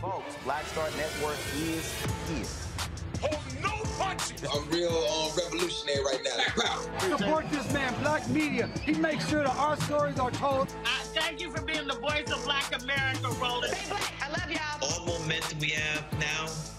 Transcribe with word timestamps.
Folks, 0.00 0.36
Black 0.44 0.64
Star 0.66 0.88
Network 0.96 1.36
is 1.56 2.17
punches. 4.08 4.44
I'm 4.52 4.68
real 4.70 4.90
um, 4.90 5.30
revolutionary 5.36 6.04
right 6.04 6.20
now. 6.24 7.16
Support 7.16 7.50
this 7.50 7.72
man, 7.72 7.94
Black 8.00 8.28
Media. 8.28 8.68
He 8.82 8.92
makes 8.94 9.28
sure 9.28 9.42
that 9.42 9.56
our 9.56 9.76
stories 9.82 10.18
are 10.18 10.30
told. 10.30 10.68
I 10.84 11.02
thank 11.14 11.40
you 11.40 11.50
for 11.50 11.62
being 11.62 11.86
the 11.86 11.96
voice 11.96 12.30
of 12.30 12.42
Black 12.44 12.74
America, 12.82 13.28
Roland. 13.40 13.74
Stay 13.74 13.88
black. 13.88 14.12
I 14.22 14.28
love 14.30 14.50
y'all. 14.50 14.82
All 14.82 15.20
momentum 15.20 15.58
we 15.58 15.70
have 15.70 16.04
now, 16.18 16.46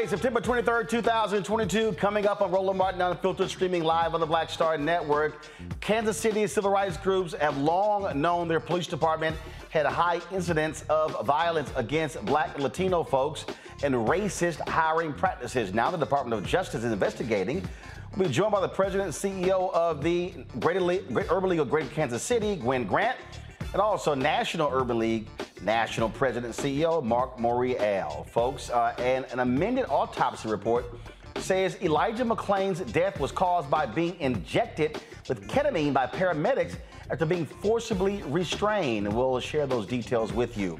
Friday, 0.00 0.16
September 0.16 0.40
23rd, 0.40 0.88
2022. 0.88 1.92
Coming 1.92 2.26
up 2.26 2.40
on 2.40 2.50
Roland 2.50 2.78
Martin 2.78 3.02
Unfiltered, 3.02 3.50
streaming 3.50 3.84
live 3.84 4.14
on 4.14 4.20
the 4.20 4.26
Black 4.26 4.48
Star 4.48 4.78
Network. 4.78 5.46
Kansas 5.80 6.16
City 6.16 6.46
civil 6.46 6.70
rights 6.70 6.96
groups 6.96 7.34
have 7.34 7.58
long 7.58 8.18
known 8.18 8.48
their 8.48 8.60
police 8.60 8.86
department 8.86 9.36
had 9.68 9.84
a 9.84 9.90
high 9.90 10.18
incidence 10.32 10.86
of 10.88 11.26
violence 11.26 11.70
against 11.76 12.24
black 12.24 12.54
and 12.54 12.62
Latino 12.62 13.04
folks 13.04 13.44
and 13.82 13.94
racist 13.94 14.66
hiring 14.66 15.12
practices. 15.12 15.74
Now 15.74 15.90
the 15.90 15.98
Department 15.98 16.40
of 16.40 16.48
Justice 16.48 16.82
is 16.82 16.92
investigating. 16.92 17.62
We'll 18.16 18.28
be 18.28 18.32
joined 18.32 18.52
by 18.52 18.62
the 18.62 18.70
president 18.70 19.22
and 19.22 19.38
CEO 19.38 19.70
of 19.74 20.02
the 20.02 20.32
Greater 20.60 20.80
Urban 21.28 21.50
League 21.50 21.60
of 21.60 21.68
Greater 21.68 21.90
Kansas 21.90 22.22
City, 22.22 22.56
Gwen 22.56 22.84
Grant, 22.84 23.18
and 23.72 23.80
also 23.80 24.14
National 24.14 24.70
Urban 24.72 24.98
League 24.98 25.28
National 25.62 26.08
President 26.08 26.54
CEO 26.54 27.02
Marc 27.02 27.36
Morial. 27.36 28.26
Folks, 28.26 28.70
uh, 28.70 28.94
and 28.98 29.24
an 29.26 29.40
amended 29.40 29.86
autopsy 29.88 30.48
report 30.48 30.84
says 31.36 31.76
Elijah 31.82 32.24
McClain's 32.24 32.80
death 32.92 33.18
was 33.20 33.32
caused 33.32 33.70
by 33.70 33.86
being 33.86 34.18
injected 34.20 35.00
with 35.28 35.46
ketamine 35.48 35.92
by 35.92 36.06
paramedics 36.06 36.76
after 37.10 37.24
being 37.24 37.46
forcibly 37.46 38.22
restrained. 38.24 39.12
We'll 39.12 39.40
share 39.40 39.66
those 39.66 39.86
details 39.86 40.32
with 40.32 40.58
you. 40.58 40.78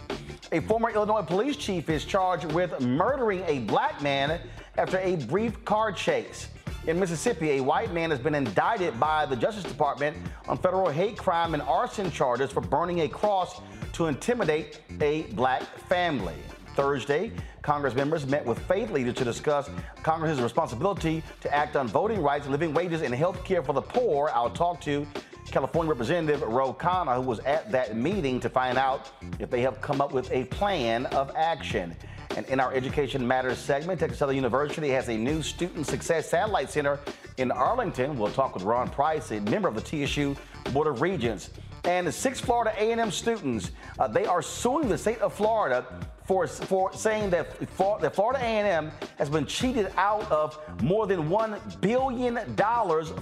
A 0.53 0.61
former 0.61 0.91
Illinois 0.91 1.23
police 1.23 1.57
chief 1.57 1.89
is 1.89 2.05
charged 2.05 2.51
with 2.53 2.81
murdering 2.81 3.45
a 3.47 3.61
black 3.61 4.03
man 4.03 4.41
after 4.77 4.99
a 4.99 5.17
brief 5.17 5.65
car 5.65 5.93
chase. 5.93 6.49
In 6.87 6.99
Mississippi, 6.99 7.51
a 7.51 7.61
white 7.61 7.93
man 7.93 8.09
has 8.11 8.19
been 8.19 8.35
indicted 8.35 8.99
by 8.99 9.27
the 9.27 9.37
Justice 9.37 9.65
Department 9.65 10.17
on 10.49 10.57
federal 10.57 10.89
hate 10.89 11.19
crime 11.19 11.53
and 11.53 11.63
arson 11.65 12.11
charges 12.11 12.51
for 12.51 12.63
burning 12.63 13.01
a 13.01 13.09
cross 13.09 13.61
to 13.93 14.07
intimidate 14.07 14.81
a 15.03 15.25
black 15.35 15.63
family. 15.89 16.37
Thursday, 16.75 17.33
Congress 17.61 17.95
members 17.95 18.27
met 18.27 18.47
with 18.47 18.59
faith 18.61 18.91
leaders 18.91 19.13
to 19.17 19.25
discuss 19.25 19.69
Congress's 20.03 20.41
responsibility 20.41 21.23
to 21.43 21.55
act 21.55 21.77
on 21.77 21.87
voting 21.87 22.23
rights, 22.23 22.47
living 22.47 22.73
wages, 22.73 23.03
and 23.03 23.15
health 23.15 23.45
care 23.45 23.63
for 23.63 23.75
the 23.75 23.83
poor. 23.83 24.31
I'll 24.33 24.49
talk 24.49 24.81
to 24.83 25.07
California 25.51 25.91
Representative 25.91 26.41
Ro 26.41 26.73
Khanna, 26.73 27.17
who 27.17 27.23
was 27.23 27.41
at 27.41 27.71
that 27.73 27.95
meeting 27.95 28.41
to 28.41 28.49
find 28.49 28.79
out 28.79 29.11
if 29.39 29.51
they 29.51 29.61
have 29.61 29.83
come 29.83 30.01
up 30.01 30.13
with 30.13 30.31
a 30.33 30.45
plan 30.47 31.05
of 31.07 31.31
action. 31.37 31.95
And 32.37 32.47
in 32.47 32.61
our 32.61 32.73
Education 32.73 33.27
Matters 33.27 33.59
segment, 33.59 34.01
Texas 34.01 34.19
Southern 34.19 34.37
University 34.37 34.89
has 34.91 35.09
a 35.09 35.17
new 35.17 35.43
Student 35.43 35.87
Success 35.87 36.31
Satellite 36.31 36.71
Center 36.71 36.99
in 37.39 37.51
Arlington. 37.51 38.19
We'll 38.19 38.31
talk 38.31 38.55
with 38.55 38.63
Ron 38.63 38.89
Price, 38.89 39.31
a 39.33 39.41
member 39.41 39.69
of 39.69 39.75
the 39.75 40.07
TSU 40.07 40.37
Board 40.73 40.87
of 40.87 41.01
Regents. 41.01 41.51
And 41.85 42.13
six 42.13 42.41
Florida 42.41 42.73
A&M 42.79 43.11
students, 43.11 43.73
uh, 43.99 44.07
they 44.07 44.27
are 44.27 44.43
suing 44.43 44.89
the 44.89 44.99
state 44.99 45.19
of 45.21 45.33
Florida 45.33 45.85
for, 46.25 46.47
for 46.47 46.93
saying 46.93 47.31
that, 47.31 47.59
that 47.59 48.15
Florida 48.15 48.39
A&M 48.41 48.93
has 49.19 49.29
been 49.29 49.47
cheated 49.47 49.91
out 49.97 50.31
of 50.31 50.59
more 50.83 51.07
than 51.07 51.29
$1 51.29 51.81
billion 51.81 52.39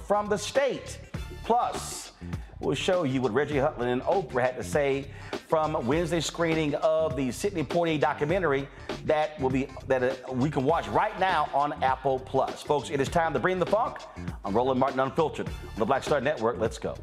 from 0.06 0.28
the 0.28 0.36
state. 0.36 0.98
Plus, 1.44 2.12
we'll 2.60 2.74
show 2.74 3.04
you 3.04 3.20
what 3.20 3.32
Reggie 3.32 3.56
Hudlin 3.56 3.88
and 3.88 4.02
Oprah 4.02 4.42
had 4.42 4.56
to 4.56 4.64
say 4.64 5.06
from 5.48 5.86
Wednesday's 5.86 6.26
screening 6.26 6.74
of 6.76 7.16
the 7.16 7.30
Sidney 7.30 7.64
Poitier 7.64 8.00
documentary 8.00 8.68
that 9.04 9.40
will 9.40 9.50
be 9.50 9.68
that 9.86 10.02
uh, 10.02 10.32
we 10.32 10.50
can 10.50 10.64
watch 10.64 10.86
right 10.88 11.18
now 11.18 11.48
on 11.54 11.72
Apple 11.82 12.18
Plus. 12.18 12.62
Folks, 12.62 12.90
it 12.90 13.00
is 13.00 13.08
time 13.08 13.32
to 13.32 13.38
bring 13.38 13.58
the 13.58 13.66
funk. 13.66 13.98
I'm 14.44 14.54
Roland 14.54 14.80
Martin 14.80 15.00
Unfiltered 15.00 15.46
on 15.48 15.54
the 15.76 15.86
Black 15.86 16.02
Star 16.02 16.20
Network. 16.20 16.58
Let's 16.58 16.78
go. 16.78 16.94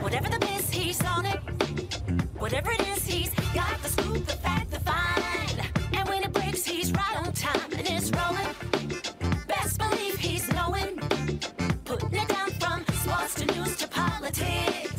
Whatever 0.00 0.28
the 0.28 0.38
miss, 0.40 0.70
he's 0.70 1.04
on 1.04 1.26
it. 1.26 1.38
Whatever 2.38 2.72
it 2.72 2.80
is, 2.88 3.04
he's 3.04 3.30
got 3.54 3.80
the 3.82 3.88
scoop, 3.88 4.26
the 4.26 4.32
fact, 4.32 4.70
the 4.70 4.80
fine. 4.80 5.66
And 5.92 6.08
when 6.08 6.24
it 6.24 6.32
breaks, 6.32 6.64
he's 6.64 6.90
right 6.92 7.16
on 7.16 7.32
time 7.32 7.72
and 7.72 7.86
it's 7.86 8.10
rolling. 8.10 8.69
To 13.34 13.46
news 13.54 13.76
to 13.76 13.86
politics. 13.88 14.89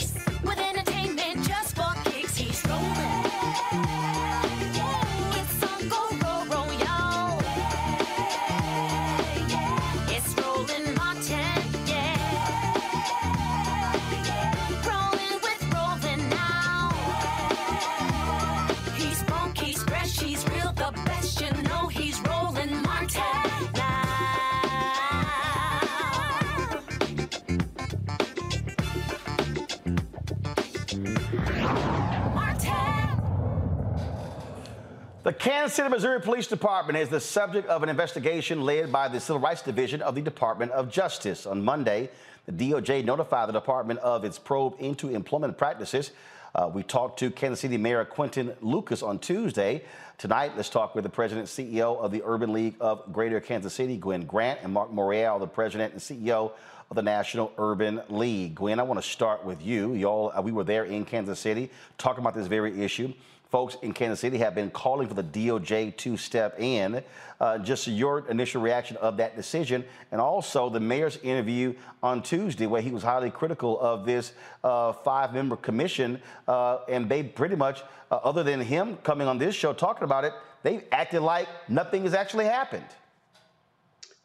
The 35.32 35.38
Kansas 35.38 35.78
City, 35.78 35.88
Missouri 35.88 36.20
Police 36.20 36.48
Department 36.48 37.00
is 37.00 37.08
the 37.08 37.22
subject 37.22 37.70
of 37.70 37.84
an 37.84 37.88
investigation 37.88 38.64
led 38.64 38.92
by 38.92 39.08
the 39.08 39.18
Civil 39.18 39.40
Rights 39.40 39.62
Division 39.62 40.02
of 40.02 40.14
the 40.14 40.22
Department 40.22 40.74
of 40.74 40.92
Justice. 40.92 41.46
On 41.46 41.64
Monday, 41.64 42.10
the 42.48 42.52
DOJ 42.52 43.06
notified 43.06 43.48
the 43.48 43.54
department 43.54 44.02
of 44.02 44.26
its 44.26 44.38
probe 44.38 44.76
into 44.80 45.08
employment 45.08 45.58
practices. 45.58 46.12
Uh, 46.54 46.70
we 46.74 46.84
talked 46.84 47.18
to 47.20 47.32
Kansas 47.32 47.62
City 47.62 47.78
Mayor 47.78 48.04
Quinton 48.04 48.54
Lucas 48.60 49.02
on 49.02 49.20
Tuesday. 49.20 49.86
Tonight, 50.18 50.52
let's 50.58 50.68
talk 50.68 50.96
with 50.96 51.06
the 51.06 51.10
president 51.10 51.50
and 51.58 51.70
CEO 51.70 51.98
of 51.98 52.12
the 52.12 52.22
Urban 52.26 52.52
League 52.52 52.76
of 52.82 53.14
Greater 53.14 53.40
Kansas 53.40 53.74
City, 53.74 53.96
Gwen 53.96 54.26
Grant, 54.26 54.60
and 54.64 54.74
Marc 54.74 54.92
Morial, 54.92 55.40
the 55.40 55.48
president 55.48 55.94
and 55.94 56.02
CEO 56.02 56.52
of 56.90 56.96
the 56.98 57.02
National 57.02 57.54
Urban 57.58 58.02
League. 58.10 58.56
Gwen, 58.56 58.82
I 58.82 58.84
want 58.84 59.02
to 59.02 59.10
start 59.10 59.46
with 59.46 59.64
you. 59.66 59.94
Y'all, 59.94 60.34
uh, 60.38 60.42
we 60.42 60.52
were 60.52 60.66
there 60.66 60.84
in 60.84 61.06
Kansas 61.06 61.40
City 61.40 61.72
talking 61.98 62.22
about 62.22 62.34
this 62.34 62.48
very 62.48 62.82
issue 62.82 63.14
folks 63.52 63.76
in 63.82 63.92
Kansas 63.94 64.22
City 64.22 64.38
have 64.38 64.56
been 64.56 64.72
calling 64.72 65.08
for 65.10 65.14
the 65.14 65.24
DOJ 65.24 65.96
to 65.98 66.16
step 66.16 66.60
in. 66.60 67.04
Uh, 67.40 67.58
just 67.58 67.86
your 67.86 68.28
initial 68.30 68.62
reaction 68.62 68.96
of 68.98 69.18
that 69.18 69.36
decision, 69.36 69.84
and 70.12 70.22
also 70.22 70.70
the 70.70 70.80
mayor's 70.80 71.18
interview 71.18 71.74
on 72.02 72.24
Tuesday, 72.24 72.66
where 72.66 72.82
he 72.82 72.92
was 72.92 73.04
highly 73.04 73.30
critical 73.30 73.80
of 73.82 74.06
this 74.06 74.34
uh, 74.64 74.94
five-member 74.94 75.58
commission, 75.58 76.22
uh, 76.48 76.80
and 76.88 77.10
they 77.10 77.24
pretty 77.24 77.56
much, 77.56 77.82
uh, 78.10 78.16
other 78.24 78.44
than 78.44 78.62
him 78.62 78.96
coming 78.98 79.28
on 79.28 79.38
this 79.38 79.54
show 79.54 79.74
talking 79.74 80.06
about 80.06 80.24
it, 80.24 80.34
they 80.64 80.84
acted 80.92 81.22
like 81.22 81.48
nothing 81.68 82.04
has 82.04 82.14
actually 82.14 82.46
happened. 82.46 82.86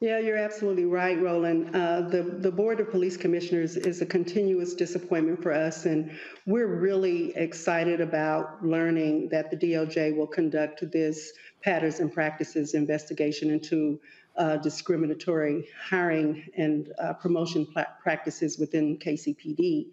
Yeah, 0.01 0.19
you're 0.19 0.37
absolutely 0.37 0.85
right, 0.85 1.19
Roland. 1.19 1.75
Uh, 1.75 2.03
the, 2.03 2.23
the 2.23 2.53
Board 2.53 2.81
of 2.81 2.91
Police 2.91 3.17
Commissioners 3.17 3.77
is 3.77 4.03
a 4.03 4.07
continuous 4.07 4.75
disappointment 4.75 5.43
for 5.43 5.53
us, 5.53 5.87
and 5.87 6.11
we're 6.45 6.67
really 6.67 7.35
excited 7.35 8.03
about 8.03 8.63
learning 8.63 9.31
that 9.31 9.51
the 9.51 9.57
DOJ 9.57 10.15
will 10.15 10.27
conduct 10.27 10.85
this 10.93 11.33
patterns 11.63 12.01
and 12.01 12.13
practices 12.13 12.75
investigation 12.75 13.49
into 13.51 13.99
uh, 14.37 14.59
discriminatory 14.59 15.67
hiring 15.83 16.47
and 16.59 16.93
uh, 17.03 17.15
promotion 17.15 17.67
practices 18.03 18.59
within 18.59 18.99
KCPD. 18.99 19.87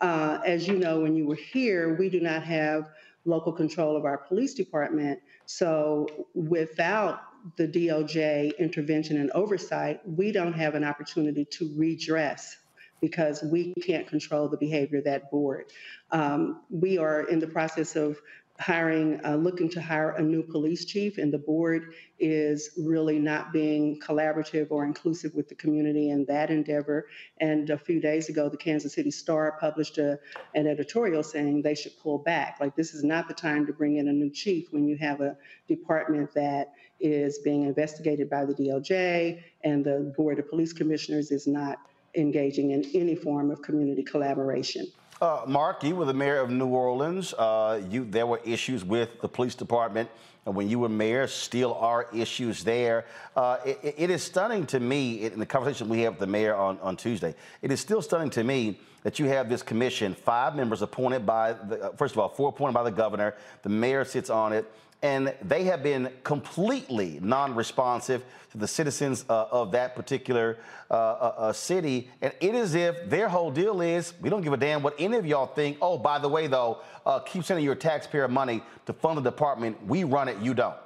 Uh, 0.00 0.38
as 0.46 0.66
you 0.66 0.78
know, 0.78 1.00
when 1.00 1.14
you 1.14 1.26
were 1.26 1.36
here, 1.36 1.94
we 1.98 2.08
do 2.08 2.20
not 2.20 2.42
have 2.42 2.88
local 3.26 3.52
control 3.52 3.98
of 3.98 4.06
our 4.06 4.16
police 4.16 4.54
department. 4.54 5.20
So 5.44 6.06
without 6.34 7.20
the 7.56 7.66
DOJ 7.66 8.56
intervention 8.58 9.16
and 9.18 9.30
oversight, 9.32 10.00
we 10.06 10.32
don't 10.32 10.52
have 10.52 10.74
an 10.74 10.84
opportunity 10.84 11.44
to 11.46 11.72
redress 11.76 12.56
because 13.00 13.42
we 13.42 13.74
can't 13.74 14.06
control 14.06 14.48
the 14.48 14.56
behavior 14.56 14.98
of 14.98 15.04
that 15.04 15.30
board. 15.30 15.66
Um, 16.12 16.62
we 16.70 16.98
are 16.98 17.22
in 17.22 17.40
the 17.40 17.48
process 17.48 17.96
of 17.96 18.18
hiring, 18.58 19.20
uh, 19.24 19.34
looking 19.34 19.68
to 19.68 19.80
hire 19.80 20.10
a 20.10 20.22
new 20.22 20.42
police 20.42 20.84
chief, 20.84 21.18
and 21.18 21.32
the 21.32 21.38
board 21.38 21.94
is 22.20 22.70
really 22.78 23.18
not 23.18 23.52
being 23.52 23.98
collaborative 23.98 24.68
or 24.70 24.84
inclusive 24.84 25.34
with 25.34 25.48
the 25.48 25.54
community 25.54 26.10
in 26.10 26.24
that 26.26 26.50
endeavor. 26.50 27.08
And 27.40 27.70
a 27.70 27.78
few 27.78 28.00
days 28.00 28.28
ago, 28.28 28.48
the 28.48 28.56
Kansas 28.56 28.94
City 28.94 29.10
Star 29.10 29.56
published 29.58 29.98
a, 29.98 30.18
an 30.54 30.66
editorial 30.66 31.22
saying 31.22 31.62
they 31.62 31.74
should 31.74 31.98
pull 32.00 32.18
back. 32.18 32.58
Like, 32.60 32.76
this 32.76 32.94
is 32.94 33.02
not 33.02 33.26
the 33.26 33.34
time 33.34 33.66
to 33.66 33.72
bring 33.72 33.96
in 33.96 34.06
a 34.06 34.12
new 34.12 34.30
chief 34.30 34.72
when 34.72 34.86
you 34.86 34.96
have 34.98 35.20
a 35.20 35.36
department 35.66 36.32
that 36.34 36.72
is 37.02 37.38
being 37.38 37.64
investigated 37.64 38.30
by 38.30 38.44
the 38.44 38.54
DOJ, 38.54 39.42
and 39.64 39.84
the 39.84 40.12
Board 40.16 40.38
of 40.38 40.48
Police 40.48 40.72
Commissioners 40.72 41.30
is 41.30 41.46
not 41.46 41.78
engaging 42.14 42.70
in 42.70 42.84
any 42.94 43.14
form 43.14 43.50
of 43.50 43.60
community 43.62 44.02
collaboration. 44.02 44.86
Uh, 45.20 45.42
Marc, 45.46 45.84
you 45.84 45.94
were 45.94 46.04
the 46.04 46.14
mayor 46.14 46.38
of 46.40 46.50
New 46.50 46.66
Orleans. 46.66 47.32
Uh, 47.34 47.80
you, 47.88 48.04
there 48.04 48.26
were 48.26 48.40
issues 48.44 48.84
with 48.84 49.20
the 49.20 49.28
police 49.28 49.54
department 49.54 50.08
when 50.44 50.68
you 50.68 50.80
were 50.80 50.88
mayor. 50.88 51.26
Still 51.28 51.74
are 51.74 52.08
issues 52.12 52.64
there. 52.64 53.04
Uh, 53.36 53.58
it, 53.64 53.94
it 53.96 54.10
is 54.10 54.22
stunning 54.22 54.66
to 54.66 54.80
me 54.80 55.22
in 55.22 55.38
the 55.38 55.46
conversation 55.46 55.88
we 55.88 56.00
had 56.00 56.10
with 56.10 56.18
the 56.18 56.26
mayor 56.26 56.56
on, 56.56 56.78
on 56.80 56.96
Tuesday. 56.96 57.34
It 57.62 57.70
is 57.70 57.78
still 57.78 58.02
stunning 58.02 58.30
to 58.30 58.42
me 58.42 58.80
that 59.04 59.18
you 59.18 59.26
have 59.26 59.48
this 59.48 59.62
commission, 59.62 60.14
five 60.14 60.56
members 60.56 60.82
appointed 60.82 61.24
by 61.24 61.52
the, 61.52 61.84
uh, 61.84 61.92
first 61.92 62.14
of 62.14 62.18
all, 62.18 62.28
four 62.28 62.48
appointed 62.48 62.74
by 62.74 62.82
the 62.82 62.90
governor. 62.90 63.34
The 63.62 63.68
mayor 63.68 64.04
sits 64.04 64.30
on 64.30 64.52
it 64.52 64.70
and 65.02 65.34
they 65.42 65.64
have 65.64 65.82
been 65.82 66.10
completely 66.22 67.18
non-responsive 67.20 68.24
to 68.52 68.58
the 68.58 68.68
citizens 68.68 69.24
uh, 69.28 69.46
of 69.50 69.72
that 69.72 69.96
particular 69.96 70.58
uh, 70.90 70.94
uh, 70.94 71.34
uh, 71.38 71.52
city. 71.52 72.08
And 72.20 72.32
it 72.40 72.54
is 72.54 72.74
if 72.74 73.08
their 73.08 73.28
whole 73.28 73.50
deal 73.50 73.80
is, 73.80 74.14
we 74.20 74.30
don't 74.30 74.42
give 74.42 74.52
a 74.52 74.56
damn 74.56 74.82
what 74.82 74.94
any 74.98 75.16
of 75.16 75.26
y'all 75.26 75.46
think. 75.46 75.78
Oh, 75.80 75.98
by 75.98 76.18
the 76.18 76.28
way, 76.28 76.46
though, 76.46 76.78
uh, 77.04 77.18
keep 77.20 77.44
sending 77.44 77.64
your 77.64 77.74
taxpayer 77.74 78.28
money 78.28 78.62
to 78.86 78.92
fund 78.92 79.18
the 79.18 79.22
department. 79.22 79.84
We 79.86 80.04
run 80.04 80.28
it, 80.28 80.38
you 80.38 80.54
don't. 80.54 80.76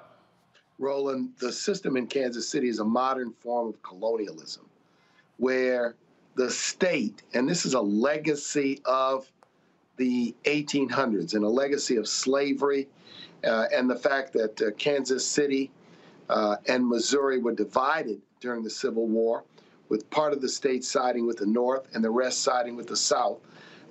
Roland, 0.78 1.32
the 1.38 1.52
system 1.52 1.96
in 1.96 2.06
Kansas 2.06 2.48
City 2.48 2.68
is 2.68 2.78
a 2.78 2.84
modern 2.84 3.32
form 3.32 3.68
of 3.68 3.82
colonialism 3.82 4.66
where 5.38 5.94
the 6.36 6.50
state, 6.50 7.22
and 7.34 7.48
this 7.48 7.66
is 7.66 7.74
a 7.74 7.80
legacy 7.80 8.80
of 8.84 9.30
the 9.96 10.34
1800s 10.44 11.34
and 11.34 11.44
a 11.44 11.48
legacy 11.48 11.96
of 11.96 12.06
slavery 12.06 12.86
and 13.44 13.88
the 13.88 13.96
fact 13.96 14.32
that 14.32 14.60
uh, 14.60 14.70
Kansas 14.72 15.26
City 15.26 15.70
uh, 16.28 16.56
and 16.66 16.86
Missouri 16.86 17.38
were 17.38 17.54
divided 17.54 18.20
during 18.40 18.62
the 18.62 18.70
Civil 18.70 19.06
War, 19.06 19.44
with 19.88 20.08
part 20.10 20.32
of 20.32 20.40
the 20.40 20.48
state 20.48 20.84
siding 20.84 21.26
with 21.26 21.38
the 21.38 21.46
North 21.46 21.88
and 21.94 22.02
the 22.02 22.10
rest 22.10 22.42
siding 22.42 22.76
with 22.76 22.88
the 22.88 22.96
South, 22.96 23.38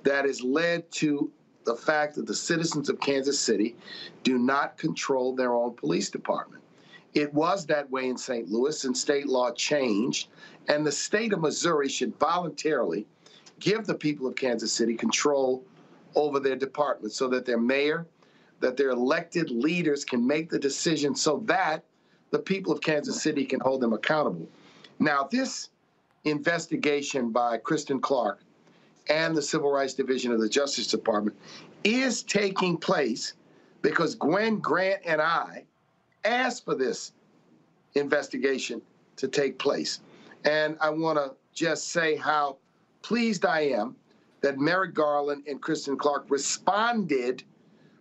that 0.02 0.24
has 0.24 0.42
led 0.42 0.90
to 0.92 1.30
the 1.64 1.74
fact 1.74 2.14
that 2.14 2.26
the 2.26 2.34
citizens 2.34 2.88
of 2.88 3.00
Kansas 3.00 3.38
City 3.38 3.76
do 4.22 4.38
not 4.38 4.78
control 4.78 5.34
their 5.34 5.54
own 5.54 5.74
police 5.74 6.10
department. 6.10 6.62
It 7.14 7.32
was 7.32 7.66
that 7.66 7.90
way 7.90 8.08
in 8.08 8.16
St. 8.18 8.48
Louis, 8.50 8.84
and 8.84 8.96
state 8.96 9.26
law 9.26 9.50
changed, 9.52 10.28
and 10.68 10.86
the 10.86 10.92
state 10.92 11.32
of 11.32 11.40
Missouri 11.40 11.88
should 11.88 12.16
voluntarily 12.18 13.06
give 13.58 13.86
the 13.86 13.94
people 13.94 14.26
of 14.26 14.36
Kansas 14.36 14.72
City 14.72 14.94
control 14.94 15.64
over 16.14 16.38
their 16.38 16.56
department 16.56 17.12
so 17.12 17.26
that 17.28 17.46
their 17.46 17.58
mayor, 17.58 18.06
that 18.60 18.76
their 18.76 18.90
elected 18.90 19.50
leaders 19.50 20.04
can 20.04 20.26
make 20.26 20.50
the 20.50 20.58
decision 20.58 21.14
so 21.14 21.42
that 21.46 21.84
the 22.30 22.38
people 22.38 22.72
of 22.72 22.80
Kansas 22.80 23.22
City 23.22 23.44
can 23.44 23.60
hold 23.60 23.80
them 23.80 23.92
accountable. 23.92 24.48
Now, 24.98 25.28
this 25.30 25.70
investigation 26.24 27.30
by 27.30 27.58
Kristen 27.58 28.00
Clarke 28.00 28.40
and 29.08 29.36
the 29.36 29.42
Civil 29.42 29.70
Rights 29.70 29.94
Division 29.94 30.32
of 30.32 30.40
the 30.40 30.48
Justice 30.48 30.88
Department 30.88 31.36
is 31.84 32.22
taking 32.22 32.76
place 32.76 33.34
because 33.82 34.14
Gwen 34.16 34.58
Grant 34.58 35.02
and 35.04 35.20
I 35.20 35.64
asked 36.24 36.64
for 36.64 36.74
this 36.74 37.12
investigation 37.94 38.82
to 39.16 39.28
take 39.28 39.58
place. 39.58 40.00
And 40.44 40.76
I 40.80 40.90
want 40.90 41.18
to 41.18 41.34
just 41.54 41.90
say 41.90 42.16
how 42.16 42.56
pleased 43.02 43.44
I 43.44 43.60
am 43.60 43.96
that 44.40 44.58
Merrick 44.58 44.94
Garland 44.94 45.44
and 45.46 45.60
Kristen 45.60 45.96
Clarke 45.96 46.26
responded 46.28 47.44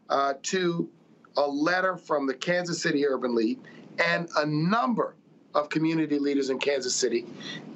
uh, 0.10 0.34
to 0.44 0.90
a 1.38 1.48
letter 1.48 1.98
from 1.98 2.28
the 2.28 2.34
Kansas 2.34 2.82
City 2.82 3.06
Urban 3.06 3.36
League 3.36 3.60
and 4.00 4.30
a 4.38 4.46
number 4.46 5.16
of 5.54 5.70
community 5.70 6.20
leaders 6.20 6.50
in 6.50 6.60
Kansas 6.60 6.94
City 6.94 7.26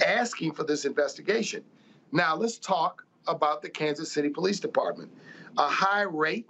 asking 0.05 0.53
for 0.53 0.63
this 0.63 0.85
investigation. 0.85 1.63
Now, 2.11 2.35
let's 2.35 2.57
talk 2.57 3.05
about 3.27 3.61
the 3.61 3.69
Kansas 3.69 4.11
City 4.11 4.29
Police 4.29 4.59
Department. 4.59 5.11
A 5.57 5.67
high 5.67 6.03
rate 6.03 6.47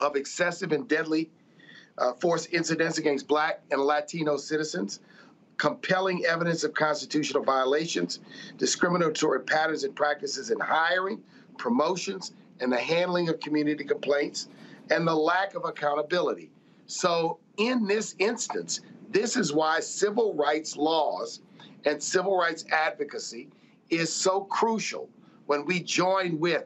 of 0.00 0.16
excessive 0.16 0.72
and 0.72 0.86
deadly 0.88 1.30
uh, 1.98 2.12
force 2.14 2.46
incidents 2.46 2.98
against 2.98 3.26
Black 3.26 3.62
and 3.70 3.80
Latino 3.80 4.36
citizens, 4.36 5.00
compelling 5.56 6.24
evidence 6.26 6.64
of 6.64 6.74
constitutional 6.74 7.42
violations, 7.42 8.20
discriminatory 8.58 9.40
patterns 9.40 9.84
and 9.84 9.96
practices 9.96 10.50
in 10.50 10.60
hiring, 10.60 11.22
promotions, 11.56 12.32
and 12.60 12.72
the 12.72 12.78
handling 12.78 13.28
of 13.28 13.40
community 13.40 13.84
complaints, 13.84 14.48
and 14.90 15.06
the 15.06 15.14
lack 15.14 15.54
of 15.54 15.64
accountability. 15.64 16.50
So, 16.86 17.38
in 17.56 17.86
this 17.86 18.14
instance, 18.18 18.80
this 19.10 19.36
is 19.36 19.52
why 19.52 19.80
civil 19.80 20.34
rights 20.34 20.76
laws 20.76 21.40
and 21.84 22.02
civil 22.02 22.36
rights 22.36 22.64
advocacy 22.70 23.48
is 23.90 24.12
so 24.12 24.42
crucial 24.42 25.08
when 25.46 25.64
we 25.64 25.80
join 25.80 26.38
with 26.38 26.64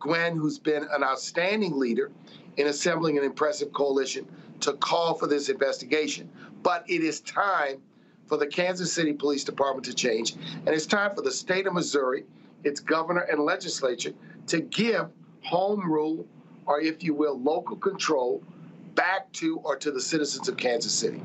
Gwen, 0.00 0.36
who's 0.36 0.58
been 0.58 0.86
an 0.90 1.02
outstanding 1.02 1.78
leader 1.78 2.10
in 2.56 2.66
assembling 2.66 3.18
an 3.18 3.24
impressive 3.24 3.72
coalition 3.72 4.26
to 4.60 4.74
call 4.74 5.14
for 5.14 5.26
this 5.26 5.48
investigation. 5.48 6.30
But 6.62 6.84
it 6.88 7.02
is 7.02 7.20
time 7.20 7.82
for 8.26 8.36
the 8.36 8.46
Kansas 8.46 8.92
City 8.92 9.12
Police 9.12 9.44
Department 9.44 9.84
to 9.86 9.94
change, 9.94 10.34
and 10.34 10.68
it's 10.68 10.86
time 10.86 11.14
for 11.14 11.22
the 11.22 11.30
state 11.30 11.66
of 11.66 11.74
Missouri, 11.74 12.24
its 12.64 12.80
governor 12.80 13.20
and 13.20 13.40
legislature, 13.40 14.12
to 14.46 14.60
give 14.60 15.08
home 15.44 15.90
rule, 15.90 16.26
or 16.66 16.80
if 16.80 17.02
you 17.02 17.14
will, 17.14 17.40
local 17.40 17.76
control, 17.76 18.42
back 18.94 19.32
to 19.32 19.58
or 19.58 19.76
to 19.76 19.90
the 19.90 20.00
citizens 20.00 20.48
of 20.48 20.56
Kansas 20.56 20.92
City. 20.92 21.20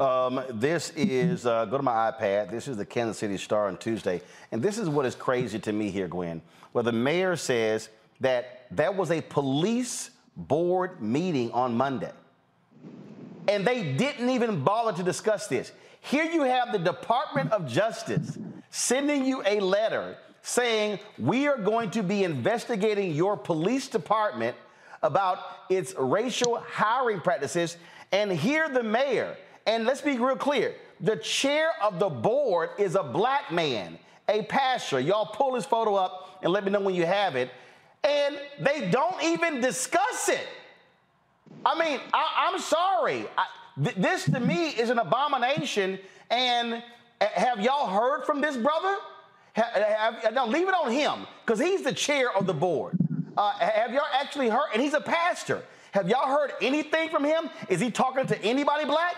Um, 0.00 0.42
this 0.50 0.92
is, 0.96 1.46
uh, 1.46 1.64
go 1.66 1.76
to 1.76 1.82
my 1.82 2.10
iPad. 2.10 2.50
This 2.50 2.66
is 2.66 2.76
the 2.76 2.84
Kansas 2.84 3.18
City 3.18 3.36
Star 3.36 3.68
on 3.68 3.76
Tuesday. 3.76 4.20
And 4.50 4.62
this 4.62 4.78
is 4.78 4.88
what 4.88 5.06
is 5.06 5.14
crazy 5.14 5.58
to 5.60 5.72
me 5.72 5.90
here, 5.90 6.08
Gwen, 6.08 6.42
where 6.72 6.82
the 6.82 6.92
mayor 6.92 7.36
says 7.36 7.88
that 8.20 8.66
that 8.72 8.96
was 8.96 9.10
a 9.10 9.20
police 9.20 10.10
board 10.36 11.00
meeting 11.00 11.50
on 11.52 11.76
Monday. 11.76 12.12
And 13.48 13.66
they 13.66 13.92
didn't 13.92 14.30
even 14.30 14.62
bother 14.64 14.96
to 14.96 15.02
discuss 15.02 15.46
this. 15.46 15.72
Here 16.00 16.24
you 16.24 16.42
have 16.42 16.72
the 16.72 16.78
Department 16.78 17.52
of 17.52 17.66
Justice 17.68 18.38
sending 18.70 19.24
you 19.24 19.42
a 19.46 19.60
letter 19.60 20.16
saying, 20.42 20.98
We 21.18 21.46
are 21.48 21.56
going 21.56 21.90
to 21.92 22.02
be 22.02 22.24
investigating 22.24 23.12
your 23.12 23.36
police 23.36 23.88
department 23.88 24.56
about 25.02 25.38
its 25.68 25.94
racial 25.98 26.58
hiring 26.58 27.20
practices. 27.20 27.76
And 28.12 28.30
here 28.30 28.68
the 28.68 28.82
mayor, 28.82 29.36
and 29.66 29.84
let's 29.84 30.00
be 30.00 30.18
real 30.18 30.36
clear 30.36 30.74
the 31.00 31.16
chair 31.16 31.70
of 31.82 31.98
the 31.98 32.08
board 32.08 32.70
is 32.78 32.94
a 32.94 33.02
black 33.02 33.50
man, 33.50 33.98
a 34.28 34.42
pastor. 34.42 35.00
Y'all 35.00 35.26
pull 35.26 35.54
his 35.54 35.66
photo 35.66 35.96
up 35.96 36.38
and 36.42 36.52
let 36.52 36.64
me 36.64 36.70
know 36.70 36.80
when 36.80 36.94
you 36.94 37.04
have 37.04 37.34
it. 37.34 37.50
And 38.04 38.38
they 38.60 38.88
don't 38.90 39.22
even 39.22 39.60
discuss 39.60 40.28
it. 40.28 40.46
I 41.66 41.78
mean, 41.78 42.00
I, 42.12 42.50
am 42.52 42.60
sorry. 42.60 43.26
I, 43.36 43.46
th- 43.82 43.96
this 43.96 44.24
to 44.26 44.40
me 44.40 44.68
is 44.68 44.90
an 44.90 44.98
abomination. 44.98 45.98
And 46.30 46.82
eh, 47.20 47.28
have 47.34 47.60
y'all 47.60 47.88
heard 47.88 48.24
from 48.24 48.40
this 48.40 48.56
brother? 48.56 48.96
Now 49.56 50.46
leave 50.46 50.68
it 50.68 50.74
on 50.74 50.90
him 50.90 51.26
because 51.44 51.60
he's 51.60 51.82
the 51.82 51.92
chair 51.92 52.34
of 52.34 52.46
the 52.46 52.54
board. 52.54 52.96
Uh, 53.36 53.52
have 53.58 53.92
y'all 53.92 54.02
actually 54.12 54.48
heard? 54.48 54.68
And 54.72 54.82
he's 54.82 54.94
a 54.94 55.00
pastor. 55.00 55.62
Have 55.92 56.08
y'all 56.08 56.26
heard 56.26 56.52
anything 56.62 57.10
from 57.10 57.24
him? 57.24 57.50
Is 57.68 57.80
he 57.80 57.90
talking 57.90 58.26
to 58.26 58.42
anybody 58.42 58.84
black? 58.84 59.14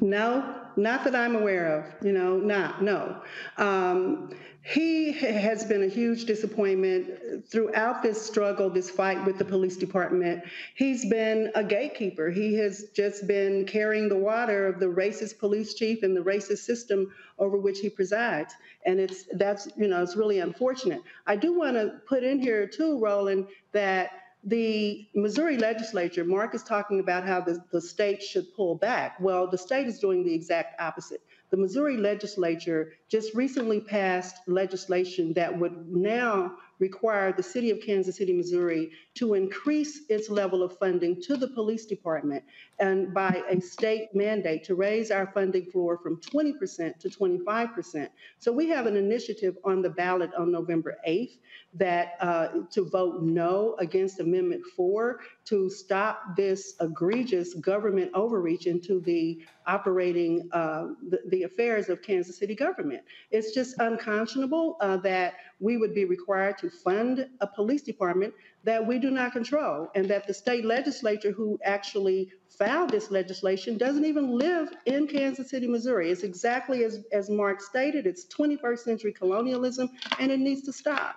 No, 0.00 0.62
not 0.76 1.04
that 1.04 1.14
I'm 1.14 1.36
aware 1.36 1.66
of. 1.78 2.04
You 2.04 2.12
know, 2.12 2.36
not 2.38 2.82
no. 2.82 3.20
Um, 3.58 4.30
he 4.68 5.12
has 5.12 5.64
been 5.64 5.84
a 5.84 5.86
huge 5.86 6.24
disappointment 6.24 7.48
throughout 7.48 8.02
this 8.02 8.20
struggle, 8.20 8.68
this 8.68 8.90
fight 8.90 9.24
with 9.24 9.38
the 9.38 9.44
police 9.44 9.76
department. 9.76 10.42
He's 10.74 11.08
been 11.08 11.52
a 11.54 11.62
gatekeeper. 11.62 12.30
He 12.30 12.54
has 12.54 12.86
just 12.92 13.28
been 13.28 13.64
carrying 13.64 14.08
the 14.08 14.16
water 14.16 14.66
of 14.66 14.80
the 14.80 14.86
racist 14.86 15.38
police 15.38 15.74
chief 15.74 16.02
and 16.02 16.16
the 16.16 16.20
racist 16.20 16.64
system 16.64 17.14
over 17.38 17.56
which 17.56 17.78
he 17.78 17.88
presides. 17.88 18.54
And 18.84 18.98
it's 18.98 19.26
that's 19.34 19.68
you 19.76 19.86
know 19.86 20.02
it's 20.02 20.16
really 20.16 20.40
unfortunate. 20.40 21.00
I 21.28 21.36
do 21.36 21.56
want 21.56 21.74
to 21.74 22.00
put 22.08 22.24
in 22.24 22.40
here 22.40 22.66
too, 22.66 22.98
Roland, 22.98 23.46
that 23.70 24.10
the 24.42 25.06
Missouri 25.14 25.58
legislature, 25.58 26.24
Marc 26.24 26.56
is 26.56 26.64
talking 26.64 26.98
about 26.98 27.24
how 27.24 27.40
the, 27.40 27.64
the 27.70 27.80
state 27.80 28.22
should 28.22 28.52
pull 28.54 28.74
back. 28.74 29.18
Well, 29.20 29.48
the 29.48 29.58
state 29.58 29.86
is 29.86 29.98
doing 30.00 30.24
the 30.24 30.34
exact 30.34 30.80
opposite. 30.80 31.20
The 31.50 31.56
Missouri 31.56 31.96
legislature 31.96 32.94
just 33.08 33.34
recently 33.34 33.80
passed 33.80 34.36
legislation 34.48 35.32
that 35.34 35.56
would 35.56 35.88
now 35.88 36.56
require 36.78 37.32
the 37.32 37.42
city 37.42 37.70
of 37.70 37.80
Kansas 37.80 38.16
City, 38.16 38.32
Missouri 38.32 38.90
to 39.14 39.34
increase 39.34 40.02
its 40.08 40.28
level 40.28 40.62
of 40.62 40.76
funding 40.78 41.20
to 41.22 41.36
the 41.36 41.48
police 41.48 41.86
department 41.86 42.44
and 42.78 43.14
by 43.14 43.42
a 43.48 43.60
state 43.60 44.08
mandate 44.14 44.64
to 44.64 44.74
raise 44.74 45.10
our 45.10 45.26
funding 45.32 45.64
floor 45.66 45.98
from 45.98 46.20
20% 46.20 46.98
to 46.98 47.08
25%. 47.08 48.08
So 48.38 48.52
we 48.52 48.68
have 48.68 48.86
an 48.86 48.96
initiative 48.96 49.56
on 49.64 49.82
the 49.82 49.90
ballot 49.90 50.30
on 50.36 50.52
November 50.52 50.98
8th 51.08 51.38
that 51.74 52.14
uh, 52.20 52.48
to 52.72 52.88
vote 52.88 53.22
no 53.22 53.76
against 53.78 54.20
Amendment 54.20 54.62
4 54.76 55.20
to 55.46 55.70
stop 55.70 56.36
this 56.36 56.74
egregious 56.80 57.54
government 57.54 58.10
overreach 58.14 58.66
into 58.66 59.00
the 59.00 59.40
operating 59.66 60.48
uh, 60.52 60.88
the, 61.08 61.20
the, 61.28 61.42
affairs 61.44 61.88
of 61.88 62.02
Kansas 62.02 62.38
City 62.38 62.54
government. 62.54 63.02
It's 63.30 63.52
just 63.52 63.78
unconscionable 63.78 64.76
uh, 64.80 64.96
that 64.98 65.34
we 65.60 65.76
would 65.76 65.94
be 65.94 66.04
required 66.04 66.58
to 66.58 66.70
fund 66.70 67.28
a 67.40 67.46
police 67.46 67.82
department 67.82 68.34
that 68.64 68.84
we 68.84 68.98
do 68.98 69.10
not 69.10 69.32
control, 69.32 69.88
and 69.94 70.08
that 70.08 70.26
the 70.26 70.34
state 70.34 70.64
legislature 70.64 71.30
who 71.30 71.58
actually 71.64 72.32
filed 72.48 72.90
this 72.90 73.12
legislation 73.12 73.78
doesn't 73.78 74.04
even 74.04 74.36
live 74.36 74.68
in 74.86 75.06
Kansas 75.06 75.50
City, 75.50 75.68
Missouri. 75.68 76.10
It's 76.10 76.24
exactly 76.24 76.82
as, 76.82 77.04
as 77.12 77.30
Marc 77.30 77.60
stated, 77.60 78.06
it's 78.06 78.26
21st 78.26 78.78
century 78.80 79.12
colonialism, 79.12 79.90
and 80.18 80.32
it 80.32 80.40
needs 80.40 80.62
to 80.62 80.72
stop. 80.72 81.16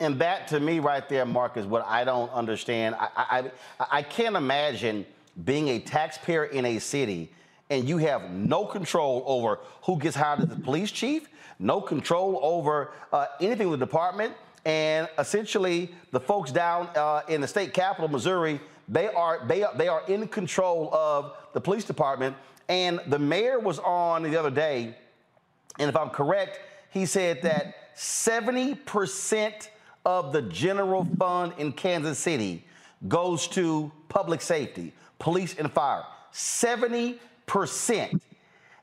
And 0.00 0.18
that 0.18 0.48
to 0.48 0.60
me 0.60 0.80
right 0.80 1.06
there, 1.08 1.26
Marc, 1.26 1.56
is 1.56 1.66
what 1.66 1.86
I 1.86 2.04
don't 2.04 2.32
understand. 2.32 2.96
I, 2.98 3.50
I, 3.78 3.88
I 3.90 4.02
can't 4.02 4.34
imagine 4.34 5.04
being 5.44 5.68
a 5.68 5.78
taxpayer 5.78 6.46
in 6.46 6.64
a 6.64 6.78
city 6.78 7.30
and 7.70 7.88
you 7.88 7.98
have 7.98 8.30
no 8.30 8.66
control 8.66 9.22
over 9.26 9.60
who 9.82 9.98
gets 9.98 10.16
hired 10.16 10.40
as 10.40 10.48
the 10.48 10.56
police 10.56 10.90
chief, 10.90 11.28
no 11.58 11.80
control 11.80 12.40
over 12.42 12.90
uh, 13.12 13.26
anything 13.40 13.70
with 13.70 13.78
the 13.78 13.86
department, 13.86 14.34
and 14.64 15.08
essentially 15.18 15.94
the 16.10 16.20
folks 16.20 16.50
down 16.50 16.88
uh, 16.96 17.22
in 17.28 17.40
the 17.40 17.48
state 17.48 17.72
capital, 17.72 18.08
Missouri, 18.08 18.60
they 18.88 19.08
are 19.08 19.46
they 19.46 19.62
are 19.62 19.72
they 19.76 19.86
are 19.86 20.02
in 20.08 20.26
control 20.26 20.92
of 20.92 21.36
the 21.52 21.60
police 21.60 21.84
department. 21.84 22.36
And 22.68 23.00
the 23.06 23.18
mayor 23.18 23.58
was 23.58 23.78
on 23.78 24.22
the 24.22 24.36
other 24.36 24.50
day, 24.50 24.96
and 25.78 25.88
if 25.88 25.96
I'm 25.96 26.10
correct, 26.10 26.60
he 26.90 27.06
said 27.06 27.42
that 27.42 27.74
70 27.94 28.74
percent 28.74 29.70
of 30.04 30.32
the 30.32 30.42
general 30.42 31.04
fund 31.18 31.52
in 31.58 31.72
Kansas 31.72 32.18
City 32.18 32.64
goes 33.08 33.46
to 33.48 33.90
public 34.08 34.40
safety, 34.40 34.92
police 35.18 35.54
and 35.58 35.70
fire. 35.72 36.04
70%. 36.32 37.18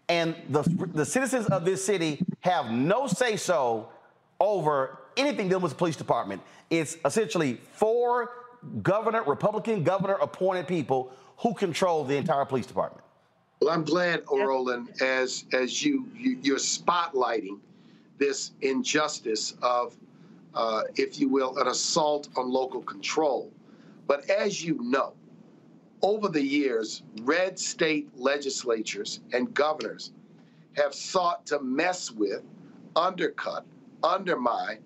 And 0.10 0.36
the, 0.50 0.62
the 0.94 1.06
citizens 1.06 1.48
of 1.48 1.66
this 1.66 1.84
city 1.84 2.24
have 2.42 2.72
no 2.72 3.08
say 3.08 3.36
so 3.36 3.90
over 4.40 5.00
anything 5.18 5.50
dealing 5.50 5.64
with 5.64 5.74
the 5.74 5.78
police 5.78 5.96
department. 5.96 6.42
It's 6.70 6.98
essentially 7.04 7.60
four 7.74 8.32
governor, 8.82 9.24
Republican 9.24 9.84
governor 9.84 10.16
appointed 10.16 10.68
people 10.68 11.12
who 11.38 11.54
control 11.54 12.04
the 12.04 12.16
entire 12.16 12.46
police 12.46 12.66
department. 12.66 13.04
Well, 13.62 13.72
I'm 13.72 13.84
glad, 13.84 14.24
Roland, 14.32 15.02
as 15.02 15.46
as 15.52 15.84
you, 15.84 16.08
you 16.16 16.38
you're 16.44 16.58
spotlighting 16.58 17.60
this 18.20 18.52
injustice 18.62 19.56
of 19.62 19.96
uh, 20.58 20.82
if 20.96 21.20
you 21.20 21.30
will, 21.30 21.56
an 21.60 21.68
assault 21.68 22.30
on 22.36 22.50
local 22.50 22.82
control. 22.82 23.54
But 24.08 24.28
as 24.28 24.64
you 24.64 24.80
know, 24.82 25.14
over 26.02 26.30
the 26.30 26.42
years, 26.42 27.04
red 27.22 27.60
state 27.60 28.10
legislatures 28.18 29.20
and 29.34 29.54
governors 29.54 30.14
have 30.76 30.96
sought 30.96 31.46
to 31.46 31.62
mess 31.62 32.10
with, 32.10 32.42
undercut, 32.96 33.66
undermine, 34.04 34.80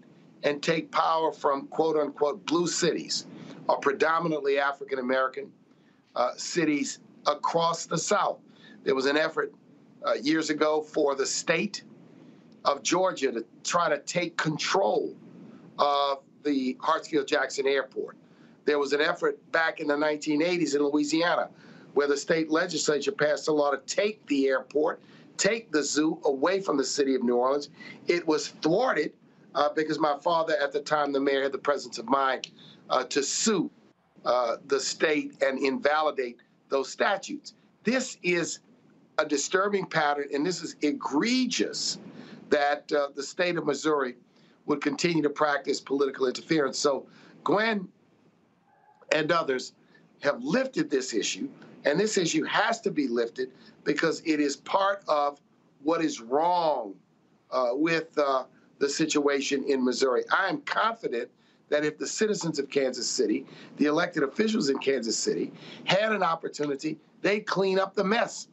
and 0.44 0.62
take 0.62 0.92
power 0.92 1.32
from 1.32 1.68
quote 1.68 1.96
unquote 1.96 2.46
blue 2.46 2.68
cities 2.68 3.26
or 3.70 3.78
predominantly 3.80 4.60
African 4.60 5.00
American 5.00 5.50
uh, 6.18 6.32
cities 6.36 7.00
across 7.28 7.86
the 7.86 7.98
South. 7.98 8.40
There 8.84 8.96
was 8.96 9.06
an 9.06 9.16
effort 9.16 9.54
uh, 10.06 10.16
years 10.16 10.50
ago 10.50 10.82
for 10.82 11.16
the 11.16 11.26
state 11.26 11.84
of 12.66 12.84
Georgia 12.84 13.32
to 13.32 13.46
try 13.64 13.88
to 13.88 14.00
take 14.00 14.36
control 14.36 15.16
of 15.80 16.20
the 16.44 16.76
Hartsfield 16.76 17.28
Jackson 17.28 17.68
Airport. 17.68 18.18
There 18.66 18.80
was 18.80 18.94
an 18.94 19.02
effort 19.02 19.40
back 19.52 19.80
in 19.80 19.88
the 19.88 19.96
1980s 19.96 20.76
in 20.76 20.84
Louisiana 20.84 21.50
where 21.94 22.08
the 22.08 22.18
state 22.18 22.50
legislature 22.50 23.12
passed 23.12 23.48
a 23.48 23.52
law 23.52 23.72
to 23.72 23.78
take 23.80 24.26
the 24.28 24.48
airport, 24.48 25.02
take 25.38 25.72
the 25.72 25.84
zoo 25.84 26.20
away 26.26 26.62
from 26.62 26.78
the 26.78 26.84
city 26.84 27.16
of 27.16 27.24
New 27.24 27.36
Orleans. 27.36 27.70
It 28.08 28.26
was 28.26 28.50
thwarted 28.62 29.14
uh, 29.56 29.70
because 29.76 30.00
my 30.00 30.18
father, 30.20 30.56
at 30.62 30.72
the 30.72 30.80
time 30.80 31.12
the 31.12 31.20
mayor, 31.20 31.44
had 31.44 31.52
the 31.52 31.58
presence 31.58 31.98
of 31.98 32.08
mind 32.08 32.50
uh, 32.90 33.04
to 33.06 33.22
sue 33.22 33.70
uh, 34.24 34.58
the 34.68 34.80
state 34.80 35.42
and 35.42 35.60
invalidate 35.60 36.38
those 36.70 36.90
statutes. 36.90 37.56
This 37.84 38.18
is 38.24 38.60
a 39.18 39.26
disturbing 39.26 39.86
pattern, 39.86 40.28
and 40.34 40.46
this 40.46 40.62
is 40.62 40.76
egregious 40.82 42.00
that 42.50 42.92
uh, 42.92 43.08
the 43.16 43.24
state 43.24 43.58
of 43.58 43.66
Missouri 43.66 44.16
would 44.66 44.82
continue 44.82 45.22
to 45.24 45.30
practice 45.30 45.80
political 45.80 46.28
interference. 46.28 46.78
So, 46.78 47.08
Gwen 47.44 47.88
and 49.12 49.32
others 49.32 49.74
have 50.22 50.44
lifted 50.44 50.90
this 50.90 51.14
issue, 51.14 51.50
and 51.86 52.00
this 52.00 52.18
issue 52.18 52.44
has 52.44 52.80
to 52.82 52.92
be 52.92 53.08
lifted 53.08 53.52
because 53.84 54.22
it 54.26 54.40
is 54.40 54.56
part 54.56 55.04
of 55.08 55.42
what 55.84 56.04
is 56.04 56.22
wrong 56.22 56.94
uh, 57.50 57.70
with 57.72 58.18
uh, 58.18 58.44
the 58.80 58.88
situation 58.88 59.64
in 59.68 59.84
Missouri. 59.84 60.24
I 60.32 60.48
am 60.48 60.62
confident 60.62 61.30
that 61.70 61.86
if 61.86 61.98
the 61.98 62.06
citizens 62.06 62.60
of 62.60 62.70
Kansas 62.70 63.10
City, 63.10 63.46
the 63.78 63.86
elected 63.86 64.24
officials 64.24 64.70
in 64.70 64.78
Kansas 64.78 65.18
City, 65.18 65.52
had 65.86 66.12
an 66.12 66.22
opportunity, 66.22 67.00
they'd 67.22 67.42
clean 67.42 67.80
up 67.80 67.96
the 67.96 68.04
mess 68.04 68.48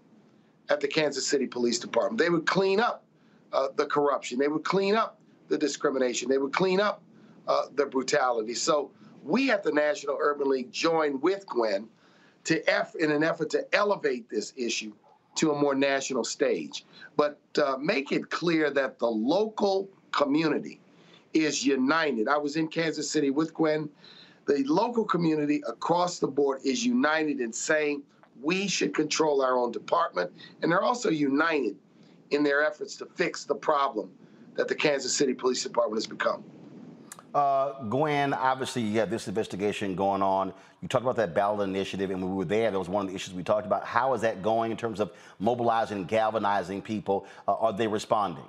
at 0.68 0.80
the 0.80 0.88
Kansas 0.88 1.26
City 1.26 1.46
Police 1.46 1.78
Department. 1.78 2.18
They 2.18 2.30
would 2.30 2.46
clean 2.46 2.78
up 2.80 3.04
uh, 3.52 3.68
the 3.76 3.86
corruption. 3.86 4.38
They 4.38 4.48
would 4.48 4.64
clean 4.64 4.94
up 4.94 5.17
the 5.48 5.58
discrimination. 5.58 6.28
They 6.28 6.38
would 6.38 6.52
clean 6.52 6.80
up 6.80 7.02
uh, 7.46 7.66
the 7.74 7.86
brutality. 7.86 8.54
So 8.54 8.90
we 9.22 9.50
at 9.50 9.62
the 9.62 9.72
National 9.72 10.18
Urban 10.20 10.48
League 10.48 10.70
join 10.70 11.20
with 11.20 11.46
Gwen 11.46 11.88
to 12.44 12.70
F 12.70 12.94
in 12.94 13.10
an 13.10 13.22
effort 13.22 13.50
to 13.50 13.74
elevate 13.74 14.28
this 14.28 14.52
issue 14.56 14.92
to 15.36 15.52
a 15.52 15.58
more 15.58 15.74
national 15.74 16.24
stage, 16.24 16.84
but 17.16 17.38
uh, 17.62 17.76
make 17.78 18.10
it 18.10 18.28
clear 18.30 18.70
that 18.70 18.98
the 18.98 19.06
local 19.06 19.88
community 20.10 20.80
is 21.32 21.64
united. 21.64 22.26
I 22.26 22.36
was 22.38 22.56
in 22.56 22.68
Kansas 22.68 23.08
City 23.08 23.30
with 23.30 23.54
Gwen. 23.54 23.88
The 24.46 24.64
local 24.64 25.04
community 25.04 25.62
across 25.68 26.18
the 26.18 26.26
board 26.26 26.60
is 26.64 26.84
united 26.84 27.40
in 27.40 27.52
saying 27.52 28.02
we 28.42 28.66
should 28.66 28.94
control 28.94 29.42
our 29.42 29.56
own 29.56 29.70
department, 29.70 30.32
and 30.62 30.72
they're 30.72 30.82
also 30.82 31.10
united 31.10 31.76
in 32.30 32.42
their 32.42 32.64
efforts 32.64 32.96
to 32.96 33.06
fix 33.06 33.44
the 33.44 33.54
problem 33.54 34.10
that 34.58 34.68
the 34.68 34.74
Kansas 34.74 35.14
City 35.14 35.32
Police 35.32 35.62
Department 35.62 35.96
has 35.96 36.06
become. 36.06 36.44
Uh, 37.32 37.84
Gwen, 37.84 38.34
obviously 38.34 38.82
you 38.82 38.98
have 38.98 39.08
this 39.08 39.28
investigation 39.28 39.94
going 39.94 40.20
on. 40.20 40.52
You 40.82 40.88
talked 40.88 41.04
about 41.04 41.16
that 41.16 41.32
ballot 41.32 41.68
initiative, 41.68 42.10
and 42.10 42.20
when 42.20 42.32
we 42.32 42.36
were 42.36 42.44
there, 42.44 42.70
that 42.70 42.78
was 42.78 42.88
one 42.88 43.04
of 43.04 43.10
the 43.10 43.14
issues 43.14 43.34
we 43.34 43.44
talked 43.44 43.66
about. 43.66 43.84
How 43.84 44.14
is 44.14 44.20
that 44.22 44.42
going 44.42 44.72
in 44.72 44.76
terms 44.76 44.98
of 44.98 45.12
mobilizing, 45.38 45.98
and 45.98 46.08
galvanizing 46.08 46.82
people? 46.82 47.26
Uh, 47.46 47.54
are 47.54 47.72
they 47.72 47.86
responding? 47.86 48.44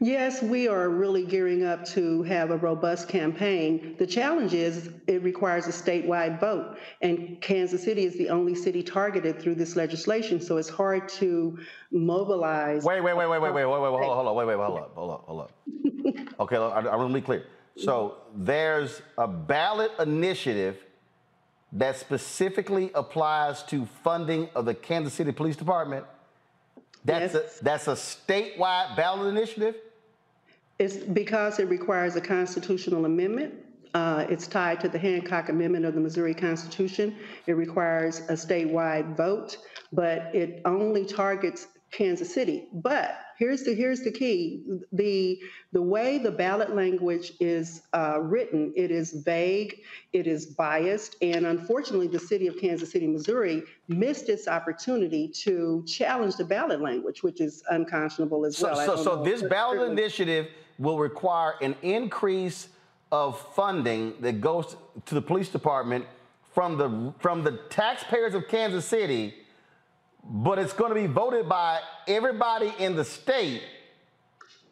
Yes, 0.00 0.42
we 0.42 0.68
are 0.68 0.88
really 0.88 1.24
gearing 1.24 1.64
up 1.64 1.84
to 1.86 2.22
have 2.24 2.50
a 2.50 2.56
robust 2.56 3.08
campaign. 3.08 3.96
The 3.98 4.06
challenge 4.06 4.54
is 4.54 4.90
it 5.06 5.22
requires 5.22 5.66
a 5.66 5.70
statewide 5.70 6.38
vote, 6.40 6.78
and 7.02 7.40
Kansas 7.40 7.82
City 7.82 8.04
is 8.04 8.16
the 8.18 8.28
only 8.28 8.54
city 8.54 8.82
targeted 8.82 9.40
through 9.40 9.54
this 9.54 9.76
legislation, 9.76 10.40
so 10.40 10.56
it's 10.56 10.68
hard 10.68 11.08
to 11.10 11.58
mobilize. 11.90 12.84
Wait, 12.84 13.00
wait, 13.00 13.16
wait, 13.16 13.28
wait, 13.28 13.40
wait, 13.40 13.52
wait, 13.52 13.64
wait, 13.64 13.80
wait, 13.80 13.88
hold 13.88 14.02
on, 14.02 14.16
hold 14.16 14.28
on, 14.28 14.36
wait, 14.36 14.46
wait, 14.46 14.56
hold 14.56 14.78
up, 14.78 14.92
hold 14.94 15.10
up, 15.10 15.24
hold 15.26 15.40
up. 15.40 15.52
okay, 16.40 16.56
I, 16.56 16.80
I 16.80 16.96
want 16.96 17.10
to 17.10 17.14
be 17.14 17.24
clear. 17.24 17.44
So 17.76 18.16
there's 18.34 19.02
a 19.18 19.28
ballot 19.28 19.92
initiative 19.98 20.78
that 21.72 21.96
specifically 21.96 22.90
applies 22.94 23.62
to 23.64 23.86
funding 24.02 24.48
of 24.54 24.64
the 24.64 24.74
Kansas 24.74 25.12
City 25.12 25.32
Police 25.32 25.56
Department 25.56 26.06
that's 27.06 27.34
yes. 27.34 27.60
a 27.60 27.64
that's 27.64 27.88
a 27.88 27.92
statewide 27.92 28.96
ballot 28.96 29.28
initiative. 29.28 29.76
It's 30.78 30.96
because 30.96 31.58
it 31.58 31.68
requires 31.68 32.16
a 32.16 32.20
constitutional 32.20 33.06
amendment. 33.06 33.54
Uh, 33.94 34.26
it's 34.28 34.46
tied 34.46 34.80
to 34.80 34.88
the 34.88 34.98
Hancock 34.98 35.48
Amendment 35.48 35.86
of 35.86 35.94
the 35.94 36.00
Missouri 36.00 36.34
Constitution. 36.34 37.16
It 37.46 37.52
requires 37.52 38.20
a 38.28 38.34
statewide 38.34 39.16
vote, 39.16 39.56
but 39.92 40.34
it 40.34 40.60
only 40.66 41.06
targets 41.06 41.68
Kansas 41.92 42.34
City. 42.34 42.66
But 42.74 43.18
here's 43.38 43.62
the 43.62 43.74
here's 43.74 44.00
the 44.00 44.10
key: 44.10 44.62
the 44.92 45.40
the 45.72 45.82
way 45.82 46.18
the 46.18 46.30
ballot 46.30 46.74
language 46.74 47.32
is 47.40 47.82
uh, 47.92 48.18
written, 48.20 48.72
it 48.76 48.90
is 48.90 49.12
vague, 49.12 49.82
it 50.12 50.26
is 50.26 50.46
biased, 50.46 51.16
and 51.22 51.46
unfortunately, 51.46 52.08
the 52.08 52.18
city 52.18 52.46
of 52.46 52.58
Kansas 52.58 52.90
City, 52.90 53.06
Missouri, 53.06 53.62
missed 53.88 54.28
its 54.28 54.48
opportunity 54.48 55.28
to 55.28 55.84
challenge 55.86 56.36
the 56.36 56.44
ballot 56.44 56.80
language, 56.80 57.22
which 57.22 57.40
is 57.40 57.62
unconscionable 57.70 58.44
as 58.44 58.56
so, 58.56 58.72
well. 58.72 58.96
So, 58.96 59.02
so 59.02 59.22
this 59.22 59.42
ballot 59.42 59.78
true. 59.78 59.90
initiative 59.90 60.48
will 60.78 60.98
require 60.98 61.54
an 61.62 61.74
increase 61.82 62.68
of 63.12 63.40
funding 63.54 64.14
that 64.20 64.40
goes 64.40 64.76
to 65.06 65.14
the 65.14 65.22
police 65.22 65.48
department 65.48 66.04
from 66.52 66.76
the 66.76 67.12
from 67.18 67.44
the 67.44 67.52
taxpayers 67.68 68.34
of 68.34 68.48
Kansas 68.48 68.84
City 68.84 69.34
but 70.28 70.58
it's 70.58 70.72
going 70.72 70.90
to 70.90 70.94
be 70.94 71.06
voted 71.06 71.48
by 71.48 71.80
everybody 72.08 72.72
in 72.78 72.96
the 72.96 73.04
state. 73.04 73.62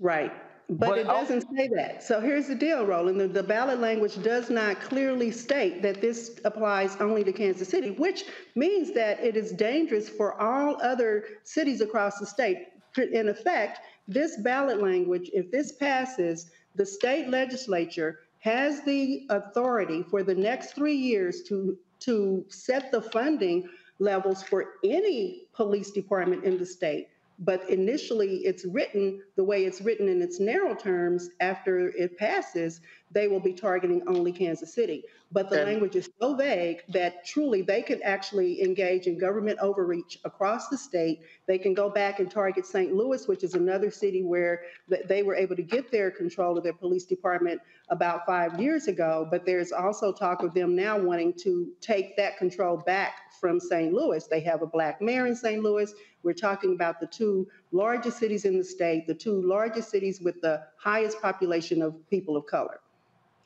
Right. 0.00 0.32
But, 0.68 0.88
but 0.88 0.98
it 0.98 1.06
oh. 1.06 1.12
doesn't 1.12 1.42
say 1.54 1.68
that. 1.76 2.02
So 2.02 2.20
here's 2.20 2.48
the 2.48 2.54
deal, 2.54 2.86
Roland. 2.86 3.20
The, 3.20 3.28
the, 3.28 3.42
ballot 3.42 3.80
language 3.80 4.22
does 4.22 4.48
not 4.48 4.80
clearly 4.80 5.30
state 5.30 5.82
that 5.82 6.00
this 6.00 6.40
applies 6.44 6.96
only 6.96 7.22
to 7.24 7.32
Kansas 7.32 7.68
City, 7.68 7.90
which 7.90 8.24
means 8.54 8.92
that 8.94 9.22
it 9.22 9.36
is 9.36 9.52
dangerous 9.52 10.08
for 10.08 10.40
all 10.40 10.80
other 10.82 11.24
cities 11.42 11.82
across 11.82 12.18
the 12.18 12.26
state. 12.26 12.68
In 12.96 13.28
effect, 13.28 13.80
this 14.08 14.38
ballot 14.38 14.82
language, 14.82 15.30
if 15.34 15.50
this 15.50 15.72
passes, 15.72 16.50
the 16.76 16.86
state 16.86 17.28
legislature 17.28 18.20
has 18.38 18.82
the 18.82 19.26
authority 19.30 20.02
for 20.02 20.22
the 20.22 20.34
next 20.34 20.72
three 20.74 20.96
years 20.96 21.42
to, 21.42 21.76
to 22.00 22.44
set 22.48 22.90
the 22.90 23.02
funding 23.02 23.68
levels 23.98 24.42
for 24.42 24.74
any 24.84 25.46
police 25.54 25.90
department 25.90 26.44
in 26.44 26.58
the 26.58 26.66
state. 26.66 27.08
But 27.40 27.68
initially, 27.68 28.38
it's 28.44 28.64
written 28.64 29.20
the 29.34 29.42
way 29.42 29.64
it's 29.64 29.80
written 29.80 30.08
in 30.08 30.22
its 30.22 30.38
narrow 30.38 30.74
terms. 30.74 31.30
After 31.40 31.88
it 31.88 32.16
passes, 32.16 32.80
they 33.10 33.28
will 33.28 33.40
be 33.40 33.52
targeting 33.52 34.02
only 34.06 34.32
Kansas 34.32 34.74
City. 34.74 35.04
But 35.30 35.50
the 35.50 35.60
and, 35.60 35.70
language 35.70 35.96
is 35.96 36.08
so 36.20 36.34
vague 36.34 36.82
that 36.88 37.24
truly 37.24 37.62
they 37.62 37.82
could 37.82 38.00
actually 38.02 38.62
engage 38.62 39.06
in 39.06 39.18
government 39.18 39.58
overreach 39.60 40.18
across 40.24 40.68
the 40.68 40.78
state. 40.78 41.20
They 41.46 41.58
can 41.58 41.74
go 41.74 41.90
back 41.90 42.20
and 42.20 42.30
target 42.30 42.66
St. 42.66 42.94
Louis, 42.94 43.26
which 43.26 43.42
is 43.42 43.54
another 43.54 43.90
city 43.90 44.22
where 44.22 44.62
they 45.08 45.22
were 45.22 45.34
able 45.34 45.56
to 45.56 45.62
get 45.62 45.90
their 45.90 46.10
control 46.10 46.56
of 46.56 46.64
their 46.64 46.72
police 46.72 47.04
department 47.04 47.60
about 47.88 48.26
five 48.26 48.60
years 48.60 48.86
ago. 48.86 49.26
But 49.30 49.44
there's 49.44 49.72
also 49.72 50.12
talk 50.12 50.42
of 50.42 50.54
them 50.54 50.74
now 50.76 50.98
wanting 50.98 51.34
to 51.42 51.72
take 51.80 52.16
that 52.16 52.38
control 52.38 52.76
back 52.76 53.32
from 53.40 53.60
St. 53.60 53.92
Louis. 53.92 54.26
They 54.26 54.40
have 54.40 54.62
a 54.62 54.66
black 54.66 55.00
mayor 55.00 55.26
in 55.26 55.36
St. 55.36 55.62
Louis. 55.62 55.92
We're 56.22 56.32
talking 56.32 56.72
about 56.72 57.00
the 57.00 57.06
two 57.06 57.46
largest 57.74 58.18
cities 58.18 58.44
in 58.44 58.56
the 58.56 58.64
state, 58.64 59.06
the 59.06 59.14
two 59.14 59.42
largest 59.42 59.90
cities 59.90 60.20
with 60.20 60.40
the 60.40 60.62
highest 60.78 61.20
population 61.20 61.82
of 61.82 62.08
people 62.08 62.36
of 62.36 62.46
color. 62.46 62.80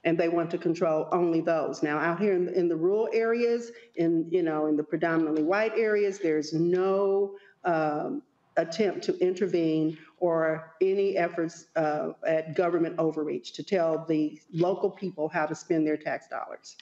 And 0.04 0.16
they 0.16 0.28
want 0.28 0.50
to 0.52 0.58
control 0.58 1.08
only 1.10 1.40
those. 1.40 1.82
Now, 1.82 1.98
out 1.98 2.20
here 2.20 2.34
in 2.34 2.44
the, 2.44 2.52
in 2.56 2.68
the 2.68 2.76
rural 2.76 3.08
areas, 3.12 3.72
in 3.96 4.26
you 4.30 4.42
know, 4.42 4.66
in 4.66 4.76
the 4.76 4.84
predominantly 4.84 5.42
white 5.42 5.72
areas, 5.76 6.18
there's 6.18 6.52
no 6.52 7.34
um, 7.64 8.22
attempt 8.56 9.02
to 9.04 9.18
intervene 9.18 9.98
or 10.20 10.74
any 10.80 11.16
efforts 11.16 11.66
uh, 11.76 12.10
at 12.26 12.54
government 12.54 12.94
overreach 12.98 13.52
to 13.54 13.62
tell 13.62 14.04
the 14.08 14.40
local 14.52 14.90
people 14.90 15.28
how 15.28 15.46
to 15.46 15.54
spend 15.54 15.86
their 15.86 15.96
tax 15.96 16.28
dollars. 16.28 16.76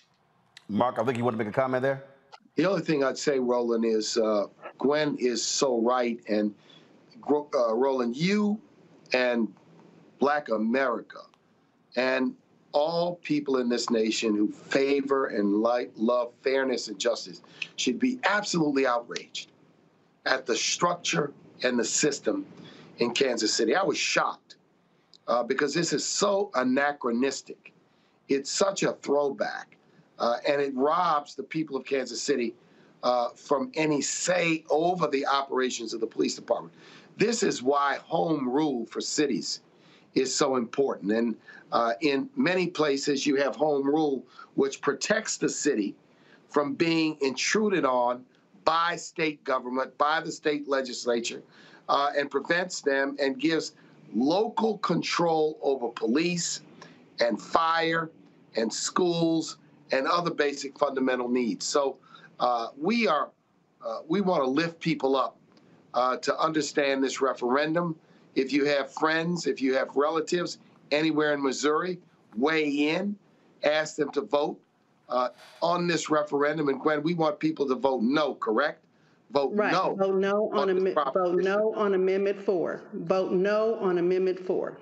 Marc, 0.68 0.98
I 0.98 1.04
think 1.04 1.16
you 1.16 1.24
want 1.24 1.34
to 1.34 1.38
make 1.38 1.48
a 1.48 1.56
comment 1.56 1.82
there. 1.82 2.04
The 2.56 2.66
only 2.66 2.82
thing 2.82 3.04
I'd 3.04 3.18
say, 3.18 3.38
Roland, 3.38 3.84
is 3.84 4.16
uh, 4.16 4.46
Gwen 4.78 5.16
is 5.18 5.44
so 5.44 5.80
right. 5.80 6.18
And 6.28 6.54
uh, 7.28 7.74
Roland, 7.74 8.16
you 8.16 8.60
and 9.12 9.52
Black 10.18 10.48
America 10.48 11.20
and 11.96 12.34
all 12.72 13.16
people 13.16 13.58
in 13.58 13.68
this 13.68 13.88
nation 13.90 14.34
who 14.34 14.48
favor 14.48 15.26
and 15.26 15.62
like 15.62 15.90
love 15.96 16.32
fairness 16.42 16.88
and 16.88 16.98
justice 16.98 17.40
should 17.76 17.98
be 17.98 18.20
absolutely 18.24 18.86
outraged 18.86 19.50
at 20.26 20.44
the 20.44 20.54
structure 20.54 21.32
and 21.62 21.78
the 21.78 21.84
system 21.84 22.44
in 22.98 23.12
Kansas 23.12 23.54
City. 23.54 23.74
I 23.74 23.82
was 23.82 23.96
shocked 23.96 24.56
uh, 25.26 25.42
because 25.42 25.72
this 25.72 25.92
is 25.92 26.04
so 26.04 26.50
anachronistic. 26.54 27.72
It's 28.28 28.50
such 28.50 28.82
a 28.82 28.92
throwback, 28.92 29.76
uh, 30.18 30.36
and 30.46 30.60
it 30.60 30.74
robs 30.74 31.34
the 31.34 31.44
people 31.44 31.76
of 31.76 31.84
Kansas 31.84 32.20
City 32.20 32.54
uh, 33.02 33.28
from 33.30 33.70
any 33.74 34.00
say 34.00 34.64
over 34.68 35.06
the 35.06 35.26
operations 35.26 35.94
of 35.94 36.00
the 36.00 36.06
police 36.06 36.34
department. 36.34 36.74
This 37.16 37.42
is 37.42 37.62
why 37.62 37.98
home 38.04 38.48
rule 38.48 38.86
for 38.86 39.00
cities 39.00 39.60
is 40.14 40.34
so 40.34 40.56
important. 40.56 41.12
And 41.12 41.36
uh, 41.72 41.92
in 42.00 42.28
many 42.36 42.66
places, 42.66 43.26
you 43.26 43.36
have 43.36 43.56
home 43.56 43.86
rule, 43.86 44.24
which 44.54 44.80
protects 44.80 45.36
the 45.36 45.48
city 45.48 45.94
from 46.48 46.74
being 46.74 47.16
intruded 47.20 47.84
on 47.84 48.24
by 48.64 48.96
state 48.96 49.42
government, 49.44 49.96
by 49.96 50.20
the 50.20 50.32
state 50.32 50.68
legislature, 50.68 51.42
uh, 51.88 52.10
and 52.16 52.30
prevents 52.30 52.80
them 52.80 53.16
and 53.18 53.38
gives 53.38 53.72
local 54.14 54.78
control 54.78 55.58
over 55.62 55.88
police 55.88 56.62
and 57.20 57.40
fire 57.40 58.10
and 58.56 58.72
schools 58.72 59.58
and 59.92 60.06
other 60.06 60.30
basic 60.30 60.78
fundamental 60.78 61.28
needs. 61.28 61.64
So 61.64 61.98
uh, 62.40 62.68
we 62.76 63.06
are 63.06 63.30
uh, 63.84 64.00
we 64.08 64.20
want 64.20 64.42
to 64.42 64.50
lift 64.50 64.80
people 64.80 65.14
up 65.14 65.36
uh, 65.96 66.18
to 66.18 66.38
understand 66.38 67.02
this 67.02 67.20
referendum. 67.20 67.96
If 68.36 68.52
you 68.52 68.66
have 68.66 68.92
friends, 68.92 69.46
if 69.46 69.60
you 69.60 69.74
have 69.74 69.88
relatives 69.96 70.58
anywhere 70.92 71.32
in 71.32 71.42
Missouri, 71.42 71.98
weigh 72.36 72.68
in, 72.68 73.16
ask 73.64 73.96
them 73.96 74.12
to 74.12 74.20
vote 74.20 74.60
uh, 75.08 75.30
on 75.62 75.86
this 75.86 76.10
referendum. 76.10 76.68
And 76.68 76.78
Gwen, 76.78 77.02
we 77.02 77.14
want 77.14 77.40
people 77.40 77.66
to 77.66 77.74
vote 77.74 78.02
no, 78.02 78.34
correct? 78.34 78.84
Vote 79.30 79.52
right. 79.54 79.72
no. 79.72 79.96
Vote 79.96 80.16
no 80.16 80.50
on, 80.52 80.70
on 80.70 80.94
vote 81.14 81.42
no 81.42 81.74
on 81.74 81.94
Amendment 81.94 82.40
Four. 82.44 82.82
Vote 82.92 83.32
no 83.32 83.76
on 83.76 83.98
Amendment 83.98 84.38
Four. 84.38 84.78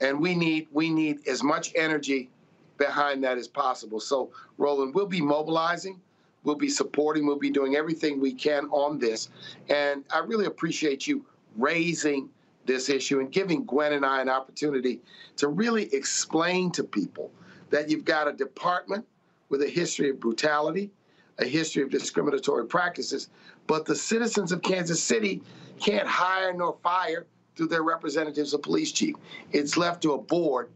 And 0.00 0.20
we 0.20 0.34
need 0.34 0.66
we 0.72 0.90
need 0.90 1.26
as 1.26 1.42
much 1.42 1.72
energy 1.74 2.28
behind 2.76 3.24
that 3.24 3.38
as 3.38 3.48
possible. 3.48 4.00
So, 4.00 4.30
Roland, 4.58 4.94
we'll 4.94 5.06
be 5.06 5.22
mobilizing, 5.22 6.00
we'll 6.46 6.54
be 6.54 6.68
supporting, 6.70 7.26
we'll 7.26 7.36
be 7.36 7.50
doing 7.50 7.74
everything 7.74 8.20
we 8.20 8.32
can 8.32 8.66
on 8.66 8.98
this. 8.98 9.28
And 9.68 10.04
I 10.14 10.20
really 10.20 10.46
appreciate 10.46 11.06
you 11.06 11.26
raising 11.56 12.30
this 12.64 12.88
issue 12.88 13.20
and 13.20 13.30
giving 13.30 13.64
Gwen 13.64 13.92
and 13.92 14.06
I 14.06 14.22
an 14.22 14.28
opportunity 14.28 15.00
to 15.36 15.48
really 15.48 15.92
explain 15.92 16.70
to 16.72 16.84
people 16.84 17.30
that 17.70 17.90
you've 17.90 18.04
got 18.04 18.28
a 18.28 18.32
department 18.32 19.04
with 19.48 19.62
a 19.62 19.68
history 19.68 20.10
of 20.10 20.20
brutality, 20.20 20.90
a 21.38 21.44
history 21.44 21.82
of 21.82 21.90
discriminatory 21.90 22.66
practices, 22.66 23.28
but 23.66 23.84
the 23.84 23.94
citizens 23.94 24.52
of 24.52 24.62
Kansas 24.62 25.02
City 25.02 25.42
can't 25.80 26.06
hire 26.06 26.52
nor 26.52 26.76
fire 26.82 27.26
through 27.56 27.68
their 27.68 27.82
representatives 27.82 28.54
of 28.54 28.62
police 28.62 28.92
chief. 28.92 29.16
It's 29.52 29.76
left 29.76 30.02
to 30.02 30.12
a 30.12 30.18
board 30.18 30.70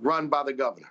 run 0.00 0.28
by 0.28 0.42
the 0.42 0.52
governor. 0.52 0.88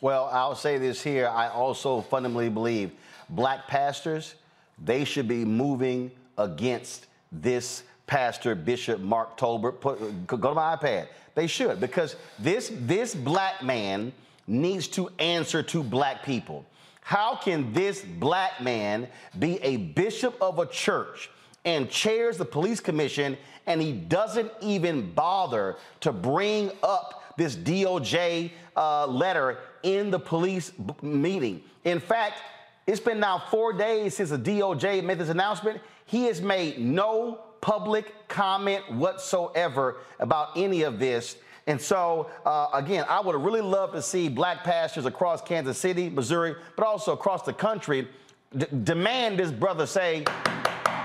Well, 0.00 0.28
I'll 0.32 0.56
say 0.56 0.78
this 0.78 1.00
here. 1.00 1.28
I 1.28 1.48
also 1.48 2.00
fundamentally 2.00 2.48
believe 2.48 2.90
black 3.32 3.66
pastors, 3.66 4.34
they 4.82 5.04
should 5.04 5.28
be 5.28 5.44
moving 5.44 6.10
against 6.38 7.06
this 7.30 7.82
pastor, 8.06 8.54
Bishop 8.54 9.00
Mark 9.00 9.38
Tolbert. 9.38 9.80
Put, 9.80 10.26
go 10.26 10.36
to 10.36 10.54
my 10.54 10.76
iPad. 10.76 11.08
They 11.34 11.46
should, 11.46 11.80
because 11.80 12.16
this, 12.38 12.70
this 12.80 13.14
black 13.14 13.62
man 13.62 14.12
needs 14.46 14.86
to 14.88 15.08
answer 15.18 15.62
to 15.62 15.82
black 15.82 16.24
people. 16.24 16.64
How 17.00 17.36
can 17.36 17.72
this 17.72 18.02
black 18.02 18.60
man 18.60 19.08
be 19.38 19.58
a 19.62 19.76
bishop 19.76 20.36
of 20.40 20.58
a 20.58 20.66
church 20.66 21.30
and 21.64 21.88
chairs 21.90 22.36
the 22.36 22.44
police 22.44 22.80
commission 22.80 23.36
and 23.66 23.80
he 23.80 23.92
doesn't 23.92 24.50
even 24.60 25.12
bother 25.12 25.76
to 26.00 26.12
bring 26.12 26.70
up 26.82 27.34
this 27.36 27.56
DOJ 27.56 28.50
uh, 28.76 29.06
letter 29.06 29.58
in 29.82 30.10
the 30.10 30.18
police 30.18 30.70
b- 30.70 30.94
meeting? 31.02 31.62
In 31.84 31.98
fact, 31.98 32.42
it's 32.86 33.00
been 33.00 33.20
now 33.20 33.42
four 33.50 33.72
days 33.72 34.16
since 34.16 34.30
the 34.30 34.38
DOJ 34.38 35.04
made 35.04 35.18
this 35.18 35.28
announcement. 35.28 35.80
He 36.06 36.24
has 36.24 36.40
made 36.40 36.78
no 36.78 37.40
public 37.60 38.28
comment 38.28 38.90
whatsoever 38.92 39.98
about 40.18 40.50
any 40.56 40.82
of 40.82 40.98
this. 40.98 41.36
And 41.68 41.80
so, 41.80 42.28
uh, 42.44 42.68
again, 42.74 43.04
I 43.08 43.20
would 43.20 43.36
really 43.36 43.60
love 43.60 43.92
to 43.92 44.02
see 44.02 44.28
black 44.28 44.64
pastors 44.64 45.06
across 45.06 45.40
Kansas 45.40 45.78
City, 45.78 46.10
Missouri, 46.10 46.56
but 46.76 46.84
also 46.84 47.12
across 47.12 47.44
the 47.44 47.52
country 47.52 48.08
d- 48.56 48.66
demand 48.82 49.38
this 49.38 49.52
brother 49.52 49.86
say, 49.86 50.24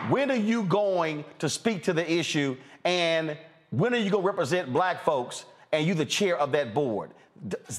when 0.10 0.32
are 0.32 0.36
you 0.36 0.64
going 0.64 1.26
to 1.40 1.50
speak 1.50 1.84
to 1.84 1.94
the 1.94 2.12
issue? 2.12 2.58
And 2.86 3.38
when 3.70 3.94
are 3.94 3.98
you 3.98 4.10
going 4.10 4.24
to 4.24 4.28
represent 4.28 4.72
black 4.72 5.04
folks? 5.04 5.46
And 5.72 5.86
you 5.86 5.94
the 5.94 6.06
chair 6.06 6.38
of 6.38 6.52
that 6.54 6.74
board. 6.74 7.12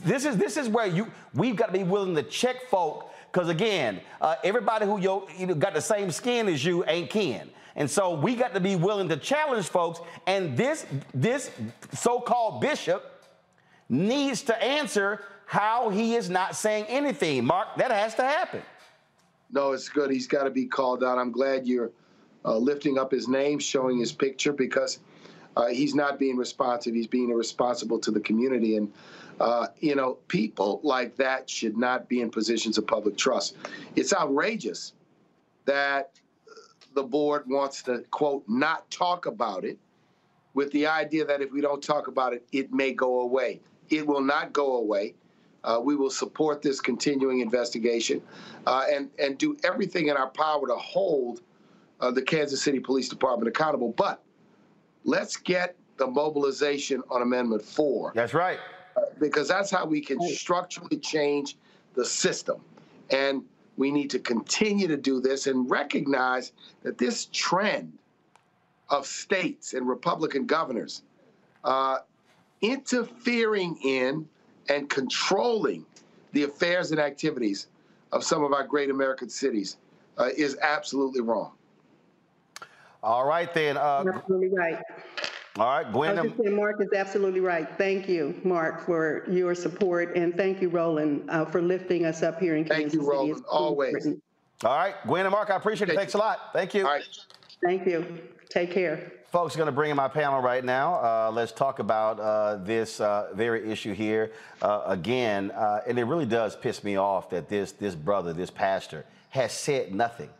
This 0.04 0.24
is 0.24 0.36
this 0.36 0.56
is 0.56 0.68
where 0.68 0.86
you 0.86 1.10
we've 1.34 1.56
got 1.56 1.66
to 1.66 1.72
be 1.72 1.82
willing 1.82 2.14
to 2.14 2.22
check 2.22 2.68
folk 2.68 3.10
because 3.30 3.48
again, 3.48 4.00
uh, 4.20 4.36
everybody 4.42 4.86
who 4.86 5.00
you, 5.00 5.46
know, 5.46 5.54
got 5.54 5.74
the 5.74 5.80
same 5.80 6.10
skin 6.10 6.48
as 6.48 6.64
you 6.64 6.84
ain't 6.86 7.10
kin. 7.10 7.50
And 7.76 7.88
so 7.88 8.14
we 8.14 8.34
got 8.34 8.54
to 8.54 8.60
be 8.60 8.74
willing 8.74 9.08
to 9.08 9.16
challenge 9.16 9.66
folks. 9.68 10.00
And 10.26 10.56
this, 10.56 10.86
this 11.14 11.50
so 11.94 12.20
called 12.20 12.60
bishop 12.60 13.24
needs 13.88 14.42
to 14.42 14.62
answer 14.62 15.22
how 15.46 15.88
he 15.88 16.14
is 16.14 16.28
not 16.28 16.56
saying 16.56 16.86
anything. 16.88 17.44
Marc, 17.44 17.76
that 17.76 17.90
has 17.90 18.14
to 18.16 18.22
happen. 18.22 18.62
No, 19.50 19.72
it's 19.72 19.88
good. 19.88 20.10
He's 20.10 20.26
got 20.26 20.44
to 20.44 20.50
be 20.50 20.66
called 20.66 21.04
out. 21.04 21.18
I'm 21.18 21.32
glad 21.32 21.66
you're 21.66 21.92
uh, 22.44 22.56
lifting 22.56 22.98
up 22.98 23.10
his 23.10 23.28
name, 23.28 23.58
showing 23.58 23.98
his 23.98 24.12
picture, 24.12 24.52
because 24.52 24.98
uh, 25.56 25.68
he's 25.68 25.94
not 25.94 26.18
being 26.18 26.36
responsive. 26.36 26.94
He's 26.94 27.06
being 27.06 27.30
irresponsible 27.30 27.98
to 28.00 28.10
the 28.10 28.20
community. 28.20 28.76
And, 28.76 28.92
uh, 29.40 29.68
you 29.80 29.94
know, 29.94 30.14
people 30.28 30.80
like 30.82 31.16
that 31.16 31.48
should 31.48 31.76
not 31.76 32.08
be 32.08 32.20
in 32.20 32.30
positions 32.30 32.78
of 32.78 32.86
public 32.86 33.16
trust. 33.16 33.56
It's 33.96 34.12
outrageous 34.12 34.94
that 35.64 36.18
the 36.94 37.02
board 37.02 37.44
wants 37.46 37.82
to, 37.82 38.04
quote, 38.10 38.44
not 38.48 38.90
talk 38.90 39.26
about 39.26 39.64
it 39.64 39.78
with 40.54 40.72
the 40.72 40.86
idea 40.86 41.24
that 41.24 41.40
if 41.40 41.52
we 41.52 41.60
don't 41.60 41.82
talk 41.82 42.08
about 42.08 42.32
it, 42.32 42.44
it 42.52 42.72
may 42.72 42.92
go 42.92 43.20
away. 43.20 43.60
It 43.90 44.06
will 44.06 44.22
not 44.22 44.52
go 44.52 44.76
away. 44.76 45.14
Uh, 45.62 45.80
we 45.82 45.94
will 45.94 46.10
support 46.10 46.62
this 46.62 46.80
continuing 46.80 47.40
investigation 47.40 48.22
uh, 48.66 48.84
and, 48.90 49.10
and 49.18 49.38
do 49.38 49.56
everything 49.64 50.08
in 50.08 50.16
our 50.16 50.30
power 50.30 50.66
to 50.66 50.74
hold 50.74 51.42
uh, 52.00 52.10
the 52.10 52.22
Kansas 52.22 52.62
City 52.62 52.80
Police 52.80 53.08
Department 53.08 53.48
accountable. 53.48 53.92
But 53.96 54.22
let's 55.04 55.36
get 55.36 55.76
the 55.96 56.06
mobilization 56.06 57.02
on 57.10 57.22
Amendment 57.22 57.62
4. 57.62 58.12
That's 58.14 58.34
right. 58.34 58.58
Because 59.18 59.48
that's 59.48 59.70
how 59.70 59.86
we 59.86 60.00
can 60.00 60.20
structurally 60.20 60.98
change 60.98 61.56
the 61.94 62.04
system. 62.04 62.60
And 63.10 63.42
we 63.76 63.90
need 63.90 64.10
to 64.10 64.18
continue 64.18 64.88
to 64.88 64.96
do 64.96 65.20
this 65.20 65.46
and 65.46 65.70
recognize 65.70 66.52
that 66.82 66.98
this 66.98 67.28
trend 67.32 67.92
of 68.88 69.06
states 69.06 69.74
and 69.74 69.86
Republican 69.86 70.46
governors 70.46 71.02
uh, 71.64 71.98
interfering 72.60 73.78
in 73.84 74.28
and 74.68 74.88
controlling 74.88 75.84
the 76.32 76.44
affairs 76.44 76.90
and 76.90 77.00
activities 77.00 77.68
of 78.12 78.24
some 78.24 78.42
of 78.42 78.52
our 78.52 78.64
great 78.64 78.90
American 78.90 79.28
cities 79.28 79.76
uh, 80.18 80.28
is 80.36 80.58
absolutely 80.62 81.20
wrong. 81.20 81.52
All 83.02 83.26
right, 83.26 83.52
then. 83.54 83.76
Uh, 83.76 84.04
absolutely 84.14 84.48
right. 84.48 84.82
All 85.58 85.66
right, 85.66 85.92
Gwen. 85.92 86.18
I 86.18 86.22
was 86.22 86.32
saying 86.40 86.54
Marc 86.54 86.80
is 86.80 86.92
absolutely 86.94 87.40
right. 87.40 87.68
Thank 87.76 88.08
you, 88.08 88.40
Marc, 88.44 88.86
for 88.86 89.24
your 89.28 89.56
support, 89.56 90.16
and 90.16 90.36
thank 90.36 90.62
you, 90.62 90.68
Roland, 90.68 91.28
uh, 91.28 91.44
for 91.46 91.60
lifting 91.60 92.04
us 92.04 92.22
up 92.22 92.38
here 92.38 92.54
in 92.54 92.64
Kansas 92.64 92.92
Thank 92.92 92.94
you, 92.94 93.08
Roland. 93.08 93.36
City. 93.38 93.48
Always. 93.50 94.06
All 94.64 94.76
right, 94.76 94.94
Gwen 95.04 95.26
and 95.26 95.32
Marc, 95.32 95.50
I 95.50 95.56
appreciate 95.56 95.90
it. 95.90 95.96
Thanks 95.96 96.14
a 96.14 96.18
lot. 96.18 96.52
Thank 96.52 96.74
you. 96.74 96.84
All 96.86 96.92
right. 96.92 97.02
Thank 97.62 97.86
you. 97.86 98.20
Take 98.48 98.70
care. 98.70 99.12
Folks, 99.32 99.56
going 99.56 99.66
to 99.66 99.72
bring 99.72 99.90
in 99.90 99.96
my 99.96 100.08
panel 100.08 100.40
right 100.40 100.64
now. 100.64 100.94
Uh, 100.94 101.30
let's 101.32 101.52
talk 101.52 101.80
about 101.80 102.18
uh, 102.20 102.56
this 102.64 103.00
uh, 103.00 103.28
very 103.34 103.70
issue 103.70 103.92
here 103.92 104.32
uh, 104.62 104.82
again. 104.86 105.50
Uh, 105.50 105.80
and 105.86 105.98
it 105.98 106.04
really 106.04 106.24
does 106.24 106.56
piss 106.56 106.82
me 106.82 106.96
off 106.96 107.28
that 107.30 107.48
this 107.48 107.72
this 107.72 107.94
brother, 107.94 108.32
this 108.32 108.50
pastor, 108.50 109.04
has 109.30 109.52
said 109.52 109.94
nothing. 109.94 110.30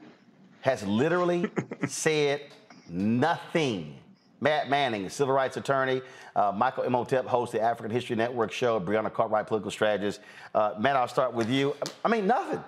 Has 0.63 0.87
literally 0.87 1.51
said 1.89 2.43
nothing. 2.89 3.99
Matt 4.41 4.71
Manning, 4.71 5.09
civil 5.09 5.35
rights 5.35 5.57
attorney. 5.57 6.01
Uh, 6.37 6.53
Michael 6.55 6.85
Imhotep 6.85 7.27
hosts 7.27 7.53
the 7.53 7.61
African 7.61 7.91
History 7.91 8.17
Network 8.17 8.53
show. 8.53 8.79
Brianna 8.79 9.13
Cartwright, 9.13 9.47
political 9.47 9.71
strategist. 9.71 10.21
Matt, 10.55 10.97
I'll 10.97 11.09
start 11.09 11.33
with 11.35 11.51
you. 11.51 11.75
I 12.05 12.09
mean, 12.09 12.27
nothing. 12.27 12.63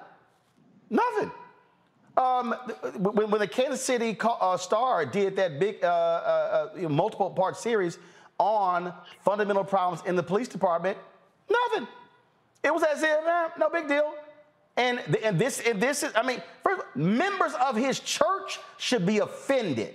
Nothing. 0.90 1.30
Um, 2.16 2.54
when, 2.98 3.30
when, 3.30 3.40
the 3.40 3.46
Kansas 3.46 3.83
City 3.83 4.16
uh, 4.20 4.56
Star 4.56 5.06
did 5.06 5.37
that 5.37 5.61
big 5.61 5.83
uh, 5.83 5.87
uh, 5.87 6.68
uh 6.85 6.88
multiple 6.88 7.30
part 7.30 7.56
series 7.56 7.98
on 8.38 8.92
fundamental 9.20 9.64
problems 9.64 10.02
in 10.06 10.16
the 10.16 10.22
police 10.22 10.48
department, 10.48 10.98
nothing. 11.48 11.87
It 12.64 12.74
was 12.74 12.83
as 12.83 13.02
if, 13.02 13.11
eh, 13.11 13.48
no 13.59 13.70
big 13.70 13.87
deal. 13.87 14.12
And, 14.76 15.00
and 15.22 15.38
this, 15.38 15.61
and 15.61 15.80
this 15.80 16.02
is, 16.02 16.12
I 16.16 16.22
mean, 16.22 16.42
first, 16.62 16.83
members 16.94 17.52
of 17.54 17.76
his 17.76 18.00
church 18.00 18.59
should 18.78 19.06
be 19.06 19.18
offended 19.18 19.94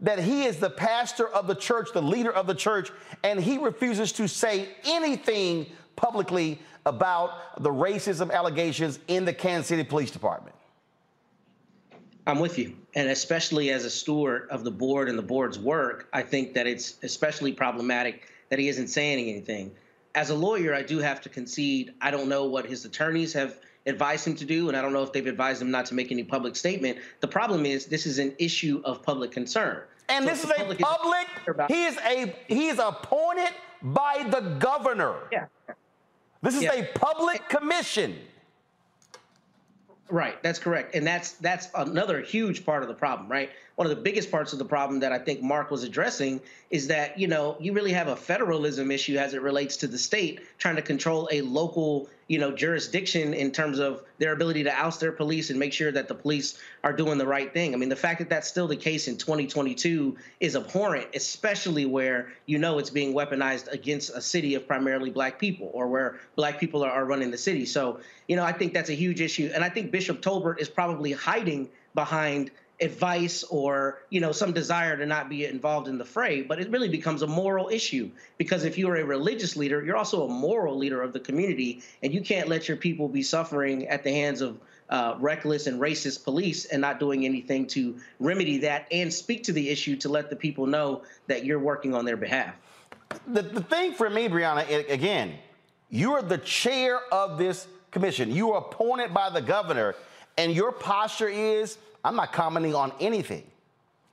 that 0.00 0.18
he 0.18 0.44
is 0.44 0.58
the 0.58 0.70
pastor 0.70 1.28
of 1.28 1.46
the 1.46 1.54
church, 1.54 1.88
the 1.92 2.02
leader 2.02 2.32
of 2.32 2.46
the 2.46 2.54
church, 2.54 2.90
and 3.24 3.40
he 3.40 3.58
refuses 3.58 4.12
to 4.12 4.28
say 4.28 4.68
anything 4.84 5.66
publicly 5.96 6.58
about 6.84 7.62
the 7.62 7.70
racism 7.70 8.30
allegations 8.30 8.98
in 9.08 9.24
the 9.24 9.32
Kansas 9.32 9.68
City 9.68 9.82
Police 9.82 10.10
Department. 10.10 10.54
I'm 12.26 12.40
with 12.40 12.58
you. 12.58 12.76
And 12.94 13.08
especially 13.08 13.70
as 13.70 13.84
a 13.84 13.90
steward 13.90 14.48
of 14.50 14.64
the 14.64 14.70
board 14.70 15.08
and 15.08 15.18
the 15.18 15.22
board's 15.22 15.58
work, 15.58 16.08
I 16.12 16.22
think 16.22 16.54
that 16.54 16.66
it's 16.66 16.96
especially 17.02 17.52
problematic 17.52 18.28
that 18.50 18.58
he 18.58 18.68
isn't 18.68 18.88
saying 18.88 19.28
anything. 19.28 19.70
As 20.14 20.30
a 20.30 20.34
lawyer, 20.34 20.74
I 20.74 20.82
do 20.82 20.98
have 20.98 21.20
to 21.22 21.28
concede 21.28 21.94
I 22.00 22.10
don't 22.10 22.28
know 22.28 22.46
what 22.46 22.66
his 22.66 22.84
attorneys 22.84 23.32
have 23.34 23.58
advised 23.86 24.26
him 24.26 24.34
to 24.36 24.44
do, 24.44 24.68
and 24.68 24.76
I 24.76 24.82
don't 24.82 24.92
know 24.92 25.02
if 25.02 25.12
they've 25.12 25.26
advised 25.26 25.62
him 25.62 25.70
not 25.70 25.86
to 25.86 25.94
make 25.94 26.10
any 26.12 26.24
public 26.24 26.56
statement. 26.56 26.98
The 27.20 27.28
problem 27.28 27.64
is 27.64 27.86
this 27.86 28.06
is 28.06 28.18
an 28.18 28.34
issue 28.38 28.82
of 28.84 29.02
public 29.02 29.30
concern. 29.30 29.82
And 30.08 30.24
so 30.24 30.30
this 30.30 30.44
is 30.44 30.50
a 30.50 30.74
public, 30.76 31.26
he 31.68 31.84
is 31.84 31.96
a 31.98 32.34
he 32.48 32.68
is 32.68 32.78
appointed 32.78 33.52
by 33.82 34.26
the 34.28 34.40
governor. 34.58 35.14
Yeah. 35.32 35.46
This 36.42 36.54
is 36.54 36.62
yeah. 36.62 36.74
a 36.74 36.84
public 36.98 37.48
commission. 37.48 38.16
Right, 40.08 40.40
that's 40.42 40.60
correct. 40.60 40.94
And 40.94 41.04
that's 41.04 41.32
that's 41.32 41.68
another 41.74 42.20
huge 42.20 42.64
part 42.64 42.82
of 42.82 42.88
the 42.88 42.94
problem, 42.94 43.28
right? 43.28 43.50
One 43.74 43.90
of 43.90 43.96
the 43.96 44.00
biggest 44.00 44.30
parts 44.30 44.52
of 44.52 44.60
the 44.60 44.64
problem 44.64 45.00
that 45.00 45.10
I 45.10 45.18
think 45.18 45.42
Mark 45.42 45.72
was 45.72 45.82
addressing 45.82 46.40
is 46.70 46.86
that, 46.86 47.18
you 47.18 47.26
know, 47.26 47.56
you 47.58 47.72
really 47.72 47.92
have 47.92 48.06
a 48.06 48.16
federalism 48.16 48.92
issue 48.92 49.16
as 49.16 49.34
it 49.34 49.42
relates 49.42 49.76
to 49.78 49.88
the 49.88 49.98
state 49.98 50.40
trying 50.58 50.76
to 50.76 50.82
control 50.82 51.28
a 51.32 51.40
local, 51.40 52.08
you 52.28 52.38
know, 52.38 52.50
jurisdiction 52.50 53.34
in 53.34 53.52
terms 53.52 53.78
of 53.78 54.02
their 54.18 54.32
ability 54.32 54.64
to 54.64 54.72
oust 54.72 55.00
their 55.00 55.12
police 55.12 55.50
and 55.50 55.58
make 55.58 55.72
sure 55.72 55.92
that 55.92 56.08
the 56.08 56.14
police 56.14 56.58
are 56.82 56.92
doing 56.92 57.18
the 57.18 57.26
right 57.26 57.52
thing. 57.52 57.72
I 57.72 57.76
mean, 57.76 57.88
the 57.88 57.96
fact 57.96 58.18
that 58.18 58.28
that's 58.28 58.48
still 58.48 58.66
the 58.66 58.76
case 58.76 59.06
in 59.06 59.16
2022 59.16 60.16
is 60.40 60.56
abhorrent, 60.56 61.08
especially 61.14 61.86
where 61.86 62.32
you 62.46 62.58
know 62.58 62.78
it's 62.78 62.90
being 62.90 63.14
weaponized 63.14 63.68
against 63.68 64.10
a 64.10 64.20
city 64.20 64.54
of 64.54 64.66
primarily 64.66 65.10
black 65.10 65.38
people 65.38 65.70
or 65.72 65.86
where 65.86 66.18
black 66.34 66.58
people 66.58 66.84
are, 66.84 66.90
are 66.90 67.04
running 67.04 67.30
the 67.30 67.38
city. 67.38 67.64
So, 67.64 68.00
you 68.26 68.34
know, 68.34 68.44
I 68.44 68.52
think 68.52 68.74
that's 68.74 68.90
a 68.90 68.94
huge 68.94 69.20
issue. 69.20 69.50
And 69.54 69.62
I 69.62 69.68
think 69.68 69.92
Bishop 69.92 70.20
Tolbert 70.20 70.60
is 70.60 70.68
probably 70.68 71.12
hiding 71.12 71.68
behind 71.94 72.50
advice 72.80 73.42
or 73.44 74.00
you 74.10 74.20
know 74.20 74.32
some 74.32 74.52
desire 74.52 74.96
to 74.96 75.06
not 75.06 75.28
be 75.28 75.46
involved 75.46 75.88
in 75.88 75.96
the 75.96 76.04
fray 76.04 76.42
but 76.42 76.60
it 76.60 76.70
really 76.70 76.88
becomes 76.88 77.22
a 77.22 77.26
moral 77.26 77.68
issue. 77.68 78.10
Because 78.38 78.64
if 78.64 78.76
you're 78.76 78.96
a 78.96 79.04
religious 79.04 79.56
leader 79.56 79.82
you're 79.84 79.96
also 79.96 80.26
a 80.26 80.28
moral 80.28 80.76
leader 80.76 81.02
of 81.02 81.12
the 81.12 81.20
community 81.20 81.82
and 82.02 82.12
you 82.12 82.20
can't 82.20 82.48
let 82.48 82.68
your 82.68 82.76
people 82.76 83.08
be 83.08 83.22
suffering 83.22 83.86
at 83.88 84.04
the 84.04 84.10
hands 84.10 84.40
of 84.40 84.60
uh, 84.90 85.16
reckless 85.18 85.66
and 85.66 85.80
racist 85.80 86.22
police 86.22 86.66
and 86.66 86.80
not 86.80 87.00
doing 87.00 87.24
anything 87.24 87.66
to 87.66 87.98
remedy 88.20 88.58
that 88.58 88.86
and 88.92 89.12
speak 89.12 89.42
to 89.42 89.52
the 89.52 89.68
issue 89.68 89.96
to 89.96 90.08
let 90.08 90.30
the 90.30 90.36
people 90.36 90.66
know 90.66 91.02
that 91.26 91.44
you're 91.44 91.58
working 91.58 91.94
on 91.94 92.04
their 92.04 92.16
behalf. 92.16 92.54
The, 93.26 93.42
the 93.42 93.62
thing 93.62 93.94
for 93.94 94.10
me 94.10 94.28
Brianna 94.28 94.90
again 94.90 95.38
you 95.88 96.12
are 96.12 96.22
the 96.22 96.38
chair 96.38 97.00
of 97.12 97.38
this 97.38 97.68
commission. 97.92 98.30
You 98.32 98.52
are 98.52 98.58
appointed 98.58 99.14
by 99.14 99.30
the 99.30 99.40
governor 99.40 99.94
and 100.36 100.52
your 100.52 100.72
posture 100.72 101.28
is 101.28 101.78
I'm 102.06 102.14
not 102.14 102.32
commenting 102.32 102.74
on 102.74 102.92
anything. 103.00 103.42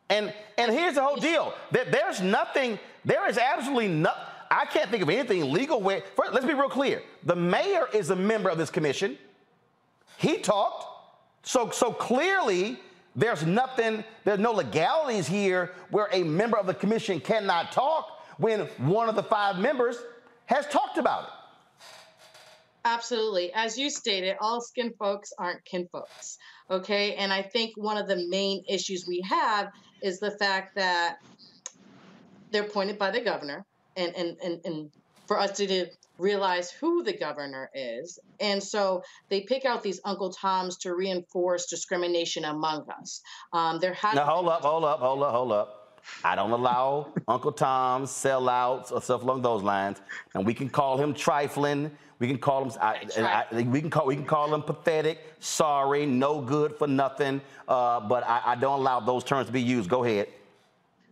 And 0.10 0.34
and 0.58 0.72
here's 0.72 0.96
the 0.96 1.04
whole 1.04 1.16
deal: 1.16 1.54
that 1.72 1.92
there's 1.92 2.22
nothing, 2.22 2.80
there 3.06 3.30
is 3.30 3.38
absolutely 3.38 3.88
nothing. 3.88 4.24
I 4.50 4.66
can't 4.66 4.90
think 4.90 5.04
of 5.04 5.10
anything 5.10 5.52
legal 5.52 5.80
where. 5.80 6.02
First, 6.16 6.34
let's 6.34 6.46
be 6.46 6.54
real 6.54 6.70
clear: 6.70 7.04
the 7.24 7.36
mayor 7.36 7.88
is 7.94 8.10
a 8.10 8.16
member 8.16 8.50
of 8.50 8.58
this 8.58 8.72
commission. 8.72 9.18
He 10.18 10.40
talked, 10.40 10.86
so 11.44 11.70
so 11.70 11.92
clearly 11.92 12.80
there's 13.16 13.46
nothing. 13.46 14.04
There's 14.24 14.40
no 14.40 14.54
legalities 14.54 15.28
here 15.28 15.72
where 15.92 16.10
a 16.12 16.24
member 16.24 16.58
of 16.58 16.66
the 16.66 16.74
commission 16.74 17.20
cannot 17.20 17.72
talk 17.72 18.24
when 18.38 18.62
one 18.78 19.08
of 19.08 19.16
the 19.16 19.24
five 19.24 19.58
members 19.58 19.98
has 20.48 20.66
talked 20.68 20.98
about 20.98 21.26
it. 21.26 21.30
Absolutely. 22.86 23.52
As 23.54 23.78
you 23.78 23.90
stated, 23.90 24.36
all 24.42 24.60
skin 24.60 24.94
folks 25.00 25.32
aren't 25.38 25.64
kin 25.64 25.88
folks. 25.92 26.38
Okay. 26.70 27.16
And 27.16 27.32
I 27.32 27.42
think 27.42 27.78
one 27.78 27.98
of 27.98 28.08
the 28.08 28.28
main 28.28 28.64
issues 28.68 29.06
we 29.08 29.22
have 29.22 29.70
is 30.02 30.20
the 30.20 30.32
fact 30.32 30.76
that 30.76 31.18
they're 32.52 32.64
appointed 32.64 32.98
by 33.00 33.12
the 33.12 33.22
governor 33.22 33.66
and, 33.96 34.14
and, 34.16 34.38
and, 34.44 34.62
and 34.66 34.92
for 35.28 35.40
us 35.40 35.58
to 35.58 35.88
realize 36.18 36.72
who 36.72 37.04
the 37.04 37.14
governor 37.14 37.70
is. 37.74 38.20
And 38.40 38.62
so 38.62 39.04
they 39.30 39.42
pick 39.42 39.66
out 39.66 39.82
these 39.82 40.00
Uncle 40.06 40.32
Toms 40.32 40.78
to 40.80 40.94
reinforce 40.94 41.68
discrimination 41.68 42.46
among 42.46 42.86
us. 42.90 43.22
Um, 43.52 43.80
there 43.80 43.94
has 43.94 44.16
now, 44.16 44.26
hold 44.26 44.48
up, 44.48 44.62
hold 44.62 44.84
up, 44.84 45.00
hold 45.00 45.24
up, 45.24 45.32
hold 45.32 45.52
up. 45.52 45.80
I 46.24 46.36
don't 46.36 46.52
allow 46.52 47.14
Uncle 47.28 47.54
Tom's 47.54 48.10
sellouts 48.10 48.92
or 48.92 49.02
stuff 49.02 49.24
along 49.24 49.42
those 49.42 49.64
lines. 49.64 50.02
And 50.34 50.46
we 50.46 50.54
can 50.54 50.70
call 50.70 50.98
him 50.98 51.14
trifling. 51.14 51.92
We 52.24 52.30
can 52.30 52.38
call 52.38 52.64
them. 52.64 52.80
I, 52.82 53.46
I, 53.52 53.64
we 53.64 53.82
can 53.82 53.90
call. 53.90 54.06
We 54.06 54.16
can 54.16 54.24
call 54.24 54.54
him 54.54 54.62
pathetic, 54.62 55.20
sorry, 55.42 56.06
no 56.06 56.40
good 56.40 56.74
for 56.78 56.88
nothing. 56.88 57.42
Uh, 57.68 58.00
but 58.00 58.26
I, 58.26 58.42
I, 58.46 58.56
don't 58.56 58.80
allow 58.80 59.02
those 59.02 59.26
terms 59.26 59.48
to 59.48 59.52
be 59.52 59.62
used. 59.62 59.90
Go 59.90 60.06
ahead. 60.06 60.30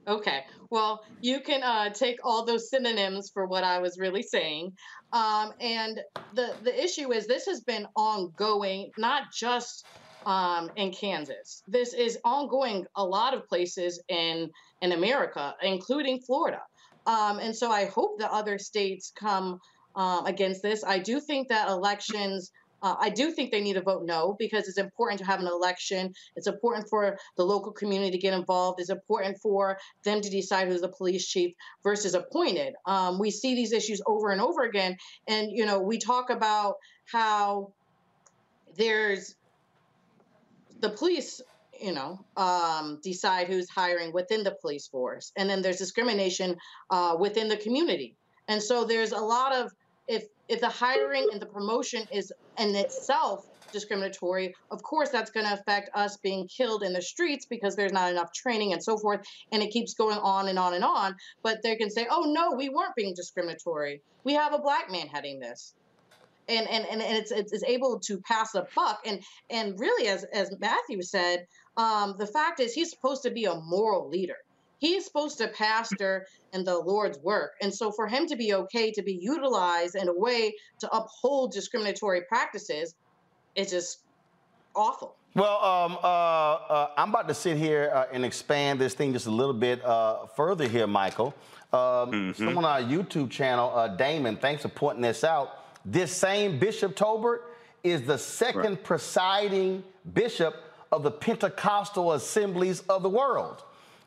Okay. 0.07 0.45
Well, 0.69 1.03
you 1.19 1.41
can 1.41 1.63
uh, 1.63 1.89
take 1.89 2.19
all 2.23 2.45
those 2.45 2.69
synonyms 2.69 3.29
for 3.29 3.45
what 3.45 3.65
I 3.65 3.79
was 3.79 3.99
really 3.99 4.23
saying. 4.23 4.71
Um, 5.11 5.51
and 5.59 5.99
the 6.33 6.55
the 6.63 6.81
issue 6.81 7.11
is 7.11 7.27
this 7.27 7.45
has 7.45 7.59
been 7.59 7.85
ongoing, 7.97 8.91
not 8.97 9.33
just 9.33 9.85
um, 10.25 10.71
in 10.77 10.93
Kansas. 10.93 11.61
This 11.67 11.93
is 11.93 12.19
ongoing 12.23 12.85
a 12.95 13.03
lot 13.03 13.33
of 13.33 13.45
places 13.49 14.01
in 14.07 14.49
in 14.81 14.93
America, 14.93 15.55
including 15.61 16.21
Florida. 16.21 16.61
Um, 17.05 17.39
and 17.39 17.53
so 17.53 17.69
I 17.69 17.87
hope 17.87 18.17
that 18.19 18.31
other 18.31 18.57
states 18.57 19.11
come 19.13 19.59
uh, 19.95 20.23
against 20.25 20.61
this. 20.61 20.83
I 20.83 20.99
do 20.99 21.19
think 21.19 21.49
that 21.49 21.69
elections. 21.69 22.51
Uh, 22.83 22.95
I 22.99 23.09
do 23.09 23.31
think 23.31 23.51
they 23.51 23.61
need 23.61 23.73
to 23.73 23.81
vote 23.81 24.05
no 24.05 24.35
because 24.39 24.67
it's 24.67 24.79
important 24.79 25.19
to 25.19 25.25
have 25.25 25.39
an 25.39 25.45
election. 25.45 26.13
It's 26.35 26.47
important 26.47 26.89
for 26.89 27.19
the 27.37 27.43
local 27.43 27.71
community 27.71 28.11
to 28.11 28.17
get 28.17 28.33
involved. 28.33 28.79
It's 28.79 28.89
important 28.89 29.37
for 29.37 29.77
them 30.03 30.19
to 30.19 30.29
decide 30.29 30.67
who's 30.67 30.81
the 30.81 30.89
police 30.89 31.27
chief 31.27 31.53
versus 31.83 32.15
appointed. 32.15 32.73
Um, 32.87 33.19
we 33.19 33.29
see 33.29 33.53
these 33.53 33.71
issues 33.71 34.01
over 34.07 34.31
and 34.31 34.41
over 34.41 34.63
again, 34.63 34.97
and 35.27 35.51
you 35.51 35.65
know 35.65 35.79
we 35.79 35.99
talk 35.99 36.31
about 36.31 36.77
how 37.05 37.71
there's 38.77 39.35
the 40.79 40.89
police 40.89 41.41
you 41.79 41.93
know 41.93 42.23
um, 42.37 42.99
decide 43.03 43.47
who's 43.47 43.69
hiring 43.69 44.13
within 44.13 44.43
the 44.43 44.55
police 44.61 44.87
force 44.87 45.31
and 45.35 45.49
then 45.49 45.61
there's 45.61 45.77
discrimination 45.77 46.55
uh, 46.89 47.15
within 47.19 47.47
the 47.47 47.57
community 47.57 48.15
and 48.47 48.61
so 48.61 48.83
there's 48.83 49.11
a 49.11 49.19
lot 49.19 49.53
of 49.53 49.71
if 50.11 50.25
if 50.49 50.59
the 50.59 50.69
hiring 50.69 51.29
and 51.31 51.41
the 51.41 51.45
promotion 51.45 52.05
is 52.11 52.33
in 52.59 52.75
itself 52.75 53.47
discriminatory, 53.71 54.53
of 54.69 54.83
course 54.83 55.09
that's 55.09 55.31
going 55.31 55.45
to 55.45 55.53
affect 55.53 55.89
us 55.93 56.17
being 56.17 56.45
killed 56.47 56.83
in 56.83 56.91
the 56.91 57.01
streets 57.01 57.45
because 57.45 57.77
there's 57.77 57.93
not 57.93 58.11
enough 58.11 58.33
training 58.33 58.73
and 58.73 58.83
so 58.83 58.97
forth. 58.97 59.25
And 59.53 59.63
it 59.63 59.71
keeps 59.71 59.93
going 59.93 60.17
on 60.17 60.49
and 60.49 60.59
on 60.59 60.73
and 60.73 60.83
on. 60.83 61.15
But 61.41 61.63
they 61.63 61.77
can 61.77 61.89
say, 61.89 62.05
oh, 62.11 62.33
no, 62.33 62.51
we 62.51 62.67
weren't 62.67 62.95
being 62.97 63.13
discriminatory. 63.15 64.01
We 64.25 64.33
have 64.33 64.53
a 64.53 64.59
black 64.59 64.91
man 64.91 65.07
heading 65.07 65.39
this. 65.39 65.73
And, 66.49 66.67
and, 66.67 66.85
and 66.85 67.01
it's, 67.01 67.31
it's 67.31 67.63
able 67.63 68.01
to 68.01 68.19
pass 68.19 68.53
a 68.55 68.67
buck. 68.75 68.99
And, 69.05 69.23
and 69.49 69.79
really, 69.79 70.09
as, 70.09 70.25
as 70.33 70.53
Matthew 70.59 71.01
said, 71.01 71.47
um, 71.77 72.15
the 72.17 72.27
fact 72.27 72.59
is 72.59 72.73
he's 72.73 72.91
supposed 72.91 73.23
to 73.23 73.31
be 73.31 73.45
a 73.45 73.55
moral 73.55 74.09
leader 74.09 74.35
he's 74.81 75.05
supposed 75.05 75.37
to 75.37 75.47
pastor 75.47 76.25
in 76.53 76.65
the 76.65 76.77
Lord's 76.77 77.19
work. 77.19 77.53
And 77.61 77.73
so 77.73 77.91
for 77.91 78.07
him 78.07 78.25
to 78.27 78.35
be 78.35 78.53
okay 78.55 78.91
to 78.91 79.01
be 79.01 79.13
utilized 79.13 79.95
in 79.95 80.09
a 80.09 80.13
way 80.13 80.55
to 80.79 80.89
uphold 80.91 81.53
discriminatory 81.53 82.21
practices, 82.27 82.95
it's 83.55 83.71
just 83.71 83.99
awful. 84.75 85.15
Well, 85.35 85.63
um, 85.63 85.97
uh, 86.03 86.05
uh, 86.05 86.91
I'm 86.97 87.09
about 87.09 87.29
to 87.29 87.33
sit 87.33 87.55
here 87.55 87.91
uh, 87.93 88.07
and 88.11 88.25
expand 88.25 88.81
this 88.81 88.93
thing 88.93 89.13
just 89.13 89.27
a 89.27 89.31
little 89.31 89.53
bit 89.53 89.85
uh, 89.85 90.25
further 90.35 90.67
here, 90.67 90.87
Michael. 90.87 91.33
Um, 91.71 91.79
mm-hmm. 91.79 92.31
Someone 92.33 92.65
on 92.65 92.83
our 92.83 92.89
YouTube 92.89 93.29
channel, 93.29 93.71
uh, 93.73 93.87
Damon, 93.87 94.35
thanks 94.35 94.63
for 94.63 94.67
pointing 94.67 95.03
this 95.03 95.23
out. 95.23 95.59
This 95.85 96.11
same 96.11 96.59
Bishop 96.59 96.95
Tolbert 96.95 97.43
is 97.83 98.01
the 98.01 98.17
second 98.17 98.61
right. 98.61 98.83
presiding 98.83 99.83
bishop 100.13 100.55
of 100.91 101.03
the 101.03 101.11
Pentecostal 101.11 102.13
assemblies 102.13 102.81
of 102.81 103.03
the 103.03 103.09
world 103.09 103.63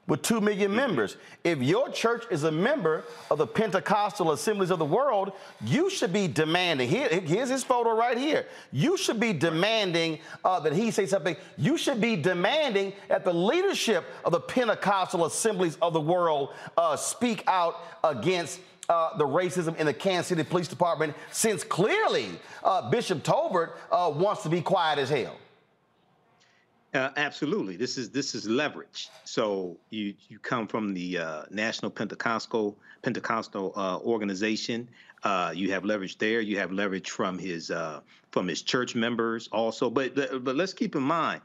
with 0.07 0.23
2 0.23 0.41
million 0.41 0.69
mm-hmm. 0.69 0.77
members. 0.77 1.17
If 1.43 1.59
your 1.61 1.89
church 1.89 2.25
is 2.31 2.45
a 2.45 2.53
member 2.53 3.05
of 3.31 3.39
the 3.39 3.47
Pentecostal 3.47 4.33
assemblies 4.33 4.71
of 4.71 4.79
the 4.79 4.85
world, 4.85 5.33
you 5.65 5.91
should 5.91 6.13
be 6.13 6.29
demanding. 6.29 6.89
Here, 6.89 7.09
here's 7.09 7.49
his 7.49 7.65
photo 7.65 7.97
right 7.97 8.19
here. 8.19 8.47
You 8.73 8.97
should 8.97 9.21
be 9.21 9.33
demanding 9.33 10.19
uh, 10.45 10.61
that 10.61 10.73
he 10.73 10.91
say 10.91 11.07
something. 11.07 11.37
You 11.57 11.77
should 11.77 12.01
be 12.01 12.17
demanding 12.17 12.93
that 13.09 13.25
the 13.25 13.33
leadership 13.33 14.05
of 14.25 14.33
the 14.33 14.41
Pentecostal 14.41 15.25
assemblies 15.25 15.77
of 15.81 15.93
the 15.93 16.01
world 16.01 16.51
uh, 16.77 16.97
speak 16.97 17.45
out 17.47 17.81
against 18.03 18.61
uh, 18.89 19.17
the 19.17 19.25
racism 19.25 19.77
in 19.77 19.87
the 19.87 19.95
Kansas 19.95 20.27
City 20.27 20.45
Police 20.45 20.69
Department 20.69 21.15
since 21.31 21.65
clearly 21.65 22.29
uh, 22.63 22.91
Bishop 22.91 23.23
Tolbert 23.23 23.73
uh, 23.91 24.13
wants 24.15 24.43
to 24.43 24.51
be 24.51 24.61
quiet 24.61 24.99
as 24.99 25.09
hell? 25.09 25.37
Uh, 26.95 27.11
absolutely. 27.17 27.77
This 27.77 27.99
is 27.99 28.11
this 28.11 28.37
is 28.37 28.49
leverage. 28.49 29.09
So 29.25 29.77
you 29.91 30.15
you 30.29 30.39
come 30.39 30.69
from 30.69 30.95
the 30.95 31.19
uh, 31.19 31.43
National 31.51 31.91
Pentecostal 31.91 32.79
Pentecostal 33.03 33.73
uh, 33.75 33.99
organization. 33.99 34.89
Uh, 35.25 35.53
you 35.55 35.73
have 35.73 35.85
leverage 35.85 36.19
there. 36.19 36.41
You 36.41 36.59
have 36.59 36.71
leverage 36.71 37.11
from 37.11 37.37
his 37.37 37.73
uh, 37.73 38.01
from 38.31 38.47
his 38.47 38.63
church 38.63 38.95
members 38.95 39.49
also. 39.49 39.91
But 39.91 40.15
but 40.45 40.55
let's 40.55 40.73
keep 40.73 40.95
in 40.95 41.03
mind 41.03 41.41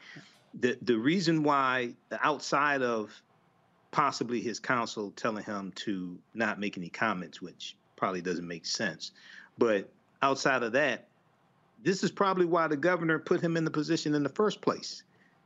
the 0.53 0.77
the 0.83 0.95
reason 0.95 1.41
why 1.41 1.95
outside 2.21 2.83
of 2.83 3.19
possibly 3.89 4.41
his 4.41 4.59
counsel 4.59 5.11
telling 5.15 5.43
him 5.43 5.71
to 5.77 6.19
not 6.35 6.59
make 6.59 6.77
any 6.77 6.89
comments, 6.89 7.41
which 7.41 7.75
probably 7.95 8.21
doesn't 8.21 8.47
make 8.47 8.67
sense. 8.67 9.13
But 9.57 9.89
outside 10.21 10.61
of 10.61 10.73
that, 10.73 11.07
this 11.81 12.03
is 12.03 12.11
probably 12.11 12.45
why 12.45 12.67
the 12.67 12.77
governor 12.77 13.17
put 13.17 13.41
him 13.41 13.57
in 13.57 13.65
the 13.65 13.71
position 13.71 14.13
in 14.13 14.21
the 14.21 14.29
first 14.29 14.61
place 14.61 15.01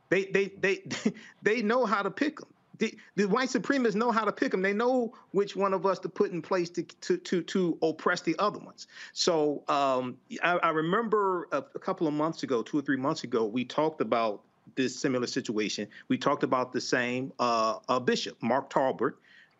they 0.08 0.24
they 0.26 0.52
they 0.60 0.82
they 1.42 1.62
know 1.62 1.84
how 1.84 2.02
to 2.02 2.10
pick 2.10 2.40
them. 2.40 2.48
The, 2.78 2.92
the 3.14 3.28
white 3.28 3.50
supremacists 3.50 3.94
know 3.94 4.10
how 4.10 4.24
to 4.24 4.32
pick 4.32 4.50
them. 4.50 4.60
They 4.60 4.72
know 4.72 5.14
which 5.30 5.54
one 5.54 5.72
of 5.72 5.86
us 5.86 6.00
to 6.00 6.08
put 6.08 6.32
in 6.32 6.42
place 6.42 6.70
to 6.70 6.82
to 6.82 7.16
to, 7.18 7.42
to 7.42 7.78
oppress 7.82 8.22
the 8.22 8.34
other 8.38 8.58
ones. 8.58 8.88
So 9.12 9.62
um, 9.68 10.16
I, 10.42 10.56
I, 10.56 10.70
remember 10.70 11.48
a, 11.52 11.58
a 11.58 11.78
couple 11.78 12.08
of 12.08 12.14
months 12.14 12.42
ago, 12.42 12.62
two 12.62 12.78
or 12.78 12.82
three 12.82 12.96
months 12.96 13.22
ago, 13.22 13.44
we 13.44 13.64
talked 13.64 14.00
about 14.00 14.42
this 14.74 14.98
similar 14.98 15.26
situation. 15.26 15.86
We 16.08 16.18
talked 16.18 16.42
about 16.42 16.72
the 16.72 16.80
same 16.80 17.32
uh, 17.38 17.78
uh, 17.88 18.00
bishop, 18.00 18.42
Mark 18.42 18.70
Tolbert, 18.70 19.14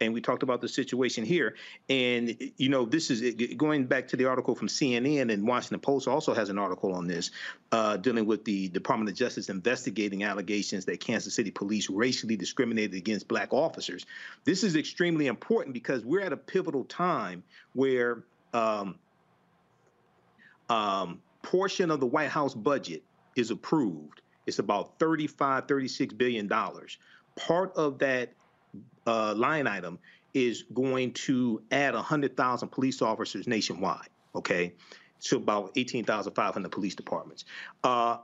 and 0.04 0.14
we 0.14 0.20
talked 0.20 0.42
about 0.42 0.60
the 0.60 0.68
situation 0.68 1.24
here. 1.24 1.54
And 1.88 2.36
you 2.56 2.68
know, 2.68 2.84
this 2.84 3.10
is 3.10 3.54
going 3.56 3.86
back 3.86 4.08
to 4.08 4.16
the 4.16 4.26
article 4.26 4.54
from 4.54 4.68
CNN 4.68 5.32
and 5.32 5.46
Washington 5.46 5.80
Post 5.80 6.08
also 6.08 6.34
has 6.34 6.48
an 6.48 6.58
article 6.58 6.92
on 6.94 7.06
this, 7.06 7.30
uh, 7.72 7.96
dealing 7.96 8.26
with 8.26 8.44
the 8.44 8.68
Department 8.68 9.10
of 9.10 9.16
Justice 9.16 9.48
investigating 9.48 10.24
allegations 10.24 10.84
that 10.84 11.00
Kansas 11.00 11.34
City 11.34 11.50
police 11.50 11.90
racially 11.90 12.36
discriminated 12.36 12.94
against 12.94 13.28
black 13.28 13.52
officers. 13.52 14.06
This 14.44 14.62
is 14.62 14.76
extremely 14.76 15.26
important 15.26 15.74
because 15.74 16.04
we're 16.04 16.22
at 16.22 16.32
a 16.32 16.36
pivotal 16.36 16.84
time 16.84 17.42
where 17.74 18.24
um, 18.52 18.96
um, 20.68 21.20
portion 21.42 21.90
of 21.90 22.00
the 22.00 22.06
White 22.06 22.30
House 22.30 22.54
budget 22.54 23.02
is 23.36 23.50
approved. 23.50 24.20
It's 24.46 24.58
about 24.58 24.98
35, 24.98 25.66
36 25.68 26.14
billion 26.14 26.46
dollars. 26.46 26.98
Part 27.36 27.74
of 27.76 27.98
that 27.98 28.32
uh, 29.06 29.34
line 29.34 29.66
item 29.66 29.98
is 30.32 30.64
going 30.74 31.12
to 31.12 31.62
add 31.70 31.94
100,000 31.94 32.68
police 32.68 33.00
officers 33.02 33.46
nationwide, 33.46 34.08
okay, 34.34 34.74
to 35.20 35.36
about 35.36 35.72
18,500 35.76 36.72
police 36.72 36.94
departments. 36.94 37.44
Uh, 37.82 38.18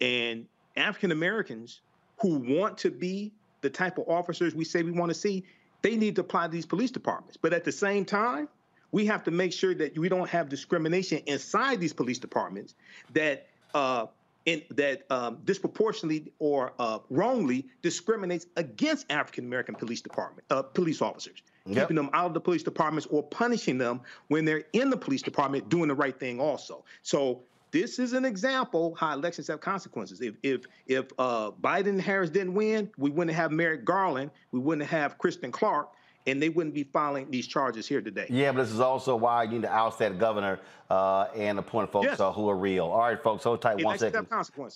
and 0.00 0.46
African 0.76 1.10
Americans 1.10 1.80
who 2.20 2.38
want 2.38 2.78
to 2.78 2.90
be 2.90 3.32
the 3.60 3.70
type 3.70 3.98
of 3.98 4.08
officers 4.08 4.54
we 4.54 4.64
say 4.64 4.82
we 4.82 4.92
want 4.92 5.10
to 5.10 5.14
see, 5.14 5.44
they 5.82 5.96
need 5.96 6.14
to 6.16 6.20
apply 6.20 6.46
to 6.46 6.52
these 6.52 6.66
police 6.66 6.90
departments. 6.90 7.36
But 7.36 7.52
at 7.52 7.64
the 7.64 7.72
same 7.72 8.04
time, 8.04 8.48
we 8.92 9.06
have 9.06 9.24
to 9.24 9.30
make 9.30 9.52
sure 9.52 9.74
that 9.74 9.98
we 9.98 10.08
don't 10.08 10.28
have 10.28 10.48
discrimination 10.48 11.20
inside 11.26 11.80
these 11.80 11.92
police 11.92 12.18
departments 12.18 12.74
that 13.12 13.46
uh, 13.74 14.06
in, 14.46 14.62
that 14.70 15.02
um, 15.10 15.38
disproportionately 15.44 16.32
or 16.38 16.72
uh, 16.78 17.00
wrongly 17.10 17.66
discriminates 17.82 18.46
against 18.56 19.10
African 19.10 19.44
American 19.44 19.74
police 19.74 20.00
department 20.00 20.46
uh, 20.50 20.62
police 20.62 21.02
officers, 21.02 21.42
yep. 21.66 21.84
keeping 21.84 21.96
them 21.96 22.08
out 22.12 22.26
of 22.26 22.34
the 22.34 22.40
police 22.40 22.62
departments 22.62 23.06
or 23.10 23.22
punishing 23.24 23.76
them 23.76 24.00
when 24.28 24.44
they're 24.44 24.64
in 24.72 24.88
the 24.88 24.96
police 24.96 25.22
department 25.22 25.68
doing 25.68 25.88
the 25.88 25.94
right 25.94 26.18
thing. 26.18 26.40
Also, 26.40 26.84
so 27.02 27.42
this 27.72 27.98
is 27.98 28.12
an 28.12 28.24
example 28.24 28.94
how 28.94 29.12
elections 29.12 29.48
have 29.48 29.60
consequences. 29.60 30.20
If 30.20 30.36
if 30.42 30.62
if 30.86 31.06
uh, 31.18 31.50
Biden 31.50 31.88
and 31.88 32.00
Harris 32.00 32.30
didn't 32.30 32.54
win, 32.54 32.90
we 32.96 33.10
wouldn't 33.10 33.36
have 33.36 33.50
Merrick 33.50 33.84
Garland, 33.84 34.30
we 34.52 34.60
wouldn't 34.60 34.88
have 34.88 35.18
Kristen 35.18 35.50
Clarke, 35.50 35.90
and 36.26 36.42
they 36.42 36.48
wouldn't 36.48 36.74
be 36.74 36.82
filing 36.82 37.30
these 37.30 37.46
charges 37.46 37.86
here 37.86 38.00
today. 38.00 38.26
Yeah, 38.28 38.52
but 38.52 38.64
this 38.64 38.72
is 38.72 38.80
also 38.80 39.14
why 39.14 39.44
you 39.44 39.50
need 39.50 39.62
to 39.62 39.72
oust 39.72 39.98
that 40.00 40.18
governor 40.18 40.58
uh, 40.90 41.26
and 41.36 41.58
appoint 41.58 41.90
folks 41.90 42.06
yes. 42.06 42.20
uh, 42.20 42.32
who 42.32 42.48
are 42.48 42.56
real. 42.56 42.86
All 42.86 42.98
right, 42.98 43.22
folks, 43.22 43.44
hold 43.44 43.62
tight 43.62 43.78
it 43.78 43.84
one 43.84 43.98
second. 43.98 44.26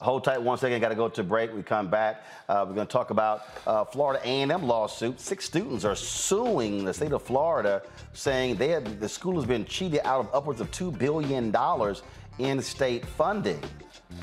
Hold 0.01 0.25
tight 0.25 0.41
one 0.41 0.59
second. 0.59 0.81
Got 0.81 0.91
to 0.91 0.95
go 0.95 1.09
to 1.09 1.23
break. 1.23 1.53
We 1.53 1.63
come 1.63 1.91
back. 1.91 2.25
Uh, 2.49 2.65
we're 2.69 2.75
going 2.75 2.87
to 2.87 2.93
talk 2.93 3.11
about 3.11 3.47
uh, 3.67 3.85
Florida 3.85 4.21
A&M 4.25 4.63
lawsuit. 4.63 5.21
Six 5.21 5.45
students 5.45 5.85
are 5.85 5.97
suing 5.97 6.85
the 6.85 6.95
state 6.95 7.13
of 7.13 7.23
Florida, 7.23 7.83
saying 8.13 8.57
they 8.57 8.69
have, 8.69 9.01
the 9.01 9.09
school 9.09 9.35
has 9.35 9.45
been 9.45 9.65
cheated 9.65 10.01
out 10.05 10.21
of 10.21 10.35
upwards 10.35 10.61
of 10.61 10.71
two 10.71 10.93
billion 10.93 11.51
dollars 11.51 12.03
in 12.39 12.63
state 12.63 13.05
funding. 13.05 13.61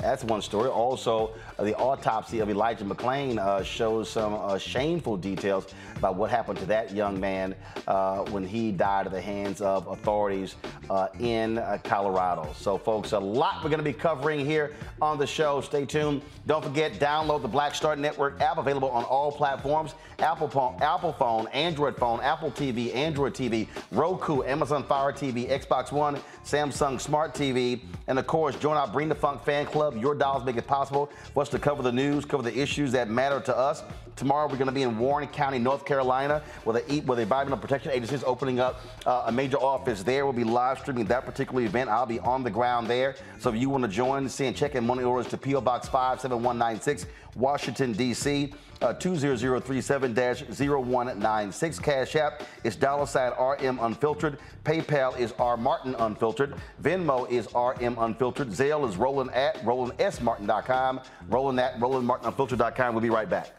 That's 0.00 0.24
one 0.24 0.42
story. 0.42 0.68
Also, 0.68 1.32
the 1.64 1.74
autopsy 1.76 2.38
of 2.38 2.48
Elijah 2.48 2.84
McClain 2.84 3.38
uh, 3.38 3.62
shows 3.62 4.08
some 4.08 4.34
uh, 4.34 4.58
shameful 4.58 5.16
details 5.16 5.66
about 5.96 6.14
what 6.14 6.30
happened 6.30 6.58
to 6.60 6.66
that 6.66 6.92
young 6.92 7.18
man 7.18 7.54
uh, 7.88 8.24
when 8.30 8.46
he 8.46 8.70
died 8.70 9.06
at 9.06 9.12
the 9.12 9.20
hands 9.20 9.60
of 9.60 9.86
authorities 9.88 10.54
uh, 10.88 11.08
in 11.18 11.58
uh, 11.58 11.78
Colorado. 11.82 12.48
So, 12.56 12.78
folks, 12.78 13.12
a 13.12 13.18
lot 13.18 13.64
we're 13.64 13.70
going 13.70 13.78
to 13.78 13.84
be 13.84 13.92
covering 13.92 14.46
here 14.46 14.74
on 15.02 15.18
the 15.18 15.26
show. 15.26 15.60
Stay 15.60 15.84
tuned. 15.84 16.22
Don't 16.46 16.64
forget, 16.64 16.94
download 16.94 17.42
the 17.42 17.48
Black 17.48 17.74
Star 17.74 17.96
Network 17.96 18.40
app 18.40 18.58
available 18.58 18.90
on 18.90 19.04
all 19.04 19.32
platforms 19.32 19.94
Apple 20.20 20.48
phone, 20.48 20.76
Apple 20.82 21.12
phone, 21.12 21.46
Android 21.48 21.96
phone, 21.96 22.20
Apple 22.20 22.50
TV, 22.50 22.92
Android 22.92 23.34
TV, 23.34 23.68
Roku, 23.92 24.42
Amazon 24.42 24.82
Fire 24.82 25.12
TV, 25.12 25.48
Xbox 25.48 25.92
One, 25.92 26.18
Samsung 26.44 27.00
Smart 27.00 27.34
TV, 27.34 27.82
and 28.08 28.18
of 28.18 28.26
course, 28.26 28.56
join 28.56 28.76
our 28.76 28.88
Bring 28.88 29.08
the 29.08 29.14
Funk 29.14 29.44
fan 29.44 29.66
club. 29.66 29.96
Your 29.96 30.16
dollars 30.16 30.44
make 30.44 30.56
it 30.56 30.66
possible 30.66 31.08
for 31.34 31.44
us 31.48 31.52
to 31.52 31.58
cover 31.58 31.82
the 31.82 31.92
news, 31.92 32.24
cover 32.24 32.42
the 32.42 32.56
issues 32.58 32.92
that 32.92 33.08
matter 33.08 33.40
to 33.40 33.56
us. 33.56 33.82
Tomorrow, 34.16 34.48
we're 34.48 34.56
going 34.56 34.66
to 34.66 34.72
be 34.72 34.82
in 34.82 34.98
Warren 34.98 35.28
County, 35.28 35.58
North 35.58 35.84
Carolina, 35.84 36.42
where 36.64 36.80
the, 36.80 37.00
where 37.02 37.16
the 37.16 37.22
Environmental 37.22 37.58
Protection 37.58 37.92
Agency 37.92 38.16
is 38.16 38.24
opening 38.24 38.60
up 38.60 38.80
uh, 39.06 39.24
a 39.26 39.32
major 39.32 39.56
office 39.58 40.02
there. 40.02 40.26
We'll 40.26 40.34
be 40.34 40.44
live 40.44 40.80
streaming 40.80 41.06
that 41.06 41.24
particular 41.24 41.62
event. 41.62 41.88
I'll 41.88 42.04
be 42.04 42.18
on 42.20 42.42
the 42.42 42.50
ground 42.50 42.88
there. 42.88 43.14
So 43.38 43.50
if 43.50 43.56
you 43.56 43.70
want 43.70 43.84
to 43.84 43.88
join, 43.88 44.28
see 44.28 44.46
and 44.46 44.56
check 44.56 44.74
in 44.74 44.84
money 44.84 45.04
orders 45.04 45.30
to 45.30 45.38
P.O. 45.38 45.60
Box 45.60 45.88
57196, 45.88 47.06
Washington, 47.38 47.92
D.C. 47.92 48.52
Uh, 48.82 48.92
20037-0196. 48.94 51.82
Cash 51.82 52.16
App 52.16 52.42
is 52.64 52.74
dollar 52.76 53.06
sign 53.06 53.32
RM 53.32 53.78
Unfiltered. 53.80 54.38
PayPal 54.64 55.18
is 55.18 55.32
R 55.38 55.56
Martin 55.56 55.94
Unfiltered. 55.96 56.54
Venmo 56.82 57.28
is 57.30 57.46
RM 57.54 57.96
Unfiltered. 57.98 58.50
Zelle 58.50 58.86
is 58.88 58.96
Roland 58.96 59.32
at 59.32 59.56
RolandSMartin.com. 59.62 61.00
Roland 61.28 61.58
at 61.58 61.80
RolandMartinUnfiltered.com. 61.80 62.94
We'll 62.94 63.02
be 63.02 63.10
right 63.10 63.28
back. 63.28 63.50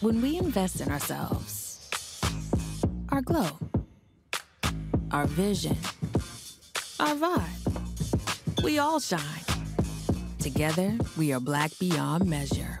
When 0.00 0.22
we 0.22 0.38
invest 0.38 0.80
in 0.80 0.90
ourselves, 0.90 2.20
our 3.10 3.20
glow, 3.20 3.58
our 5.10 5.26
vision, 5.26 5.76
our 7.00 7.14
vibe, 7.14 8.62
we 8.62 8.78
all 8.78 9.00
shine. 9.00 9.20
Together, 10.38 10.96
we 11.16 11.32
are 11.32 11.40
black 11.40 11.70
beyond 11.78 12.26
measure. 12.26 12.80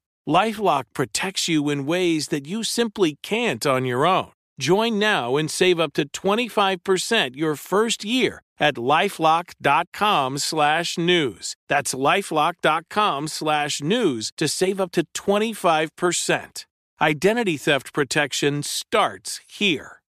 Lifelock 0.27 0.85
protects 0.93 1.47
you 1.47 1.69
in 1.69 1.85
ways 1.85 2.29
that 2.29 2.47
you 2.47 2.63
simply 2.63 3.17
can't 3.21 3.65
on 3.65 3.85
your 3.85 4.05
own. 4.05 4.31
Join 4.59 4.99
now 4.99 5.37
and 5.37 5.49
save 5.49 5.79
up 5.79 5.93
to 5.93 6.07
25% 6.07 7.35
your 7.35 7.55
first 7.55 8.05
year 8.05 8.43
at 8.59 8.75
lifelock.com 8.75 10.37
slash 10.37 10.97
news. 10.97 11.55
That's 11.67 11.95
lifelock.com 11.95 13.27
slash 13.27 13.81
news 13.81 14.31
to 14.37 14.47
save 14.47 14.79
up 14.79 14.91
to 14.91 15.03
25%. 15.15 16.65
Identity 17.01 17.57
theft 17.57 17.91
protection 17.91 18.61
starts 18.61 19.39
here. 19.47 20.01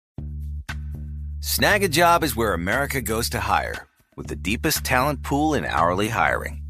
Snagajob 1.41 2.25
is 2.25 2.35
where 2.35 2.53
America 2.53 3.01
goes 3.01 3.31
to 3.31 3.41
hire, 3.41 3.87
with 4.17 4.27
the 4.27 4.37
deepest 4.37 4.85
talent 4.85 5.23
pool 5.23 5.55
in 5.55 5.65
hourly 5.65 6.09
hiring. 6.09 6.70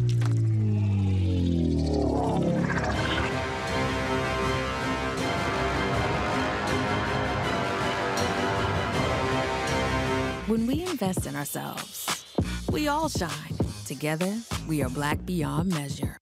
When 10.47 10.65
we 10.65 10.81
invest 10.81 11.27
in 11.27 11.35
ourselves, 11.35 12.25
we 12.71 12.87
all 12.87 13.09
shine. 13.09 13.55
Together, 13.85 14.35
we 14.67 14.81
are 14.81 14.89
black 14.89 15.23
beyond 15.23 15.69
measure. 15.69 16.17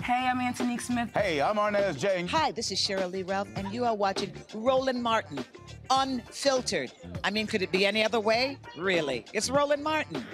Hey, 0.00 0.28
I'm 0.30 0.40
Antonique 0.40 0.80
Smith. 0.80 1.10
Hey, 1.12 1.40
I'm 1.40 1.56
Arnez 1.56 1.98
J. 1.98 2.26
Hi, 2.26 2.52
this 2.52 2.70
is 2.70 2.78
Sheryl 2.78 3.10
Lee 3.10 3.24
Ralph, 3.24 3.48
and 3.56 3.72
you 3.72 3.84
are 3.84 3.94
watching 3.94 4.32
Roland 4.54 5.02
Martin, 5.02 5.44
unfiltered. 5.90 6.92
I 7.24 7.30
mean, 7.30 7.48
could 7.48 7.62
it 7.62 7.72
be 7.72 7.84
any 7.84 8.04
other 8.04 8.20
way? 8.20 8.56
Really? 8.78 9.24
It's 9.32 9.50
Roland 9.50 9.82
Martin. 9.82 10.24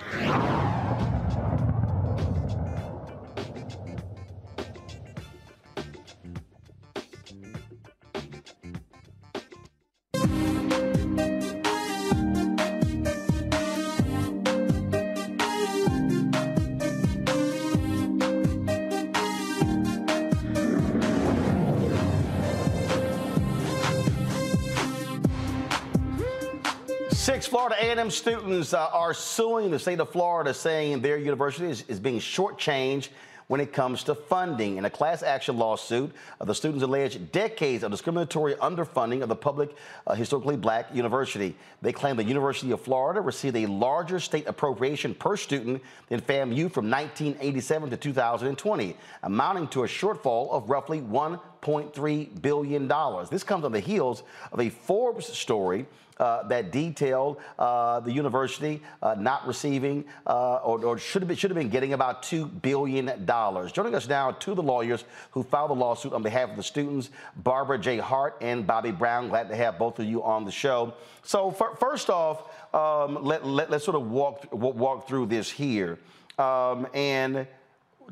Florida 27.53 27.77
A&M 27.79 28.11
students 28.11 28.73
uh, 28.73 28.89
are 28.95 29.13
suing 29.13 29.71
the 29.71 29.79
state 29.79 30.01
of 30.01 30.09
Florida, 30.09 30.55
saying 30.55 31.03
their 31.03 31.19
university 31.19 31.69
is, 31.69 31.83
is 31.87 32.01
being 32.01 32.19
shortchanged 32.19 33.11
when 33.49 33.61
it 33.61 33.75
comes 33.75 34.03
to 34.05 34.15
funding. 34.15 34.79
In 34.79 34.87
a 34.87 34.91
class 34.91 35.23
action 35.23 35.59
lawsuit, 35.59 36.15
uh, 36.41 36.47
the 36.47 36.55
students 36.55 36.83
allege 36.83 37.21
decades 37.31 37.85
of 37.85 37.91
discriminatory 37.91 38.55
underfunding 38.55 39.21
of 39.21 39.29
the 39.29 39.37
public, 39.37 39.77
uh, 40.07 40.15
historically 40.15 40.57
black 40.57 40.87
university. 40.95 41.55
They 41.83 41.93
claim 41.93 42.17
the 42.17 42.25
University 42.25 42.71
of 42.71 42.81
Florida 42.81 43.21
received 43.21 43.57
a 43.57 43.67
larger 43.67 44.19
state 44.19 44.47
appropriation 44.47 45.15
per 45.15 45.37
student 45.37 45.83
than 46.09 46.23
FAMU 46.23 46.73
from 46.73 46.89
1987 46.89 47.91
to 47.91 47.99
2020, 47.99 48.97
amounting 49.25 49.69
to 49.69 49.85
a 49.85 49.87
shortfall 49.87 50.51
of 50.53 50.71
roughly 50.71 51.03
$1.3 51.03 52.41
billion. 52.41 52.89
This 53.31 53.45
comes 53.45 53.67
on 53.67 53.73
the 53.73 53.81
heels 53.81 54.23
of 54.53 54.61
a 54.61 54.71
Forbes 54.71 55.27
story 55.27 55.85
uh, 56.19 56.47
that 56.49 56.71
detailed 56.71 57.39
uh, 57.59 58.01
the 58.01 58.13
university 58.13 58.83
uh, 59.03 59.15
not 59.19 59.47
receiving 59.47 60.05
uh, 60.27 60.57
or, 60.57 60.85
or, 60.85 60.99
should 60.99 61.23
have 61.23 61.29
been, 61.29 61.37
should 61.37 61.51
have 61.51 61.59
been 61.59 61.69
getting 61.69 61.93
about 61.93 62.23
two 62.23 62.47
billion 62.47 63.25
dollars. 63.25 63.73
Joining 63.73 63.95
us 63.95 64.09
now, 64.09 64.31
two 64.31 64.53
of 64.53 64.57
the 64.57 64.63
lawyers 64.63 65.05
who 65.31 65.43
filed 65.43 65.71
the 65.71 65.75
lawsuit 65.75 66.13
on 66.13 66.23
behalf 66.23 66.51
of 66.51 66.57
the 66.57 66.63
students, 66.63 67.11
Barbara 67.37 67.79
J. 67.79 67.99
Hart 67.99 68.37
and 68.41 68.67
Bobby 68.67 68.91
Brown. 68.91 69.29
Glad 69.29 69.49
to 69.49 69.57
have 69.57 69.79
both 69.79 69.99
of 69.99 70.07
you 70.07 70.23
on 70.23 70.45
the 70.45 70.53
show. 70.53 70.95
So 71.23 71.51
first 71.51 72.11
off, 72.11 72.49
um, 72.75 73.25
let, 73.25 73.47
let, 73.47 73.73
us 73.73 73.85
sort 73.85 73.97
of 73.97 74.11
walk 74.11 74.53
walk 74.53 75.09
through 75.09 75.27
this 75.27 75.51
here. 75.51 75.99
Um, 76.39 76.87
and 76.95 77.47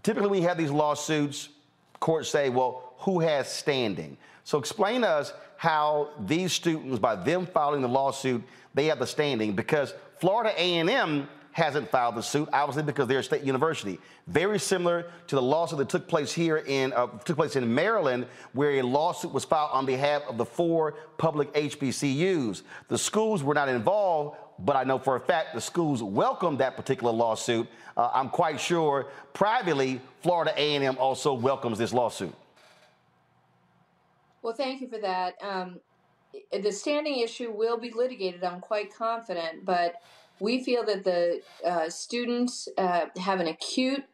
typically, 0.03 0.29
when 0.29 0.41
we 0.41 0.47
have 0.47 0.59
these 0.59 0.71
lawsuits. 0.71 1.49
Courts 2.01 2.31
say, 2.31 2.49
well, 2.49 2.95
who 2.99 3.21
has 3.21 3.47
standing? 3.47 4.17
So 4.45 4.59
explain 4.59 5.03
to 5.03 5.09
us 5.09 5.33
how 5.61 6.09
these 6.21 6.55
students, 6.55 6.99
by 6.99 7.15
them 7.15 7.45
filing 7.45 7.83
the 7.83 7.89
lawsuit, 7.89 8.43
they 8.73 8.87
have 8.87 8.99
the 8.99 9.07
standing 9.07 9.53
because 9.53 9.93
Florida 10.19 10.55
A&M 10.57 11.29
hasn't 11.53 11.91
filed 11.91 12.15
the 12.15 12.23
suit, 12.23 12.49
obviously 12.51 12.83
because 12.83 13.07
they're 13.07 13.19
a 13.19 13.23
state 13.23 13.43
university. 13.43 13.99
Very 14.27 14.59
similar 14.59 15.11
to 15.27 15.35
the 15.35 15.43
lawsuit 15.43 15.79
that 15.81 15.91
took 15.91 16.09
place 16.09 16.33
here 16.33 16.65
in 16.67 16.95
uh, 16.95 17.09
took 17.27 17.37
place 17.37 17.57
in 17.57 17.75
Maryland, 17.75 18.25
where 18.55 18.79
a 18.79 18.83
lawsuit 18.83 19.35
was 19.35 19.45
filed 19.45 19.69
on 19.75 19.85
behalf 19.85 20.23
of 20.31 20.39
the 20.39 20.47
four 20.47 20.95
public 21.19 21.53
HBCUs. 21.53 22.63
The 22.89 22.97
schools 22.97 23.43
were 23.43 23.53
not 23.53 23.69
involved, 23.69 24.39
but 24.61 24.77
I 24.77 24.85
know 24.85 24.99
for 24.99 25.17
a 25.17 25.21
fact 25.21 25.53
the 25.53 25.61
schools 25.61 26.03
welcomed 26.03 26.61
that 26.61 26.75
particular 26.75 27.13
lawsuit. 27.13 27.69
Uh, 27.99 28.09
I'm 28.15 28.31
quite 28.31 28.59
sure 28.59 29.09
privately, 29.35 30.01
Florida 30.23 30.55
A&M 30.57 30.97
also 30.97 31.35
welcomes 31.35 31.77
this 31.77 31.93
lawsuit. 31.93 32.35
Well, 34.43 34.55
thank 34.55 34.81
you 34.81 34.89
for 34.89 34.99
that. 34.99 35.35
Um, 35.43 35.81
the 36.53 36.73
standing 36.73 37.19
issue 37.19 37.51
will 37.51 37.79
be 37.79 37.91
litigated, 37.91 38.45
I'm 38.45 38.61
quite 38.61 38.95
confident, 38.95 39.65
but 39.65 39.95
we 40.39 40.63
feel 40.63 40.85
that 40.85 41.05
the 41.05 41.43
uh, 41.65 41.91
students 41.91 42.69
uh, 42.79 43.07
have 43.19 43.41
an 43.41 43.49
acute 43.49 44.05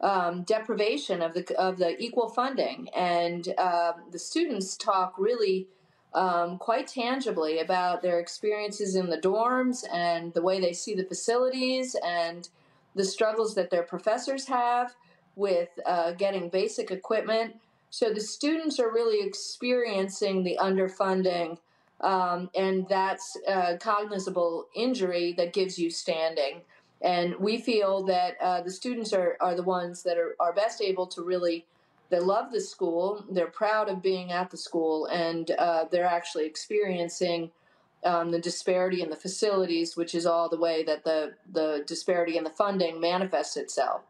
um, 0.00 0.42
deprivation 0.42 1.22
of 1.22 1.34
the 1.34 1.54
of 1.58 1.78
the 1.78 2.00
equal 2.00 2.28
funding, 2.28 2.88
and 2.96 3.52
uh, 3.58 3.92
the 4.10 4.18
students 4.18 4.76
talk 4.76 5.14
really 5.18 5.66
um, 6.14 6.58
quite 6.58 6.86
tangibly 6.86 7.58
about 7.58 8.02
their 8.02 8.18
experiences 8.18 8.94
in 8.94 9.10
the 9.10 9.18
dorms 9.18 9.84
and 9.92 10.32
the 10.34 10.42
way 10.42 10.60
they 10.60 10.72
see 10.72 10.94
the 10.94 11.04
facilities 11.04 11.96
and 12.04 12.48
the 12.94 13.04
struggles 13.04 13.54
that 13.54 13.70
their 13.70 13.82
professors 13.82 14.46
have 14.46 14.94
with 15.36 15.68
uh, 15.84 16.12
getting 16.12 16.48
basic 16.48 16.90
equipment 16.90 17.56
so 17.90 18.12
the 18.12 18.20
students 18.20 18.78
are 18.78 18.92
really 18.92 19.26
experiencing 19.26 20.44
the 20.44 20.58
underfunding, 20.60 21.58
um, 22.00 22.50
and 22.54 22.86
that's 22.88 23.36
a 23.46 23.76
cognizable 23.78 24.66
injury 24.74 25.32
that 25.36 25.52
gives 25.52 25.78
you 25.78 25.90
standing. 25.90 26.62
And 27.00 27.36
we 27.36 27.58
feel 27.58 28.02
that 28.04 28.36
uh, 28.40 28.60
the 28.62 28.70
students 28.70 29.12
are, 29.12 29.36
are 29.40 29.54
the 29.54 29.62
ones 29.62 30.02
that 30.02 30.18
are, 30.18 30.34
are 30.40 30.52
best 30.52 30.82
able 30.82 31.06
to 31.08 31.22
really, 31.22 31.64
they 32.10 32.18
love 32.18 32.52
the 32.52 32.60
school, 32.60 33.24
they're 33.30 33.46
proud 33.46 33.88
of 33.88 34.02
being 34.02 34.32
at 34.32 34.50
the 34.50 34.56
school, 34.56 35.06
and 35.06 35.50
uh, 35.52 35.84
they're 35.90 36.04
actually 36.04 36.46
experiencing 36.46 37.50
um, 38.04 38.30
the 38.30 38.40
disparity 38.40 39.02
in 39.02 39.10
the 39.10 39.16
facilities, 39.16 39.96
which 39.96 40.14
is 40.14 40.26
all 40.26 40.48
the 40.48 40.58
way 40.58 40.82
that 40.84 41.04
the, 41.04 41.34
the 41.52 41.84
disparity 41.86 42.36
in 42.36 42.44
the 42.44 42.50
funding 42.50 43.00
manifests 43.00 43.56
itself. 43.56 44.02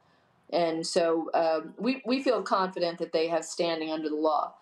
And 0.50 0.86
so 0.86 1.30
um, 1.34 1.74
we, 1.78 2.02
we 2.06 2.22
feel 2.22 2.42
confident 2.42 2.98
that 2.98 3.12
they 3.12 3.28
have 3.28 3.44
standing 3.44 3.90
under 3.90 4.08
the 4.08 4.16
law. 4.16 4.54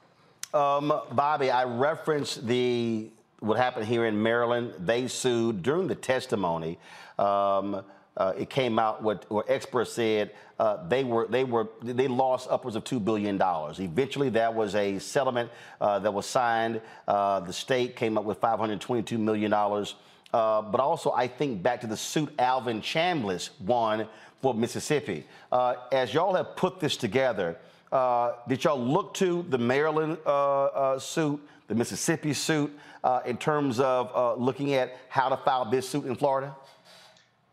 Um, 0.52 0.92
Bobby, 1.12 1.50
I 1.50 1.64
referenced 1.64 2.46
the 2.46 3.10
what 3.40 3.58
happened 3.58 3.86
here 3.86 4.06
in 4.06 4.20
Maryland. 4.20 4.72
They 4.78 5.06
sued 5.08 5.62
during 5.62 5.86
the 5.86 5.94
testimony. 5.94 6.78
Um, 7.18 7.84
uh, 8.16 8.32
it 8.38 8.48
came 8.48 8.78
out 8.78 9.02
what, 9.02 9.30
what 9.30 9.48
experts 9.50 9.92
said 9.92 10.32
uh, 10.58 10.86
they 10.88 11.04
were 11.04 11.26
they 11.28 11.44
were 11.44 11.68
they 11.82 12.08
lost 12.08 12.48
upwards 12.50 12.76
of 12.76 12.84
two 12.84 12.98
billion 12.98 13.36
dollars. 13.36 13.78
Eventually, 13.78 14.30
that 14.30 14.54
was 14.54 14.74
a 14.74 14.98
settlement 14.98 15.50
uh, 15.80 15.98
that 15.98 16.12
was 16.12 16.24
signed. 16.26 16.80
Uh, 17.06 17.40
the 17.40 17.52
state 17.52 17.94
came 17.94 18.16
up 18.16 18.24
with 18.24 18.38
522 18.38 19.18
million 19.18 19.50
dollars. 19.50 19.96
Uh, 20.32 20.60
but 20.60 20.80
also, 20.80 21.12
I 21.12 21.28
think 21.28 21.62
back 21.62 21.80
to 21.82 21.86
the 21.86 21.96
suit 21.96 22.32
Alvin 22.38 22.80
Chambliss 22.80 23.50
won 23.60 24.08
for 24.42 24.54
Mississippi. 24.54 25.24
Uh, 25.50 25.74
as 25.92 26.12
y'all 26.12 26.34
have 26.34 26.56
put 26.56 26.80
this 26.80 26.96
together, 26.96 27.56
uh, 27.92 28.32
did 28.48 28.64
y'all 28.64 28.78
look 28.78 29.14
to 29.14 29.44
the 29.48 29.58
Maryland 29.58 30.18
uh, 30.26 30.64
uh 30.64 30.98
suit, 30.98 31.40
the 31.68 31.74
Mississippi 31.74 32.32
suit, 32.32 32.76
uh, 33.04 33.20
in 33.24 33.36
terms 33.36 33.80
of 33.80 34.38
looking 34.38 34.74
at 34.74 34.96
how 35.08 35.28
to 35.28 35.36
file 35.36 35.64
this 35.64 35.88
suit 35.88 36.04
in 36.06 36.14
Florida? 36.14 36.54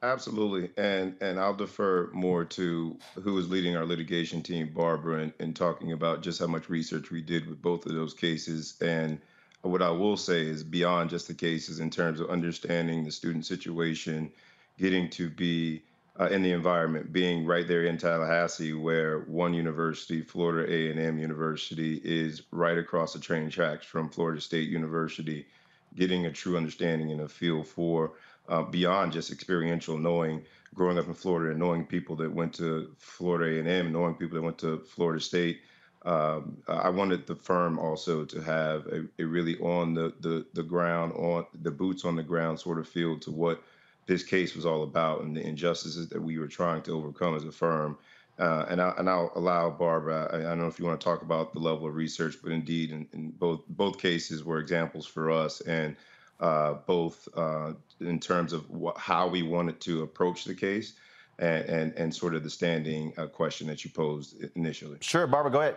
Absolutely, 0.04 0.70
and 0.76 1.16
and 1.22 1.40
I'll 1.40 1.54
defer 1.54 2.10
more 2.12 2.44
to 2.44 2.98
who 3.24 3.38
is 3.38 3.50
leading 3.50 3.78
our 3.78 3.86
litigation 3.86 4.44
team, 4.44 4.70
Barbara, 4.74 5.22
and, 5.22 5.34
and 5.40 5.56
talking 5.56 5.94
about 5.94 6.22
just 6.22 6.40
how 6.40 6.48
much 6.48 6.68
research 6.68 7.10
we 7.10 7.22
did 7.22 7.48
with 7.48 7.62
both 7.62 7.86
of 7.86 7.94
those 7.94 8.14
cases. 8.14 8.76
And 8.82 9.18
what 9.62 9.82
I 9.82 9.90
will 9.90 10.18
say 10.18 10.46
is 10.46 10.62
beyond 10.62 11.10
just 11.10 11.30
the 11.30 11.34
cases 11.34 11.80
in 11.80 11.90
terms 11.90 12.20
of 12.20 12.30
understanding 12.30 13.06
the 13.06 13.12
student 13.12 13.46
situation, 13.46 14.30
getting 14.78 15.10
to 15.12 15.30
be 15.30 15.84
uh, 16.20 16.28
in 16.28 16.44
the 16.44 16.52
environment, 16.52 17.12
being 17.12 17.46
right 17.46 17.68
there 17.68 17.86
in 17.86 17.98
Tallahassee, 17.98 18.74
where 18.74 19.22
one 19.22 19.54
university, 19.54 20.22
Florida 20.22 20.72
A&M 20.72 21.18
University, 21.18 22.00
is 22.04 22.44
right 22.52 22.78
across 22.78 23.14
the 23.14 23.20
train 23.20 23.50
tracks 23.50 23.86
from 23.86 24.10
Florida 24.10 24.40
State 24.40 24.70
University, 24.70 25.48
getting 25.96 26.26
a 26.26 26.32
true 26.32 26.56
understanding 26.56 27.12
and 27.12 27.22
a 27.22 27.28
feel 27.28 27.64
for 27.64 28.14
uh, 28.48 28.62
beyond 28.62 29.12
just 29.12 29.32
experiential 29.32 29.98
knowing, 29.98 30.44
growing 30.76 31.00
up 31.00 31.08
in 31.08 31.14
Florida 31.16 31.52
and 31.52 31.60
knowing 31.60 31.86
people 31.86 32.16
that 32.16 32.32
went 32.32 32.54
to 32.54 32.94
Florida 32.98 33.68
A&M, 33.68 33.92
knowing 33.92 34.14
people 34.14 34.36
that 34.36 34.44
went 34.44 34.58
to 34.60 34.80
Florida 34.80 35.22
State. 35.22 35.62
Um, 36.06 36.58
I 36.68 36.90
wanted 36.90 37.26
the 37.26 37.36
firm 37.36 37.80
also 37.80 38.26
to 38.26 38.42
have 38.42 38.86
a, 38.88 39.06
a 39.20 39.24
really 39.24 39.58
on 39.60 39.94
the, 39.94 40.14
the 40.20 40.46
the 40.54 40.62
ground, 40.62 41.14
on 41.14 41.46
the 41.62 41.72
boots 41.72 42.04
on 42.04 42.18
the 42.18 42.24
ground 42.24 42.60
sort 42.60 42.78
of 42.78 42.90
feel 42.90 43.18
to 43.20 43.32
what 43.32 43.64
this 44.06 44.24
case 44.24 44.56
was 44.56 44.66
all 44.66 44.84
about 44.84 45.22
and 45.22 45.36
the 45.36 45.46
injustices 45.46 46.10
that 46.10 46.22
we 46.22 46.38
were 46.38 46.48
trying 46.48 46.82
to 46.84 46.92
overcome 46.92 47.36
as 47.36 47.46
a 47.46 47.52
firm. 47.52 47.98
Uh, 48.40 48.66
and, 48.68 48.82
I, 48.82 48.94
and 48.98 49.10
I'll 49.10 49.32
allow 49.36 49.70
Barbara. 49.70 50.30
I, 50.34 50.38
I, 50.38 50.42
don't 50.42 50.60
know 50.60 50.68
if 50.68 50.80
you 50.80 50.86
want 50.86 51.00
to 51.00 51.04
talk 51.04 51.22
about 51.22 51.54
the 51.54 51.60
level 51.60 51.88
of 51.88 51.94
research, 51.94 52.36
but 52.42 52.52
indeed, 52.52 52.92
in, 52.92 53.08
in 53.14 53.30
both 53.30 53.62
both 53.70 54.00
cases 54.00 54.44
were 54.44 54.58
examples 54.58 55.06
for 55.06 55.30
us, 55.30 55.62
and 55.62 55.96
uh, 56.40 56.74
both 56.88 57.28
uh, 57.38 57.74
in 58.00 58.20
terms 58.20 58.52
of 58.52 58.66
wh- 58.66 58.98
how 59.00 59.28
we 59.28 59.44
wanted 59.44 59.80
to 59.82 60.02
approach 60.02 60.46
the 60.46 60.56
case, 60.56 60.94
and 61.38 61.66
and, 61.66 61.94
and 61.94 62.16
sort 62.16 62.34
of 62.34 62.44
the 62.44 62.50
standing 62.50 63.14
uh, 63.18 63.28
question 63.28 63.68
that 63.68 63.86
you 63.86 63.92
posed 63.92 64.44
initially. 64.56 64.98
Sure, 65.02 65.28
Barbara, 65.28 65.52
go 65.52 65.62
ahead. 65.62 65.76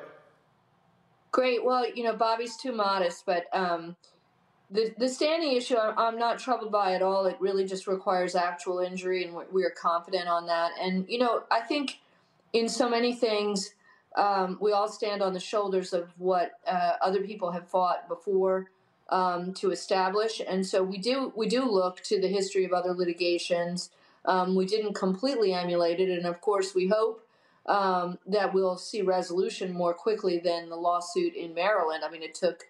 Great. 1.33 1.62
Well, 1.62 1.87
you 1.95 2.05
know, 2.05 2.16
Bobby's 2.16 2.57
too 2.57 2.72
modest, 2.72 3.27
but 3.27 3.45
um, 3.53 3.97
the 4.71 4.93
the 4.99 5.09
standing 5.09 5.53
issue 5.53 5.77
I'm, 5.77 6.19
not 6.19 6.39
troubled 6.39 6.73
by 6.73 6.95
at 6.95 7.03
all. 7.03 7.27
It 7.27 7.37
really 7.41 7.67
just 7.67 7.87
requires 7.87 8.35
actual 8.35 8.81
injury 8.81 9.25
and 9.25 9.37
we 9.53 9.64
are 9.64 9.71
confident 9.71 10.29
on 10.29 10.47
that. 10.47 10.73
And 10.81 11.07
you 11.09 11.19
know 11.19 11.45
i 11.51 11.61
think 11.61 12.01
in 12.53 12.69
so 12.69 12.89
many 12.89 13.14
things 13.14 13.75
um, 14.17 14.57
we 14.61 14.73
all 14.73 14.89
stand 14.89 15.23
on 15.23 15.35
the 15.35 15.41
shoulders 15.41 15.93
of 15.93 16.09
what 16.17 16.53
uh, 16.67 16.93
other 17.03 17.21
people 17.21 17.53
have 17.53 17.69
fought 17.69 18.09
before 18.09 18.71
um, 19.11 19.53
to 19.55 19.71
establish. 19.71 20.41
And 20.47 20.67
so 20.67 20.83
we 20.83 20.99
do 20.99 21.33
we 21.37 21.49
do 21.49 21.64
look 21.71 22.03
to 22.05 22.21
the 22.21 22.29
history 22.29 22.64
of 22.64 22.73
other 22.73 22.93
litigations. 22.93 23.91
Um, 24.25 24.57
we 24.57 24.67
didn't 24.67 24.95
completely 24.95 25.53
emulate 25.53 26.01
it 26.01 26.11
and 26.11 26.27
of 26.27 26.41
course 26.41 26.75
we 26.75 26.89
hope 26.89 27.23
um, 27.67 28.19
that 28.27 28.53
we'll 28.55 28.77
see 28.77 29.03
resolution 29.03 29.73
more 29.73 29.95
quickly 29.95 30.39
than 30.39 30.69
the 30.69 30.77
lawsuit 30.77 31.35
in 31.35 31.55
maryland. 31.55 32.03
I 32.05 32.11
mean 32.11 32.23
it 32.23 32.35
took 32.35 32.64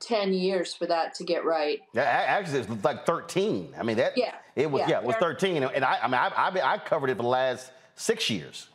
10 0.00 0.32
years 0.32 0.74
for 0.74 0.86
that 0.86 1.14
to 1.14 1.24
get 1.24 1.44
right. 1.44 1.80
Yeah, 1.92 2.02
actually, 2.02 2.60
it's 2.60 2.84
like 2.84 3.06
13. 3.06 3.74
I 3.78 3.82
mean, 3.82 3.96
that, 3.98 4.16
yeah, 4.16 4.34
it 4.56 4.70
was, 4.70 4.80
yeah, 4.80 4.90
yeah 4.90 4.98
it 5.00 5.04
was 5.04 5.16
13. 5.16 5.62
And 5.62 5.84
I, 5.84 5.98
I 6.02 6.06
mean, 6.06 6.14
I, 6.14 6.28
I, 6.28 6.72
I, 6.74 6.78
covered 6.78 7.10
it 7.10 7.16
for 7.16 7.22
the 7.22 7.28
last 7.28 7.70
six 7.94 8.30
years. 8.30 8.68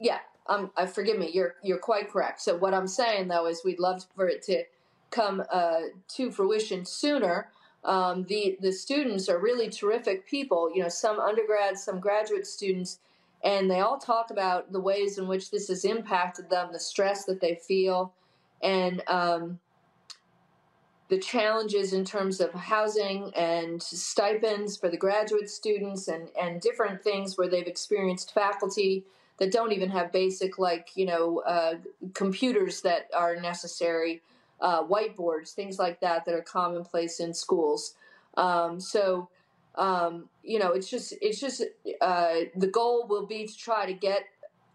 Yeah, 0.00 0.18
um, 0.48 0.70
I 0.76 0.86
forgive 0.86 1.18
me. 1.18 1.30
You're, 1.32 1.56
you're 1.62 1.78
quite 1.78 2.10
correct. 2.10 2.40
So 2.40 2.56
what 2.56 2.74
I'm 2.74 2.88
saying 2.88 3.28
though, 3.28 3.46
is 3.46 3.62
we'd 3.64 3.78
love 3.78 4.04
for 4.16 4.28
it 4.28 4.42
to 4.44 4.64
come 5.10 5.42
uh, 5.52 5.80
to 6.08 6.30
fruition 6.30 6.84
sooner. 6.84 7.48
Um, 7.84 8.24
the, 8.28 8.56
the 8.60 8.72
students 8.72 9.28
are 9.28 9.38
really 9.38 9.68
terrific 9.68 10.26
people, 10.26 10.70
you 10.74 10.82
know, 10.82 10.88
some 10.88 11.18
undergrads, 11.18 11.82
some 11.82 12.00
graduate 12.00 12.46
students, 12.46 12.98
and 13.44 13.70
they 13.70 13.80
all 13.80 13.98
talk 13.98 14.30
about 14.30 14.72
the 14.72 14.80
ways 14.80 15.18
in 15.18 15.26
which 15.26 15.50
this 15.50 15.68
has 15.68 15.84
impacted 15.84 16.48
them, 16.48 16.68
the 16.72 16.78
stress 16.78 17.24
that 17.24 17.40
they 17.40 17.56
feel, 17.56 18.14
and 18.62 19.02
um, 19.08 19.58
the 21.12 21.18
challenges 21.18 21.92
in 21.92 22.06
terms 22.06 22.40
of 22.40 22.54
housing 22.54 23.30
and 23.34 23.82
stipends 23.82 24.78
for 24.78 24.88
the 24.88 24.96
graduate 24.96 25.50
students 25.50 26.08
and, 26.08 26.30
and 26.40 26.62
different 26.62 27.04
things 27.04 27.36
where 27.36 27.48
they've 27.48 27.66
experienced 27.66 28.32
faculty 28.32 29.04
that 29.38 29.52
don't 29.52 29.72
even 29.72 29.90
have 29.90 30.10
basic 30.10 30.58
like 30.58 30.88
you 30.94 31.04
know 31.04 31.40
uh, 31.40 31.74
computers 32.14 32.80
that 32.80 33.10
are 33.14 33.36
necessary 33.36 34.22
uh, 34.62 34.82
whiteboards 34.84 35.52
things 35.52 35.78
like 35.78 36.00
that 36.00 36.24
that 36.24 36.34
are 36.34 36.40
commonplace 36.40 37.20
in 37.20 37.34
schools. 37.34 37.92
Um, 38.38 38.80
so 38.80 39.28
um, 39.74 40.30
you 40.42 40.58
know 40.58 40.72
it's 40.72 40.88
just 40.88 41.12
it's 41.20 41.38
just 41.38 41.62
uh, 42.00 42.36
the 42.56 42.68
goal 42.68 43.06
will 43.06 43.26
be 43.26 43.46
to 43.46 43.54
try 43.54 43.84
to 43.84 43.92
get 43.92 44.22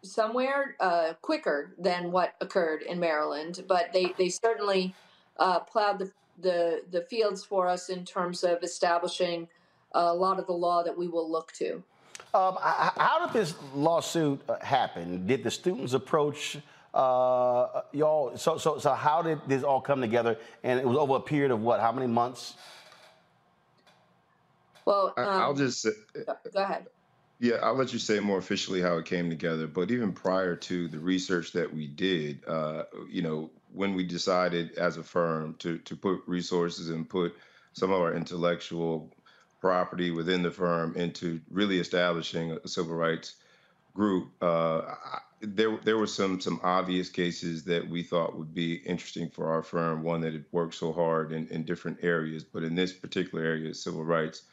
somewhere 0.03 0.75
uh, 0.81 1.13
quicker 1.23 1.73
than 1.79 2.11
what 2.11 2.35
occurred 2.41 2.83
in 2.83 2.99
Maryland 2.99 3.63
but 3.67 3.91
they 3.91 4.13
they 4.19 4.29
certainly 4.29 4.93
uh, 5.39 5.59
plowed 5.59 5.99
the, 5.99 6.11
the 6.37 6.83
the 6.91 7.01
fields 7.01 7.43
for 7.43 7.67
us 7.67 7.89
in 7.89 8.05
terms 8.05 8.43
of 8.43 8.63
establishing 8.63 9.47
a 9.93 10.13
lot 10.13 10.39
of 10.39 10.47
the 10.47 10.53
law 10.53 10.83
that 10.83 10.97
we 10.97 11.07
will 11.07 11.29
look 11.29 11.51
to. 11.53 11.83
Um, 12.33 12.57
how 12.61 13.25
did 13.25 13.33
this 13.33 13.55
lawsuit 13.73 14.41
uh, 14.49 14.57
happen? 14.59 15.25
Did 15.25 15.43
the 15.43 15.51
students 15.51 15.93
approach 15.93 16.57
uh, 16.93 17.81
y'all? 17.93 18.37
So, 18.37 18.57
so, 18.57 18.79
so 18.79 18.93
how 18.93 19.21
did 19.21 19.39
this 19.47 19.63
all 19.63 19.81
come 19.81 20.01
together? 20.01 20.37
And 20.63 20.79
it 20.79 20.85
was 20.85 20.97
over 20.97 21.15
a 21.15 21.19
period 21.19 21.51
of 21.51 21.61
what? 21.61 21.79
How 21.79 21.91
many 21.91 22.07
months? 22.07 22.55
Well, 24.85 25.13
um, 25.17 25.25
I'll 25.25 25.53
just 25.53 25.81
say, 25.81 25.91
go 26.53 26.63
ahead. 26.63 26.87
Yeah, 27.39 27.55
I'll 27.61 27.75
let 27.75 27.93
you 27.93 27.99
say 27.99 28.19
more 28.19 28.39
officially 28.39 28.81
how 28.81 28.97
it 28.97 29.05
came 29.05 29.29
together. 29.29 29.67
But 29.67 29.91
even 29.91 30.11
prior 30.11 30.55
to 30.55 30.87
the 30.87 30.97
research 30.97 31.51
that 31.53 31.71
we 31.71 31.87
did, 31.87 32.39
uh, 32.47 32.83
you 33.09 33.21
know, 33.21 33.51
when 33.73 33.93
we 33.93 34.03
decided 34.03 34.77
as 34.77 34.97
a 34.97 35.03
firm 35.03 35.55
to 35.59 35.77
to 35.79 35.95
put 35.95 36.21
resources 36.27 36.89
and 36.89 37.09
put 37.09 37.35
some 37.73 37.91
of 37.91 38.01
our 38.01 38.15
intellectual 38.15 39.13
property 39.59 40.11
within 40.11 40.43
the 40.43 40.51
firm 40.51 40.95
into 40.95 41.39
really 41.49 41.79
establishing 41.79 42.51
a 42.51 42.67
civil 42.67 42.95
rights 42.95 43.35
group, 43.93 44.31
uh, 44.41 44.81
there 45.41 45.77
there 45.83 45.97
were 45.97 46.07
some 46.07 46.39
some 46.39 46.59
obvious 46.63 47.09
cases 47.09 47.63
that 47.65 47.87
we 47.87 48.03
thought 48.03 48.37
would 48.37 48.53
be 48.53 48.75
interesting 48.75 49.29
for 49.29 49.51
our 49.51 49.63
firm. 49.63 50.03
One 50.03 50.21
that 50.21 50.33
had 50.33 50.45
worked 50.51 50.75
so 50.75 50.93
hard 50.93 51.31
in, 51.31 51.47
in 51.47 51.63
different 51.63 51.99
areas, 52.01 52.43
but 52.43 52.63
in 52.63 52.75
this 52.75 52.93
particular 52.93 53.43
area, 53.43 53.73
civil 53.73 54.03
rights, 54.03 54.43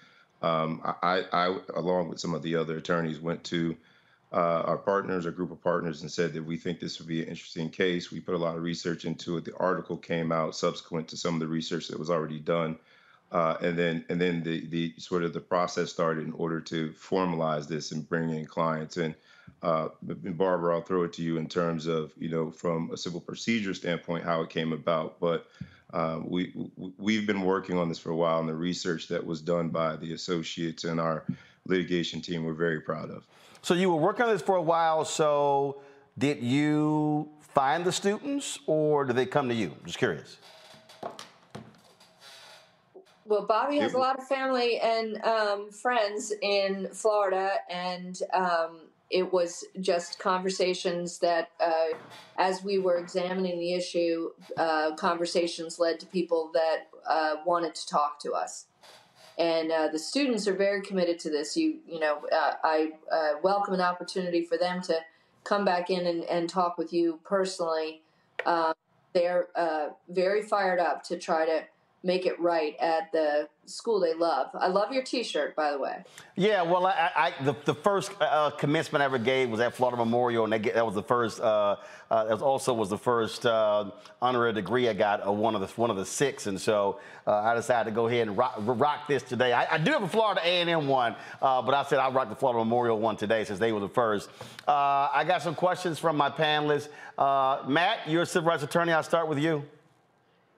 um, 0.42 0.80
I, 1.02 1.24
I, 1.32 1.58
along 1.74 2.08
with 2.08 2.20
some 2.20 2.34
of 2.34 2.42
the 2.42 2.56
other 2.56 2.76
attorneys, 2.76 3.20
went 3.20 3.44
to 3.44 3.76
uh, 4.34 4.64
our 4.66 4.78
partners, 4.78 5.26
a 5.26 5.30
group 5.30 5.52
of 5.52 5.62
partners, 5.62 6.02
and 6.02 6.10
said 6.10 6.32
that 6.32 6.44
we 6.44 6.56
think 6.56 6.80
this 6.80 6.98
would 6.98 7.06
be 7.06 7.22
an 7.22 7.28
interesting 7.28 7.70
case. 7.70 8.10
We 8.10 8.18
put 8.18 8.34
a 8.34 8.38
lot 8.38 8.56
of 8.56 8.64
research 8.64 9.04
into 9.04 9.36
it. 9.36 9.44
The 9.44 9.56
article 9.58 9.96
came 9.96 10.32
out 10.32 10.56
subsequent 10.56 11.06
to 11.08 11.16
some 11.16 11.34
of 11.34 11.40
the 11.40 11.46
research 11.46 11.86
that 11.88 11.98
was 11.98 12.10
already 12.10 12.40
done. 12.40 12.76
Uh, 13.30 13.56
and 13.60 13.78
then 13.78 14.04
and 14.08 14.20
then 14.20 14.42
the 14.42 14.66
the 14.66 14.92
sort 14.98 15.22
of 15.22 15.32
the 15.32 15.40
process 15.40 15.90
started 15.90 16.26
in 16.26 16.32
order 16.32 16.60
to 16.60 16.90
formalize 16.90 17.68
this 17.68 17.92
and 17.92 18.08
bring 18.08 18.30
in 18.30 18.44
clients. 18.44 18.96
And, 18.96 19.14
uh, 19.62 19.88
Barbara, 20.02 20.76
I'll 20.76 20.82
throw 20.82 21.04
it 21.04 21.12
to 21.14 21.22
you 21.22 21.36
in 21.38 21.48
terms 21.48 21.86
of 21.86 22.12
you 22.18 22.28
know 22.28 22.50
from 22.50 22.90
a 22.92 22.96
civil 22.96 23.20
procedure 23.20 23.74
standpoint 23.74 24.24
how 24.24 24.42
it 24.42 24.50
came 24.50 24.72
about. 24.72 25.20
But 25.20 25.46
uh, 25.92 26.20
we 26.24 26.52
we've 26.98 27.26
been 27.26 27.42
working 27.42 27.78
on 27.78 27.88
this 27.88 27.98
for 27.98 28.10
a 28.10 28.16
while, 28.16 28.40
and 28.40 28.48
the 28.48 28.54
research 28.54 29.08
that 29.08 29.24
was 29.24 29.40
done 29.40 29.68
by 29.68 29.96
the 29.96 30.12
associates 30.12 30.84
and 30.84 31.00
our 31.00 31.24
litigation 31.66 32.20
team 32.20 32.44
we're 32.44 32.52
very 32.52 32.80
proud 32.80 33.10
of. 33.10 33.26
So 33.64 33.72
you 33.72 33.88
were 33.88 33.96
working 33.96 34.26
on 34.26 34.30
this 34.30 34.42
for 34.42 34.56
a 34.56 34.62
while. 34.62 35.06
So 35.06 35.80
did 36.18 36.42
you 36.42 37.30
find 37.40 37.82
the 37.82 37.92
students, 37.92 38.58
or 38.66 39.06
did 39.06 39.16
they 39.16 39.24
come 39.24 39.48
to 39.48 39.54
you? 39.54 39.74
Just 39.86 39.96
curious. 39.96 40.36
Well, 43.24 43.46
Bobby 43.46 43.78
has 43.78 43.94
a 43.94 43.98
lot 43.98 44.18
of 44.18 44.28
family 44.28 44.78
and 44.80 45.16
um, 45.24 45.70
friends 45.70 46.30
in 46.42 46.88
Florida, 46.92 47.52
and 47.70 48.20
um, 48.34 48.80
it 49.08 49.32
was 49.32 49.64
just 49.80 50.18
conversations 50.18 51.18
that, 51.20 51.48
uh, 51.58 51.96
as 52.36 52.62
we 52.62 52.78
were 52.78 52.98
examining 52.98 53.58
the 53.58 53.72
issue, 53.72 54.28
uh, 54.58 54.94
conversations 54.96 55.78
led 55.78 56.00
to 56.00 56.06
people 56.06 56.50
that 56.52 56.88
uh, 57.08 57.36
wanted 57.46 57.74
to 57.76 57.86
talk 57.86 58.20
to 58.20 58.32
us. 58.32 58.66
And 59.38 59.72
uh, 59.72 59.88
the 59.88 59.98
students 59.98 60.46
are 60.46 60.54
very 60.54 60.82
committed 60.82 61.18
to 61.20 61.30
this. 61.30 61.56
You, 61.56 61.78
you 61.88 61.98
know, 61.98 62.24
uh, 62.32 62.52
I 62.62 62.92
uh, 63.10 63.32
welcome 63.42 63.74
an 63.74 63.80
opportunity 63.80 64.44
for 64.44 64.56
them 64.56 64.80
to 64.82 65.00
come 65.42 65.64
back 65.64 65.90
in 65.90 66.06
and, 66.06 66.24
and 66.24 66.48
talk 66.48 66.78
with 66.78 66.92
you 66.92 67.20
personally. 67.24 68.02
they're 69.12 69.48
very 70.08 70.42
fired 70.42 70.80
up 70.80 71.02
to 71.04 71.18
try 71.18 71.46
to 71.46 71.64
make 72.04 72.26
it 72.26 72.38
right 72.38 72.76
at 72.80 73.10
the 73.12 73.48
school 73.66 73.98
they 73.98 74.12
love. 74.12 74.48
I 74.54 74.68
love 74.68 74.92
your 74.92 75.02
T-shirt, 75.02 75.56
by 75.56 75.70
the 75.72 75.78
way. 75.78 76.04
Yeah, 76.36 76.60
well, 76.60 76.86
I, 76.86 77.10
I 77.16 77.42
the, 77.42 77.56
the 77.64 77.74
first 77.74 78.12
uh, 78.20 78.50
commencement 78.50 79.00
I 79.00 79.06
ever 79.06 79.18
gave 79.18 79.48
was 79.48 79.60
at 79.60 79.74
Florida 79.74 79.96
Memorial, 79.96 80.44
and 80.44 80.52
that, 80.52 80.74
that 80.74 80.84
was 80.84 80.94
the 80.94 81.02
first. 81.02 81.40
Uh, 81.40 81.76
uh, 82.10 82.24
that 82.24 82.42
also 82.42 82.74
was 82.74 82.90
the 82.90 82.98
first 82.98 83.46
uh, 83.46 83.90
honorary 84.20 84.52
degree 84.52 84.88
I 84.88 84.92
got, 84.92 85.26
uh, 85.26 85.32
one 85.32 85.54
of 85.54 85.62
the 85.62 85.66
one 85.80 85.90
of 85.90 85.96
the 85.96 86.04
six, 86.04 86.46
and 86.46 86.60
so 86.60 87.00
uh, 87.26 87.32
I 87.32 87.54
decided 87.54 87.90
to 87.90 87.94
go 87.94 88.06
ahead 88.06 88.28
and 88.28 88.36
rock, 88.36 88.54
rock 88.58 89.08
this 89.08 89.22
today. 89.22 89.54
I, 89.54 89.74
I, 89.74 89.78
do 89.78 89.90
have 89.92 90.02
a 90.02 90.08
Florida 90.08 90.42
A&M 90.44 90.86
one, 90.86 91.16
but 91.40 91.72
I 91.72 91.82
said 91.84 91.98
I'll 91.98 92.12
rock 92.12 92.28
the 92.28 92.36
Florida 92.36 92.58
Memorial 92.58 93.00
one 93.00 93.16
today 93.16 93.44
since 93.44 93.58
they 93.58 93.72
were 93.72 93.80
the 93.80 93.88
first. 93.88 94.28
I 94.68 95.24
got 95.26 95.42
some 95.42 95.54
questions 95.54 95.98
from 95.98 96.16
my 96.16 96.28
panelists. 96.28 96.88
Matt, 97.66 98.06
you're 98.06 98.22
a 98.22 98.26
civil 98.26 98.50
rights 98.50 98.62
attorney. 98.62 98.92
I'll 98.92 99.02
start 99.02 99.26
with 99.26 99.38
you. 99.38 99.64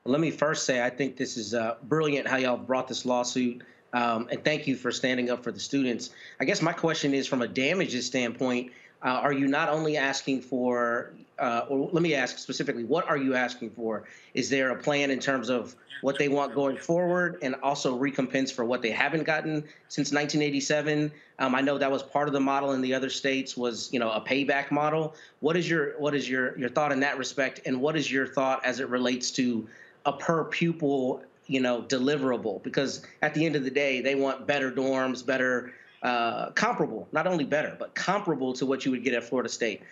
Let 0.07 0.21
me 0.21 0.31
first 0.31 0.65
say 0.65 0.83
I 0.83 0.91
think 0.91 1.17
this 1.17 1.37
is 1.37 1.55
uh, 1.55 1.77
brilliant 1.83 2.29
how 2.29 2.37
y'all 2.37 2.57
brought 2.57 2.89
this 2.89 3.05
lawsuit. 3.05 3.63
Um, 3.93 4.29
and 4.31 4.45
thank 4.45 4.67
you 4.67 4.77
for 4.77 4.93
standing 4.93 5.31
up 5.31 5.43
for 5.43 5.53
the 5.53 5.61
students. 5.61 6.11
I 6.39 6.45
guess 6.45 6.61
my 6.61 6.73
question 6.73 7.15
is 7.15 7.27
from 7.27 7.43
a 7.43 7.49
damages 7.49 8.07
standpoint, 8.07 8.73
uh, 9.03 9.09
are 9.09 9.33
you 9.33 9.47
not 9.47 9.69
only 9.69 9.97
asking 9.97 10.43
for, 10.43 11.13
uh, 11.39 11.67
or 11.69 11.89
let 11.93 12.03
me 12.03 12.15
ask 12.15 12.39
specifically, 12.39 12.85
what 12.85 13.09
are 13.09 13.17
you 13.17 13.35
asking 13.35 13.71
for? 13.71 14.05
Is 14.35 14.51
there 14.51 14.71
a 14.71 14.77
plan 14.77 15.11
in 15.11 15.19
terms 15.19 15.49
of 15.49 15.75
what 16.03 16.19
they 16.19 16.29
want 16.29 16.55
going 16.55 16.77
forward 16.77 17.39
and 17.43 17.55
also 17.63 17.97
recompense 17.97 18.51
for 18.51 18.65
what 18.65 18.83
they 18.83 18.91
haven't 18.91 19.25
gotten 19.25 19.65
since 19.89 20.13
1987? 20.13 21.13
Um, 21.39 21.55
I 21.55 21.61
know 21.61 21.79
that 21.79 21.91
was 21.91 22.03
part 22.03 22.29
of 22.29 22.35
the 22.35 22.41
model 22.41 22.73
in 22.73 22.81
the 22.81 22.95
other 22.95 23.11
states 23.11 23.57
was, 23.57 23.91
you 23.93 24.01
know, 24.01 24.11
a 24.11 24.21
payback 24.21 24.71
model. 24.71 25.15
What 25.41 25.57
is 25.57 25.69
your 25.69 25.99
what 25.99 26.15
is 26.15 26.29
your 26.29 26.59
your 26.59 26.69
thought 26.69 26.93
in 26.93 27.01
that 27.01 27.19
respect, 27.19 27.61
and 27.67 27.81
what 27.81 27.97
is 27.97 28.11
your 28.11 28.27
thought 28.27 28.65
as 28.65 28.81
it 28.81 28.89
relates 28.89 29.31
to 29.33 29.69
a 30.07 30.13
per 30.13 30.45
pupil 30.45 31.23
you 31.47 31.61
know 31.61 31.83
deliverable 31.83 32.63
because 32.63 33.05
at 33.23 33.35
the 33.35 33.45
end 33.45 33.57
of 33.57 33.65
the 33.65 33.71
day 33.71 34.01
they 34.01 34.15
want 34.15 34.47
better 34.47 34.71
dorms 34.71 35.25
better 35.25 35.73
uh, 36.03 36.51
comparable 36.51 37.09
not 37.13 37.27
only 37.27 37.45
better 37.45 37.77
but 37.79 37.95
comparable 37.95 38.53
to 38.53 38.65
what 38.65 38.85
you 38.85 38.91
would 38.91 39.05
get 39.05 39.13
at 39.15 39.25
florida 39.25 39.49
state. 39.49 39.83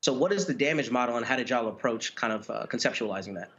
So 0.00 0.12
what 0.12 0.32
is 0.32 0.46
the 0.46 0.54
damage 0.54 0.90
model 0.90 1.16
and 1.16 1.26
how 1.26 1.34
did 1.34 1.50
y'all 1.50 1.66
approach 1.66 2.14
kind 2.14 2.32
of 2.32 2.48
uh, 2.48 2.66
conceptualizing 2.66 3.34
that? 3.34 3.50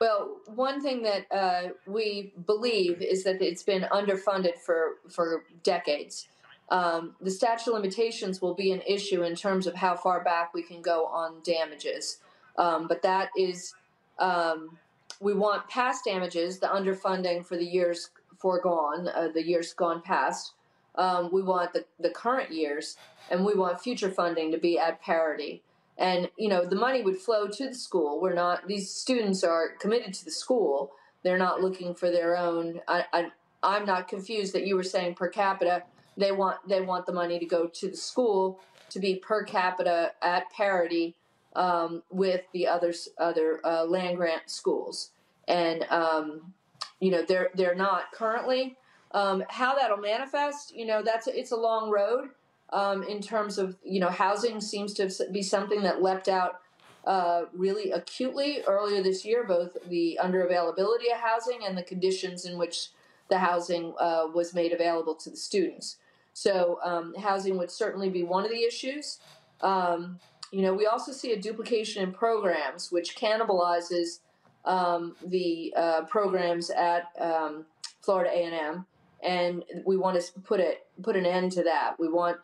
Well 0.00 0.36
one 0.46 0.82
thing 0.82 1.02
that 1.02 1.26
uh, 1.32 1.68
we 1.86 2.32
believe 2.46 3.00
is 3.00 3.24
that 3.24 3.42
it's 3.42 3.62
been 3.62 3.82
underfunded 3.90 4.58
for 4.58 4.96
for 5.10 5.44
decades. 5.62 6.28
Um, 6.70 7.14
the 7.20 7.30
statute 7.30 7.70
of 7.70 7.74
limitations 7.74 8.40
will 8.40 8.54
be 8.54 8.72
an 8.72 8.80
issue 8.86 9.22
in 9.22 9.34
terms 9.34 9.66
of 9.66 9.74
how 9.74 9.96
far 9.96 10.24
back 10.24 10.54
we 10.54 10.62
can 10.62 10.80
go 10.80 11.04
on 11.06 11.42
damages. 11.44 12.20
Um, 12.56 12.88
but 12.88 13.02
that 13.02 13.28
is 13.36 13.74
um, 14.18 14.78
we 15.20 15.34
want 15.34 15.68
past 15.68 16.04
damages, 16.04 16.58
the 16.58 16.66
underfunding 16.66 17.44
for 17.44 17.56
the 17.56 17.64
years 17.64 18.10
foregone, 18.38 19.08
uh, 19.08 19.28
the 19.32 19.42
years 19.42 19.72
gone 19.72 20.02
past. 20.02 20.52
Um, 20.96 21.30
we 21.32 21.42
want 21.42 21.72
the, 21.72 21.84
the 21.98 22.10
current 22.10 22.52
years, 22.52 22.96
and 23.30 23.44
we 23.44 23.54
want 23.54 23.80
future 23.80 24.10
funding 24.10 24.52
to 24.52 24.58
be 24.58 24.78
at 24.78 25.00
parity. 25.00 25.62
And 25.96 26.30
you 26.36 26.48
know, 26.48 26.64
the 26.66 26.76
money 26.76 27.02
would 27.02 27.16
flow 27.16 27.46
to 27.46 27.68
the 27.68 27.74
school. 27.74 28.20
We're 28.20 28.34
not; 28.34 28.68
these 28.68 28.90
students 28.90 29.42
are 29.44 29.70
committed 29.80 30.12
to 30.14 30.24
the 30.24 30.30
school. 30.30 30.92
They're 31.22 31.38
not 31.38 31.62
looking 31.62 31.94
for 31.94 32.10
their 32.10 32.36
own. 32.36 32.80
I, 32.86 33.04
I, 33.12 33.32
I'm 33.62 33.86
not 33.86 34.08
confused 34.08 34.52
that 34.52 34.66
you 34.66 34.76
were 34.76 34.82
saying 34.82 35.14
per 35.14 35.28
capita. 35.28 35.84
They 36.16 36.32
want 36.32 36.68
they 36.68 36.80
want 36.80 37.06
the 37.06 37.12
money 37.12 37.38
to 37.38 37.46
go 37.46 37.66
to 37.66 37.88
the 37.88 37.96
school 37.96 38.60
to 38.90 39.00
be 39.00 39.16
per 39.16 39.42
capita 39.44 40.12
at 40.22 40.50
parity 40.50 41.16
um, 41.54 42.02
with 42.10 42.42
the 42.52 42.66
others, 42.66 43.08
other 43.18 43.60
uh, 43.64 43.84
land 43.84 44.16
grant 44.16 44.50
schools, 44.50 45.10
and 45.48 45.84
um, 45.90 46.52
you 47.00 47.10
know 47.10 47.22
they're 47.22 47.50
they're 47.54 47.74
not 47.74 48.12
currently. 48.12 48.76
Um, 49.12 49.44
how 49.48 49.76
that'll 49.76 49.98
manifest, 49.98 50.74
you 50.74 50.84
know, 50.84 51.00
that's 51.00 51.28
it's 51.28 51.52
a 51.52 51.56
long 51.56 51.88
road. 51.88 52.30
Um, 52.72 53.04
in 53.04 53.20
terms 53.20 53.58
of 53.58 53.76
you 53.84 54.00
know, 54.00 54.08
housing 54.08 54.60
seems 54.60 54.92
to 54.94 55.10
be 55.30 55.42
something 55.42 55.82
that 55.82 56.02
leapt 56.02 56.28
out 56.28 56.60
uh, 57.06 57.44
really 57.52 57.92
acutely 57.92 58.62
earlier 58.66 59.02
this 59.02 59.24
year, 59.24 59.44
both 59.44 59.76
the 59.88 60.18
underavailability 60.22 61.12
of 61.12 61.20
housing 61.20 61.60
and 61.66 61.76
the 61.76 61.82
conditions 61.82 62.44
in 62.44 62.58
which 62.58 62.88
the 63.28 63.38
housing 63.38 63.94
uh, 64.00 64.26
was 64.34 64.54
made 64.54 64.72
available 64.72 65.14
to 65.14 65.30
the 65.30 65.36
students. 65.36 65.98
So 66.32 66.78
um, 66.82 67.14
housing 67.14 67.56
would 67.58 67.70
certainly 67.70 68.08
be 68.10 68.22
one 68.22 68.44
of 68.44 68.50
the 68.50 68.64
issues. 68.64 69.18
Um, 69.60 70.18
you 70.54 70.62
know, 70.62 70.72
we 70.72 70.86
also 70.86 71.10
see 71.10 71.32
a 71.32 71.40
duplication 71.40 72.00
in 72.04 72.12
programs, 72.12 72.92
which 72.92 73.16
cannibalizes 73.16 74.20
um, 74.64 75.16
the 75.26 75.74
uh, 75.76 76.02
programs 76.02 76.70
at 76.70 77.10
um, 77.20 77.66
Florida 78.02 78.30
A&M, 78.30 78.86
and 79.20 79.64
we 79.84 79.96
want 79.96 80.20
to 80.20 80.40
put 80.42 80.60
it 80.60 80.86
put 81.02 81.16
an 81.16 81.26
end 81.26 81.50
to 81.52 81.64
that. 81.64 81.96
We 81.98 82.08
want 82.08 82.36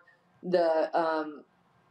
the 0.43 0.91
um, 0.99 1.45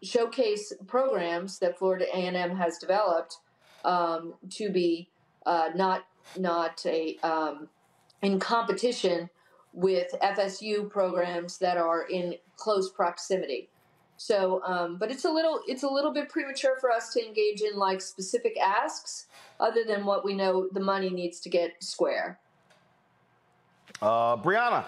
showcase 0.04 0.74
programs 0.88 1.60
that 1.60 1.80
Florida 1.80 2.06
A&M 2.14 2.58
has 2.58 2.78
developed 2.80 3.38
um, 3.86 4.34
to 4.50 4.70
be 4.70 5.08
uh, 5.46 5.70
not 5.74 6.06
not 6.38 6.86
a 6.86 7.18
um, 7.24 7.70
in 8.22 8.42
competition 8.42 9.30
with 9.72 10.14
FSU 10.22 10.90
programs 10.90 11.60
that 11.60 11.78
are 11.78 12.04
in 12.04 12.36
close 12.58 12.92
proximity. 12.92 13.70
So, 14.20 14.62
um, 14.66 14.98
but 14.98 15.12
it's 15.12 15.24
a 15.24 15.32
little 15.32 15.62
it's 15.66 15.84
a 15.84 15.88
little 15.88 16.12
bit 16.12 16.28
premature 16.28 16.76
for 16.82 16.92
us 16.92 17.14
to 17.14 17.26
engage 17.26 17.62
in 17.62 17.78
like 17.78 18.02
specific 18.02 18.60
asks, 18.60 19.28
other 19.62 19.86
than 19.86 20.06
what 20.06 20.26
we 20.26 20.34
know 20.34 20.68
the 20.74 20.82
money 20.82 21.10
needs 21.10 21.40
to 21.40 21.50
get 21.50 21.82
square. 21.82 22.38
Uh, 24.02 24.36
Brianna. 24.36 24.84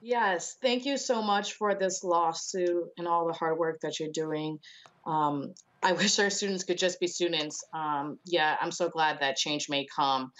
Yes, 0.00 0.56
thank 0.60 0.86
you 0.86 0.98
so 0.98 1.22
much 1.22 1.52
for 1.52 1.76
this 1.76 2.02
lawsuit 2.02 2.90
and 2.98 3.06
all 3.06 3.28
the 3.28 3.32
hard 3.32 3.58
work 3.58 3.80
that 3.82 4.00
you're 4.00 4.10
doing. 4.10 4.58
Um, 5.06 5.54
I 5.80 5.92
wish 6.02 6.18
our 6.18 6.30
students 6.30 6.64
could 6.64 6.78
just 6.78 6.98
be 6.98 7.06
students. 7.06 7.64
Um, 7.72 8.18
yeah, 8.24 8.56
I'm 8.60 8.72
so 8.72 8.88
glad 8.88 9.20
that 9.20 9.36
change 9.36 9.68
may 9.68 9.86
come. 9.86 10.32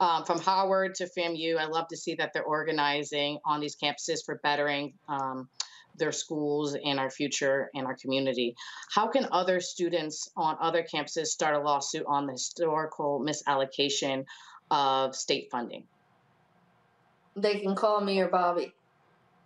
Um, 0.00 0.24
from 0.24 0.40
Howard 0.40 0.94
to 0.96 1.10
FAMU, 1.14 1.58
I 1.58 1.66
love 1.66 1.88
to 1.88 1.96
see 1.96 2.14
that 2.14 2.32
they're 2.32 2.42
organizing 2.42 3.38
on 3.44 3.60
these 3.60 3.76
campuses 3.76 4.24
for 4.24 4.40
bettering 4.42 4.94
um, 5.08 5.48
their 5.98 6.12
schools 6.12 6.76
and 6.84 6.98
our 6.98 7.10
future 7.10 7.70
and 7.74 7.86
our 7.86 7.94
community. 7.94 8.54
How 8.90 9.08
can 9.08 9.26
other 9.32 9.60
students 9.60 10.30
on 10.36 10.56
other 10.60 10.82
campuses 10.82 11.26
start 11.26 11.54
a 11.54 11.58
lawsuit 11.60 12.04
on 12.06 12.26
the 12.26 12.32
historical 12.32 13.20
misallocation 13.20 14.24
of 14.70 15.14
state 15.14 15.48
funding? 15.50 15.84
They 17.36 17.60
can 17.60 17.74
call 17.74 18.00
me 18.00 18.20
or 18.20 18.28
Bobby. 18.28 18.72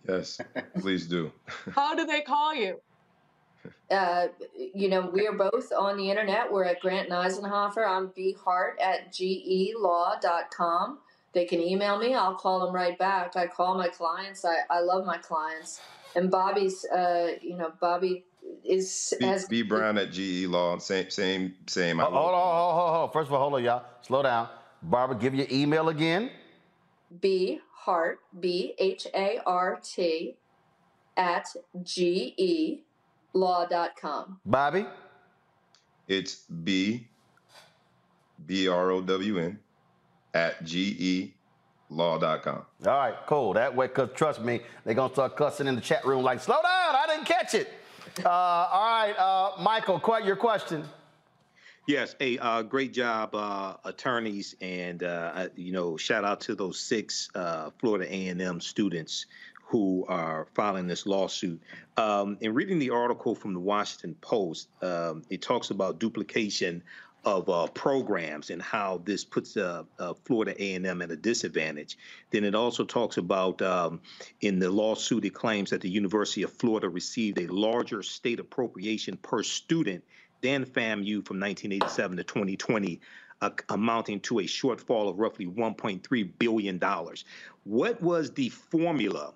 Yes, 0.07 0.39
please 0.79 1.07
do. 1.07 1.31
How 1.75 1.95
do 1.95 2.05
they 2.05 2.21
call 2.21 2.55
you? 2.55 2.79
Uh, 3.91 4.27
you 4.73 4.89
know, 4.89 5.09
we 5.13 5.27
are 5.27 5.33
both 5.33 5.71
on 5.77 5.97
the 5.97 6.09
internet. 6.09 6.51
We're 6.51 6.63
at 6.63 6.79
Grant 6.79 7.09
and 7.09 7.15
Eisenhofer. 7.15 7.85
I'm 7.87 8.07
bhart 8.07 8.79
at 8.79 9.13
gelaw.com. 9.13 10.99
They 11.33 11.45
can 11.45 11.61
email 11.61 11.97
me. 11.99 12.13
I'll 12.13 12.35
call 12.35 12.65
them 12.65 12.73
right 12.73 12.97
back. 12.97 13.35
I 13.35 13.47
call 13.47 13.75
my 13.75 13.89
clients. 13.89 14.43
I, 14.43 14.59
I 14.69 14.79
love 14.79 15.05
my 15.05 15.17
clients. 15.17 15.81
And 16.15 16.29
Bobby's, 16.29 16.85
uh, 16.85 17.35
you 17.41 17.55
know, 17.55 17.71
Bobby 17.79 18.25
is 18.63 19.13
B, 19.19 19.25
has 19.25 19.45
B 19.45 19.61
Brown 19.61 19.97
at 19.97 20.11
GE 20.11 20.45
Law. 20.47 20.77
Same, 20.77 21.09
same, 21.09 21.55
same. 21.67 21.99
I 21.99 22.03
Hold 22.03 22.15
on, 22.15 22.21
hold 22.21 22.33
on, 22.33 22.75
hold 22.75 22.95
on. 22.95 23.11
First 23.11 23.27
of 23.27 23.33
all, 23.33 23.39
hold 23.39 23.53
on, 23.55 23.63
y'all. 23.63 23.85
Slow 24.01 24.23
down. 24.23 24.49
Barbara, 24.81 25.17
give 25.17 25.35
your 25.35 25.47
email 25.51 25.89
again. 25.89 26.31
B 27.21 27.59
Hart 27.73 28.19
B 28.39 28.73
H 28.77 29.07
A 29.13 29.39
R 29.45 29.79
T 29.83 30.35
at 31.17 31.47
G 31.83 32.33
E 32.37 32.83
law.com. 33.33 34.39
Bobby? 34.45 34.85
It's 36.07 36.35
B 36.35 37.07
B 38.45 38.67
R 38.67 38.91
O 38.91 39.01
W 39.01 39.39
N 39.39 39.59
at 40.33 40.63
GE 40.63 41.33
law.com. 41.91 42.65
All 42.85 42.97
right, 42.97 43.15
cool. 43.27 43.53
That 43.53 43.75
way, 43.75 43.87
because 43.87 44.09
trust 44.15 44.41
me, 44.41 44.61
they're 44.83 44.93
going 44.93 45.09
to 45.09 45.15
start 45.15 45.35
cussing 45.35 45.67
in 45.67 45.75
the 45.75 45.81
chat 45.81 46.05
room 46.05 46.23
like, 46.23 46.39
slow 46.39 46.55
down, 46.55 46.95
I 46.95 47.05
didn't 47.07 47.25
catch 47.25 47.53
it. 47.53 47.69
Uh, 48.25 48.29
all 48.29 49.05
right, 49.05 49.13
uh, 49.17 49.61
Michael, 49.61 49.99
quite 49.99 50.25
your 50.25 50.35
question. 50.35 50.83
Yes, 51.87 52.15
a 52.19 52.37
uh, 52.37 52.61
great 52.61 52.93
job, 52.93 53.33
uh, 53.33 53.75
attorneys, 53.83 54.55
and 54.61 55.03
uh, 55.03 55.47
you 55.55 55.71
know, 55.71 55.97
shout 55.97 56.23
out 56.23 56.41
to 56.41 56.55
those 56.55 56.79
six 56.79 57.29
uh, 57.35 57.71
Florida 57.79 58.05
A&M 58.07 58.61
students 58.61 59.25
who 59.63 60.05
are 60.07 60.47
filing 60.53 60.85
this 60.85 61.05
lawsuit. 61.05 61.61
Um, 61.97 62.37
in 62.41 62.53
reading 62.53 62.77
the 62.77 62.91
article 62.91 63.33
from 63.33 63.53
the 63.53 63.59
Washington 63.59 64.15
Post, 64.21 64.67
um, 64.81 65.23
it 65.29 65.41
talks 65.41 65.69
about 65.69 65.97
duplication 65.97 66.83
of 67.23 67.49
uh, 67.49 67.67
programs 67.67 68.49
and 68.49 68.61
how 68.61 69.01
this 69.05 69.23
puts 69.23 69.55
uh, 69.55 69.83
uh, 69.99 70.13
Florida 70.25 70.55
A&M 70.57 71.01
at 71.01 71.11
a 71.11 71.15
disadvantage. 71.15 71.97
Then 72.31 72.43
it 72.43 72.55
also 72.55 72.83
talks 72.83 73.17
about 73.17 73.61
um, 73.61 74.01
in 74.41 74.59
the 74.59 74.69
lawsuit, 74.69 75.25
it 75.25 75.33
claims 75.33 75.69
that 75.69 75.81
the 75.81 75.89
University 75.89 76.43
of 76.43 76.51
Florida 76.51 76.89
received 76.89 77.39
a 77.39 77.47
larger 77.47 78.01
state 78.01 78.39
appropriation 78.39 79.17
per 79.17 79.43
student 79.43 80.03
than 80.41 80.65
FAMU 80.65 81.25
from 81.25 81.39
1987 81.39 82.17
to 82.17 82.23
2020. 82.23 82.99
Uh, 83.43 83.49
amounting 83.69 84.19
to 84.19 84.37
a 84.37 84.43
shortfall 84.43 85.09
of 85.09 85.17
roughly 85.17 85.47
$1.3 85.47 86.31
billion. 86.37 86.79
What 87.63 87.99
was 87.99 88.29
the 88.29 88.49
formula 88.49 89.33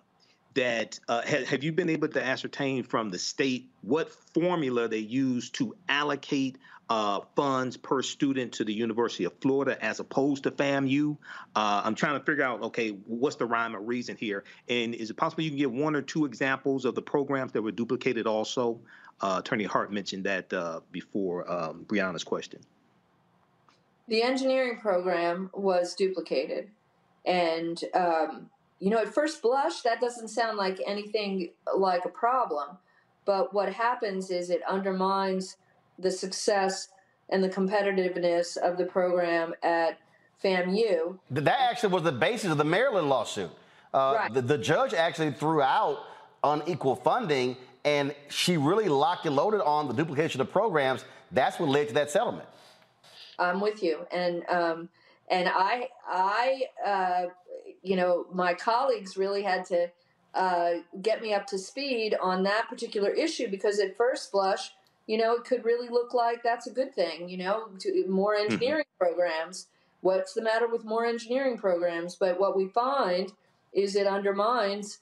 that 0.55 0.99
uh, 1.07 1.21
ha- 1.21 1.45
have 1.45 1.63
you 1.63 1.71
been 1.71 1.89
able 1.89 2.07
to 2.07 2.25
ascertain 2.25 2.83
from 2.83 3.09
the 3.09 3.19
state 3.19 3.69
what 3.81 4.09
formula 4.09 4.87
they 4.87 4.97
use 4.97 5.49
to 5.51 5.75
allocate 5.87 6.57
uh, 6.89 7.21
funds 7.35 7.77
per 7.77 8.01
student 8.01 8.53
to 8.53 8.63
the 8.63 8.73
University 8.73 9.23
of 9.23 9.33
Florida 9.41 9.83
as 9.83 9.99
opposed 9.99 10.43
to 10.43 10.51
FAMU? 10.51 11.17
Uh, 11.55 11.81
I'm 11.83 11.95
trying 11.95 12.17
to 12.19 12.25
figure 12.25 12.43
out, 12.43 12.61
okay, 12.63 12.89
what's 13.05 13.35
the 13.35 13.45
rhyme 13.45 13.75
or 13.75 13.81
reason 13.81 14.17
here? 14.17 14.43
And 14.69 14.95
is 14.95 15.09
it 15.09 15.17
possible 15.17 15.43
you 15.43 15.49
can 15.51 15.59
give 15.59 15.71
one 15.71 15.95
or 15.95 16.01
two 16.01 16.25
examples 16.25 16.85
of 16.85 16.95
the 16.95 17.01
programs 17.01 17.51
that 17.53 17.61
were 17.61 17.71
duplicated 17.71 18.27
also? 18.27 18.79
Uh, 19.21 19.37
Attorney 19.39 19.63
Hart 19.63 19.91
mentioned 19.91 20.25
that 20.25 20.51
uh, 20.53 20.81
before 20.91 21.49
um, 21.51 21.85
Brianna's 21.87 22.23
question. 22.23 22.59
The 24.07 24.21
engineering 24.21 24.79
program 24.79 25.49
was 25.53 25.95
duplicated. 25.95 26.69
And 27.25 27.81
um, 27.95 28.49
you 28.79 28.89
know, 28.89 28.97
at 28.97 29.13
first 29.13 29.41
blush, 29.41 29.81
that 29.81 29.99
doesn't 30.01 30.27
sound 30.27 30.57
like 30.57 30.79
anything 30.85 31.51
like 31.75 32.05
a 32.05 32.09
problem. 32.09 32.77
But 33.25 33.53
what 33.53 33.73
happens 33.73 34.29
is 34.29 34.49
it 34.49 34.61
undermines 34.69 35.57
the 35.97 36.11
success 36.11 36.89
and 37.29 37.43
the 37.43 37.49
competitiveness 37.49 38.57
of 38.57 38.77
the 38.77 38.85
program 38.85 39.53
at 39.63 39.97
FAMU. 40.43 41.17
That 41.31 41.59
actually 41.59 41.93
was 41.93 42.03
the 42.03 42.11
basis 42.11 42.51
of 42.51 42.57
the 42.57 42.65
Maryland 42.65 43.09
lawsuit. 43.09 43.49
Uh, 43.93 44.13
Right. 44.17 44.33
the, 44.33 44.41
the 44.41 44.57
judge 44.57 44.93
actually 44.93 45.31
threw 45.31 45.61
out 45.61 45.99
unequal 46.43 46.97
funding, 46.97 47.55
and 47.85 48.13
she 48.29 48.57
really 48.57 48.89
locked 48.89 49.25
and 49.25 49.35
loaded 49.35 49.61
on 49.61 49.87
the 49.87 49.93
duplication 49.93 50.41
of 50.41 50.51
programs. 50.51 51.05
That's 51.31 51.57
what 51.59 51.69
led 51.69 51.87
to 51.87 51.93
that 51.95 52.11
settlement. 52.11 52.47
I'm 53.39 53.59
with 53.61 53.81
you, 53.81 54.05
and 54.11 54.43
um, 54.49 54.89
and 55.29 55.49
I 55.49 55.89
I 56.07 56.63
uh, 56.85 57.23
you 57.85 57.95
know 57.95 58.25
my 58.33 58.53
colleagues 58.53 59.15
really 59.15 59.43
had 59.43 59.65
to 59.65 59.89
uh, 60.33 60.73
get 61.01 61.21
me 61.21 61.33
up 61.33 61.47
to 61.47 61.57
speed 61.57 62.15
on 62.21 62.43
that 62.43 62.67
particular 62.69 63.09
issue 63.09 63.49
because 63.49 63.79
at 63.79 63.95
first 63.95 64.31
blush, 64.33 64.71
you 65.07 65.17
know, 65.17 65.35
it 65.35 65.45
could 65.45 65.63
really 65.63 65.87
look 65.87 66.13
like 66.13 66.43
that's 66.43 66.67
a 66.67 66.71
good 66.73 66.93
thing. 66.93 67.29
You 67.29 67.37
know, 67.37 67.69
to, 67.79 68.05
more 68.09 68.35
engineering 68.35 68.85
programs. 68.99 69.67
What's 70.01 70.33
the 70.33 70.41
matter 70.41 70.67
with 70.67 70.83
more 70.83 71.05
engineering 71.05 71.57
programs? 71.57 72.15
But 72.15 72.39
what 72.39 72.57
we 72.57 72.67
find 72.67 73.31
is 73.73 73.95
it 73.95 74.07
undermines 74.07 74.99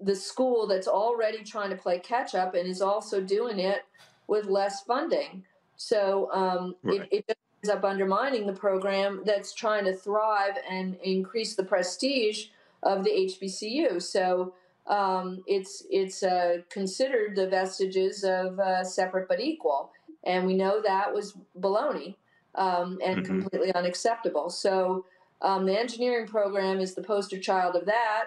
the 0.00 0.16
school 0.16 0.66
that's 0.66 0.88
already 0.88 1.44
trying 1.44 1.70
to 1.70 1.76
play 1.76 1.98
catch 1.98 2.34
up 2.34 2.54
and 2.54 2.66
is 2.66 2.80
also 2.80 3.20
doing 3.20 3.58
it 3.58 3.82
with 4.28 4.46
less 4.46 4.82
funding. 4.82 5.44
So 5.76 6.30
um, 6.32 6.74
Right. 6.82 7.08
it, 7.12 7.26
it 7.28 7.36
ends 7.62 7.74
up 7.74 7.84
undermining 7.84 8.46
the 8.46 8.52
program 8.52 9.22
that's 9.24 9.52
trying 9.52 9.84
to 9.84 9.92
thrive 9.92 10.54
and 10.68 10.96
increase 11.02 11.54
the 11.56 11.64
prestige 11.64 12.46
of 12.82 13.04
the 13.04 13.10
HBCU. 13.10 14.00
So 14.00 14.54
um, 14.86 15.42
it's 15.46 15.84
it's 15.90 16.22
uh, 16.22 16.58
considered 16.70 17.36
the 17.36 17.46
vestiges 17.46 18.24
of 18.24 18.58
uh, 18.58 18.82
separate 18.82 19.28
but 19.28 19.40
equal, 19.40 19.92
and 20.24 20.46
we 20.46 20.54
know 20.54 20.80
that 20.82 21.12
was 21.12 21.36
baloney 21.58 22.16
um, 22.54 22.98
and 23.04 23.22
Mhm. 23.22 23.26
completely 23.26 23.74
unacceptable. 23.74 24.48
So 24.50 25.04
um, 25.42 25.66
the 25.66 25.78
engineering 25.78 26.26
program 26.26 26.80
is 26.80 26.94
the 26.94 27.02
poster 27.02 27.38
child 27.38 27.76
of 27.76 27.84
that. 27.86 28.24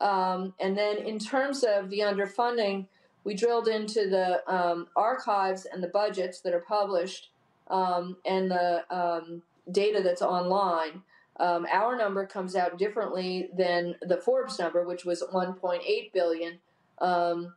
Um, 0.00 0.54
and 0.58 0.76
then 0.76 0.98
in 0.98 1.18
terms 1.18 1.62
of 1.64 1.88
the 1.88 2.00
underfunding, 2.00 2.86
we 3.24 3.34
drilled 3.34 3.68
into 3.68 4.08
the 4.08 4.42
um, 4.52 4.88
archives 4.96 5.64
and 5.64 5.82
the 5.82 5.88
budgets 5.88 6.40
that 6.40 6.52
are 6.52 6.60
published 6.60 7.30
um, 7.72 8.16
and 8.24 8.50
the 8.50 8.84
um, 8.94 9.42
data 9.72 10.00
that's 10.02 10.22
online. 10.22 11.02
Um, 11.40 11.66
our 11.72 11.96
number 11.96 12.26
comes 12.26 12.54
out 12.54 12.78
differently 12.78 13.48
than 13.56 13.96
the 14.02 14.18
Forbes 14.18 14.58
number, 14.58 14.84
which 14.84 15.04
was 15.04 15.24
1.8 15.32 16.12
billion. 16.12 16.58
Um, 17.00 17.54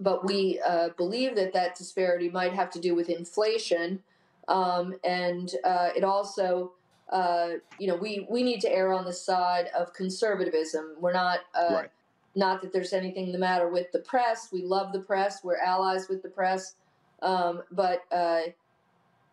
but 0.00 0.24
we 0.24 0.60
uh, 0.66 0.88
believe 0.96 1.36
that 1.36 1.52
that 1.52 1.76
disparity 1.76 2.30
might 2.30 2.54
have 2.54 2.70
to 2.70 2.80
do 2.80 2.94
with 2.94 3.08
inflation, 3.08 4.02
um, 4.48 4.94
and 5.04 5.52
uh, 5.64 5.90
it 5.96 6.04
also, 6.04 6.72
uh, 7.10 7.50
you 7.78 7.86
know, 7.86 7.96
we 7.96 8.26
we 8.30 8.42
need 8.42 8.60
to 8.62 8.70
err 8.72 8.92
on 8.92 9.04
the 9.04 9.12
side 9.12 9.66
of 9.76 9.92
conservatism. 9.92 10.96
We're 10.98 11.12
not 11.12 11.40
uh, 11.54 11.74
Right. 11.74 11.90
not 12.34 12.62
that 12.62 12.72
there's 12.72 12.92
anything 12.92 13.32
the 13.32 13.38
matter 13.38 13.68
with 13.68 13.92
the 13.92 13.98
press. 14.00 14.48
We 14.52 14.62
love 14.62 14.92
the 14.92 15.00
press. 15.00 15.42
We're 15.44 15.58
allies 15.58 16.08
with 16.08 16.22
the 16.22 16.30
press. 16.30 16.74
Um, 17.22 17.62
but 17.70 18.04
uh, 18.12 18.40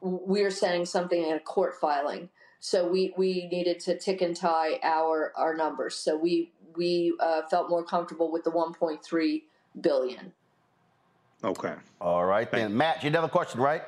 we're 0.02 0.52
saying 0.52 0.86
something 0.86 1.24
in 1.24 1.34
a 1.36 1.40
court 1.40 1.76
filing. 1.76 2.30
So 2.60 2.88
we, 2.88 3.14
we 3.18 3.48
needed 3.48 3.80
to 3.82 3.98
tick 3.98 4.22
and 4.22 4.36
tie 4.36 4.80
our, 4.84 5.32
our 5.36 5.56
numbers. 5.56 5.96
So 5.96 6.18
we, 6.18 6.52
we 6.76 7.16
uh, 7.20 7.44
felt 7.50 7.70
more 7.70 7.84
comfortable 7.84 8.32
with 8.32 8.44
the 8.44 8.52
1.3 8.52 9.44
billion. 9.82 10.34
Okay. 11.44 11.74
All 12.02 12.26
right 12.26 12.50
then, 12.50 12.76
Matt, 12.76 13.04
you 13.04 13.12
have 13.12 13.24
a 13.24 13.30
question, 13.30 13.62
right? 13.62 13.84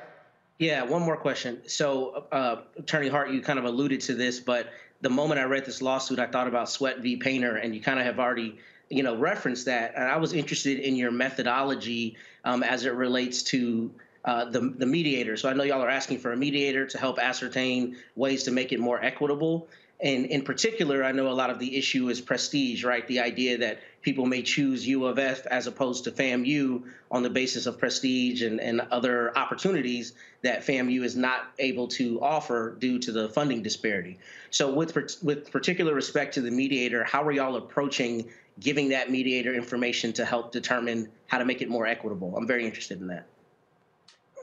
Yeah, 0.58 0.82
one 0.82 1.02
more 1.02 1.16
question. 1.16 1.62
So, 1.66 2.26
uh, 2.30 2.62
Attorney 2.76 3.08
Hart, 3.08 3.30
you 3.30 3.40
kind 3.40 3.58
of 3.58 3.64
alluded 3.64 4.00
to 4.02 4.14
this, 4.14 4.38
but 4.38 4.68
the 5.00 5.08
moment 5.08 5.40
I 5.40 5.44
read 5.44 5.64
this 5.64 5.80
lawsuit, 5.80 6.18
I 6.18 6.26
thought 6.26 6.46
about 6.46 6.68
Sweatt 6.68 7.00
v. 7.00 7.16
Painter, 7.16 7.56
and 7.56 7.74
you 7.74 7.80
kind 7.80 7.98
of 7.98 8.04
have 8.04 8.18
already, 8.18 8.58
you 8.88 9.02
know, 9.02 9.16
referenced 9.16 9.64
that. 9.64 9.94
And 9.96 10.04
I 10.04 10.18
was 10.18 10.32
interested 10.32 10.78
in 10.78 10.96
your 10.96 11.10
methodology 11.10 12.16
um, 12.44 12.62
as 12.62 12.84
it 12.84 12.92
relates 12.92 13.42
to 13.44 13.90
uh, 14.24 14.44
the 14.46 14.60
the 14.60 14.86
mediator. 14.86 15.36
So 15.36 15.48
I 15.48 15.54
know 15.54 15.64
y'all 15.64 15.82
are 15.82 15.88
asking 15.88 16.18
for 16.18 16.32
a 16.32 16.36
mediator 16.36 16.86
to 16.86 16.98
help 16.98 17.18
ascertain 17.18 17.96
ways 18.16 18.44
to 18.44 18.50
make 18.50 18.72
it 18.72 18.80
more 18.80 19.02
equitable. 19.02 19.68
And 20.02 20.26
in 20.26 20.42
particular, 20.42 21.04
I 21.04 21.12
know 21.12 21.28
a 21.28 21.32
lot 21.32 21.50
of 21.50 21.58
the 21.58 21.76
issue 21.76 22.08
is 22.08 22.20
prestige, 22.22 22.84
right? 22.84 23.06
The 23.06 23.20
idea 23.20 23.58
that 23.58 23.80
people 24.00 24.24
may 24.24 24.40
choose 24.40 24.86
U 24.86 25.04
of 25.04 25.18
F 25.18 25.46
as 25.46 25.66
opposed 25.66 26.04
to 26.04 26.10
FAMU 26.10 26.84
on 27.10 27.22
the 27.22 27.28
basis 27.28 27.66
of 27.66 27.78
prestige 27.78 28.42
and, 28.42 28.60
and 28.60 28.80
other 28.90 29.36
opportunities 29.36 30.14
that 30.42 30.64
FAMU 30.64 31.02
is 31.04 31.16
not 31.16 31.52
able 31.58 31.86
to 31.88 32.18
offer 32.22 32.76
due 32.78 32.98
to 32.98 33.12
the 33.12 33.28
funding 33.28 33.62
disparity. 33.62 34.18
So, 34.50 34.72
with 34.72 34.94
with 35.22 35.50
particular 35.50 35.94
respect 35.94 36.34
to 36.34 36.40
the 36.40 36.50
mediator, 36.50 37.04
how 37.04 37.22
are 37.22 37.32
y'all 37.32 37.56
approaching 37.56 38.30
giving 38.58 38.90
that 38.90 39.10
mediator 39.10 39.54
information 39.54 40.12
to 40.14 40.24
help 40.24 40.50
determine 40.50 41.10
how 41.26 41.38
to 41.38 41.44
make 41.44 41.60
it 41.60 41.68
more 41.68 41.86
equitable? 41.86 42.36
I'm 42.36 42.46
very 42.46 42.64
interested 42.64 43.00
in 43.00 43.08
that. 43.08 43.26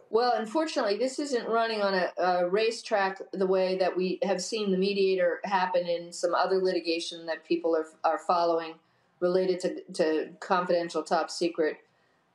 Well, 0.09 0.33
unfortunately, 0.37 0.97
this 0.97 1.19
isn't 1.19 1.49
running 1.49 1.81
on 1.81 1.93
a, 1.93 2.11
a, 2.17 2.49
racetrack 2.49 3.21
the 3.33 3.45
way 3.45 3.77
that 3.77 3.95
we 3.95 4.19
have 4.23 4.41
seen 4.41 4.71
the 4.71 4.77
mediator 4.77 5.41
happen 5.43 5.85
in 5.85 6.13
some 6.13 6.33
other 6.33 6.57
litigation 6.57 7.25
that 7.25 7.45
people 7.45 7.75
are, 7.75 7.87
are 8.03 8.19
following 8.19 8.75
related 9.19 9.59
to, 9.59 9.81
to 9.93 10.29
confidential 10.39 11.03
top 11.03 11.29
secret 11.29 11.77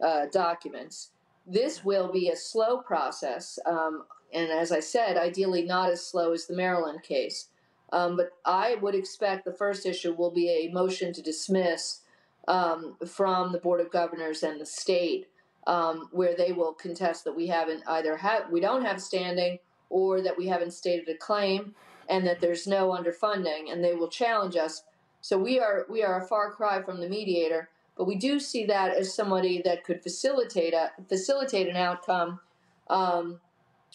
uh, 0.03 0.27
documents. 0.31 1.11
This 1.47 1.85
will 1.85 2.13
be 2.13 2.29
a 2.29 2.37
slow 2.37 2.79
process, 2.79 3.59
um, 3.65 4.05
and 4.35 4.51
as 4.51 4.71
I 4.71 4.81
said, 4.81 5.17
ideally 5.17 5.63
not 5.63 5.91
as 5.91 6.05
slow 6.05 6.33
as 6.33 6.47
the 6.47 6.57
Maryland 6.57 7.03
case. 7.03 7.49
Um, 7.93 8.17
but 8.17 8.31
I 8.45 8.77
would 8.77 8.95
expect 8.95 9.45
the 9.45 9.53
first 9.53 9.85
issue 9.87 10.15
will 10.15 10.31
be 10.31 10.49
a 10.49 10.73
motion 10.73 11.13
to 11.13 11.23
dismiss 11.23 12.01
um, 12.49 12.97
from 13.07 13.53
the 13.53 13.59
Board 13.59 13.81
of 13.81 13.91
Governors 13.91 14.43
and 14.43 14.61
the 14.61 14.67
state 14.67 15.29
um, 15.67 16.09
where 16.13 16.35
they 16.37 16.53
will 16.53 16.73
contest 16.73 17.25
that 17.25 17.37
we 17.37 17.47
haven't 17.47 17.83
either 17.87 18.17
have 18.17 18.51
we 18.51 18.61
don't 18.61 18.85
have 18.85 19.01
standing 19.01 19.59
or 19.91 20.21
that 20.23 20.37
we 20.37 20.47
haven't 20.47 20.73
stated 20.73 21.09
a 21.09 21.17
claim 21.17 21.75
and 22.09 22.27
that 22.27 22.41
there's 22.41 22.67
no 22.67 22.91
underfunding 22.91 23.71
and 23.71 23.85
they 23.85 23.95
will 23.95 24.09
challenge 24.09 24.57
us. 24.57 24.83
So 25.21 25.39
we 25.39 25.61
are 25.61 25.87
we 25.89 26.03
are 26.03 26.23
a 26.23 26.27
far 26.27 26.51
cry 26.51 26.83
from 26.83 27.01
the 27.01 27.09
mediator 27.09 27.69
but 27.97 28.07
we 28.07 28.17
do 28.17 28.41
see 28.41 28.65
that 28.67 28.95
as 28.95 29.15
somebody 29.15 29.61
that 29.65 29.85
could 29.85 30.03
facilitate 30.03 30.75
a 30.75 30.91
facilitate 31.09 31.69
an 31.69 31.77
outcome 31.77 32.41
um, 32.89 33.41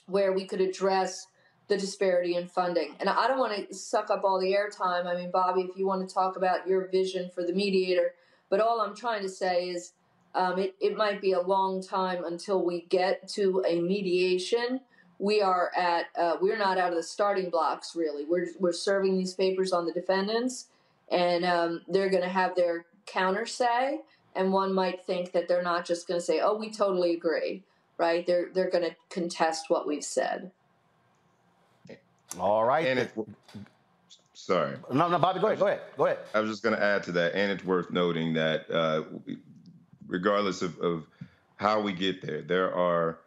where 0.06 0.34
we 0.34 0.46
could 0.46 0.62
address 0.62 1.28
the 1.68 1.78
disparity 1.78 2.36
in 2.36 2.48
funding. 2.48 2.96
And 3.00 3.10
i 3.10 3.28
don't 3.28 3.40
want 3.40 3.68
to 3.68 3.76
suck 3.76 4.10
up 4.10 4.24
all 4.24 4.40
the 4.40 4.54
airtime. 4.54 5.06
I 5.06 5.16
mean 5.16 5.32
bobby 5.32 5.62
if 5.64 5.78
you 5.78 5.86
want 5.86 6.08
to 6.08 6.14
talk 6.14 6.38
about 6.38 6.68
your 6.68 6.88
vision 6.88 7.30
for 7.34 7.44
the 7.44 7.54
mediator 7.54 8.14
but 8.50 8.62
all 8.62 8.80
i'm 8.82 8.96
trying 8.96 9.22
to 9.24 9.30
say 9.30 9.70
is 9.70 9.94
um, 10.38 10.60
it, 10.60 10.76
it 10.80 10.96
might 10.96 11.20
be 11.20 11.32
a 11.32 11.42
long 11.42 11.82
time 11.82 12.24
until 12.24 12.64
we 12.64 12.82
get 12.90 13.28
to 13.30 13.64
a 13.68 13.82
mediation. 13.82 14.80
We 15.18 15.42
are 15.42 15.72
at 15.76 16.06
uh, 16.18 16.38
we're 16.40 16.60
not 16.60 16.78
out 16.78 16.92
of 16.92 16.96
the 16.96 17.04
starting 17.04 17.50
blocks 17.50 17.96
really. 17.96 18.24
We're 18.24 18.50
we're 18.60 18.72
serving 18.72 19.18
these 19.18 19.34
papers 19.34 19.74
on 19.74 19.88
the 19.88 19.92
defendants, 19.92 20.68
and 21.12 21.44
um, 21.44 21.82
they're 21.88 22.10
going 22.10 22.22
to 22.22 22.30
have 22.30 22.56
their 22.56 22.86
counter 23.08 23.48
say. 23.48 24.02
And 24.36 24.54
one 24.54 24.72
might 24.72 25.04
think 25.08 25.32
that 25.32 25.48
they're 25.48 25.64
not 25.64 25.86
just 25.86 26.08
going 26.08 26.20
to 26.20 26.26
say, 26.26 26.40
"Oh, 26.40 26.56
we 26.56 26.70
totally 26.70 27.16
agree," 27.16 27.64
right? 27.98 28.24
They're 28.24 28.50
they're 28.54 28.70
going 28.70 28.84
to 28.84 28.96
contest 29.10 29.72
what 29.72 29.88
we've 29.88 30.04
said. 30.04 30.52
All 32.40 32.64
right. 32.64 32.86
And 32.86 33.00
it, 33.00 33.12
sorry. 34.34 34.78
No, 34.92 35.10
no, 35.10 35.18
Bobby, 35.18 35.40
go 35.40 35.48
ahead. 35.48 35.60
Go 35.60 35.66
ahead. 35.68 35.82
Go 35.98 36.06
ahead. 36.06 36.20
I 36.36 36.42
was 36.42 36.52
just 36.52 36.62
going 36.62 36.76
to 36.76 36.84
add 36.84 37.02
to 37.04 37.12
that, 37.14 37.34
and 37.34 37.52
it's 37.52 37.64
worth 37.64 37.90
noting 37.90 38.34
that 38.34 38.70
uh, 38.70 39.04
regardless 40.08 40.62
of, 40.62 40.78
of 40.80 41.06
how 41.58 41.82
we 41.82 41.94
get 41.94 42.22
there, 42.22 42.42
there 42.42 42.74
are 42.74 43.20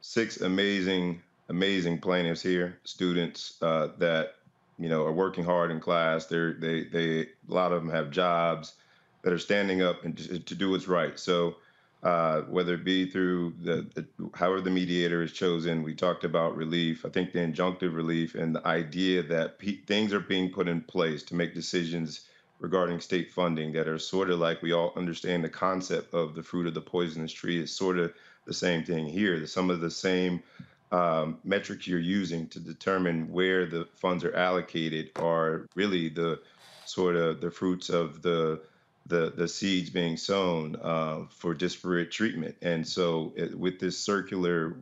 six 0.00 0.40
amazing, 0.40 1.22
amazing 1.48 1.98
plaintiffs 2.00 2.42
here, 2.42 2.78
students 2.84 3.56
uh, 3.62 3.88
that 3.98 4.36
you 4.78 4.88
know 4.88 5.04
are 5.04 5.12
working 5.12 5.44
hard 5.44 5.70
in 5.70 5.80
class. 5.80 6.26
They're 6.26 6.52
they 6.54 6.84
they 6.84 7.20
a 7.22 7.26
lot 7.48 7.72
of 7.72 7.82
them 7.82 7.90
have 7.90 8.10
jobs 8.10 8.74
that 9.22 9.32
are 9.32 9.38
standing 9.38 9.82
up 9.82 10.04
and 10.04 10.16
to, 10.16 10.38
to 10.38 10.54
do 10.54 10.70
what's 10.70 10.88
right. 10.88 11.18
So. 11.18 11.56
Uh, 12.00 12.42
whether 12.42 12.74
it 12.74 12.84
be 12.84 13.10
through 13.10 13.52
the, 13.60 13.84
the, 13.96 14.06
however 14.34 14.60
the 14.60 14.70
mediator 14.70 15.20
is 15.20 15.32
chosen, 15.32 15.82
we 15.82 15.92
talked 15.92 16.22
about 16.22 16.56
relief. 16.56 17.04
I 17.04 17.08
think 17.08 17.32
the 17.32 17.40
injunctive 17.40 17.92
relief 17.92 18.36
and 18.36 18.54
the 18.54 18.64
idea 18.64 19.20
that 19.24 19.58
pe- 19.58 19.78
things 19.78 20.12
are 20.12 20.20
being 20.20 20.52
put 20.52 20.68
in 20.68 20.80
place 20.80 21.24
to 21.24 21.34
make 21.34 21.54
decisions 21.54 22.20
regarding 22.60 23.00
state 23.00 23.32
funding 23.32 23.72
that 23.72 23.88
are 23.88 23.98
sort 23.98 24.30
of 24.30 24.38
like 24.38 24.62
we 24.62 24.72
all 24.72 24.92
understand 24.96 25.44
the 25.44 25.48
concept 25.48 26.12
of 26.14 26.34
the 26.34 26.42
fruit 26.42 26.66
of 26.66 26.74
the 26.74 26.80
poisonous 26.80 27.32
tree 27.32 27.60
is 27.62 27.74
sort 27.74 27.98
of 27.98 28.12
the 28.46 28.54
same 28.54 28.82
thing 28.82 29.06
here. 29.06 29.46
Some 29.46 29.70
of 29.70 29.80
the 29.80 29.90
same 29.90 30.42
um, 30.90 31.38
metrics 31.44 31.86
you're 31.86 32.00
using 32.00 32.48
to 32.48 32.60
determine 32.60 33.30
where 33.30 33.66
the 33.66 33.86
funds 33.96 34.24
are 34.24 34.34
allocated 34.34 35.10
are 35.16 35.66
really 35.74 36.08
the 36.08 36.40
sort 36.86 37.16
of 37.16 37.40
the 37.40 37.50
fruits 37.50 37.90
of 37.90 38.22
the 38.22 38.60
the, 39.08 39.32
the 39.34 39.48
seeds 39.48 39.88
being 39.88 40.18
sown 40.18 40.76
uh, 40.82 41.24
for 41.30 41.54
disparate 41.54 42.10
treatment. 42.10 42.56
And 42.60 42.86
so, 42.86 43.32
it, 43.36 43.58
with 43.58 43.80
this 43.80 43.98
circular 43.98 44.76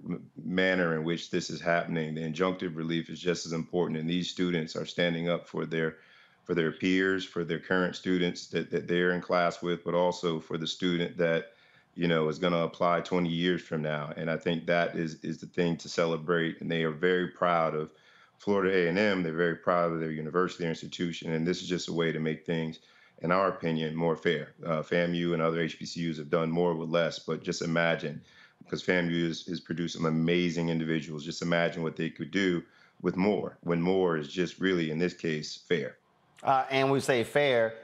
manner 0.45 0.97
in 0.97 1.05
which 1.05 1.31
this 1.31 1.49
is 1.49 1.61
happening, 1.61 2.15
the 2.15 2.23
injunctive 2.23 2.77
relief 2.77 3.09
is 3.09 3.21
just 3.21 3.47
as 3.47 3.53
important. 3.53 4.01
And 4.01 4.11
these 4.11 4.29
students 4.29 4.75
are 4.75 4.85
standing 4.85 5.29
up 5.29 5.47
for 5.49 5.65
their 5.65 5.99
for 6.47 6.55
their 6.55 6.71
peers, 6.71 7.25
for 7.25 7.43
their 7.43 7.59
current 7.59 7.97
students 7.97 8.47
that, 8.47 8.71
that 8.71 8.87
they're 8.87 9.11
in 9.11 9.21
class 9.21 9.61
with, 9.61 9.85
but 9.85 9.95
also 9.95 10.39
for 10.39 10.57
the 10.57 10.67
student 10.67 11.19
that 11.19 11.53
you 11.97 12.07
know 12.07 12.29
is 12.29 12.39
going 12.39 12.53
to 12.53 12.61
apply 12.61 13.01
20 13.01 13.29
years 13.29 13.61
from 13.61 13.83
now. 13.83 14.13
And 14.17 14.31
I 14.31 14.37
think 14.37 14.67
that 14.67 14.95
is 14.95 15.17
is 15.25 15.39
the 15.39 15.47
thing 15.47 15.77
to 15.79 15.89
celebrate. 15.89 16.61
And 16.61 16.71
they 16.71 16.85
are 16.85 16.93
very 16.93 17.29
proud 17.29 17.75
of 17.75 17.93
Florida 18.39 18.87
A&M. 18.87 19.25
They're 19.25 19.33
very 19.33 19.57
proud 19.57 19.93
of 19.93 19.99
their 19.99 20.13
university, 20.13 20.63
their 20.63 20.71
institution, 20.71 21.33
and 21.33 21.45
this 21.45 21.63
is 21.63 21.69
just 21.69 21.89
a 21.89 21.93
way 21.93 22.13
to 22.13 22.21
make 22.21 22.47
things, 22.47 22.79
in 23.23 23.33
our 23.33 23.49
opinion, 23.49 23.97
more 23.97 24.15
fair. 24.15 24.55
Uh, 24.65 24.83
FAMU 24.83 25.33
and 25.33 25.43
other 25.43 25.67
HBCUs 25.67 26.19
have 26.19 26.31
done 26.31 26.51
more 26.51 26.75
with 26.75 26.91
less, 26.91 27.19
but 27.19 27.43
just 27.43 27.63
imagine, 27.63 28.21
because 28.63 28.85
FAMU 28.85 29.11
is, 29.11 29.49
is 29.49 29.59
producing 29.59 30.05
amazing 30.05 30.69
individuals. 30.69 31.25
Just 31.25 31.43
imagine 31.43 31.83
what 31.83 31.97
they 31.97 32.11
could 32.11 32.31
do 32.31 32.63
with 33.01 33.17
more, 33.17 33.59
when 33.63 33.81
more 33.81 34.17
is 34.17 34.29
just 34.29 34.61
really, 34.61 34.91
in 34.91 34.99
this 34.99 35.15
case, 35.15 35.57
fair. 35.69 35.97
Uh, 36.43 36.65
and 36.71 36.91
we 36.91 37.01
say 37.01 37.25
fair, 37.25 37.75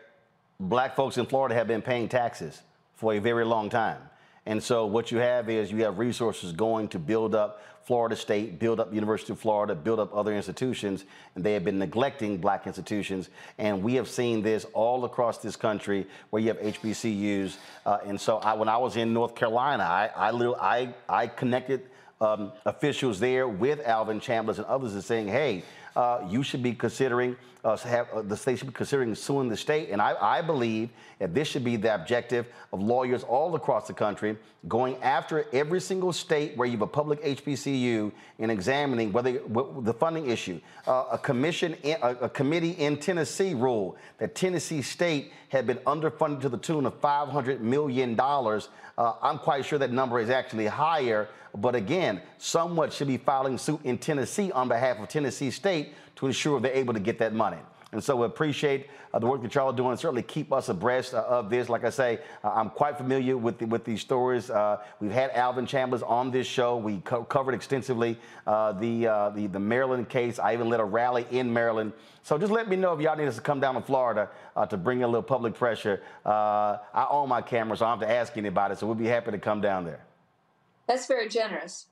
black 0.60 0.94
folks 0.94 1.18
in 1.18 1.26
Florida 1.26 1.54
have 1.54 1.66
been 1.66 1.82
paying 1.82 2.08
taxes 2.08 2.62
for 2.94 3.14
a 3.14 3.18
very 3.18 3.44
long 3.44 3.70
time. 3.70 3.98
And 4.46 4.62
so 4.62 4.86
what 4.86 5.10
you 5.10 5.18
have 5.18 5.48
is 5.48 5.70
you 5.70 5.84
have 5.84 5.98
resources 5.98 6.52
going 6.52 6.88
to 6.88 6.98
build 6.98 7.34
up 7.34 7.62
Florida 7.84 8.14
State, 8.14 8.58
build 8.58 8.78
up 8.78 8.94
University 8.94 9.32
of 9.32 9.40
Florida, 9.40 9.74
build 9.74 9.98
up 9.98 10.14
other 10.14 10.34
institutions, 10.34 11.04
and 11.34 11.42
they 11.42 11.52
have 11.52 11.64
been 11.64 11.78
neglecting 11.78 12.38
black 12.38 12.66
institutions. 12.66 13.28
And 13.58 13.82
we 13.82 13.94
have 13.94 14.08
seen 14.08 14.42
this 14.42 14.64
all 14.72 15.04
across 15.04 15.38
this 15.38 15.56
country 15.56 16.06
where 16.30 16.40
you 16.40 16.48
have 16.48 16.58
HBCUs. 16.58 17.56
Uh, 17.84 17.98
and 18.06 18.20
so 18.20 18.38
I, 18.38 18.54
when 18.54 18.68
I 18.68 18.76
was 18.76 18.96
in 18.96 19.12
North 19.12 19.34
Carolina, 19.34 19.82
I, 19.82 20.10
I, 20.14 20.30
I, 20.30 20.94
I 21.08 21.26
connected 21.26 21.82
um, 22.20 22.52
officials 22.64 23.18
there 23.18 23.48
with 23.48 23.80
Alvin 23.80 24.20
Chambliss 24.20 24.58
and 24.58 24.66
others 24.66 24.94
and 24.94 25.02
saying, 25.02 25.26
hey, 25.26 25.64
uh, 25.96 26.26
you 26.28 26.42
should 26.42 26.62
be 26.62 26.72
considering, 26.72 27.36
uh, 27.64 27.76
have, 27.76 28.08
uh, 28.12 28.22
the 28.22 28.36
state 28.36 28.58
should 28.58 28.68
be 28.68 28.72
considering 28.72 29.14
suing 29.14 29.48
the 29.48 29.56
state. 29.56 29.90
And 29.90 30.00
I, 30.00 30.14
I, 30.20 30.42
believe 30.42 30.90
that 31.18 31.34
this 31.34 31.48
should 31.48 31.64
be 31.64 31.76
the 31.76 31.94
objective 31.94 32.46
of 32.72 32.80
lawyers 32.82 33.22
all 33.22 33.54
across 33.54 33.86
the 33.86 33.92
country, 33.92 34.36
going 34.68 34.96
after 35.02 35.46
every 35.52 35.80
single 35.80 36.12
state 36.12 36.56
where 36.56 36.66
you 36.66 36.72
have 36.72 36.82
a 36.82 36.86
public 36.86 37.22
HBCU 37.22 38.10
and 38.38 38.50
examining 38.50 39.12
whether 39.12 39.40
the 39.80 39.94
funding 39.94 40.30
issue. 40.30 40.60
Uh, 40.86 41.04
a 41.12 41.18
commission, 41.18 41.74
in, 41.82 41.96
a, 42.02 42.10
a 42.22 42.28
committee 42.28 42.72
in 42.72 42.96
Tennessee 42.96 43.54
ruled 43.54 43.96
that 44.18 44.34
Tennessee 44.34 44.82
State 44.82 45.32
had 45.50 45.66
been 45.66 45.78
underfunded 45.78 46.40
to 46.40 46.48
the 46.48 46.58
tune 46.58 46.86
of 46.86 47.00
$500 47.00 47.60
million. 47.60 48.18
Uh, 48.18 48.68
I'm 49.22 49.38
quite 49.38 49.66
sure 49.66 49.78
that 49.78 49.92
number 49.92 50.20
is 50.20 50.30
actually 50.30 50.66
higher. 50.66 51.28
But 51.54 51.74
again, 51.74 52.22
someone 52.38 52.90
should 52.90 53.08
be 53.08 53.18
filing 53.18 53.58
suit 53.58 53.80
in 53.84 53.98
Tennessee 53.98 54.50
on 54.52 54.68
behalf 54.68 54.98
of 54.98 55.08
Tennessee 55.08 55.50
State 55.50 55.81
to 56.16 56.26
ensure 56.26 56.60
they're 56.60 56.72
able 56.72 56.94
to 56.94 57.00
get 57.00 57.18
that 57.18 57.32
money. 57.32 57.58
And 57.92 58.02
so 58.02 58.16
we 58.16 58.24
appreciate 58.24 58.86
uh, 59.12 59.18
the 59.18 59.26
work 59.26 59.42
that 59.42 59.54
y'all 59.54 59.68
are 59.68 59.76
doing. 59.76 59.94
Certainly 59.98 60.22
keep 60.22 60.50
us 60.50 60.70
abreast 60.70 61.12
uh, 61.12 61.24
of 61.28 61.50
this. 61.50 61.68
Like 61.68 61.84
I 61.84 61.90
say, 61.90 62.20
uh, 62.42 62.48
I'm 62.48 62.70
quite 62.70 62.96
familiar 62.96 63.36
with 63.36 63.58
the, 63.58 63.66
with 63.66 63.84
these 63.84 64.00
stories. 64.00 64.48
Uh, 64.48 64.78
we've 64.98 65.12
had 65.12 65.30
Alvin 65.32 65.66
Chambers 65.66 66.02
on 66.02 66.30
this 66.30 66.46
show. 66.46 66.78
We 66.78 67.00
co- 67.00 67.24
covered 67.24 67.54
extensively 67.54 68.18
uh, 68.46 68.72
the, 68.72 69.06
uh, 69.06 69.30
the 69.30 69.46
the 69.46 69.60
Maryland 69.60 70.08
case. 70.08 70.38
I 70.38 70.54
even 70.54 70.70
led 70.70 70.80
a 70.80 70.84
rally 70.84 71.26
in 71.30 71.52
Maryland. 71.52 71.92
So 72.22 72.38
just 72.38 72.50
let 72.50 72.66
me 72.66 72.76
know 72.76 72.94
if 72.94 73.00
y'all 73.00 73.16
need 73.16 73.28
us 73.28 73.36
to 73.36 73.42
come 73.42 73.60
down 73.60 73.74
to 73.74 73.82
Florida 73.82 74.30
to 74.70 74.76
bring 74.76 75.02
a 75.02 75.06
little 75.06 75.22
public 75.22 75.54
pressure. 75.54 76.02
I 76.24 77.06
own 77.10 77.28
my 77.28 77.42
camera, 77.42 77.76
so 77.76 77.84
I 77.84 77.90
don't 77.90 77.98
have 77.98 78.08
to 78.08 78.14
ask 78.14 78.36
anybody. 78.38 78.76
So 78.76 78.86
we'll 78.86 78.94
be 78.94 79.06
happy 79.06 79.32
to 79.32 79.38
come 79.38 79.60
down 79.60 79.84
there. 79.84 80.00
That's 80.86 81.06
very 81.06 81.28
generous. 81.28 81.86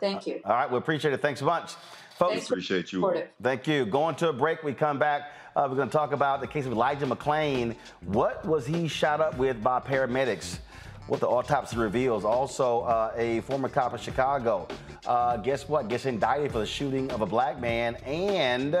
Thank 0.00 0.26
you. 0.26 0.40
All 0.44 0.52
right, 0.52 0.70
we 0.70 0.78
appreciate 0.78 1.14
it. 1.14 1.22
Thanks 1.22 1.40
so 1.40 1.46
much. 1.46 1.74
Folks, 2.18 2.46
appreciate 2.46 2.92
you. 2.92 3.22
Thank 3.40 3.68
you. 3.68 3.86
Going 3.86 4.16
to 4.16 4.30
a 4.30 4.32
break, 4.32 4.64
we 4.64 4.74
come 4.74 4.98
back. 4.98 5.30
Uh, 5.54 5.68
we're 5.70 5.76
going 5.76 5.88
to 5.88 5.92
talk 5.92 6.12
about 6.12 6.40
the 6.40 6.48
case 6.48 6.66
of 6.66 6.72
Elijah 6.72 7.06
McClain. 7.06 7.76
What 8.00 8.44
was 8.44 8.66
he 8.66 8.88
shot 8.88 9.20
up 9.20 9.38
with 9.38 9.62
by 9.62 9.78
paramedics? 9.78 10.58
What 11.06 11.20
the 11.20 11.28
autopsy 11.28 11.76
reveals. 11.76 12.24
Also, 12.24 12.80
uh, 12.80 13.12
a 13.16 13.40
former 13.42 13.68
cop 13.68 13.92
in 13.92 14.00
Chicago. 14.00 14.66
Uh, 15.06 15.36
guess 15.36 15.68
what? 15.68 15.88
Gets 15.88 16.06
indicted 16.06 16.50
for 16.50 16.58
the 16.58 16.66
shooting 16.66 17.08
of 17.12 17.20
a 17.20 17.26
black 17.26 17.60
man. 17.60 17.94
And 18.04 18.72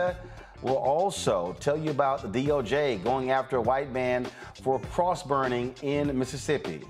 we'll 0.60 0.76
also 0.76 1.56
tell 1.60 1.76
you 1.76 1.92
about 1.92 2.32
the 2.32 2.46
DOJ 2.46 3.04
going 3.04 3.30
after 3.30 3.56
a 3.56 3.62
white 3.62 3.92
man 3.92 4.26
for 4.62 4.80
cross 4.80 5.22
burning 5.22 5.74
in 5.82 6.18
Mississippi. 6.18 6.82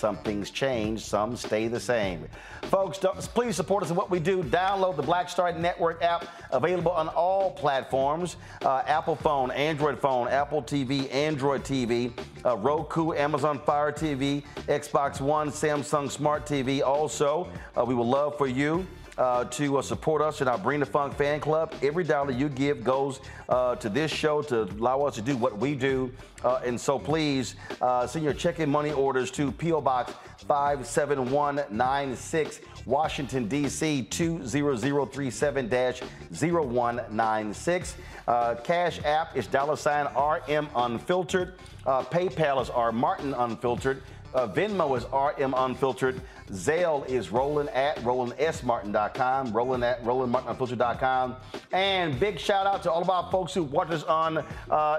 Some 0.00 0.16
things 0.16 0.50
change, 0.50 1.04
some 1.04 1.36
stay 1.36 1.68
the 1.68 1.78
same. 1.78 2.26
Folks, 2.62 2.98
please 3.34 3.54
support 3.54 3.84
us 3.84 3.90
in 3.90 3.96
what 3.96 4.10
we 4.10 4.18
do. 4.18 4.42
Download 4.42 4.96
the 4.96 5.02
Black 5.02 5.28
Star 5.28 5.52
Network 5.52 6.02
app, 6.02 6.26
available 6.52 6.92
on 6.92 7.08
all 7.08 7.50
platforms 7.50 8.36
uh, 8.64 8.82
Apple 8.86 9.14
phone, 9.14 9.50
Android 9.50 9.98
phone, 9.98 10.26
Apple 10.28 10.62
TV, 10.62 11.12
Android 11.12 11.64
TV, 11.64 12.12
uh, 12.46 12.56
Roku, 12.56 13.12
Amazon 13.12 13.58
Fire 13.58 13.92
TV, 13.92 14.42
Xbox 14.68 15.20
One, 15.20 15.50
Samsung 15.50 16.10
Smart 16.10 16.46
TV. 16.46 16.80
Also, 16.80 17.46
uh, 17.76 17.84
we 17.84 17.94
would 17.94 18.06
love 18.06 18.38
for 18.38 18.46
you 18.46 18.86
uh, 19.18 19.44
to 19.44 19.78
uh, 19.78 19.82
support 19.82 20.22
us 20.22 20.40
in 20.40 20.48
our 20.48 20.58
Bring 20.58 20.80
the 20.80 20.86
Funk 20.86 21.14
fan 21.14 21.40
club. 21.40 21.74
Every 21.82 22.04
dollar 22.04 22.30
you 22.30 22.48
give 22.48 22.84
goes 22.84 23.20
uh, 23.48 23.76
to 23.76 23.88
this 23.88 24.10
show 24.10 24.42
to 24.42 24.62
allow 24.62 25.02
us 25.02 25.14
to 25.16 25.22
do 25.22 25.36
what 25.36 25.58
we 25.58 25.74
do. 25.74 26.12
Uh, 26.42 26.60
and 26.64 26.80
so 26.80 26.98
please 26.98 27.54
uh, 27.80 28.06
send 28.06 28.24
your 28.24 28.34
checking 28.34 28.70
money 28.70 28.92
orders 28.92 29.30
to 29.32 29.52
P.O. 29.52 29.80
Box 29.80 30.12
57196. 30.46 32.60
Washington, 32.86 33.46
D.C. 33.46 34.02
20037 34.04 35.68
0196. 35.68 37.96
Uh, 38.26 38.54
Cash 38.64 39.00
App 39.04 39.36
is 39.36 39.46
dollar 39.46 39.76
sign 39.76 40.06
RM 40.06 40.68
Unfiltered. 40.74 41.54
PayPal 41.84 42.62
is 42.62 42.70
R 42.70 42.92
Martin 42.92 43.34
Unfiltered. 43.34 44.02
Venmo 44.32 44.96
is 44.96 45.04
RM 45.12 45.52
Unfiltered. 45.56 46.20
Zelle 46.52 47.08
is 47.08 47.30
Roland 47.30 47.70
at 47.70 47.96
RolandSMartin.com, 47.98 49.52
Roland 49.52 49.84
at 49.84 50.02
RolandMartinUnfiltered.com. 50.04 51.36
And 51.72 52.18
big 52.18 52.40
shout 52.40 52.66
out 52.66 52.82
to 52.82 52.90
all 52.90 53.02
of 53.02 53.10
our 53.10 53.30
folks 53.30 53.54
who 53.54 53.62
watch 53.62 53.90
us 53.90 54.02
on 54.04 54.38
uh, 54.38 54.44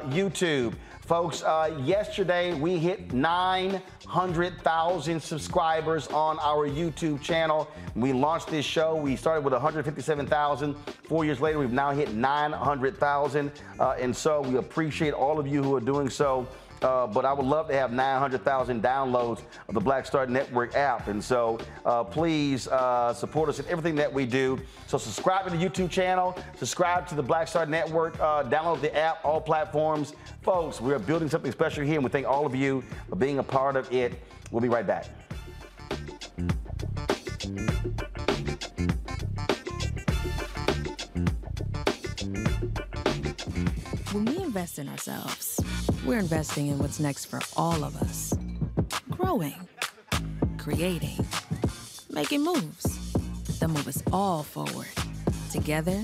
YouTube. 0.10 0.76
Folks, 1.02 1.44
uh, 1.44 1.78
yesterday 1.84 2.54
we 2.54 2.78
hit 2.78 3.12
900,000 3.12 5.22
subscribers 5.22 6.08
on 6.08 6.40
our 6.40 6.70
YouTube 6.70 7.22
channel. 7.22 7.70
We 7.96 8.14
launched 8.14 8.48
this 8.48 8.66
show. 8.66 8.96
We 8.96 9.18
started 9.18 9.44
with 9.44 9.52
157,000. 9.52 10.74
Four 11.04 11.26
years 11.26 11.42
later, 11.42 11.60
we've 11.60 11.74
now 11.74 11.92
hit 11.92 12.14
900,000. 12.14 13.52
Uh, 13.78 13.96
and 14.00 14.16
so 14.16 14.40
we 14.42 14.56
appreciate 14.56 15.14
all 15.14 15.38
of 15.38 15.48
you 15.48 15.62
who 15.62 15.76
are 15.76 15.82
doing 15.82 16.10
so. 16.10 16.48
Uh, 16.82 17.06
but 17.08 17.26
I 17.26 17.34
would 17.34 17.46
love 17.46 17.68
to 17.68 17.74
have 17.74 17.92
900,000 17.92 18.82
downloads 18.82 19.42
of 19.68 19.76
the 19.76 19.80
Black 19.80 20.06
Star 20.06 20.26
Network 20.26 20.76
app. 20.76 21.08
And 21.08 21.24
so 21.24 21.60
uh, 21.86 22.04
please 22.04 22.68
uh, 22.68 23.14
support 23.14 23.50
us 23.50 23.60
in 23.60 23.68
everything 23.68 23.96
that 23.96 24.12
we 24.12 24.26
do. 24.26 24.60
So 24.88 24.98
subscribe 24.98 25.46
to 25.46 25.56
the 25.56 25.64
YouTube 25.64 25.90
channel, 25.90 26.38
subscribe 26.58 27.08
to 27.08 27.16
the 27.16 27.24
Black 27.24 27.48
Star 27.48 27.66
Network, 27.66 28.20
uh, 28.20 28.44
download 28.44 28.82
the 28.82 28.96
app, 28.96 29.24
all 29.24 29.40
platforms. 29.40 30.14
Folks, 30.42 30.82
we're 30.82 31.00
building 31.00 31.30
something 31.30 31.52
special 31.52 31.84
here, 31.84 31.96
and 31.96 32.04
we 32.04 32.10
thank 32.10 32.28
all 32.28 32.46
of 32.46 32.56
you 32.56 32.84
for 33.10 33.16
being 33.16 33.40
a 33.40 33.44
part 33.44 33.76
of 33.76 33.92
it. 33.92 34.14
We'll 34.52 34.62
be 34.62 34.70
right 34.70 34.86
back. 34.88 35.08
Invest 44.52 44.80
in 44.80 44.90
ourselves, 44.90 45.62
we're 46.06 46.20
investing 46.20 46.68
in 46.68 46.78
what's 46.78 47.00
next 47.00 47.24
for 47.24 47.40
all 47.56 47.86
of 47.86 47.96
us. 47.96 48.34
Growing, 49.10 49.56
creating, 50.58 51.26
making 52.10 52.44
moves 52.44 53.14
that 53.62 53.70
move 53.70 53.88
us 53.88 54.04
all 54.12 54.44
forward. 54.44 54.90
Together, 55.52 56.04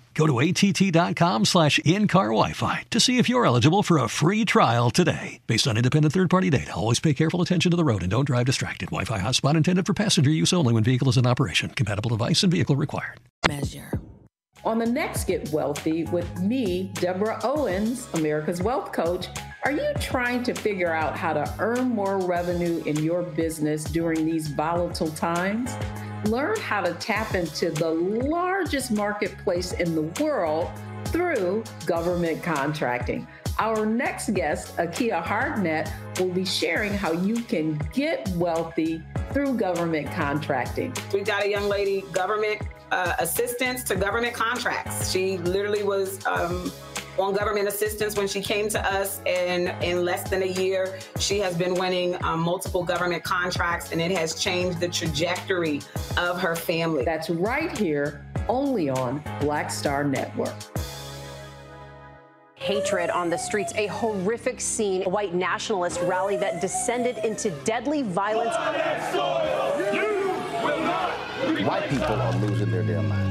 Go 0.13 0.27
to 0.27 0.39
att.com 0.39 1.45
slash 1.45 1.79
in-car 1.79 2.27
Wi-Fi 2.27 2.83
to 2.91 2.99
see 2.99 3.17
if 3.17 3.27
you're 3.27 3.45
eligible 3.45 3.83
for 3.83 3.97
a 3.97 4.07
free 4.07 4.45
trial 4.45 4.89
today. 4.89 5.39
Based 5.47 5.67
on 5.67 5.77
independent 5.77 6.13
third-party 6.13 6.49
data, 6.49 6.73
always 6.75 6.99
pay 6.99 7.13
careful 7.13 7.41
attention 7.41 7.71
to 7.71 7.77
the 7.77 7.83
road 7.83 8.01
and 8.01 8.11
don't 8.11 8.25
drive 8.25 8.45
distracted. 8.45 8.87
Wi-Fi 8.87 9.19
hotspot 9.19 9.57
intended 9.57 9.85
for 9.85 9.93
passenger 9.93 10.29
use 10.29 10.53
only 10.53 10.73
when 10.73 10.83
vehicle 10.83 11.09
is 11.09 11.17
in 11.17 11.27
operation. 11.27 11.69
Compatible 11.71 12.09
device 12.09 12.43
and 12.43 12.51
vehicle 12.51 12.77
required. 12.77 13.19
Measure. 13.47 13.99
On 14.63 14.77
the 14.77 14.85
next 14.85 15.25
Get 15.25 15.49
Wealthy 15.49 16.03
with 16.05 16.39
me, 16.39 16.91
Deborah 16.93 17.39
Owens, 17.43 18.07
America's 18.13 18.61
Wealth 18.61 18.91
Coach, 18.91 19.27
are 19.63 19.71
you 19.71 19.93
trying 19.99 20.41
to 20.41 20.55
figure 20.55 20.91
out 20.91 21.15
how 21.15 21.33
to 21.33 21.55
earn 21.59 21.89
more 21.89 22.17
revenue 22.17 22.81
in 22.85 22.95
your 23.03 23.21
business 23.21 23.83
during 23.83 24.25
these 24.25 24.47
volatile 24.47 25.11
times? 25.11 25.75
Learn 26.25 26.59
how 26.59 26.81
to 26.81 26.93
tap 26.95 27.35
into 27.35 27.69
the 27.69 27.89
largest 27.89 28.91
marketplace 28.91 29.73
in 29.73 29.93
the 29.93 30.23
world 30.23 30.71
through 31.05 31.63
government 31.85 32.41
contracting. 32.41 33.27
Our 33.59 33.85
next 33.85 34.33
guest, 34.33 34.75
Akia 34.77 35.23
Hardnett, 35.23 35.91
will 36.19 36.33
be 36.33 36.45
sharing 36.45 36.93
how 36.93 37.11
you 37.11 37.43
can 37.43 37.79
get 37.93 38.27
wealthy 38.29 39.03
through 39.31 39.57
government 39.57 40.11
contracting. 40.11 40.91
We've 41.13 41.25
got 41.25 41.43
a 41.43 41.49
young 41.49 41.69
lady, 41.69 42.01
government 42.13 42.63
uh, 42.91 43.13
assistance 43.19 43.83
to 43.85 43.95
government 43.95 44.33
contracts. 44.33 45.11
She 45.11 45.37
literally 45.37 45.83
was 45.83 46.25
um, 46.25 46.71
on 47.17 47.33
government 47.33 47.67
assistance 47.67 48.15
when 48.15 48.27
she 48.27 48.41
came 48.41 48.69
to 48.69 48.93
us, 48.93 49.21
and 49.25 49.67
in 49.83 50.03
less 50.05 50.29
than 50.29 50.43
a 50.43 50.47
year, 50.47 50.99
she 51.19 51.39
has 51.39 51.57
been 51.57 51.73
winning 51.75 52.21
um, 52.23 52.39
multiple 52.39 52.83
government 52.83 53.23
contracts, 53.23 53.91
and 53.91 54.01
it 54.01 54.11
has 54.11 54.35
changed 54.35 54.79
the 54.79 54.87
trajectory 54.87 55.81
of 56.17 56.39
her 56.39 56.55
family. 56.55 57.03
That's 57.03 57.29
right 57.29 57.77
here, 57.77 58.25
only 58.47 58.89
on 58.89 59.23
Black 59.39 59.69
Star 59.69 60.03
Network 60.03 60.55
hatred 62.61 63.09
on 63.09 63.27
the 63.27 63.37
streets, 63.37 63.73
a 63.75 63.87
horrific 63.87 64.61
scene, 64.61 65.03
a 65.07 65.09
white 65.09 65.33
nationalist 65.33 65.99
rally 66.01 66.37
that 66.37 66.61
descended 66.61 67.17
into 67.25 67.49
deadly 67.63 68.03
violence. 68.03 68.55
White 71.65 71.89
people 71.89 72.05
are 72.05 72.35
losing 72.35 72.69
their 72.69 72.83
damn 72.83 73.09
minds. 73.09 73.30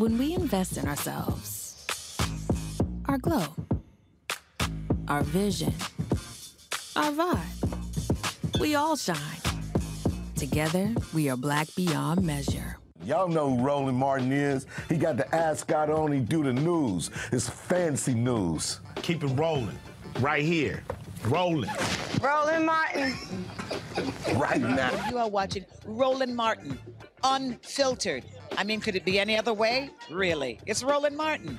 When 0.00 0.16
we 0.16 0.32
invest 0.32 0.78
in 0.78 0.88
ourselves, 0.88 1.76
our 3.04 3.18
glow, 3.18 3.44
our 5.08 5.22
vision, 5.22 5.74
our 6.96 7.12
vibe, 7.12 8.58
we 8.58 8.76
all 8.76 8.96
shine. 8.96 9.18
Together, 10.36 10.94
we 11.12 11.28
are 11.28 11.36
black 11.36 11.68
beyond 11.76 12.22
measure. 12.22 12.78
Y'all 13.04 13.28
know 13.28 13.54
who 13.54 13.62
Roland 13.62 13.98
Martin 13.98 14.32
is. 14.32 14.64
He 14.88 14.96
got 14.96 15.18
the 15.18 15.34
ascot 15.34 15.90
on, 15.90 16.12
he 16.12 16.20
do 16.20 16.44
the 16.44 16.54
news. 16.54 17.10
It's 17.30 17.50
fancy 17.50 18.14
news. 18.14 18.80
Keep 19.02 19.24
it 19.24 19.38
rolling. 19.38 19.78
Right 20.20 20.42
here. 20.42 20.82
Rolling. 21.26 21.68
Roland 22.22 22.64
Martin. 22.64 23.14
right 24.36 24.62
now. 24.62 25.10
You 25.10 25.18
are 25.18 25.28
watching 25.28 25.66
Roland 25.84 26.34
Martin, 26.34 26.78
unfiltered. 27.22 28.24
I 28.56 28.64
mean, 28.64 28.80
could 28.80 28.96
it 28.96 29.04
be 29.04 29.18
any 29.18 29.36
other 29.36 29.54
way? 29.54 29.90
Really? 30.10 30.60
It's 30.66 30.82
Roland 30.82 31.16
Martin. 31.16 31.58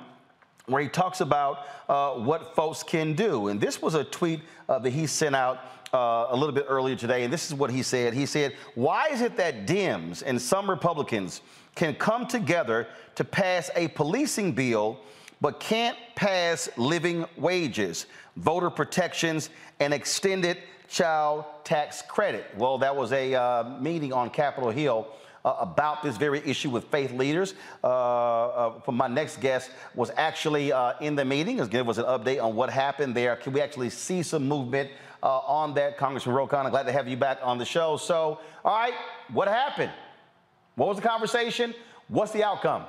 where 0.67 0.83
he 0.83 0.89
talks 0.89 1.21
about 1.21 1.67
uh, 1.89 2.15
what 2.15 2.55
folks 2.55 2.83
can 2.83 3.15
do. 3.15 3.49
And 3.49 3.61
this 3.61 3.81
was 3.81 3.95
a 3.95 4.05
tweet 4.05 4.41
uh, 4.69 4.81
that 4.81 4.91
he 4.91 5.07
sent 5.07 5.35
out 5.35 5.61
uh, 5.95 6.27
a 6.31 6.37
little 6.37 6.55
bit 6.55 6.67
earlier 6.69 6.97
today, 6.97 7.25
and 7.25 7.33
this 7.33 7.47
is 7.47 7.55
what 7.55 7.71
he 7.71 7.83
said. 7.83 8.13
He 8.13 8.27
said, 8.27 8.55
Why 8.75 9.07
is 9.07 9.23
it 9.23 9.37
that 9.37 9.67
Dems 9.67 10.23
and 10.27 10.43
some 10.43 10.69
Republicans 10.69 11.41
can 11.77 11.95
come 11.95 12.27
together 12.27 12.89
to 13.15 13.23
pass 13.23 13.71
a 13.77 13.87
policing 13.89 14.53
bill, 14.53 14.99
but 15.41 15.61
can't 15.61 15.97
pass 16.17 16.69
living 16.77 17.25
wages, 17.37 18.07
voter 18.37 18.71
protections, 18.71 19.51
and 19.79 19.95
extended 19.95 20.59
child 20.89 21.45
tax 21.63 22.03
credit. 22.03 22.47
Well, 22.57 22.79
that 22.79 22.97
was 22.97 23.13
a 23.13 23.35
uh, 23.35 23.79
meeting 23.81 24.13
on 24.13 24.31
Capitol 24.31 24.71
Hill. 24.71 25.07
Uh, 25.45 25.59
about 25.61 26.03
this 26.03 26.17
very 26.17 26.43
issue 26.45 26.69
with 26.69 26.83
faith 26.87 27.13
leaders. 27.13 27.55
Uh, 27.85 27.87
uh, 27.87 28.91
my 28.91 29.07
next 29.07 29.41
guest 29.41 29.71
was 29.95 30.11
actually 30.17 30.73
uh, 30.73 30.95
in 31.01 31.15
the 31.15 31.25
meeting. 31.25 31.65
Give 31.69 31.89
us 31.89 31.99
an 31.99 32.05
update 32.07 32.43
on 32.43 32.57
what 32.57 32.69
happened 32.69 33.15
there. 33.15 33.37
Can 33.37 33.53
we 33.53 33.61
actually 33.61 33.91
see 33.91 34.25
some 34.25 34.49
movement 34.49 34.91
uh, 35.23 35.39
on 35.47 35.73
that, 35.75 35.99
Congressman 35.99 36.35
Ro 36.35 36.49
Khanna, 36.49 36.65
I'm 36.65 36.71
Glad 36.71 36.87
to 36.87 36.93
have 36.93 37.07
you 37.07 37.17
back 37.17 37.39
on 37.45 37.59
the 37.59 37.65
show. 37.65 37.97
So, 37.97 38.41
all 38.65 38.77
right, 38.77 38.95
what 39.33 39.47
happened? 39.47 39.93
What 40.77 40.89
was 40.89 40.97
the 40.99 41.09
conversation? 41.09 41.75
What's 42.09 42.33
the 42.33 42.45
outcome? 42.45 42.85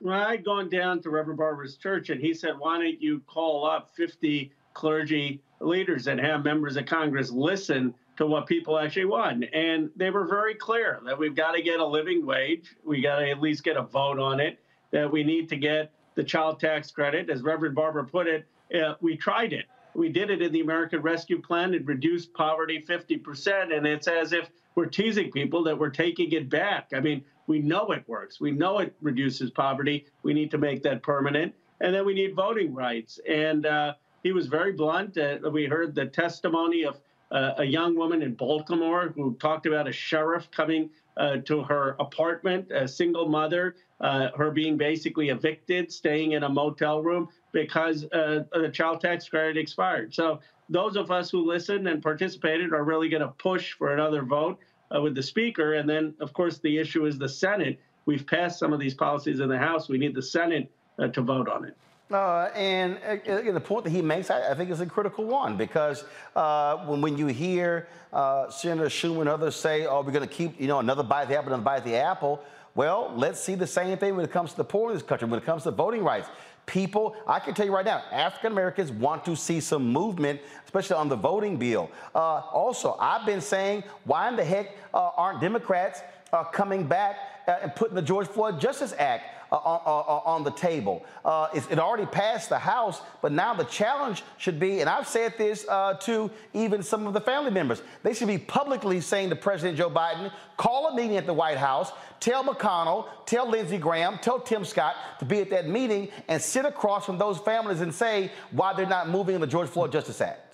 Well, 0.00 0.20
I'd 0.20 0.44
gone 0.44 0.68
down 0.68 1.00
to 1.02 1.10
Reverend 1.10 1.38
Barber's 1.38 1.76
church, 1.76 2.10
and 2.10 2.20
he 2.20 2.34
said, 2.34 2.58
"Why 2.58 2.78
don't 2.78 3.00
you 3.00 3.20
call 3.26 3.64
up 3.64 3.94
50 3.94 4.50
clergy 4.74 5.42
leaders 5.60 6.06
and 6.06 6.18
have 6.18 6.44
members 6.44 6.76
of 6.76 6.86
Congress 6.86 7.30
listen 7.30 7.94
to 8.16 8.26
what 8.26 8.46
people 8.46 8.78
actually 8.78 9.06
want. 9.06 9.44
And 9.52 9.90
they 9.96 10.10
were 10.10 10.26
very 10.26 10.54
clear 10.54 11.00
that 11.04 11.18
we've 11.18 11.34
got 11.34 11.52
to 11.52 11.62
get 11.62 11.80
a 11.80 11.86
living 11.86 12.26
wage. 12.26 12.74
We 12.84 13.00
got 13.00 13.20
to 13.20 13.30
at 13.30 13.40
least 13.40 13.64
get 13.64 13.76
a 13.76 13.82
vote 13.82 14.18
on 14.18 14.40
it, 14.40 14.58
that 14.90 15.10
we 15.10 15.24
need 15.24 15.48
to 15.50 15.56
get 15.56 15.92
the 16.14 16.24
child 16.24 16.60
tax 16.60 16.90
credit. 16.90 17.30
As 17.30 17.42
Reverend 17.42 17.74
Barber 17.74 18.04
put 18.04 18.26
it, 18.26 18.46
uh, 18.74 18.94
we 19.00 19.16
tried 19.16 19.52
it. 19.52 19.66
We 19.94 20.08
did 20.08 20.30
it 20.30 20.42
in 20.42 20.52
the 20.52 20.60
American 20.60 21.00
Rescue 21.00 21.40
Plan. 21.40 21.74
It 21.74 21.86
reduced 21.86 22.32
poverty 22.34 22.84
50%. 22.86 23.76
And 23.76 23.86
it's 23.86 24.08
as 24.08 24.32
if 24.32 24.50
we're 24.74 24.86
teasing 24.86 25.30
people 25.30 25.62
that 25.64 25.78
we're 25.78 25.90
taking 25.90 26.32
it 26.32 26.48
back. 26.48 26.90
I 26.94 27.00
mean, 27.00 27.24
we 27.46 27.58
know 27.58 27.90
it 27.92 28.04
works. 28.06 28.40
We 28.40 28.50
know 28.50 28.78
it 28.78 28.94
reduces 29.00 29.50
poverty. 29.50 30.06
We 30.22 30.32
need 30.32 30.50
to 30.52 30.58
make 30.58 30.82
that 30.84 31.02
permanent. 31.02 31.54
And 31.80 31.94
then 31.94 32.06
we 32.06 32.14
need 32.14 32.34
voting 32.34 32.72
rights. 32.72 33.18
And 33.28 33.66
uh, 33.66 33.94
he 34.22 34.32
was 34.32 34.46
very 34.46 34.72
blunt. 34.72 35.18
Uh, 35.18 35.38
we 35.50 35.66
heard 35.66 35.94
the 35.94 36.06
testimony 36.06 36.84
of 36.84 37.00
uh, 37.32 37.54
a 37.58 37.64
young 37.64 37.96
woman 37.96 38.22
in 38.22 38.34
Baltimore 38.34 39.12
who 39.16 39.34
talked 39.40 39.66
about 39.66 39.88
a 39.88 39.92
sheriff 39.92 40.50
coming 40.50 40.90
uh, 41.16 41.38
to 41.38 41.62
her 41.62 41.96
apartment, 41.98 42.70
a 42.70 42.86
single 42.86 43.28
mother, 43.28 43.76
uh, 44.00 44.28
her 44.36 44.50
being 44.50 44.76
basically 44.76 45.28
evicted, 45.30 45.92
staying 45.92 46.32
in 46.32 46.44
a 46.44 46.48
motel 46.48 47.02
room 47.02 47.28
because 47.52 48.04
uh, 48.12 48.44
the 48.52 48.70
child 48.72 49.00
tax 49.00 49.28
credit 49.28 49.56
expired. 49.56 50.14
So 50.14 50.40
those 50.72 50.96
of 50.96 51.10
us 51.10 51.30
who 51.30 51.46
listened 51.46 51.86
and 51.86 52.02
participated 52.02 52.72
are 52.72 52.84
really 52.84 53.08
going 53.08 53.22
to 53.22 53.28
push 53.28 53.72
for 53.72 53.92
another 53.92 54.22
vote 54.22 54.58
uh, 54.94 55.00
with 55.00 55.14
the 55.14 55.22
speaker. 55.22 55.74
And 55.74 55.88
then, 55.88 56.14
of 56.20 56.32
course, 56.32 56.58
the 56.58 56.78
issue 56.78 57.06
is 57.06 57.18
the 57.18 57.28
Senate. 57.28 57.78
We've 58.06 58.26
passed 58.26 58.58
some 58.58 58.72
of 58.72 58.80
these 58.80 58.94
policies 58.94 59.40
in 59.40 59.48
the 59.48 59.58
House. 59.58 59.88
We 59.88 59.98
need 59.98 60.14
the 60.14 60.22
Senate 60.22 60.70
uh, 60.98 61.08
to 61.08 61.20
vote 61.20 61.48
on 61.48 61.64
it. 61.64 61.76
Uh, 62.10 62.50
and 62.54 62.98
uh, 63.26 63.52
the 63.52 63.60
point 63.60 63.84
that 63.84 63.90
he 63.90 64.02
makes, 64.02 64.30
I, 64.30 64.50
I, 64.50 64.54
think, 64.54 64.70
is 64.70 64.80
a 64.80 64.86
critical 64.86 65.24
one 65.24 65.56
because 65.56 66.04
uh, 66.36 66.84
when, 66.84 67.00
when 67.00 67.16
you 67.16 67.28
hear 67.28 67.88
uh, 68.12 68.50
Senator 68.50 68.90
Schumer 68.90 69.20
and 69.20 69.30
others 69.30 69.56
say, 69.56 69.86
"Oh, 69.86 70.02
we're 70.02 70.12
going 70.12 70.28
to 70.28 70.34
keep, 70.34 70.60
you 70.60 70.66
know, 70.66 70.78
another 70.78 71.02
bite 71.02 71.22
of 71.22 71.28
the 71.30 71.38
apple, 71.38 71.48
another 71.48 71.62
bite 71.62 71.78
of 71.78 71.84
the 71.84 71.96
apple," 71.96 72.42
well, 72.74 73.12
let's 73.16 73.40
see 73.40 73.54
the 73.54 73.66
same 73.66 73.96
thing 73.96 74.14
when 74.16 74.26
it 74.26 74.30
comes 74.30 74.50
to 74.50 74.56
the 74.58 74.64
poor 74.64 74.90
in 74.90 74.96
this 74.96 75.02
country, 75.02 75.26
when 75.26 75.38
it 75.38 75.46
comes 75.46 75.62
to 75.62 75.70
voting 75.70 76.04
rights. 76.04 76.28
People, 76.66 77.16
I 77.26 77.40
can 77.40 77.54
tell 77.54 77.66
you 77.66 77.74
right 77.74 77.84
now, 77.84 78.02
African 78.12 78.52
Americans 78.52 78.92
want 78.92 79.24
to 79.24 79.34
see 79.34 79.60
some 79.60 79.92
movement, 79.92 80.40
especially 80.64 80.96
on 80.96 81.08
the 81.08 81.16
voting 81.16 81.56
bill. 81.56 81.90
Uh, 82.14 82.18
also, 82.18 82.96
I've 83.00 83.26
been 83.26 83.40
saying, 83.40 83.84
why 84.04 84.28
in 84.28 84.36
the 84.36 84.44
heck 84.44 84.76
uh, 84.94 85.10
aren't 85.16 85.40
Democrats 85.40 86.02
coming 86.52 86.86
back 86.86 87.16
and 87.46 87.74
putting 87.74 87.94
the 87.94 88.02
George 88.02 88.28
Floyd 88.28 88.60
Justice 88.60 88.94
Act? 88.98 89.24
Uh, 89.52 89.56
on, 89.56 89.80
uh, 89.84 89.98
uh, 89.98 90.22
on, 90.24 90.44
the 90.44 90.50
table. 90.50 91.04
Uh, 91.26 91.46
it, 91.52 91.78
already 91.78 92.06
passed 92.06 92.48
the 92.48 92.58
House, 92.58 93.02
but 93.20 93.32
now 93.32 93.52
the 93.52 93.64
challenge 93.64 94.22
should 94.38 94.58
be, 94.58 94.80
and 94.80 94.88
I've 94.88 95.06
said 95.06 95.34
this 95.36 95.66
uh, 95.68 95.92
to 96.04 96.30
even 96.54 96.82
some 96.82 97.06
of 97.06 97.12
the 97.12 97.20
family 97.20 97.50
members, 97.50 97.82
they 98.02 98.14
should 98.14 98.28
be 98.28 98.38
publicly 98.38 99.02
saying 99.02 99.28
to 99.28 99.36
President 99.36 99.76
Joe 99.76 99.90
Biden, 99.90 100.32
call 100.56 100.86
a 100.86 100.96
meeting 100.96 101.18
at 101.18 101.26
the 101.26 101.34
White 101.34 101.58
House, 101.58 101.92
tell 102.18 102.42
McConnell, 102.42 103.08
tell 103.26 103.46
Lindsey 103.46 103.76
Graham, 103.76 104.18
tell 104.22 104.40
Tim 104.40 104.64
Scott 104.64 104.96
to 105.18 105.26
be 105.26 105.40
at 105.40 105.50
that 105.50 105.68
meeting 105.68 106.08
and 106.28 106.40
sit 106.40 106.64
across 106.64 107.04
from 107.04 107.18
those 107.18 107.36
families 107.36 107.82
and 107.82 107.94
say 107.94 108.32
why 108.52 108.72
they're 108.72 108.86
not 108.86 109.10
moving 109.10 109.34
in 109.34 109.42
the 109.42 109.46
George 109.46 109.68
Floyd 109.68 109.92
Justice 109.92 110.22
Act. 110.22 110.51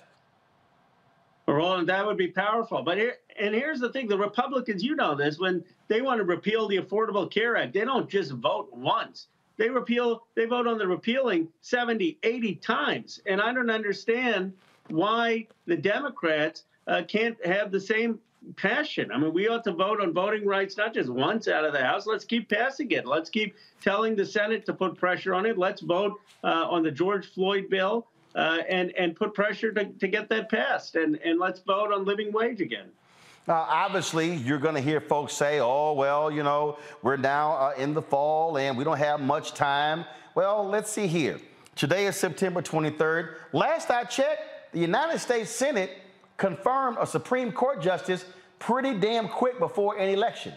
Roland, 1.53 1.89
that 1.89 2.05
would 2.05 2.17
be 2.17 2.27
powerful. 2.27 2.81
But 2.83 2.97
here, 2.97 3.15
and 3.39 3.53
here's 3.53 3.79
the 3.79 3.89
thing: 3.89 4.07
the 4.07 4.17
Republicans, 4.17 4.83
you 4.83 4.95
know 4.95 5.15
this, 5.15 5.39
when 5.39 5.63
they 5.87 6.01
want 6.01 6.19
to 6.19 6.25
repeal 6.25 6.67
the 6.67 6.77
Affordable 6.77 7.29
Care 7.29 7.57
Act, 7.57 7.73
they 7.73 7.85
don't 7.85 8.09
just 8.09 8.31
vote 8.31 8.71
once. 8.73 9.27
They 9.57 9.69
repeal, 9.69 10.23
they 10.35 10.45
vote 10.45 10.67
on 10.67 10.77
the 10.77 10.87
repealing 10.87 11.49
70, 11.61 12.17
80 12.23 12.55
times. 12.55 13.19
And 13.25 13.41
I 13.41 13.53
don't 13.53 13.69
understand 13.69 14.53
why 14.87 15.47
the 15.65 15.75
Democrats 15.75 16.63
uh, 16.87 17.01
can't 17.05 17.37
have 17.45 17.69
the 17.69 17.79
same 17.79 18.19
passion. 18.55 19.11
I 19.11 19.17
mean, 19.17 19.33
we 19.33 19.49
ought 19.49 19.65
to 19.65 19.73
vote 19.73 19.99
on 19.99 20.13
voting 20.13 20.45
rights 20.45 20.77
not 20.77 20.93
just 20.93 21.09
once 21.09 21.49
out 21.49 21.65
of 21.65 21.73
the 21.73 21.83
House. 21.83 22.07
Let's 22.07 22.23
keep 22.23 22.49
passing 22.49 22.89
it. 22.91 23.05
Let's 23.05 23.29
keep 23.29 23.53
telling 23.81 24.15
the 24.15 24.25
Senate 24.25 24.65
to 24.67 24.73
put 24.73 24.97
pressure 24.97 25.33
on 25.33 25.45
it. 25.45 25.57
Let's 25.57 25.81
vote 25.81 26.21
uh, 26.43 26.67
on 26.69 26.83
the 26.83 26.91
George 26.91 27.27
Floyd 27.27 27.69
bill 27.69 28.07
uh, 28.35 28.59
and 28.69 28.91
and 28.97 29.15
put 29.15 29.33
pressure 29.33 29.71
to, 29.71 29.85
to 29.85 30.07
get 30.07 30.29
that 30.29 30.49
passed. 30.49 30.95
And 30.95 31.17
and 31.23 31.39
let's 31.39 31.59
vote 31.61 31.91
on 31.93 32.05
living 32.05 32.31
wage 32.31 32.61
again. 32.61 32.89
Now, 33.47 33.65
obviously, 33.67 34.35
you're 34.35 34.59
going 34.59 34.75
to 34.75 34.81
hear 34.81 35.01
folks 35.01 35.33
say, 35.33 35.59
oh, 35.59 35.93
well, 35.93 36.29
you 36.29 36.43
know, 36.43 36.77
we're 37.01 37.17
now 37.17 37.53
uh, 37.53 37.73
in 37.77 37.95
the 37.95 38.01
fall 38.01 38.57
and 38.59 38.77
we 38.77 38.83
don't 38.83 38.99
have 38.99 39.19
much 39.19 39.55
time. 39.55 40.05
Well, 40.35 40.67
let's 40.67 40.91
see 40.91 41.07
here. 41.07 41.39
Today 41.75 42.05
is 42.05 42.15
September 42.15 42.61
23rd. 42.61 43.35
Last 43.51 43.89
I 43.89 44.03
checked, 44.03 44.71
the 44.71 44.79
United 44.79 45.17
States 45.17 45.49
Senate 45.49 45.89
confirmed 46.37 46.97
a 46.99 47.07
Supreme 47.07 47.51
Court 47.51 47.81
justice 47.81 48.23
pretty 48.59 48.93
damn 48.93 49.27
quick 49.27 49.57
before 49.57 49.97
an 49.97 50.09
election. 50.09 50.53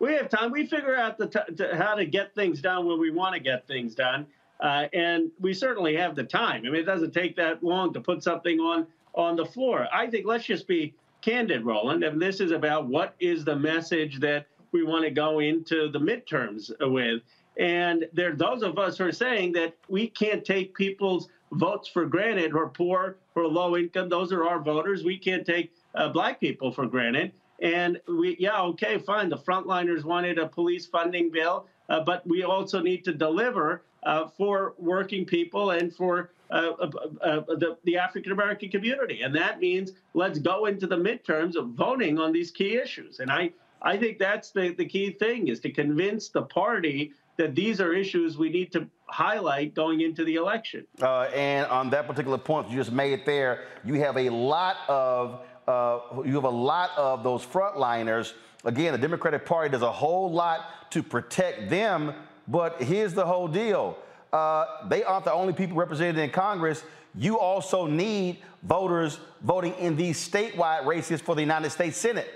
We 0.00 0.14
have 0.14 0.28
time. 0.28 0.50
We 0.50 0.66
figure 0.66 0.96
out 0.96 1.18
the 1.18 1.26
t- 1.26 1.54
to 1.56 1.76
how 1.76 1.94
to 1.94 2.04
get 2.04 2.34
things 2.34 2.60
done 2.60 2.86
when 2.86 2.98
we 2.98 3.10
want 3.10 3.34
to 3.34 3.40
get 3.40 3.66
things 3.66 3.94
done. 3.94 4.26
Uh, 4.60 4.86
and 4.92 5.30
we 5.40 5.54
certainly 5.54 5.96
have 5.96 6.16
the 6.16 6.24
time. 6.24 6.62
I 6.66 6.70
mean, 6.70 6.76
it 6.76 6.84
doesn't 6.84 7.12
take 7.12 7.36
that 7.36 7.62
long 7.62 7.92
to 7.92 8.00
put 8.00 8.22
something 8.22 8.58
on 8.60 8.86
on 9.14 9.36
the 9.36 9.44
floor. 9.44 9.88
I 9.92 10.06
think 10.08 10.26
let's 10.26 10.44
just 10.44 10.66
be 10.66 10.94
candid, 11.20 11.64
Roland. 11.64 12.04
And 12.04 12.20
this 12.20 12.40
is 12.40 12.52
about 12.52 12.86
what 12.86 13.14
is 13.18 13.44
the 13.44 13.56
message 13.56 14.20
that 14.20 14.46
we 14.72 14.84
want 14.84 15.04
to 15.04 15.10
go 15.10 15.40
into 15.40 15.90
the 15.90 15.98
midterms 15.98 16.70
with. 16.80 17.22
And 17.58 18.06
there 18.12 18.32
are 18.32 18.36
those 18.36 18.62
of 18.62 18.78
us 18.78 18.98
who 18.98 19.06
are 19.06 19.12
saying 19.12 19.52
that 19.52 19.74
we 19.88 20.08
can't 20.08 20.44
take 20.44 20.74
people's 20.74 21.28
votes 21.52 21.88
for 21.88 22.06
granted 22.06 22.52
who 22.52 22.58
are 22.58 22.68
poor, 22.68 23.16
who 23.34 23.40
are 23.42 23.48
low 23.48 23.76
income. 23.76 24.08
Those 24.08 24.32
are 24.32 24.46
our 24.46 24.60
voters. 24.60 25.02
We 25.02 25.18
can't 25.18 25.44
take 25.44 25.72
uh, 25.94 26.10
black 26.10 26.38
people 26.38 26.70
for 26.70 26.86
granted. 26.86 27.32
And 27.60 28.00
we, 28.06 28.36
yeah, 28.38 28.60
okay, 28.62 28.98
fine. 28.98 29.28
The 29.28 29.38
frontliners 29.38 30.04
wanted 30.04 30.38
a 30.38 30.46
police 30.46 30.86
funding 30.86 31.30
bill, 31.32 31.66
uh, 31.88 32.00
but 32.00 32.24
we 32.26 32.44
also 32.44 32.80
need 32.80 33.04
to 33.06 33.12
deliver 33.12 33.82
uh, 34.02 34.28
for 34.28 34.74
working 34.78 35.24
people 35.24 35.70
and 35.72 35.94
for 35.94 36.30
uh, 36.50 36.72
uh, 36.80 36.90
uh, 37.20 37.40
the, 37.46 37.76
the 37.84 37.98
African 37.98 38.32
American 38.32 38.70
community. 38.70 39.22
And 39.22 39.34
that 39.34 39.60
means 39.60 39.92
let's 40.14 40.38
go 40.38 40.66
into 40.66 40.86
the 40.86 40.96
midterms 40.96 41.56
of 41.56 41.70
voting 41.70 42.18
on 42.18 42.32
these 42.32 42.50
key 42.50 42.76
issues. 42.76 43.20
And 43.20 43.30
I, 43.30 43.50
I 43.82 43.96
think 43.96 44.18
that's 44.18 44.50
the, 44.50 44.74
the 44.74 44.86
key 44.86 45.10
thing 45.10 45.48
is 45.48 45.60
to 45.60 45.70
convince 45.70 46.28
the 46.28 46.42
party 46.42 47.12
that 47.36 47.54
these 47.54 47.80
are 47.80 47.92
issues 47.92 48.36
we 48.36 48.50
need 48.50 48.72
to 48.72 48.88
highlight 49.06 49.74
going 49.74 50.00
into 50.00 50.24
the 50.24 50.34
election. 50.36 50.86
Uh, 51.00 51.22
and 51.34 51.66
on 51.66 51.90
that 51.90 52.06
particular 52.06 52.38
point 52.38 52.68
you 52.70 52.76
just 52.76 52.92
made 52.92 53.24
there, 53.24 53.64
you 53.84 53.94
have 53.94 54.16
a 54.16 54.28
lot 54.30 54.76
of 54.88 55.40
uh, 55.68 56.00
you 56.24 56.34
have 56.34 56.44
a 56.44 56.48
lot 56.48 56.90
of 56.96 57.22
those 57.22 57.44
frontliners. 57.44 58.32
Again, 58.64 58.92
the 58.92 58.98
Democratic 58.98 59.44
Party 59.44 59.68
does 59.68 59.82
a 59.82 59.92
whole 59.92 60.32
lot 60.32 60.90
to 60.90 61.02
protect 61.02 61.68
them, 61.68 62.14
but 62.48 62.82
here's 62.82 63.14
the 63.14 63.24
whole 63.24 63.46
deal 63.46 63.96
uh, 64.32 64.88
they 64.88 65.02
aren't 65.04 65.24
the 65.24 65.32
only 65.32 65.52
people 65.52 65.76
represented 65.76 66.18
in 66.18 66.30
Congress. 66.30 66.82
You 67.14 67.38
also 67.38 67.86
need 67.86 68.38
voters 68.62 69.18
voting 69.42 69.74
in 69.74 69.96
these 69.96 70.18
statewide 70.18 70.84
races 70.84 71.20
for 71.20 71.34
the 71.34 71.40
United 71.40 71.70
States 71.70 71.96
Senate. 71.96 72.28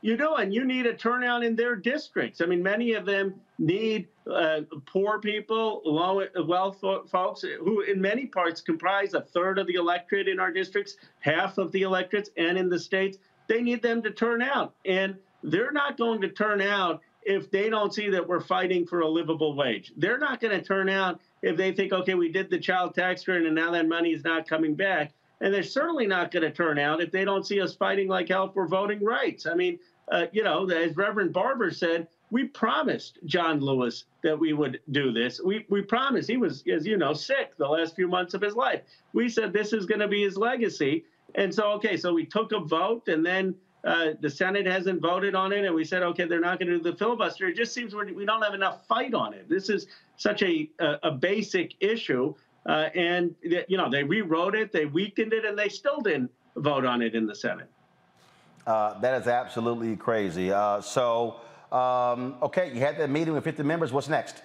You 0.00 0.16
do, 0.16 0.34
and 0.34 0.52
you 0.52 0.64
need 0.64 0.86
a 0.86 0.94
turnout 0.94 1.44
in 1.44 1.54
their 1.54 1.76
districts. 1.76 2.40
I 2.40 2.46
mean, 2.46 2.60
many 2.60 2.94
of 2.94 3.06
them 3.06 3.34
need 3.60 4.08
uh, 4.28 4.62
poor 4.84 5.20
people, 5.20 5.80
low 5.84 6.26
wealth 6.44 6.80
folks, 7.08 7.42
who 7.42 7.82
in 7.82 8.00
many 8.00 8.26
parts 8.26 8.60
comprise 8.60 9.14
a 9.14 9.20
third 9.20 9.60
of 9.60 9.68
the 9.68 9.74
electorate 9.74 10.26
in 10.26 10.40
our 10.40 10.50
districts, 10.50 10.96
half 11.20 11.56
of 11.56 11.70
the 11.70 11.82
electorates, 11.82 12.30
and 12.36 12.58
in 12.58 12.68
the 12.68 12.80
states. 12.80 13.18
They 13.46 13.62
need 13.62 13.80
them 13.80 14.02
to 14.02 14.10
turn 14.10 14.42
out, 14.42 14.74
and 14.84 15.16
they're 15.44 15.72
not 15.72 15.96
going 15.96 16.20
to 16.22 16.28
turn 16.28 16.60
out 16.60 17.00
if 17.24 17.50
they 17.50 17.68
don't 17.68 17.94
see 17.94 18.10
that 18.10 18.26
we're 18.26 18.40
fighting 18.40 18.86
for 18.86 19.00
a 19.00 19.08
livable 19.08 19.54
wage. 19.54 19.92
They're 19.96 20.18
not 20.18 20.40
going 20.40 20.58
to 20.58 20.64
turn 20.64 20.88
out 20.88 21.20
if 21.42 21.56
they 21.56 21.72
think, 21.72 21.92
okay, 21.92 22.14
we 22.14 22.30
did 22.30 22.50
the 22.50 22.58
child 22.58 22.94
tax 22.94 23.24
credit 23.24 23.46
and 23.46 23.54
now 23.54 23.70
that 23.72 23.88
money 23.88 24.12
is 24.12 24.24
not 24.24 24.48
coming 24.48 24.74
back. 24.74 25.12
And 25.40 25.52
they're 25.52 25.62
certainly 25.62 26.06
not 26.06 26.30
going 26.30 26.44
to 26.44 26.52
turn 26.52 26.78
out 26.78 27.00
if 27.00 27.10
they 27.10 27.24
don't 27.24 27.46
see 27.46 27.60
us 27.60 27.74
fighting 27.74 28.08
like 28.08 28.28
hell 28.28 28.52
for 28.52 28.68
voting 28.68 29.04
rights. 29.04 29.46
I 29.46 29.54
mean, 29.54 29.78
uh, 30.10 30.26
you 30.32 30.44
know, 30.44 30.68
as 30.68 30.96
Reverend 30.96 31.32
Barber 31.32 31.70
said, 31.70 32.06
we 32.30 32.44
promised 32.44 33.18
John 33.26 33.60
Lewis 33.60 34.04
that 34.22 34.38
we 34.38 34.52
would 34.52 34.80
do 34.90 35.12
this. 35.12 35.40
We 35.44 35.66
we 35.68 35.82
promised 35.82 36.30
he 36.30 36.38
was, 36.38 36.64
as 36.66 36.86
you 36.86 36.96
know, 36.96 37.12
sick 37.12 37.56
the 37.58 37.68
last 37.68 37.94
few 37.94 38.08
months 38.08 38.34
of 38.34 38.40
his 38.40 38.54
life. 38.54 38.82
We 39.12 39.28
said 39.28 39.52
this 39.52 39.72
is 39.72 39.84
going 39.84 40.00
to 40.00 40.08
be 40.08 40.22
his 40.22 40.36
legacy, 40.36 41.04
and 41.34 41.54
so 41.54 41.72
okay, 41.72 41.96
so 41.96 42.14
we 42.14 42.24
took 42.24 42.52
a 42.52 42.60
vote, 42.60 43.08
and 43.08 43.24
then 43.24 43.54
uh, 43.84 44.10
the 44.20 44.30
Senate 44.30 44.66
hasn't 44.66 45.00
voted 45.00 45.34
on 45.34 45.52
it, 45.52 45.64
and 45.64 45.74
we 45.74 45.84
said 45.84 46.02
okay, 46.02 46.24
they're 46.24 46.40
not 46.40 46.58
going 46.58 46.68
to 46.68 46.78
do 46.78 46.90
the 46.90 46.96
filibuster. 46.96 47.48
It 47.48 47.56
just 47.56 47.72
seems 47.72 47.94
we're, 47.94 48.04
don't 48.04 48.42
have 48.42 48.54
enough 48.54 48.86
fight 48.86 49.14
on 49.14 49.34
it. 49.34 49.48
This 49.48 49.68
is 49.68 49.86
such 50.16 50.42
a 50.42 50.70
a, 50.78 50.98
a 51.04 51.10
basic 51.10 51.74
issue, 51.80 52.34
uh, 52.66 52.88
and 52.94 53.34
you 53.42 53.76
know 53.76 53.90
they 53.90 54.04
rewrote 54.04 54.54
it, 54.54 54.72
they 54.72 54.86
weakened 54.86 55.32
it, 55.32 55.44
and 55.44 55.58
they 55.58 55.68
still 55.68 56.00
didn't 56.00 56.30
vote 56.56 56.84
on 56.84 57.02
it 57.02 57.14
in 57.14 57.26
the 57.26 57.34
Senate. 57.34 57.68
Uh, 58.66 58.98
that 59.00 59.20
is 59.20 59.26
absolutely 59.28 59.96
crazy. 59.96 60.52
Uh, 60.52 60.80
so. 60.80 61.36
Um, 61.72 62.34
okay, 62.42 62.70
you 62.74 62.80
had 62.80 62.98
that 62.98 63.08
meeting 63.08 63.32
with 63.32 63.44
50 63.44 63.62
members. 63.62 63.92
What's 63.92 64.06
next? 64.06 64.42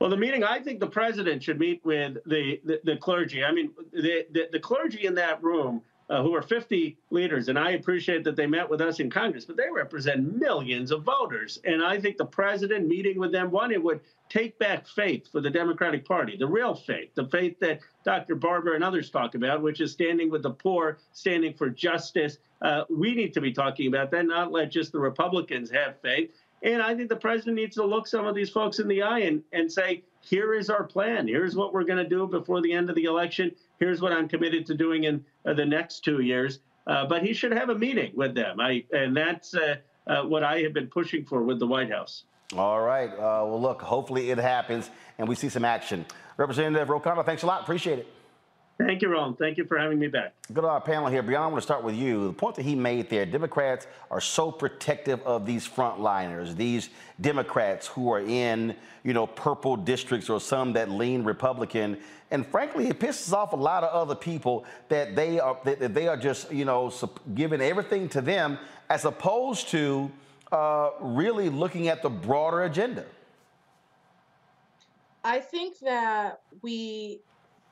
Well, 0.00 0.10
the 0.10 0.16
meeting, 0.16 0.42
I 0.42 0.58
think 0.58 0.80
the 0.80 0.88
president 0.88 1.44
should 1.44 1.60
meet 1.60 1.80
with 1.84 2.16
the, 2.26 2.60
the, 2.64 2.80
the 2.82 2.96
clergy. 2.96 3.44
I 3.44 3.52
mean, 3.52 3.70
the, 3.92 4.26
the, 4.32 4.48
the, 4.50 4.58
clergy 4.58 5.06
in 5.06 5.14
that 5.14 5.40
room, 5.40 5.80
uh, 6.12 6.22
who 6.22 6.34
are 6.34 6.42
50 6.42 6.98
leaders, 7.10 7.48
and 7.48 7.58
I 7.58 7.70
appreciate 7.70 8.22
that 8.24 8.36
they 8.36 8.46
met 8.46 8.68
with 8.68 8.82
us 8.82 9.00
in 9.00 9.08
Congress, 9.08 9.46
but 9.46 9.56
they 9.56 9.70
represent 9.72 10.36
millions 10.36 10.90
of 10.90 11.04
voters. 11.04 11.58
And 11.64 11.82
I 11.82 11.98
think 11.98 12.18
the 12.18 12.26
president 12.26 12.86
meeting 12.86 13.18
with 13.18 13.32
them, 13.32 13.50
one, 13.50 13.72
it 13.72 13.82
would 13.82 14.00
take 14.28 14.58
back 14.58 14.86
faith 14.86 15.32
for 15.32 15.40
the 15.40 15.48
Democratic 15.48 16.04
Party, 16.04 16.36
the 16.36 16.46
real 16.46 16.74
faith, 16.74 17.14
the 17.14 17.28
faith 17.28 17.58
that 17.60 17.80
Dr. 18.04 18.34
Barber 18.34 18.74
and 18.74 18.84
others 18.84 19.08
talk 19.08 19.34
about, 19.34 19.62
which 19.62 19.80
is 19.80 19.90
standing 19.90 20.30
with 20.30 20.42
the 20.42 20.50
poor, 20.50 20.98
standing 21.14 21.54
for 21.54 21.70
justice. 21.70 22.36
Uh, 22.60 22.84
we 22.90 23.14
need 23.14 23.32
to 23.32 23.40
be 23.40 23.50
talking 23.50 23.86
about 23.86 24.10
that, 24.10 24.26
not 24.26 24.52
let 24.52 24.70
just 24.70 24.92
the 24.92 25.00
Republicans 25.00 25.70
have 25.70 25.98
faith. 26.02 26.30
And 26.62 26.80
I 26.80 26.94
think 26.94 27.08
the 27.08 27.16
president 27.16 27.56
needs 27.56 27.74
to 27.76 27.84
look 27.84 28.06
some 28.06 28.26
of 28.26 28.34
these 28.34 28.50
folks 28.50 28.78
in 28.78 28.88
the 28.88 29.02
eye 29.02 29.20
and, 29.20 29.42
and 29.52 29.70
say, 29.70 30.04
here 30.20 30.54
is 30.54 30.70
our 30.70 30.84
plan. 30.84 31.26
Here's 31.26 31.56
what 31.56 31.72
we're 31.72 31.84
going 31.84 32.02
to 32.02 32.08
do 32.08 32.26
before 32.28 32.60
the 32.62 32.72
end 32.72 32.88
of 32.88 32.94
the 32.94 33.04
election. 33.04 33.52
Here's 33.80 34.00
what 34.00 34.12
I'm 34.12 34.28
committed 34.28 34.66
to 34.66 34.74
doing 34.74 35.04
in 35.04 35.24
uh, 35.44 35.54
the 35.54 35.66
next 35.66 36.04
two 36.04 36.20
years. 36.20 36.60
Uh, 36.86 37.06
but 37.06 37.22
he 37.22 37.32
should 37.32 37.52
have 37.52 37.70
a 37.70 37.74
meeting 37.74 38.12
with 38.14 38.34
them. 38.34 38.60
I, 38.60 38.84
and 38.92 39.16
that's 39.16 39.54
uh, 39.54 39.76
uh, 40.06 40.22
what 40.22 40.44
I 40.44 40.60
have 40.60 40.72
been 40.72 40.88
pushing 40.88 41.24
for 41.24 41.42
with 41.42 41.58
the 41.58 41.66
White 41.66 41.90
House. 41.90 42.24
All 42.56 42.80
right. 42.80 43.10
Uh, 43.10 43.44
well, 43.46 43.60
look, 43.60 43.82
hopefully 43.82 44.30
it 44.30 44.38
happens 44.38 44.90
and 45.18 45.28
we 45.28 45.34
see 45.34 45.48
some 45.48 45.64
action. 45.64 46.04
Representative 46.36 46.88
Ro 46.88 47.00
thanks 47.22 47.42
a 47.42 47.46
lot. 47.46 47.62
Appreciate 47.62 48.00
it. 48.00 48.21
Thank 48.86 49.02
you, 49.02 49.08
Ron. 49.08 49.36
Thank 49.36 49.58
you 49.58 49.64
for 49.64 49.78
having 49.78 49.98
me 49.98 50.08
back. 50.08 50.34
Good 50.52 50.62
to 50.62 50.68
our 50.68 50.80
panel 50.80 51.08
here. 51.08 51.22
Brianna, 51.22 51.42
I 51.42 51.46
want 51.46 51.56
to 51.56 51.62
start 51.62 51.84
with 51.84 51.94
you. 51.94 52.26
The 52.26 52.32
point 52.32 52.56
that 52.56 52.62
he 52.62 52.74
made 52.74 53.08
there, 53.08 53.24
Democrats 53.24 53.86
are 54.10 54.20
so 54.20 54.50
protective 54.50 55.20
of 55.22 55.46
these 55.46 55.68
frontliners, 55.68 56.56
these 56.56 56.90
Democrats 57.20 57.86
who 57.86 58.12
are 58.12 58.20
in, 58.20 58.74
you 59.04 59.12
know, 59.12 59.26
purple 59.26 59.76
districts 59.76 60.28
or 60.28 60.40
some 60.40 60.72
that 60.72 60.90
lean 60.90 61.22
Republican. 61.22 61.98
And 62.30 62.46
frankly, 62.46 62.88
it 62.88 62.98
pisses 62.98 63.32
off 63.32 63.52
a 63.52 63.56
lot 63.56 63.84
of 63.84 63.90
other 63.90 64.14
people 64.14 64.64
that 64.88 65.14
they 65.14 65.38
are 65.38 65.58
that 65.64 65.94
they 65.94 66.08
are 66.08 66.16
just, 66.16 66.52
you 66.52 66.64
know, 66.64 66.92
giving 67.34 67.60
everything 67.60 68.08
to 68.10 68.20
them 68.20 68.58
as 68.90 69.04
opposed 69.04 69.68
to 69.68 70.10
uh, 70.50 70.90
really 71.00 71.48
looking 71.48 71.88
at 71.88 72.02
the 72.02 72.10
broader 72.10 72.64
agenda. 72.64 73.04
I 75.24 75.38
think 75.38 75.78
that 75.80 76.40
we 76.62 77.20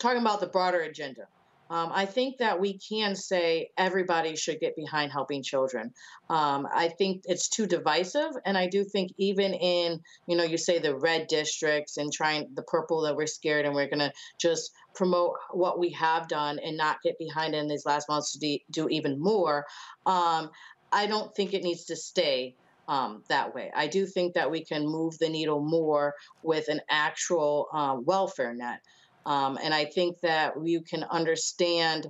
talking 0.01 0.21
about 0.21 0.41
the 0.41 0.47
broader 0.47 0.81
agenda. 0.81 1.27
Um, 1.71 1.93
I 1.95 2.05
think 2.05 2.39
that 2.39 2.59
we 2.59 2.79
can 2.79 3.15
say 3.15 3.71
everybody 3.79 4.35
should 4.35 4.59
get 4.59 4.75
behind 4.75 5.13
helping 5.13 5.41
children. 5.41 5.93
Um, 6.29 6.67
I 6.75 6.89
think 6.89 7.23
it's 7.27 7.49
too 7.49 7.65
divisive, 7.65 8.33
and 8.45 8.59
I 8.59 8.67
do 8.67 8.83
think 8.83 9.13
even 9.19 9.55
in 9.55 10.01
you 10.27 10.37
know 10.37 10.43
you 10.43 10.59
say 10.59 10.81
the 10.81 10.97
red 10.97 11.29
districts 11.29 11.97
and 11.97 12.13
trying 12.13 12.49
the 12.55 12.65
purple 12.65 13.03
that 13.03 13.15
we're 13.15 13.29
scared 13.29 13.67
and 13.67 13.75
we're 13.75 13.89
gonna 13.89 14.13
just 14.37 14.73
promote 14.95 15.37
what 15.53 15.79
we 15.79 15.91
have 15.91 16.27
done 16.27 16.59
and 16.59 16.77
not 16.77 17.03
get 17.03 17.17
behind 17.21 17.55
in 17.55 17.69
these 17.69 17.87
last 17.87 18.09
months 18.09 18.37
to 18.37 18.59
do 18.73 18.89
even 18.89 19.21
more. 19.21 19.65
Um, 20.07 20.51
I 20.91 21.07
don't 21.07 21.33
think 21.37 21.55
it 21.55 21.63
needs 21.63 21.85
to 21.85 21.95
stay 21.95 22.57
um, 22.89 23.23
that 23.29 23.55
way. 23.55 23.71
I 23.75 23.87
do 23.87 24.07
think 24.07 24.35
that 24.35 24.51
we 24.51 24.65
can 24.65 24.85
move 24.85 25.17
the 25.19 25.29
needle 25.29 25.61
more 25.61 26.15
with 26.43 26.67
an 26.67 26.81
actual 26.91 27.69
um, 27.73 28.05
welfare 28.05 28.53
net. 28.53 28.81
Um, 29.27 29.59
and 29.63 29.75
I 29.75 29.85
think 29.85 30.21
that 30.21 30.55
you 30.65 30.81
can 30.81 31.05
understand 31.05 32.07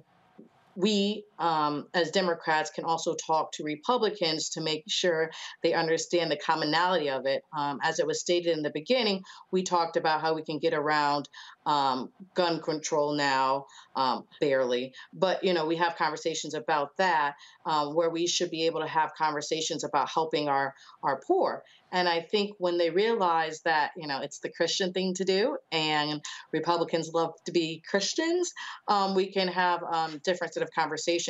we 0.76 1.24
um, 1.40 1.86
as 1.94 2.10
Democrats 2.10 2.70
can 2.70 2.84
also 2.84 3.14
talk 3.14 3.52
to 3.52 3.64
Republicans 3.64 4.50
to 4.50 4.60
make 4.60 4.84
sure 4.86 5.30
they 5.62 5.72
understand 5.72 6.30
the 6.30 6.36
commonality 6.36 7.08
of 7.08 7.26
it. 7.26 7.42
Um, 7.56 7.80
as 7.82 7.98
it 7.98 8.06
was 8.06 8.20
stated 8.20 8.56
in 8.56 8.62
the 8.62 8.70
beginning, 8.70 9.22
we 9.50 9.62
talked 9.62 9.96
about 9.96 10.20
how 10.20 10.34
we 10.34 10.42
can 10.42 10.58
get 10.58 10.74
around 10.74 11.28
um, 11.66 12.10
gun 12.34 12.60
control 12.60 13.14
now, 13.14 13.66
um, 13.96 14.24
barely, 14.40 14.92
but 15.12 15.42
you 15.42 15.54
know 15.54 15.66
we 15.66 15.76
have 15.76 15.96
conversations 15.96 16.54
about 16.54 16.96
that 16.98 17.34
um, 17.64 17.94
where 17.94 18.10
we 18.10 18.26
should 18.26 18.50
be 18.50 18.66
able 18.66 18.80
to 18.80 18.86
have 18.86 19.12
conversations 19.16 19.84
about 19.84 20.08
helping 20.08 20.48
our 20.48 20.74
our 21.02 21.20
poor. 21.26 21.62
And 21.92 22.08
I 22.08 22.20
think 22.20 22.54
when 22.58 22.78
they 22.78 22.90
realize 22.90 23.62
that, 23.62 23.90
you 23.96 24.06
know, 24.06 24.20
it's 24.20 24.38
the 24.38 24.48
Christian 24.48 24.92
thing 24.92 25.14
to 25.14 25.24
do 25.24 25.56
and 25.72 26.22
Republicans 26.52 27.10
love 27.12 27.34
to 27.46 27.52
be 27.52 27.82
Christians, 27.88 28.52
um, 28.86 29.14
we 29.14 29.32
can 29.32 29.48
have 29.48 29.80
different 30.22 30.54
sort 30.54 30.64
of 30.64 30.72
conversations. 30.72 31.29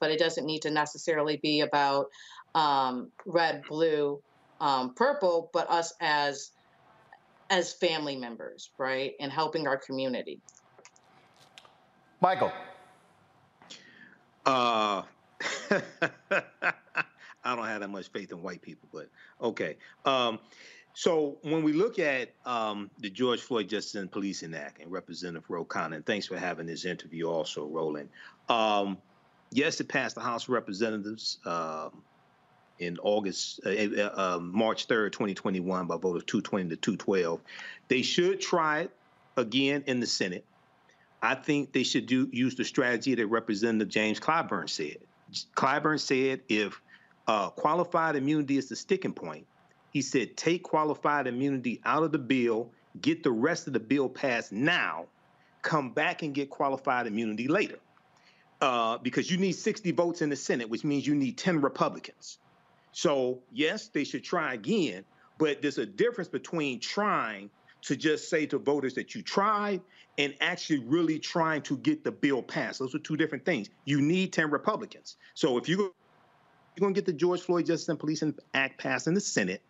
but 0.00 0.10
it 0.10 0.18
doesn't 0.18 0.46
need 0.46 0.62
to 0.62 0.70
necessarily 0.70 1.36
be 1.36 1.60
about 1.60 2.06
um, 2.54 3.10
red, 3.26 3.62
blue, 3.68 4.20
um, 4.60 4.94
purple, 4.94 5.50
but 5.52 5.70
us 5.70 5.92
as 6.00 6.50
as 7.50 7.72
family 7.72 8.16
members, 8.16 8.70
right, 8.76 9.14
and 9.20 9.32
helping 9.32 9.66
our 9.66 9.78
community. 9.78 10.40
Michael. 12.20 12.52
Uh, 14.44 15.02
I 17.44 17.56
don't 17.56 17.66
have 17.66 17.80
that 17.80 17.88
much 17.88 18.08
faith 18.08 18.32
in 18.32 18.42
white 18.42 18.60
people, 18.60 18.88
but 18.92 19.08
okay. 19.40 19.76
Um, 20.04 20.38
so 20.94 21.38
when 21.42 21.62
we 21.62 21.72
look 21.72 21.98
at 21.98 22.34
um, 22.44 22.90
the 22.98 23.08
George 23.08 23.40
Floyd 23.40 23.68
Justice 23.68 23.94
and 23.94 24.10
Policing 24.10 24.54
Act 24.54 24.82
and 24.82 24.90
Representative 24.90 25.48
Ro 25.48 25.64
Khanna, 25.64 26.04
thanks 26.04 26.26
for 26.26 26.36
having 26.36 26.66
this 26.66 26.84
interview 26.84 27.28
also, 27.28 27.66
Roland. 27.66 28.08
Um, 28.48 28.98
yes, 29.50 29.80
it 29.80 29.88
passed 29.88 30.14
the 30.14 30.20
House 30.20 30.44
of 30.44 30.50
Representatives 30.50 31.38
uh, 31.44 31.90
in 32.78 32.98
August, 33.02 33.60
uh, 33.64 33.70
uh, 33.70 34.36
um, 34.36 34.52
March 34.56 34.86
3rd, 34.86 35.12
2021, 35.12 35.86
by 35.86 35.96
vote 35.96 36.16
of 36.16 36.26
220 36.26 36.70
to 36.70 36.76
212. 36.76 37.40
They 37.88 38.02
should 38.02 38.40
try 38.40 38.80
it 38.80 38.90
again 39.36 39.84
in 39.86 40.00
the 40.00 40.06
Senate. 40.06 40.44
I 41.20 41.34
think 41.34 41.72
they 41.72 41.82
should 41.82 42.06
do 42.06 42.28
use 42.30 42.54
the 42.54 42.64
strategy 42.64 43.14
that 43.16 43.26
Representative 43.26 43.88
James 43.88 44.20
Clyburn 44.20 44.68
said. 44.68 44.98
Clyburn 45.56 45.98
said 45.98 46.40
if 46.48 46.80
uh, 47.26 47.50
qualified 47.50 48.14
immunity 48.16 48.56
is 48.56 48.68
the 48.68 48.76
sticking 48.76 49.12
point, 49.12 49.46
he 49.90 50.00
said 50.00 50.36
take 50.36 50.62
qualified 50.62 51.26
immunity 51.26 51.80
out 51.84 52.04
of 52.04 52.12
the 52.12 52.18
bill, 52.18 52.70
get 53.00 53.24
the 53.24 53.32
rest 53.32 53.66
of 53.66 53.72
the 53.72 53.80
bill 53.80 54.08
passed 54.08 54.52
now, 54.52 55.06
come 55.62 55.90
back 55.90 56.22
and 56.22 56.34
get 56.34 56.50
qualified 56.50 57.08
immunity 57.08 57.48
later 57.48 57.80
uh, 58.60 58.98
because 58.98 59.30
you 59.30 59.36
need 59.36 59.52
60 59.52 59.92
votes 59.92 60.22
in 60.22 60.30
the 60.30 60.36
Senate, 60.36 60.68
which 60.68 60.84
means 60.84 61.06
you 61.06 61.14
need 61.14 61.38
10 61.38 61.60
Republicans. 61.60 62.38
So, 62.92 63.40
yes, 63.52 63.88
they 63.88 64.04
should 64.04 64.24
try 64.24 64.54
again, 64.54 65.04
but 65.38 65.62
there's 65.62 65.78
a 65.78 65.86
difference 65.86 66.28
between 66.28 66.80
trying 66.80 67.50
to 67.82 67.96
just 67.96 68.28
say 68.28 68.46
to 68.46 68.58
voters 68.58 68.94
that 68.94 69.14
you 69.14 69.22
tried 69.22 69.80
and 70.16 70.34
actually 70.40 70.80
really 70.80 71.18
trying 71.18 71.62
to 71.62 71.76
get 71.76 72.02
the 72.02 72.10
bill 72.10 72.42
passed. 72.42 72.80
Those 72.80 72.94
are 72.94 72.98
two 72.98 73.16
different 73.16 73.44
things. 73.44 73.68
You 73.84 74.00
need 74.00 74.32
10 74.32 74.50
Republicans. 74.50 75.16
So, 75.34 75.58
if 75.58 75.68
you're 75.68 75.90
going 76.80 76.94
to 76.94 76.98
get 76.98 77.06
the 77.06 77.12
George 77.12 77.42
Floyd 77.42 77.66
Justice 77.66 77.88
and 77.88 77.98
Policing 77.98 78.34
Act 78.54 78.78
passed 78.78 79.06
in 79.06 79.14
the 79.14 79.20
Senate, 79.20 79.62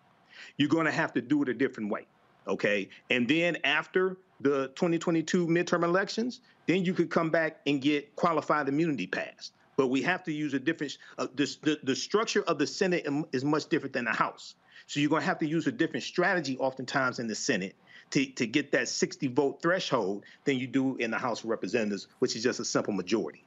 you're 0.57 0.69
going 0.69 0.87
to 0.87 0.93
have 0.93 1.13
to 1.13 1.21
do 1.21 1.43
it 1.43 1.49
a 1.49 1.55
different 1.55 1.91
way. 1.91 2.07
Okay. 2.47 2.89
And 3.11 3.29
then 3.29 3.59
after 3.65 4.17
the 4.41 4.69
2022 4.69 5.47
midterm 5.47 5.85
elections, 5.85 6.41
then 6.69 6.85
you 6.85 6.93
could 6.93 7.11
come 7.11 7.31
back 7.31 7.61
and 7.67 7.81
get 7.81 8.15
qualified 8.15 8.69
immunity 8.69 9.07
passed. 9.07 9.55
But 9.77 9.89
we 9.89 10.03
have 10.03 10.23
to 10.25 10.33
use 10.33 10.53
a 10.53 10.59
different, 10.59 10.99
uh, 11.17 11.27
this, 11.35 11.57
the, 11.57 11.81
the 11.83 11.97
structure 11.97 12.43
of 12.43 12.59
the 12.59 12.67
Senate 12.67 13.07
is 13.33 13.43
much 13.43 13.67
different 13.67 13.95
than 13.95 14.05
the 14.05 14.13
House. 14.13 14.55
So 14.87 15.01
you're 15.01 15.09
going 15.09 15.23
to 15.23 15.27
have 15.27 15.39
to 15.39 15.47
use 15.47 15.67
a 15.67 15.73
different 15.73 16.05
strategy 16.05 16.59
oftentimes 16.59 17.21
in 17.21 17.27
the 17.27 17.35
Senate 17.35 17.75
to, 18.11 18.27
to 18.27 18.47
get 18.47 18.71
that 18.73 18.89
60 18.89 19.29
vote 19.29 19.63
threshold 19.63 20.25
than 20.45 20.59
you 20.59 20.67
do 20.67 20.97
in 20.97 21.11
the 21.11 21.19
House 21.19 21.43
of 21.43 21.49
Representatives, 21.49 22.07
which 22.19 22.37
is 22.37 22.43
just 22.43 22.61
a 22.61 22.65
simple 22.67 22.93
majority. 22.93 23.45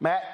Matt? 0.00 0.24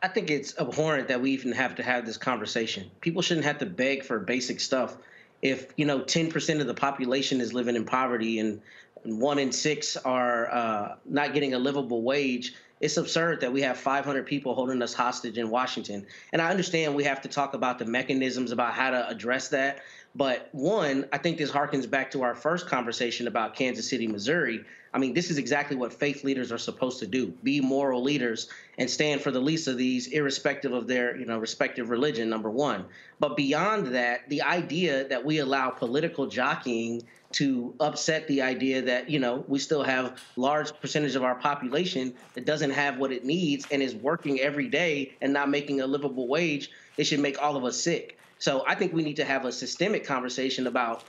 I 0.00 0.08
think 0.08 0.30
it's 0.30 0.56
abhorrent 0.58 1.08
that 1.08 1.20
we 1.20 1.32
even 1.32 1.52
have 1.52 1.74
to 1.76 1.82
have 1.82 2.06
this 2.06 2.18
conversation. 2.18 2.88
People 3.00 3.20
shouldn't 3.20 3.46
have 3.46 3.58
to 3.58 3.66
beg 3.66 4.04
for 4.04 4.20
basic 4.20 4.60
stuff 4.60 4.96
if 5.42 5.72
you 5.76 5.84
know 5.84 6.00
10% 6.00 6.60
of 6.60 6.66
the 6.68 6.74
population 6.74 7.40
is 7.40 7.52
living 7.52 7.74
in 7.74 7.84
poverty 7.84 8.38
and 8.38 8.60
one 9.04 9.38
in 9.38 9.52
six 9.52 9.96
are 9.96 10.50
uh, 10.52 10.94
not 11.04 11.34
getting 11.34 11.54
a 11.54 11.58
livable 11.58 12.02
wage 12.02 12.54
it's 12.80 12.96
absurd 12.96 13.42
that 13.42 13.52
we 13.52 13.62
have 13.62 13.78
500 13.78 14.26
people 14.26 14.54
holding 14.54 14.82
us 14.82 14.92
hostage 14.92 15.38
in 15.38 15.50
washington 15.50 16.06
and 16.32 16.42
i 16.42 16.50
understand 16.50 16.94
we 16.94 17.04
have 17.04 17.20
to 17.22 17.28
talk 17.28 17.54
about 17.54 17.78
the 17.78 17.84
mechanisms 17.84 18.52
about 18.52 18.74
how 18.74 18.90
to 18.90 19.08
address 19.08 19.48
that 19.48 19.80
but 20.14 20.48
one, 20.52 21.08
I 21.12 21.18
think 21.18 21.38
this 21.38 21.50
harkens 21.50 21.88
back 21.88 22.10
to 22.10 22.22
our 22.22 22.34
first 22.34 22.66
conversation 22.66 23.26
about 23.26 23.54
Kansas 23.54 23.88
City, 23.88 24.06
Missouri. 24.06 24.62
I 24.92 24.98
mean, 24.98 25.14
this 25.14 25.30
is 25.30 25.38
exactly 25.38 25.74
what 25.74 25.94
faith 25.94 26.22
leaders 26.22 26.52
are 26.52 26.58
supposed 26.58 26.98
to 26.98 27.06
do: 27.06 27.28
be 27.42 27.62
moral 27.62 28.02
leaders 28.02 28.48
and 28.76 28.90
stand 28.90 29.22
for 29.22 29.30
the 29.30 29.40
least 29.40 29.68
of 29.68 29.78
these, 29.78 30.08
irrespective 30.08 30.72
of 30.72 30.86
their, 30.86 31.16
you 31.16 31.24
know, 31.24 31.38
respective 31.38 31.88
religion. 31.88 32.28
Number 32.28 32.50
one. 32.50 32.84
But 33.20 33.36
beyond 33.36 33.94
that, 33.94 34.28
the 34.28 34.42
idea 34.42 35.08
that 35.08 35.24
we 35.24 35.38
allow 35.38 35.70
political 35.70 36.26
jockeying 36.26 37.04
to 37.32 37.74
upset 37.80 38.26
the 38.28 38.42
idea 38.42 38.82
that 38.82 39.08
you 39.08 39.18
know 39.18 39.44
we 39.48 39.58
still 39.58 39.82
have 39.82 40.20
large 40.36 40.72
percentage 40.80 41.14
of 41.14 41.22
our 41.22 41.34
population 41.34 42.14
that 42.34 42.44
doesn't 42.44 42.70
have 42.70 42.98
what 42.98 43.12
it 43.12 43.24
needs 43.24 43.66
and 43.70 43.82
is 43.82 43.94
working 43.94 44.40
every 44.40 44.68
day 44.68 45.12
and 45.20 45.32
not 45.32 45.48
making 45.48 45.80
a 45.80 45.86
livable 45.86 46.28
wage, 46.28 46.70
it 46.96 47.04
should 47.04 47.20
make 47.20 47.40
all 47.42 47.56
of 47.56 47.64
us 47.64 47.80
sick. 47.80 48.18
So 48.38 48.64
I 48.66 48.74
think 48.74 48.92
we 48.92 49.02
need 49.02 49.16
to 49.16 49.24
have 49.24 49.44
a 49.44 49.52
systemic 49.52 50.04
conversation 50.04 50.66
about 50.66 51.04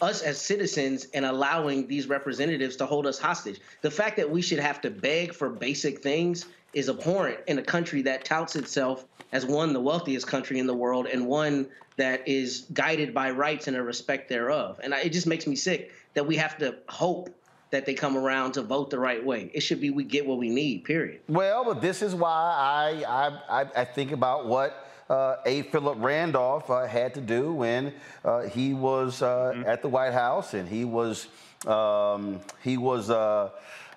us 0.00 0.20
as 0.22 0.40
citizens 0.40 1.06
and 1.14 1.24
allowing 1.24 1.86
these 1.86 2.08
representatives 2.08 2.76
to 2.76 2.86
hold 2.86 3.06
us 3.06 3.18
hostage. 3.18 3.60
The 3.82 3.90
fact 3.90 4.16
that 4.16 4.28
we 4.28 4.42
should 4.42 4.58
have 4.58 4.80
to 4.80 4.90
beg 4.90 5.32
for 5.32 5.48
basic 5.48 6.02
things 6.02 6.46
is 6.72 6.88
abhorrent 6.88 7.38
in 7.46 7.58
a 7.58 7.62
country 7.62 8.02
that 8.02 8.24
touts 8.24 8.56
itself 8.56 9.04
as 9.32 9.46
one 9.46 9.72
the 9.72 9.80
wealthiest 9.80 10.26
country 10.26 10.58
in 10.58 10.66
the 10.66 10.74
world 10.74 11.06
and 11.06 11.26
one 11.26 11.66
that 11.96 12.26
is 12.26 12.66
guided 12.72 13.12
by 13.12 13.30
rights 13.30 13.68
and 13.68 13.76
a 13.76 13.82
respect 13.82 14.28
thereof. 14.28 14.80
And 14.82 14.94
I, 14.94 15.00
it 15.00 15.12
just 15.12 15.26
makes 15.26 15.46
me 15.46 15.56
sick 15.56 15.92
that 16.14 16.26
we 16.26 16.36
have 16.36 16.58
to 16.58 16.76
hope 16.88 17.30
that 17.70 17.86
they 17.86 17.94
come 17.94 18.16
around 18.16 18.52
to 18.52 18.62
vote 18.62 18.90
the 18.90 18.98
right 18.98 19.24
way. 19.24 19.50
It 19.54 19.60
should 19.60 19.80
be 19.80 19.90
we 19.90 20.04
get 20.04 20.26
what 20.26 20.38
we 20.38 20.50
need. 20.50 20.84
Period. 20.84 21.20
Well, 21.28 21.64
but 21.64 21.80
this 21.80 22.02
is 22.02 22.14
why 22.14 22.30
I 22.30 23.30
I, 23.48 23.66
I 23.74 23.84
think 23.84 24.12
about 24.12 24.46
what 24.46 24.88
uh, 25.08 25.36
A. 25.46 25.62
Philip 25.62 25.98
Randolph 26.00 26.70
uh, 26.70 26.86
had 26.86 27.14
to 27.14 27.20
do 27.20 27.52
when 27.52 27.92
uh, 28.24 28.42
he 28.42 28.74
was 28.74 29.22
uh, 29.22 29.52
mm-hmm. 29.54 29.68
at 29.68 29.82
the 29.82 29.88
White 29.88 30.12
House 30.12 30.54
and 30.54 30.68
he 30.68 30.84
was 30.84 31.28
um, 31.66 32.40
he 32.62 32.76
was 32.76 33.10
uh, 33.10 33.50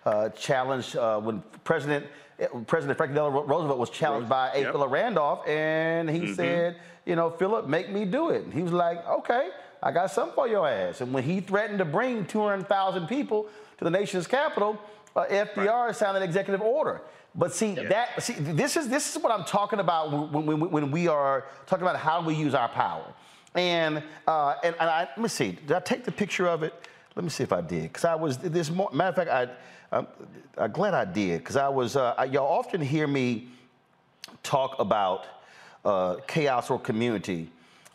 uh, 0.06 0.30
challenged 0.30 0.96
when 0.96 1.44
President 1.64 2.06
President 2.68 2.98
Franklin 2.98 3.16
Delano 3.16 3.44
Roosevelt 3.44 3.80
was 3.80 3.90
challenged 3.90 4.28
by 4.28 4.52
A. 4.54 4.62
Yep. 4.62 4.72
Philip 4.74 4.92
Randolph, 4.92 5.48
and 5.48 6.10
he 6.10 6.20
mm-hmm. 6.20 6.34
said, 6.34 6.78
you 7.06 7.16
know, 7.16 7.30
Philip, 7.30 7.68
make 7.68 7.90
me 7.90 8.04
do 8.06 8.30
it. 8.30 8.44
And 8.44 8.54
he 8.54 8.62
was 8.62 8.74
like, 8.74 9.08
okay, 9.08 9.50
I 9.82 9.92
got 9.92 10.12
something 10.12 10.36
for 10.36 10.48
your 10.48 10.68
ass. 10.68 11.02
And 11.02 11.14
when 11.14 11.24
he 11.24 11.40
threatened 11.40 11.80
to 11.80 11.86
bring 11.86 12.26
200,000 12.26 13.08
people 13.08 13.48
to 13.78 13.84
the 13.84 13.90
nation's 13.90 14.28
capital, 14.28 14.80
FDR 15.16 15.86
right. 15.88 15.96
signed 15.96 16.18
an 16.18 16.24
executive 16.24 16.62
order. 16.62 17.02
But 17.36 17.54
see 17.54 17.74
yeah. 17.74 17.90
that 17.90 18.24
see 18.24 18.34
this 18.34 18.78
is 18.78 18.88
this 18.88 19.14
is 19.14 19.22
what 19.22 19.32
I'm 19.32 19.44
talking 19.44 19.80
about 19.80 20.32
when, 20.32 20.46
when, 20.46 20.72
when 20.72 20.92
we 20.92 21.08
are 21.10 21.46
talking 21.66 21.84
about 21.86 21.98
how 21.98 22.24
we 22.24 22.34
use 22.34 22.54
our 22.54 22.70
power. 22.70 23.14
And 23.54 24.02
uh, 24.26 24.56
and, 24.64 24.76
and 24.80 24.90
I, 24.90 25.00
let 25.02 25.18
me 25.18 25.28
see. 25.28 25.52
Did 25.52 25.74
I 25.74 25.82
take 25.82 26.06
the 26.06 26.12
picture 26.12 26.48
of 26.48 26.64
it? 26.64 26.74
Let 27.16 27.24
me 27.24 27.30
see 27.30 27.44
if 27.44 27.52
I 27.52 27.62
did. 27.62 27.84
Because 27.84 28.06
I 28.06 28.16
was 28.16 28.38
this 28.38 28.70
more, 28.70 28.90
matter 28.92 29.10
of 29.10 29.16
fact, 29.16 29.30
I 29.30 29.54
I'm, 29.96 30.08
I'm 30.58 30.72
glad 30.74 30.94
I 30.94 31.06
did. 31.06 31.40
Because 31.40 31.56
I 31.56 31.70
was 31.70 31.96
uh, 31.96 32.16
I, 32.18 32.26
y'all 32.26 32.52
often 32.52 32.82
hear 32.82 33.08
me 33.08 33.48
talk 34.44 34.76
about 34.78 35.26
uh, 35.86 36.18
chaos 36.28 36.70
or 36.70 36.80
community. 36.80 37.50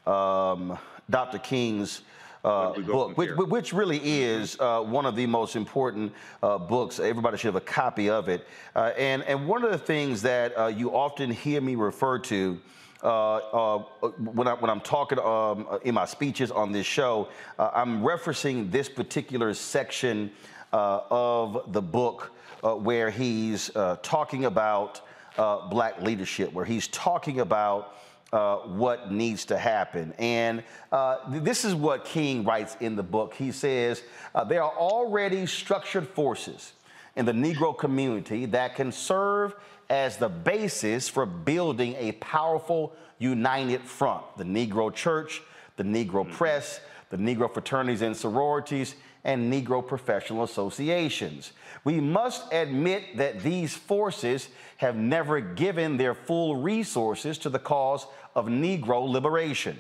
Um, 0.07 0.79
Dr. 1.11 1.39
King's 1.39 2.01
uh, 2.43 2.73
book, 2.73 3.19
which, 3.19 3.31
which, 3.37 3.73
really 3.75 4.01
is 4.03 4.59
uh, 4.61 4.81
one 4.81 5.05
of 5.05 5.15
the 5.15 5.27
most 5.27 5.57
important 5.57 6.11
uh, 6.43 6.57
books. 6.57 6.99
Everybody 6.99 7.37
should 7.37 7.49
have 7.49 7.57
a 7.57 7.61
copy 7.61 8.09
of 8.09 8.31
it. 8.31 8.47
Uh, 8.75 8.93
and, 8.97 9.23
and 9.25 9.47
one 9.47 9.63
of 9.63 9.71
the 9.71 9.79
things 9.79 10.23
that 10.23 10.57
uh, 10.59 10.69
you 10.69 10.95
often 10.95 11.31
hear 11.31 11.61
me 11.61 11.75
refer 11.75 12.19
to 12.19 12.59
uh, 13.03 13.79
when, 14.19 14.49
I, 14.49 14.55
when 14.55 14.71
I'm 14.71 14.81
talking 14.81 15.19
um, 15.19 15.67
in 15.85 15.95
my 15.95 16.07
speeches 16.07 16.51
on 16.51 16.73
this 16.73 16.87
show, 16.87 17.29
I'm 17.59 18.01
referencing 18.01 18.71
this 18.71 18.89
particular 18.89 19.53
section 19.53 20.31
of 20.73 21.73
the 21.73 21.83
book 21.83 22.33
where 22.63 23.11
he's 23.11 23.71
talking 24.03 24.45
about 24.45 25.01
black 25.37 26.01
leadership, 26.03 26.53
where 26.53 26.65
he's 26.65 26.89
talking 26.89 27.41
about 27.41 27.95
uh, 28.33 28.59
what 28.59 29.11
needs 29.11 29.45
to 29.47 29.59
happen. 29.59 30.15
And 30.19 30.63
uh, 30.93 31.19
this 31.29 31.65
is 31.65 31.75
what 31.75 32.05
King 32.05 32.45
writes 32.45 32.77
in 32.81 32.95
the 32.95 33.03
book. 33.03 33.35
He 33.35 33.51
says, 33.51 34.03
uh, 34.35 34.45
There 34.45 34.63
are 34.63 34.73
already 34.73 35.47
structured 35.47 36.07
forces 36.07 36.75
in 37.17 37.27
the 37.27 37.33
Negro 37.33 37.77
community 37.77 38.47
that 38.47 38.77
can 38.77 38.93
serve 38.93 39.57
as 39.89 40.17
the 40.17 40.29
basis 40.29 41.09
for 41.09 41.27
building 41.27 41.97
a 41.99 42.13
powerful, 42.13 42.95
united 43.19 43.83
front. 43.83 44.25
The 44.37 44.45
Negro 44.45 44.95
Church, 44.95 45.43
the 45.77 45.83
Negro 45.83 46.25
mm-hmm. 46.25 46.33
Press, 46.33 46.81
the 47.11 47.17
Negro 47.17 47.53
fraternities 47.53 48.03
and 48.03 48.17
sororities, 48.17 48.95
and 49.25 49.53
Negro 49.53 49.87
professional 49.87 50.45
associations. 50.45 51.53
We 51.85 52.01
must 52.01 52.53
admit 52.53 53.17
that 53.17 53.43
these 53.43 53.75
forces 53.75 54.49
have 54.79 54.97
never 54.97 55.41
given 55.41 55.97
their 55.97 56.15
full 56.15 56.57
resources 56.57 57.37
to 57.39 57.51
the 57.51 57.59
cause 57.59 58.07
of 58.35 58.47
Negro 58.47 59.09
liberation. 59.09 59.77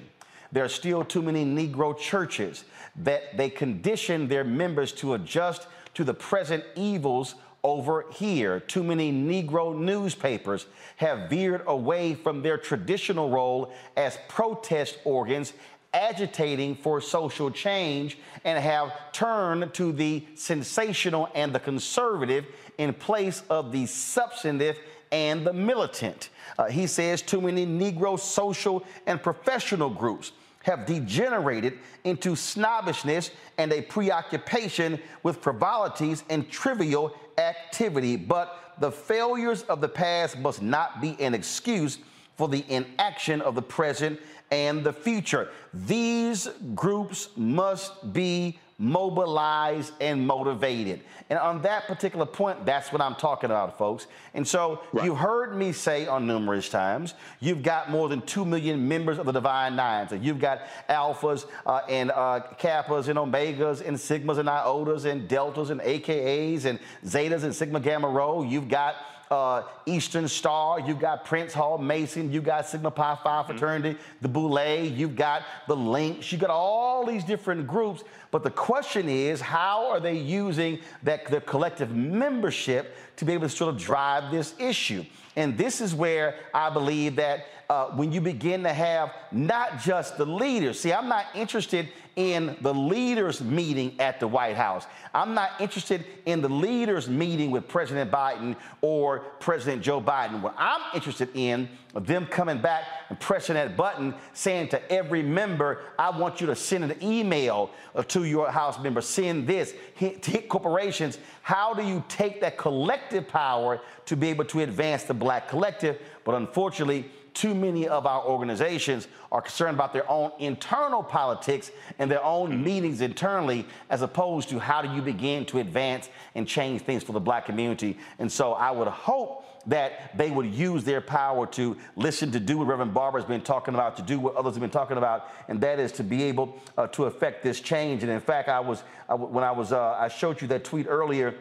There 0.52 0.64
are 0.64 0.68
still 0.68 1.04
too 1.04 1.22
many 1.22 1.44
Negro 1.44 1.96
churches 1.96 2.64
that 2.96 3.36
they 3.36 3.48
condition 3.48 4.28
their 4.28 4.44
members 4.44 4.92
to 4.94 5.14
adjust 5.14 5.66
to 5.94 6.04
the 6.04 6.14
present 6.14 6.64
evils 6.76 7.36
over 7.62 8.06
here. 8.12 8.60
Too 8.60 8.82
many 8.82 9.12
Negro 9.12 9.76
newspapers 9.78 10.66
have 10.96 11.30
veered 11.30 11.62
away 11.66 12.14
from 12.14 12.42
their 12.42 12.58
traditional 12.58 13.30
role 13.30 13.72
as 13.96 14.18
protest 14.28 14.98
organs 15.04 15.52
agitating 15.92 16.76
for 16.76 17.00
social 17.00 17.50
change 17.50 18.18
and 18.44 18.58
have 18.58 18.92
turned 19.12 19.72
to 19.74 19.92
the 19.92 20.24
sensational 20.34 21.28
and 21.34 21.52
the 21.52 21.60
conservative 21.60 22.46
in 22.78 22.92
place 22.94 23.42
of 23.50 23.72
the 23.72 23.86
substantive 23.86 24.78
and 25.12 25.46
the 25.46 25.52
militant. 25.52 26.30
Uh, 26.58 26.66
he 26.66 26.86
says 26.86 27.22
too 27.22 27.40
many 27.40 27.66
Negro 27.66 28.18
social 28.18 28.84
and 29.06 29.22
professional 29.22 29.90
groups 29.90 30.32
have 30.62 30.86
degenerated 30.86 31.78
into 32.04 32.36
snobbishness 32.36 33.30
and 33.58 33.72
a 33.72 33.82
preoccupation 33.82 35.00
with 35.22 35.38
frivolities 35.38 36.22
and 36.28 36.48
trivial 36.50 37.14
activity. 37.38 38.16
But 38.16 38.74
the 38.78 38.92
failures 38.92 39.62
of 39.62 39.80
the 39.80 39.88
past 39.88 40.38
must 40.38 40.62
not 40.62 41.00
be 41.00 41.16
an 41.18 41.34
excuse 41.34 41.98
for 42.40 42.48
the 42.48 42.64
inaction 42.70 43.42
of 43.42 43.54
the 43.54 43.60
present 43.60 44.18
and 44.50 44.82
the 44.82 44.94
future. 44.94 45.50
These 45.74 46.48
groups 46.74 47.28
must 47.36 48.14
be 48.14 48.58
mobilized 48.78 49.92
and 50.00 50.26
motivated. 50.26 51.00
And 51.28 51.38
on 51.38 51.60
that 51.60 51.86
particular 51.86 52.24
point, 52.24 52.64
that's 52.64 52.92
what 52.94 53.02
I'm 53.02 53.14
talking 53.14 53.50
about, 53.50 53.76
folks. 53.76 54.06
And 54.32 54.48
so 54.48 54.80
right. 54.94 55.04
you 55.04 55.14
heard 55.14 55.54
me 55.54 55.72
say 55.72 56.06
on 56.06 56.26
numerous 56.26 56.70
times, 56.70 57.12
you've 57.40 57.62
got 57.62 57.90
more 57.90 58.08
than 58.08 58.22
2 58.22 58.46
million 58.46 58.88
members 58.88 59.18
of 59.18 59.26
the 59.26 59.32
Divine 59.32 59.76
Nine. 59.76 60.08
So 60.08 60.14
you've 60.14 60.40
got 60.40 60.62
alphas 60.88 61.44
uh, 61.66 61.82
and 61.90 62.10
uh, 62.10 62.40
kappas 62.58 63.08
and 63.08 63.18
omegas 63.18 63.86
and 63.86 63.98
sigmas 63.98 64.38
and 64.38 64.48
iotas 64.48 65.04
and 65.04 65.28
deltas 65.28 65.68
and 65.68 65.82
AKAs 65.82 66.64
and 66.64 66.78
zetas 67.04 67.44
and 67.44 67.54
sigma 67.54 67.80
gamma 67.80 68.08
rho. 68.08 68.42
You've 68.42 68.70
got 68.70 68.94
uh, 69.30 69.62
Eastern 69.86 70.26
Star, 70.26 70.80
you've 70.80 70.98
got 70.98 71.24
Prince 71.24 71.52
Hall 71.52 71.78
Mason, 71.78 72.32
you've 72.32 72.44
got 72.44 72.66
Sigma 72.66 72.90
Pi 72.90 73.14
Phi 73.14 73.30
mm-hmm. 73.30 73.50
fraternity, 73.50 73.94
mm-hmm. 73.94 74.16
the 74.22 74.28
Boule, 74.28 74.84
you've 74.84 75.14
got 75.14 75.42
the 75.68 75.76
Links, 75.76 76.32
you've 76.32 76.40
got 76.40 76.50
all 76.50 77.06
these 77.06 77.22
different 77.22 77.66
groups. 77.66 78.02
But 78.32 78.42
the 78.42 78.50
question 78.50 79.08
is, 79.08 79.40
how 79.40 79.86
are 79.88 80.00
they 80.00 80.16
using 80.16 80.80
that 81.04 81.26
their 81.26 81.40
collective 81.40 81.94
membership 81.94 82.96
to 83.16 83.24
be 83.24 83.32
able 83.32 83.48
to 83.48 83.54
sort 83.54 83.72
of 83.72 83.80
drive 83.80 84.32
this 84.32 84.54
issue? 84.58 85.04
And 85.36 85.56
this 85.56 85.80
is 85.80 85.94
where 85.94 86.34
I 86.52 86.70
believe 86.70 87.16
that 87.16 87.46
uh, 87.68 87.86
when 87.90 88.10
you 88.10 88.20
begin 88.20 88.64
to 88.64 88.72
have 88.72 89.12
not 89.30 89.78
just 89.78 90.18
the 90.18 90.26
leaders, 90.26 90.80
see, 90.80 90.92
I'm 90.92 91.08
not 91.08 91.26
interested 91.36 91.88
in 92.20 92.54
the 92.60 92.74
leaders 92.74 93.40
meeting 93.40 93.98
at 93.98 94.20
the 94.20 94.28
White 94.28 94.56
House. 94.56 94.86
I'm 95.14 95.32
not 95.32 95.52
interested 95.58 96.04
in 96.26 96.42
the 96.42 96.50
leaders 96.50 97.08
meeting 97.08 97.50
with 97.50 97.66
President 97.66 98.10
Biden 98.10 98.56
or 98.82 99.20
President 99.40 99.82
Joe 99.82 100.02
Biden. 100.02 100.42
What 100.42 100.54
I'm 100.58 100.82
interested 100.94 101.30
in 101.32 101.68
them 101.94 102.26
coming 102.26 102.60
back 102.60 102.84
and 103.08 103.18
pressing 103.18 103.54
that 103.54 103.74
button 103.74 104.14
saying 104.34 104.68
to 104.68 104.92
every 104.92 105.22
member, 105.22 105.80
I 105.98 106.10
want 106.10 106.42
you 106.42 106.46
to 106.48 106.54
send 106.54 106.84
an 106.84 107.02
email 107.02 107.70
uh, 107.94 108.02
to 108.04 108.24
your 108.24 108.50
House 108.50 108.78
member, 108.78 109.00
send 109.00 109.46
this, 109.46 109.74
hit, 109.94 110.24
hit 110.24 110.48
corporations. 110.48 111.18
How 111.40 111.72
do 111.72 111.82
you 111.82 112.04
take 112.08 112.42
that 112.42 112.58
collective 112.58 113.26
power 113.26 113.80
to 114.06 114.16
be 114.16 114.28
able 114.28 114.44
to 114.44 114.60
advance 114.60 115.04
the 115.04 115.14
black 115.14 115.48
collective? 115.48 115.98
But 116.24 116.34
unfortunately, 116.34 117.10
too 117.34 117.54
many 117.54 117.88
of 117.88 118.06
our 118.06 118.24
organizations 118.24 119.08
are 119.32 119.40
concerned 119.40 119.74
about 119.74 119.92
their 119.92 120.08
own 120.10 120.32
internal 120.38 121.02
politics 121.02 121.70
and 121.98 122.10
their 122.10 122.22
own 122.24 122.62
meetings 122.62 123.00
internally, 123.00 123.66
as 123.88 124.02
opposed 124.02 124.48
to 124.48 124.58
how 124.58 124.82
do 124.82 124.92
you 124.94 125.02
begin 125.02 125.44
to 125.46 125.58
advance 125.58 126.08
and 126.34 126.46
change 126.46 126.82
things 126.82 127.02
for 127.02 127.12
the 127.12 127.20
black 127.20 127.46
community. 127.46 127.98
And 128.18 128.30
so 128.30 128.52
I 128.52 128.70
would 128.70 128.88
hope 128.88 129.44
that 129.66 130.16
they 130.16 130.30
would 130.30 130.46
use 130.46 130.84
their 130.84 131.00
power 131.00 131.46
to 131.46 131.76
listen, 131.96 132.30
to 132.32 132.40
do 132.40 132.58
what 132.58 132.66
Reverend 132.66 132.94
Barber 132.94 133.18
has 133.18 133.26
been 133.26 133.42
talking 133.42 133.74
about, 133.74 133.96
to 133.96 134.02
do 134.02 134.18
what 134.18 134.34
others 134.34 134.54
have 134.54 134.60
been 134.60 134.70
talking 134.70 134.96
about, 134.96 135.28
and 135.48 135.60
that 135.60 135.78
is 135.78 135.92
to 135.92 136.04
be 136.04 136.22
able 136.24 136.58
uh, 136.78 136.86
to 136.88 137.04
affect 137.04 137.42
this 137.42 137.60
change. 137.60 138.02
And 138.02 138.10
in 138.10 138.20
fact, 138.20 138.48
I 138.48 138.60
was, 138.60 138.82
I, 139.08 139.14
when 139.14 139.44
I 139.44 139.50
was, 139.50 139.72
uh, 139.72 139.92
I 139.92 140.08
showed 140.08 140.40
you 140.40 140.48
that 140.48 140.64
tweet 140.64 140.86
earlier 140.88 141.34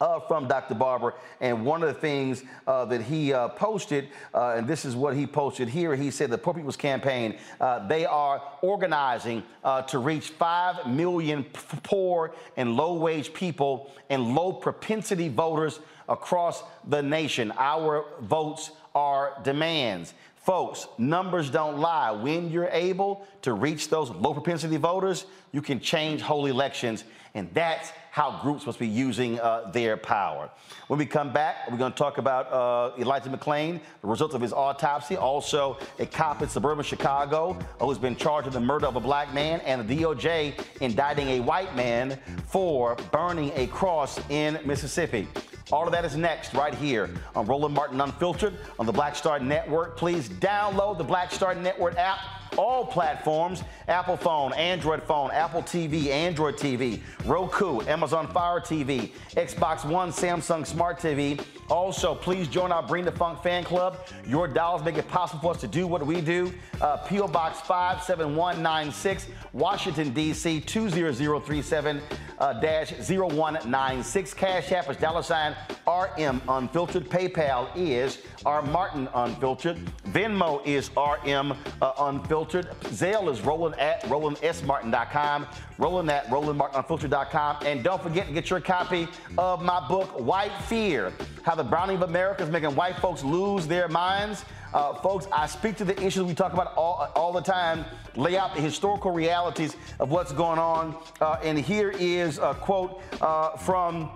uh, 0.00 0.20
from 0.20 0.48
Dr. 0.48 0.74
Barber. 0.74 1.14
And 1.40 1.64
one 1.64 1.82
of 1.82 1.88
the 1.88 2.00
things 2.00 2.42
uh, 2.66 2.84
that 2.86 3.02
he 3.02 3.32
uh, 3.32 3.48
posted, 3.48 4.08
uh, 4.34 4.54
and 4.56 4.66
this 4.66 4.84
is 4.84 4.96
what 4.96 5.14
he 5.14 5.26
posted 5.26 5.68
here, 5.68 5.94
he 5.94 6.10
said 6.10 6.30
the 6.30 6.38
Poor 6.38 6.54
People's 6.54 6.76
Campaign, 6.76 7.36
uh, 7.60 7.86
they 7.86 8.06
are 8.06 8.42
organizing 8.62 9.42
uh, 9.64 9.82
to 9.82 9.98
reach 9.98 10.30
5 10.30 10.86
million 10.86 11.44
poor 11.82 12.34
and 12.56 12.76
low 12.76 12.94
wage 12.94 13.32
people 13.32 13.90
and 14.10 14.34
low 14.34 14.52
propensity 14.52 15.28
voters 15.28 15.80
across 16.08 16.62
the 16.88 17.02
nation. 17.02 17.52
Our 17.56 18.04
votes 18.20 18.70
are 18.94 19.38
demands. 19.42 20.14
Folks, 20.36 20.86
numbers 20.96 21.50
don't 21.50 21.78
lie. 21.78 22.12
When 22.12 22.50
you're 22.50 22.68
able 22.70 23.26
to 23.42 23.52
reach 23.52 23.90
those 23.90 24.10
low 24.10 24.32
propensity 24.32 24.76
voters, 24.76 25.26
you 25.50 25.60
can 25.60 25.80
change 25.80 26.20
whole 26.20 26.46
elections. 26.46 27.02
And 27.34 27.52
that's 27.52 27.90
how 28.16 28.40
groups 28.40 28.64
must 28.64 28.78
be 28.78 28.88
using 28.88 29.38
uh, 29.40 29.70
their 29.74 29.94
power. 29.94 30.48
When 30.86 30.98
we 30.98 31.04
come 31.04 31.34
back, 31.34 31.70
we're 31.70 31.76
going 31.76 31.92
to 31.92 31.98
talk 31.98 32.16
about 32.16 32.50
uh, 32.50 32.98
Elijah 32.98 33.28
McClain, 33.28 33.78
the 34.00 34.08
results 34.08 34.34
of 34.34 34.40
his 34.40 34.54
autopsy, 34.54 35.18
also 35.18 35.76
a 35.98 36.06
cop 36.06 36.40
in 36.40 36.48
suburban 36.48 36.82
Chicago 36.82 37.58
who's 37.78 37.98
been 37.98 38.16
charged 38.16 38.46
with 38.46 38.54
the 38.54 38.60
murder 38.60 38.86
of 38.86 38.96
a 38.96 39.00
black 39.00 39.34
man, 39.34 39.60
and 39.66 39.86
the 39.86 39.98
DOJ 39.98 40.58
indicting 40.80 41.28
a 41.28 41.40
white 41.40 41.76
man 41.76 42.18
for 42.46 42.96
burning 43.12 43.52
a 43.54 43.66
cross 43.66 44.18
in 44.30 44.58
Mississippi. 44.64 45.28
All 45.70 45.84
of 45.84 45.92
that 45.92 46.06
is 46.06 46.16
next 46.16 46.54
right 46.54 46.74
here 46.74 47.10
on 47.34 47.44
Roland 47.44 47.74
Martin 47.74 48.00
Unfiltered 48.00 48.54
on 48.78 48.86
the 48.86 48.92
Black 48.92 49.14
Star 49.14 49.38
Network. 49.38 49.98
Please 49.98 50.30
download 50.30 50.96
the 50.96 51.04
Black 51.04 51.30
Star 51.30 51.54
Network 51.54 51.96
app 51.98 52.20
all 52.58 52.84
platforms 52.84 53.62
Apple 53.88 54.16
phone, 54.16 54.52
Android 54.54 55.02
phone, 55.02 55.30
Apple 55.30 55.62
TV, 55.62 56.08
Android 56.08 56.56
TV, 56.56 57.00
Roku, 57.24 57.80
Amazon 57.82 58.26
Fire 58.28 58.60
TV, 58.60 59.12
Xbox 59.30 59.84
One, 59.84 60.10
Samsung 60.10 60.66
Smart 60.66 60.98
TV. 60.98 61.40
Also, 61.68 62.14
please 62.14 62.46
join 62.48 62.70
our 62.70 62.82
Bring 62.82 63.04
the 63.04 63.12
Funk 63.12 63.42
fan 63.42 63.64
club. 63.64 63.98
Your 64.26 64.46
dollars 64.46 64.84
make 64.84 64.96
it 64.96 65.08
possible 65.08 65.40
for 65.40 65.50
us 65.50 65.60
to 65.60 65.66
do 65.66 65.86
what 65.86 66.04
we 66.06 66.20
do. 66.20 66.52
Uh, 66.80 66.98
P.O. 66.98 67.28
Box 67.28 67.60
57196, 67.60 69.26
Washington, 69.52 70.10
D.C. 70.12 70.60
20037 70.60 72.00
uh, 72.38 72.52
dash 72.60 72.92
0196. 72.92 74.34
Cash 74.34 74.72
App 74.72 74.90
is 74.90 74.96
dollar 74.96 75.22
sign 75.22 75.56
RM 75.86 76.40
Unfiltered. 76.48 77.08
PayPal 77.08 77.68
is 77.74 78.22
R 78.44 78.62
Martin 78.62 79.08
Unfiltered. 79.14 79.78
Venmo 80.08 80.64
is 80.66 80.90
RM 80.90 81.52
uh, 81.82 81.92
Unfiltered. 81.98 82.70
Zelle 82.84 83.30
is 83.30 83.40
Roland 83.40 83.78
at 83.80 84.02
RolandSMartin.com. 84.02 85.46
Roland 85.78 86.10
at 86.10 86.26
RolandMartinUnfiltered.com. 86.28 87.66
And 87.66 87.82
don't 87.82 88.02
forget 88.02 88.28
to 88.28 88.32
get 88.32 88.50
your 88.50 88.60
copy 88.60 89.08
of 89.38 89.62
my 89.62 89.86
book, 89.88 90.08
White 90.20 90.56
Fear 90.68 91.12
how 91.46 91.54
the 91.56 91.64
browning 91.64 91.96
of 91.96 92.02
America 92.02 92.42
is 92.42 92.50
making 92.50 92.74
white 92.74 92.96
folks 92.96 93.24
lose 93.24 93.66
their 93.66 93.88
minds. 93.88 94.44
Uh, 94.74 94.94
folks, 94.94 95.26
I 95.32 95.46
speak 95.46 95.76
to 95.76 95.84
the 95.84 95.98
issues 96.02 96.24
we 96.24 96.34
talk 96.34 96.52
about 96.52 96.74
all, 96.76 97.10
all 97.16 97.32
the 97.32 97.40
time, 97.40 97.84
lay 98.14 98.36
out 98.36 98.54
the 98.54 98.60
historical 98.60 99.10
realities 99.10 99.74
of 99.98 100.10
what's 100.10 100.32
going 100.32 100.58
on. 100.58 100.96
Uh, 101.20 101.38
and 101.42 101.58
here 101.58 101.90
is 101.90 102.38
a 102.38 102.54
quote 102.54 103.00
uh, 103.22 103.56
from 103.56 104.10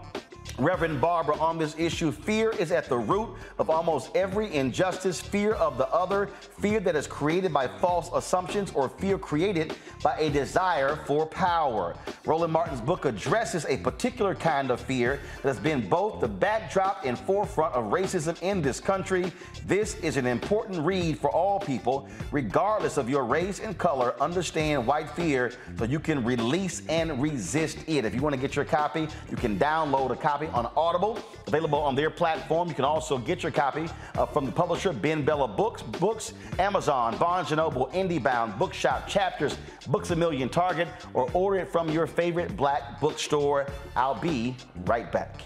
Reverend 0.59 1.01
Barber 1.01 1.33
on 1.35 1.59
this 1.59 1.75
issue. 1.79 2.13
Fear 2.13 2.51
is 2.51 2.73
at 2.73 2.89
the 2.89 2.97
root 2.97 3.31
of 3.59 3.71
almost 3.71 4.15
every 4.15 4.55
injustice 4.55 5.21
fear 5.21 5.53
of 5.55 5.79
the 5.79 5.89
other, 5.89 6.29
fear 6.59 6.81
that 6.81 6.97
is 6.97 7.07
created 7.07 7.53
by 7.53 7.67
false 7.67 8.11
assumptions, 8.15 8.73
or 8.73 8.89
fear 8.89 9.19
created 9.19 9.75
by 10.03 10.17
a 10.19 10.31
desire 10.31 10.97
for 11.07 11.27
power. 11.27 11.97
Roland 12.27 12.53
Martin's 12.53 12.81
book 12.81 13.05
addresses 13.05 13.65
a 13.67 13.77
particular 13.79 14.35
kind 14.35 14.71
of 14.71 14.81
fear 14.81 15.21
that 15.43 15.49
has 15.49 15.59
been 15.59 15.89
both 15.89 16.21
the 16.21 16.29
backdrop 16.29 17.05
and 17.05 17.19
forefront 17.19 17.75
of 17.75 17.93
racism 17.93 18.41
in 18.43 18.61
this 18.61 18.81
country. 18.81 19.33
This 19.67 19.95
is 19.97 20.17
an 20.17 20.27
important 20.27 20.85
read 20.85 21.19
for 21.19 21.31
all 21.31 21.61
people, 21.61 22.09
regardless 22.33 22.97
of 22.97 23.09
your 23.09 23.25
race 23.25 23.61
and 23.61 23.77
color. 23.79 24.15
Understand 24.21 24.87
white 24.87 25.11
fear 25.11 25.53
so 25.79 25.85
you 25.85 26.01
can 26.01 26.25
release 26.25 26.83
and 26.89 27.21
resist 27.23 27.79
it. 27.87 28.05
If 28.05 28.15
you 28.15 28.21
want 28.21 28.35
to 28.35 28.41
get 28.41 28.57
your 28.57 28.65
copy, 28.65 29.09
you 29.31 29.37
can 29.37 29.59
download 29.59 30.11
a 30.11 30.17
copy 30.17 30.40
on 30.49 30.71
Audible, 30.77 31.19
available 31.47 31.79
on 31.79 31.95
their 31.95 32.11
platform. 32.11 32.69
You 32.69 32.75
can 32.75 32.85
also 32.85 33.19
get 33.19 33.43
your 33.43 33.53
copy 33.53 33.89
uh, 34.17 34.27
from 34.27 34.47
the 34.47 34.53
publisher 34.53 34.93
BenBella 34.93 35.57
Books, 35.57 35.83
Books, 35.83 36.33
Amazon, 36.59 37.17
Barnes 37.19 37.51
& 37.51 37.53
Noble, 37.53 37.89
IndieBound, 37.89 38.59
Bookshop, 38.59 39.07
Chapters, 39.07 39.57
Books 39.89 40.11
A 40.11 40.17
Million, 40.17 40.49
Target, 40.49 40.89
or 41.15 41.31
order 41.33 41.61
it 41.61 41.69
from 41.69 41.89
your 41.91 42.07
favorite 42.07 42.57
black 42.57 43.01
bookstore. 43.01 43.67
I'll 43.97 44.21
be 44.21 44.57
right 44.85 45.11
back. 45.11 45.41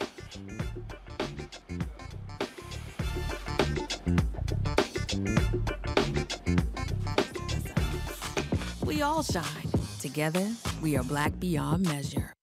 We 8.85 9.03
all 9.03 9.23
shine. 9.23 9.45
Together, 10.01 10.47
we 10.83 10.97
are 10.97 11.03
black 11.03 11.39
beyond 11.41 11.85
measure. 11.87 12.35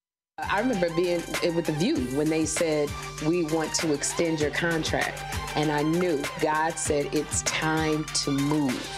I 0.49 0.59
remember 0.59 0.89
being 0.95 1.21
eh, 1.43 1.49
with 1.49 1.65
The 1.65 1.73
View 1.73 1.97
when 2.17 2.29
they 2.29 2.45
said, 2.45 2.89
We 3.25 3.43
want 3.45 3.73
to 3.75 3.93
extend 3.93 4.39
your 4.39 4.51
contract. 4.51 5.21
And 5.55 5.71
I 5.71 5.83
knew 5.83 6.21
God 6.41 6.77
said, 6.77 7.13
It's 7.13 7.41
time 7.43 8.05
to 8.23 8.31
move, 8.31 8.89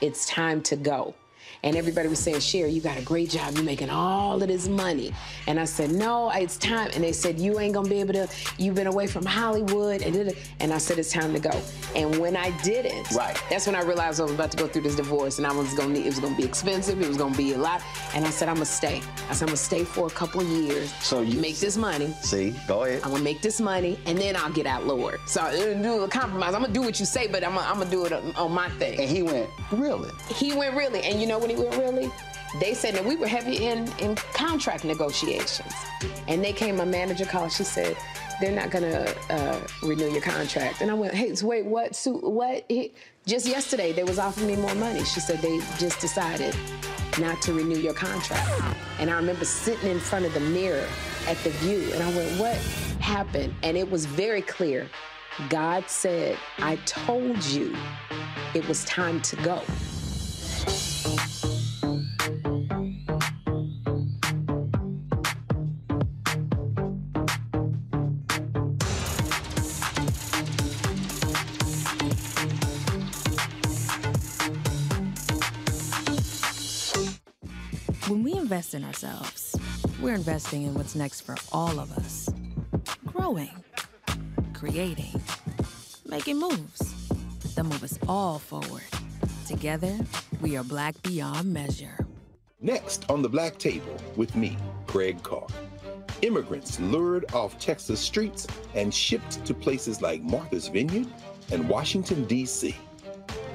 it's 0.00 0.26
time 0.26 0.62
to 0.62 0.76
go. 0.76 1.14
And 1.62 1.76
everybody 1.76 2.08
was 2.08 2.18
saying, 2.18 2.40
Cher, 2.40 2.66
you 2.66 2.80
got 2.80 2.98
a 2.98 3.02
great 3.02 3.30
job. 3.30 3.54
You're 3.54 3.64
making 3.64 3.90
all 3.90 4.40
of 4.40 4.48
this 4.48 4.68
money. 4.68 5.12
And 5.46 5.58
I 5.58 5.64
said, 5.64 5.90
no, 5.90 6.30
it's 6.30 6.56
time. 6.58 6.90
And 6.94 7.02
they 7.02 7.12
said, 7.12 7.38
you 7.38 7.58
ain't 7.58 7.74
gonna 7.74 7.88
be 7.88 8.00
able 8.00 8.14
to, 8.14 8.28
you've 8.58 8.74
been 8.74 8.86
away 8.86 9.06
from 9.06 9.24
Hollywood. 9.24 10.02
And, 10.02 10.34
and 10.60 10.72
I 10.72 10.78
said, 10.78 10.98
it's 10.98 11.12
time 11.12 11.32
to 11.32 11.40
go. 11.40 11.60
And 11.94 12.18
when 12.18 12.36
I 12.36 12.50
didn't, 12.62 13.10
right. 13.12 13.40
that's 13.50 13.66
when 13.66 13.74
I 13.74 13.82
realized 13.82 14.20
I 14.20 14.24
was 14.24 14.32
about 14.32 14.50
to 14.52 14.56
go 14.56 14.66
through 14.66 14.82
this 14.82 14.96
divorce 14.96 15.38
and 15.38 15.46
I 15.46 15.52
was 15.52 15.72
gonna 15.74 15.94
need, 15.94 16.06
it 16.06 16.10
was 16.10 16.20
gonna 16.20 16.36
be 16.36 16.44
expensive. 16.44 17.00
It 17.00 17.08
was 17.08 17.16
gonna 17.16 17.36
be 17.36 17.54
a 17.54 17.58
lot. 17.58 17.82
And 18.14 18.24
I 18.24 18.30
said, 18.30 18.48
I'm 18.48 18.56
gonna 18.56 18.66
stay. 18.66 19.00
I 19.28 19.32
said, 19.32 19.44
I'm 19.44 19.48
gonna 19.48 19.56
stay 19.56 19.84
for 19.84 20.06
a 20.06 20.10
couple 20.10 20.40
of 20.40 20.48
years. 20.48 20.92
So 21.00 21.20
you 21.20 21.40
make 21.40 21.56
this 21.58 21.76
money. 21.76 22.14
See, 22.22 22.54
go 22.68 22.84
ahead. 22.84 23.02
I'm 23.02 23.10
gonna 23.10 23.24
make 23.24 23.42
this 23.42 23.60
money 23.60 23.98
and 24.06 24.18
then 24.18 24.36
I'll 24.36 24.52
get 24.52 24.66
out, 24.66 24.86
Lord. 24.86 25.20
So 25.26 25.40
I'm 25.40 25.56
gonna 25.56 25.82
do 25.82 26.02
a 26.02 26.08
compromise. 26.08 26.54
I'm 26.54 26.62
gonna 26.62 26.72
do 26.72 26.82
what 26.82 27.00
you 27.00 27.06
say, 27.06 27.26
but 27.26 27.44
I'm 27.44 27.54
gonna, 27.54 27.66
I'm 27.66 27.78
gonna 27.78 27.90
do 27.90 28.04
it 28.04 28.12
on 28.36 28.52
my 28.52 28.68
thing. 28.70 29.00
And 29.00 29.08
he 29.08 29.22
went, 29.22 29.48
really? 29.72 30.10
He 30.28 30.54
went 30.54 30.76
really. 30.76 31.02
And 31.02 31.20
you 31.20 31.26
know 31.26 31.35
when 31.38 31.50
he 31.50 31.56
went 31.56 31.76
really? 31.76 32.10
They 32.60 32.74
said 32.74 32.94
that 32.94 33.04
we 33.04 33.16
were 33.16 33.26
heavy 33.26 33.66
in, 33.66 33.90
in 33.98 34.14
contract 34.14 34.84
negotiations. 34.84 35.72
And 36.28 36.42
they 36.42 36.52
came, 36.52 36.76
my 36.76 36.84
manager 36.84 37.24
called, 37.24 37.52
she 37.52 37.64
said, 37.64 37.96
they're 38.40 38.54
not 38.54 38.70
gonna 38.70 39.12
uh, 39.30 39.60
renew 39.82 40.10
your 40.10 40.20
contract. 40.22 40.80
And 40.80 40.90
I 40.90 40.94
went, 40.94 41.14
hey, 41.14 41.34
so 41.34 41.46
wait, 41.46 41.64
what, 41.64 41.98
what? 42.06 42.64
He, 42.68 42.92
just 43.26 43.46
yesterday, 43.46 43.92
they 43.92 44.04
was 44.04 44.18
offering 44.18 44.46
me 44.46 44.56
more 44.56 44.74
money. 44.74 45.04
She 45.04 45.20
said 45.20 45.40
they 45.40 45.58
just 45.78 46.00
decided 46.00 46.54
not 47.18 47.40
to 47.42 47.52
renew 47.52 47.78
your 47.78 47.94
contract. 47.94 48.48
And 48.98 49.10
I 49.10 49.16
remember 49.16 49.44
sitting 49.44 49.90
in 49.90 49.98
front 49.98 50.26
of 50.26 50.34
the 50.34 50.40
mirror 50.40 50.86
at 51.26 51.36
the 51.38 51.50
view, 51.50 51.90
and 51.92 52.02
I 52.02 52.14
went, 52.14 52.38
what 52.38 52.56
happened? 53.00 53.54
And 53.62 53.76
it 53.76 53.90
was 53.90 54.06
very 54.06 54.42
clear. 54.42 54.88
God 55.48 55.88
said, 55.88 56.38
I 56.58 56.76
told 56.86 57.44
you 57.44 57.76
it 58.54 58.66
was 58.68 58.84
time 58.84 59.20
to 59.22 59.36
go. 59.36 59.62
Invest 78.66 78.74
in 78.74 78.84
ourselves, 78.84 79.56
we're 80.02 80.14
investing 80.14 80.62
in 80.64 80.74
what's 80.74 80.96
next 80.96 81.20
for 81.20 81.36
all 81.52 81.78
of 81.78 81.92
us. 81.92 82.28
Growing, 83.04 83.50
creating, 84.54 85.20
making 86.04 86.40
moves 86.40 87.08
that 87.54 87.62
move 87.62 87.84
us 87.84 87.96
all 88.08 88.40
forward. 88.40 88.82
Together, 89.46 89.96
we 90.40 90.56
are 90.56 90.64
black 90.64 91.00
beyond 91.02 91.52
measure. 91.52 92.04
Next 92.60 93.08
on 93.08 93.22
the 93.22 93.28
Black 93.28 93.56
Table 93.56 93.96
with 94.16 94.34
me, 94.34 94.56
Greg 94.88 95.22
Carr. 95.22 95.46
Immigrants 96.22 96.80
lured 96.80 97.32
off 97.32 97.60
Texas 97.60 98.00
streets 98.00 98.48
and 98.74 98.92
shipped 98.92 99.44
to 99.44 99.54
places 99.54 100.02
like 100.02 100.22
Martha's 100.22 100.66
Vineyard 100.66 101.06
and 101.52 101.68
Washington, 101.68 102.24
D.C. 102.24 102.74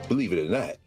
Believe 0.07 0.31
it 0.31 0.39
or 0.39 0.49
not, 0.49 0.77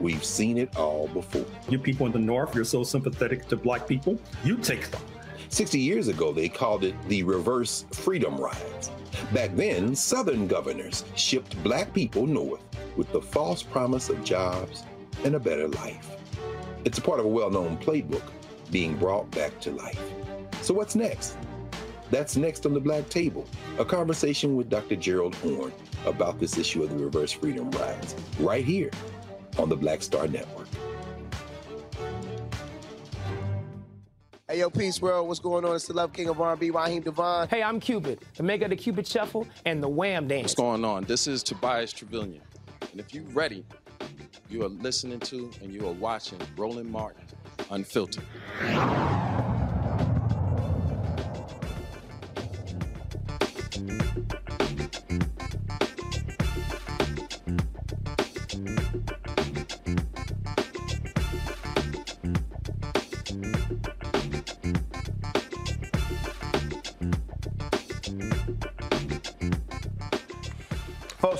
we've 0.00 0.24
seen 0.24 0.58
it 0.58 0.76
all 0.76 1.08
before. 1.08 1.44
You 1.68 1.78
people 1.78 2.06
in 2.06 2.12
the 2.12 2.18
North, 2.18 2.54
you're 2.54 2.64
so 2.64 2.82
sympathetic 2.82 3.46
to 3.48 3.56
black 3.56 3.86
people, 3.86 4.18
you 4.44 4.56
take 4.56 4.90
them. 4.90 5.02
60 5.48 5.78
years 5.78 6.08
ago, 6.08 6.32
they 6.32 6.48
called 6.48 6.84
it 6.84 6.94
the 7.08 7.22
reverse 7.24 7.84
freedom 7.92 8.36
rides. 8.36 8.90
Back 9.32 9.54
then, 9.56 9.94
Southern 9.96 10.46
governors 10.46 11.04
shipped 11.16 11.60
black 11.62 11.92
people 11.92 12.26
north 12.26 12.62
with 12.96 13.10
the 13.12 13.20
false 13.20 13.62
promise 13.62 14.08
of 14.08 14.22
jobs 14.24 14.84
and 15.24 15.34
a 15.34 15.40
better 15.40 15.68
life. 15.68 16.16
It's 16.84 16.98
a 16.98 17.02
part 17.02 17.18
of 17.18 17.26
a 17.26 17.28
well 17.28 17.50
known 17.50 17.76
playbook 17.78 18.22
being 18.70 18.96
brought 18.96 19.30
back 19.32 19.58
to 19.60 19.72
life. 19.72 20.00
So, 20.62 20.72
what's 20.72 20.94
next? 20.94 21.36
That's 22.10 22.36
next 22.36 22.66
on 22.66 22.74
the 22.74 22.80
Black 22.80 23.08
Table, 23.08 23.46
a 23.78 23.84
conversation 23.84 24.56
with 24.56 24.68
Dr. 24.68 24.96
Gerald 24.96 25.34
Horne 25.36 25.72
about 26.06 26.40
this 26.40 26.58
issue 26.58 26.82
of 26.82 26.90
the 26.90 26.96
reverse 26.96 27.30
freedom 27.32 27.70
rides, 27.72 28.16
right 28.38 28.64
here 28.64 28.90
on 29.58 29.68
the 29.68 29.76
Black 29.76 30.02
Star 30.02 30.26
Network. 30.26 30.66
Hey, 34.48 34.58
yo, 34.58 34.70
Peace 34.70 35.00
World, 35.00 35.28
what's 35.28 35.38
going 35.38 35.64
on? 35.64 35.76
It's 35.76 35.86
the 35.86 35.92
Love 35.92 36.12
King 36.12 36.28
of 36.28 36.40
R&B, 36.40 36.70
Raheem 36.70 37.02
DeVaughn. 37.02 37.48
Hey, 37.48 37.62
I'm 37.62 37.78
Cupid, 37.78 38.24
the 38.34 38.42
maker 38.42 38.64
of 38.64 38.70
the 38.70 38.76
Cupid 38.76 39.06
Shuffle 39.06 39.46
and 39.64 39.80
the 39.80 39.88
Wham 39.88 40.26
Dance. 40.26 40.42
What's 40.42 40.54
going 40.54 40.84
on? 40.84 41.04
This 41.04 41.28
is 41.28 41.44
Tobias 41.44 41.92
Truvillion. 41.92 42.40
And 42.90 43.00
if 43.00 43.14
you're 43.14 43.22
ready, 43.26 43.64
you 44.48 44.64
are 44.64 44.68
listening 44.68 45.20
to 45.20 45.50
and 45.62 45.72
you 45.72 45.86
are 45.86 45.92
watching 45.92 46.40
Roland 46.56 46.90
Martin 46.90 47.22
Unfiltered. 47.70 48.24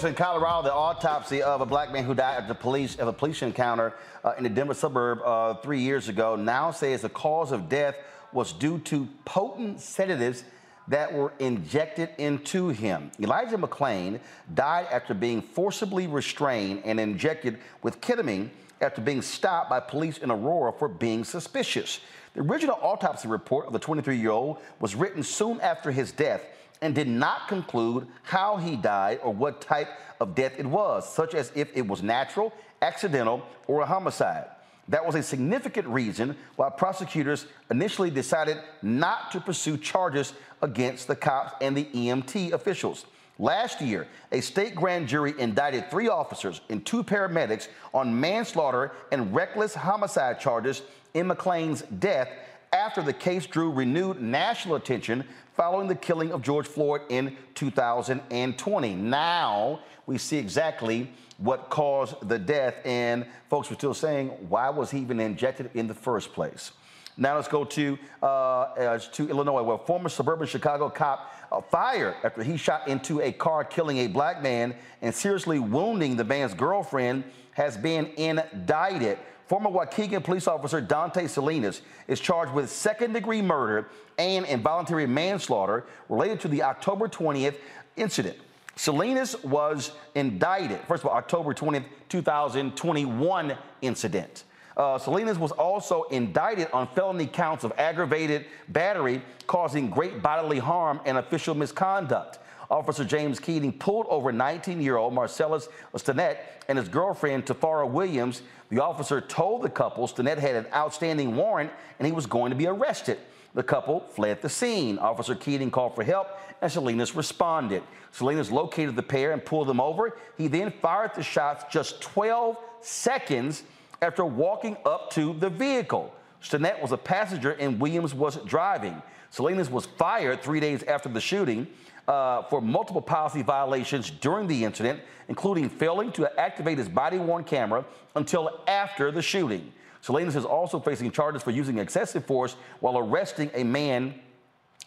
Folks 0.00 0.08
in 0.08 0.14
Colorado, 0.14 0.62
the 0.62 0.72
autopsy 0.72 1.42
of 1.42 1.60
a 1.60 1.66
black 1.66 1.92
man 1.92 2.04
who 2.04 2.14
died 2.14 2.38
at 2.38 2.48
the 2.48 2.54
police 2.54 2.96
of 2.96 3.06
a 3.06 3.12
police 3.12 3.42
encounter 3.42 3.92
uh, 4.24 4.32
in 4.38 4.44
the 4.44 4.48
Denver 4.48 4.72
suburb 4.72 5.20
uh, 5.22 5.52
three 5.56 5.80
years 5.80 6.08
ago 6.08 6.36
now 6.36 6.70
says 6.70 7.02
the 7.02 7.10
cause 7.10 7.52
of 7.52 7.68
death 7.68 7.96
was 8.32 8.54
due 8.54 8.78
to 8.78 9.06
potent 9.26 9.78
sedatives 9.78 10.44
that 10.88 11.12
were 11.12 11.34
injected 11.38 12.08
into 12.16 12.70
him. 12.70 13.10
Elijah 13.20 13.58
McClain 13.58 14.20
died 14.54 14.86
after 14.90 15.12
being 15.12 15.42
forcibly 15.42 16.06
restrained 16.06 16.80
and 16.86 16.98
injected 16.98 17.58
with 17.82 18.00
ketamine 18.00 18.48
after 18.80 19.02
being 19.02 19.20
stopped 19.20 19.68
by 19.68 19.80
police 19.80 20.16
in 20.16 20.30
Aurora 20.30 20.72
for 20.72 20.88
being 20.88 21.24
suspicious. 21.24 22.00
The 22.32 22.40
original 22.40 22.78
autopsy 22.80 23.28
report 23.28 23.66
of 23.66 23.74
the 23.74 23.78
23 23.78 24.16
year 24.16 24.30
old 24.30 24.62
was 24.80 24.94
written 24.94 25.22
soon 25.22 25.60
after 25.60 25.90
his 25.90 26.10
death 26.10 26.40
and 26.82 26.94
did 26.94 27.08
not 27.08 27.48
conclude 27.48 28.06
how 28.22 28.56
he 28.56 28.76
died 28.76 29.20
or 29.22 29.32
what 29.32 29.60
type 29.60 29.88
of 30.20 30.34
death 30.34 30.54
it 30.58 30.66
was, 30.66 31.10
such 31.12 31.34
as 31.34 31.52
if 31.54 31.68
it 31.76 31.86
was 31.86 32.02
natural, 32.02 32.52
accidental, 32.82 33.42
or 33.66 33.82
a 33.82 33.86
homicide. 33.86 34.46
That 34.88 35.06
was 35.06 35.14
a 35.14 35.22
significant 35.22 35.86
reason 35.86 36.36
why 36.56 36.68
prosecutors 36.70 37.46
initially 37.70 38.10
decided 38.10 38.58
not 38.82 39.30
to 39.32 39.40
pursue 39.40 39.76
charges 39.76 40.32
against 40.62 41.06
the 41.06 41.14
cops 41.14 41.54
and 41.60 41.76
the 41.76 41.84
EMT 41.84 42.52
officials. 42.52 43.06
Last 43.38 43.80
year, 43.80 44.06
a 44.32 44.40
state 44.40 44.74
grand 44.74 45.08
jury 45.08 45.32
indicted 45.38 45.90
three 45.90 46.08
officers 46.08 46.60
and 46.68 46.84
two 46.84 47.02
paramedics 47.02 47.68
on 47.94 48.18
manslaughter 48.18 48.92
and 49.12 49.34
reckless 49.34 49.74
homicide 49.74 50.40
charges 50.40 50.82
in 51.14 51.28
McClain's 51.28 51.82
death 51.82 52.28
after 52.72 53.00
the 53.00 53.12
case 53.12 53.46
drew 53.46 53.70
renewed 53.70 54.20
national 54.20 54.76
attention 54.76 55.24
following 55.60 55.88
the 55.88 55.94
killing 55.94 56.32
of 56.32 56.40
George 56.40 56.66
Floyd 56.66 57.02
in 57.10 57.36
2020. 57.54 58.94
Now 58.94 59.80
we 60.06 60.16
see 60.16 60.38
exactly 60.38 61.12
what 61.36 61.68
caused 61.68 62.26
the 62.26 62.38
death, 62.38 62.76
and 62.86 63.26
folks 63.50 63.68
were 63.68 63.76
still 63.76 63.92
saying, 63.92 64.28
why 64.48 64.70
was 64.70 64.90
he 64.90 65.00
even 65.00 65.20
injected 65.20 65.68
in 65.74 65.86
the 65.86 65.92
first 65.92 66.32
place? 66.32 66.72
Now 67.18 67.34
let's 67.34 67.46
go 67.46 67.66
to 67.66 67.98
uh, 68.22 68.98
to 68.98 69.28
Illinois, 69.28 69.62
where 69.62 69.76
former 69.76 70.08
suburban 70.08 70.46
Chicago 70.46 70.88
cop 70.88 71.30
uh, 71.52 71.60
fired 71.60 72.14
after 72.24 72.42
he 72.42 72.56
shot 72.56 72.88
into 72.88 73.20
a 73.20 73.30
car, 73.30 73.62
killing 73.62 73.98
a 73.98 74.06
black 74.06 74.42
man 74.42 74.74
and 75.02 75.14
seriously 75.14 75.58
wounding 75.58 76.16
the 76.16 76.24
man's 76.24 76.54
girlfriend, 76.54 77.22
has 77.52 77.76
been 77.76 78.06
indicted. 78.16 79.18
Former 79.50 79.68
Waukegan 79.68 80.22
police 80.22 80.46
officer 80.46 80.80
Dante 80.80 81.26
Salinas 81.26 81.82
is 82.06 82.20
charged 82.20 82.52
with 82.52 82.70
second-degree 82.70 83.42
murder 83.42 83.88
and 84.16 84.46
involuntary 84.46 85.08
manslaughter 85.08 85.86
related 86.08 86.38
to 86.42 86.46
the 86.46 86.62
October 86.62 87.08
20th 87.08 87.56
incident. 87.96 88.36
Salinas 88.76 89.34
was 89.42 89.90
indicted, 90.14 90.78
first 90.86 91.02
of 91.02 91.08
all, 91.08 91.16
October 91.16 91.52
20th, 91.52 91.82
2021 92.08 93.58
incident. 93.82 94.44
Uh, 94.76 94.96
Salinas 94.98 95.36
was 95.36 95.50
also 95.50 96.04
indicted 96.12 96.68
on 96.72 96.86
felony 96.94 97.26
counts 97.26 97.64
of 97.64 97.72
aggravated 97.76 98.46
battery 98.68 99.20
causing 99.48 99.90
great 99.90 100.22
bodily 100.22 100.60
harm 100.60 101.00
and 101.04 101.18
official 101.18 101.56
misconduct. 101.56 102.38
Officer 102.70 103.04
James 103.04 103.40
Keating 103.40 103.72
pulled 103.72 104.06
over 104.08 104.32
19-year-old 104.32 105.12
Marcellus 105.12 105.68
Stinnett 105.94 106.38
and 106.68 106.78
his 106.78 106.88
girlfriend 106.88 107.44
Tafara 107.44 107.88
Williams. 107.88 108.42
The 108.68 108.80
officer 108.80 109.20
told 109.20 109.62
the 109.62 109.68
couple 109.68 110.06
Stinnett 110.06 110.38
had 110.38 110.54
an 110.54 110.66
outstanding 110.72 111.34
warrant 111.34 111.72
and 111.98 112.06
he 112.06 112.12
was 112.12 112.26
going 112.26 112.50
to 112.50 112.56
be 112.56 112.68
arrested. 112.68 113.18
The 113.54 113.64
couple 113.64 114.00
fled 114.00 114.40
the 114.40 114.48
scene. 114.48 114.98
Officer 114.98 115.34
Keating 115.34 115.72
called 115.72 115.96
for 115.96 116.04
help 116.04 116.28
and 116.62 116.70
Salinas 116.70 117.16
responded. 117.16 117.82
Salinas 118.12 118.52
located 118.52 118.94
the 118.94 119.02
pair 119.02 119.32
and 119.32 119.44
pulled 119.44 119.66
them 119.66 119.80
over. 119.80 120.16
He 120.38 120.46
then 120.46 120.72
fired 120.80 121.16
the 121.16 121.24
shots 121.24 121.64
just 121.72 122.00
12 122.00 122.56
seconds 122.80 123.64
after 124.00 124.24
walking 124.24 124.76
up 124.86 125.10
to 125.12 125.34
the 125.34 125.50
vehicle. 125.50 126.14
Stinnett 126.40 126.80
was 126.80 126.92
a 126.92 126.96
passenger 126.96 127.52
and 127.52 127.80
Williams 127.80 128.14
was 128.14 128.36
driving. 128.46 129.02
Salinas 129.30 129.70
was 129.70 129.86
fired 129.86 130.40
three 130.40 130.60
days 130.60 130.84
after 130.84 131.08
the 131.08 131.20
shooting 131.20 131.66
uh, 132.08 132.42
for 132.44 132.60
multiple 132.60 133.02
policy 133.02 133.42
violations 133.42 134.10
during 134.10 134.46
the 134.46 134.64
incident, 134.64 135.00
including 135.28 135.68
failing 135.68 136.12
to 136.12 136.40
activate 136.40 136.78
his 136.78 136.88
body 136.88 137.18
worn 137.18 137.44
camera 137.44 137.84
until 138.16 138.62
after 138.66 139.10
the 139.10 139.22
shooting. 139.22 139.72
Salinas 140.00 140.36
is 140.36 140.44
also 140.44 140.80
facing 140.80 141.10
charges 141.10 141.42
for 141.42 141.50
using 141.50 141.78
excessive 141.78 142.24
force 142.24 142.56
while 142.80 142.98
arresting 142.98 143.50
a 143.54 143.62
man 143.62 144.14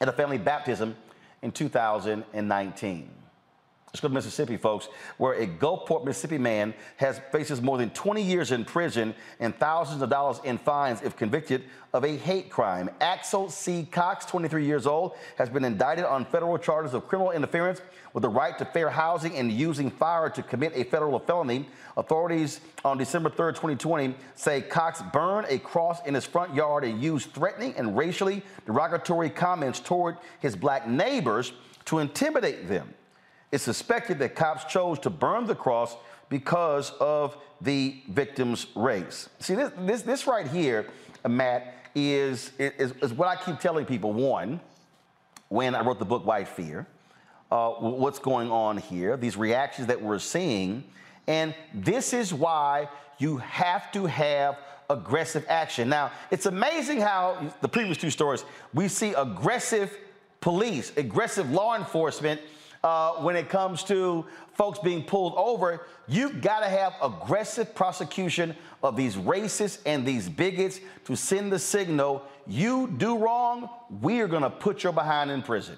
at 0.02 0.10
a 0.10 0.12
family 0.12 0.38
baptism 0.38 0.96
in 1.42 1.52
2019. 1.52 3.10
Mississippi, 4.10 4.58
folks, 4.58 4.90
where 5.18 5.34
a 5.34 5.46
Gulfport, 5.46 6.04
Mississippi 6.04 6.40
man 6.40 6.74
has 6.98 7.22
faces 7.32 7.62
more 7.62 7.78
than 7.78 7.92
20 7.92 8.24
years 8.24 8.52
in 8.52 8.66
prison 8.66 9.14
and 9.40 9.56
thousands 9.56 10.02
of 10.02 10.10
dollars 10.10 10.42
in 10.44 10.58
fines 10.58 11.04
if 11.04 11.16
convicted 11.16 11.64
of 11.94 12.04
a 12.04 12.18
hate 12.18 12.50
crime. 12.50 12.90
Axel 13.02 13.52
C. 13.52 13.88
Cox, 13.90 14.26
23 14.26 14.66
years 14.66 14.88
old, 14.88 15.14
has 15.38 15.48
been 15.48 15.64
indicted 15.64 16.06
on 16.06 16.26
federal 16.26 16.58
charges 16.58 16.96
of 16.96 17.08
criminal 17.08 17.32
interference 17.32 17.82
with 18.14 18.24
the 18.24 18.30
right 18.30 18.58
to 18.58 18.66
fair 18.66 18.90
housing 18.90 19.36
and 19.36 19.52
using 19.52 19.92
fire 19.92 20.28
to 20.28 20.42
commit 20.42 20.72
a 20.74 20.86
federal 20.86 21.20
felony. 21.20 21.70
Authorities 21.96 22.62
on 22.84 22.98
December 22.98 23.30
3, 23.30 23.52
2020, 23.52 24.16
say 24.34 24.62
Cox 24.62 25.04
burned 25.14 25.46
a 25.52 25.60
cross 25.60 26.04
in 26.08 26.16
his 26.16 26.26
front 26.26 26.56
yard 26.56 26.84
and 26.84 27.02
used 27.02 27.32
threatening 27.32 27.76
and 27.78 27.96
racially 27.96 28.42
derogatory 28.66 29.30
comments 29.30 29.80
toward 29.80 30.18
his 30.40 30.56
black 30.56 30.88
neighbors 30.88 31.54
to 31.86 32.00
intimidate 32.00 32.68
them. 32.68 32.92
It's 33.54 33.64
suspected 33.64 34.18
that 34.18 34.34
Cox 34.34 34.64
chose 34.64 34.98
to 35.02 35.12
burn 35.12 35.46
the 35.46 35.54
cross 35.54 35.96
because 36.28 36.90
of 37.00 37.38
the 37.62 38.02
victim's 38.10 38.66
race. 38.74 39.30
See, 39.38 39.54
this, 39.54 39.72
this, 39.78 40.02
this 40.02 40.26
right 40.26 40.48
here, 40.48 40.88
uh, 41.24 41.30
Matt, 41.30 41.76
is, 41.94 42.52
is, 42.58 42.94
is 43.00 43.14
what 43.14 43.28
I 43.28 43.36
keep 43.36 43.60
telling 43.60 43.86
people. 43.86 44.12
One, 44.12 44.60
when 45.50 45.76
I 45.76 45.84
wrote 45.86 46.00
the 46.00 46.06
book 46.06 46.26
White 46.26 46.48
Fear, 46.48 46.88
uh, 47.52 47.70
what's 47.74 48.18
going 48.18 48.50
on 48.50 48.78
here, 48.78 49.18
these 49.18 49.38
reactions 49.38 49.86
that 49.86 50.02
we're 50.02 50.18
seeing. 50.18 50.84
And 51.28 51.54
this 51.76 52.12
is 52.12 52.34
why 52.34 52.90
you 53.20 53.38
have 53.38 53.92
to 53.92 54.08
have 54.08 54.58
aggressive 54.90 55.46
action. 55.48 55.90
Now, 55.90 56.12
it's 56.32 56.48
amazing 56.48 57.02
how 57.02 57.54
the 57.62 57.70
previous 57.70 58.00
two 58.00 58.10
stories, 58.10 58.46
we 58.74 58.88
see 58.88 59.14
aggressive 59.14 59.96
police, 60.42 60.92
aggressive 60.98 61.52
law 61.52 61.76
enforcement 61.76 62.42
uh, 62.84 63.14
when 63.14 63.36
it 63.36 63.50
comes 63.50 63.84
to 63.86 64.26
folks 64.54 64.80
being 64.80 65.04
pulled 65.04 65.34
over, 65.38 65.86
you've 66.08 66.42
got 66.42 66.60
to 66.60 66.70
have 66.70 66.94
aggressive 67.02 67.74
prosecution 67.74 68.56
of 68.82 68.96
these 68.96 69.16
racists 69.16 69.80
and 69.86 70.06
these 70.06 70.28
bigots 70.28 70.80
to 71.06 71.16
send 71.16 71.52
the 71.52 71.60
signal 71.60 72.26
you 72.46 72.94
do 72.98 73.18
wrong, 73.18 73.70
we 74.02 74.20
are 74.20 74.28
going 74.28 74.44
to 74.44 74.50
put 74.50 74.84
your 74.84 74.92
behind 74.92 75.32
in 75.32 75.42
prison. 75.42 75.78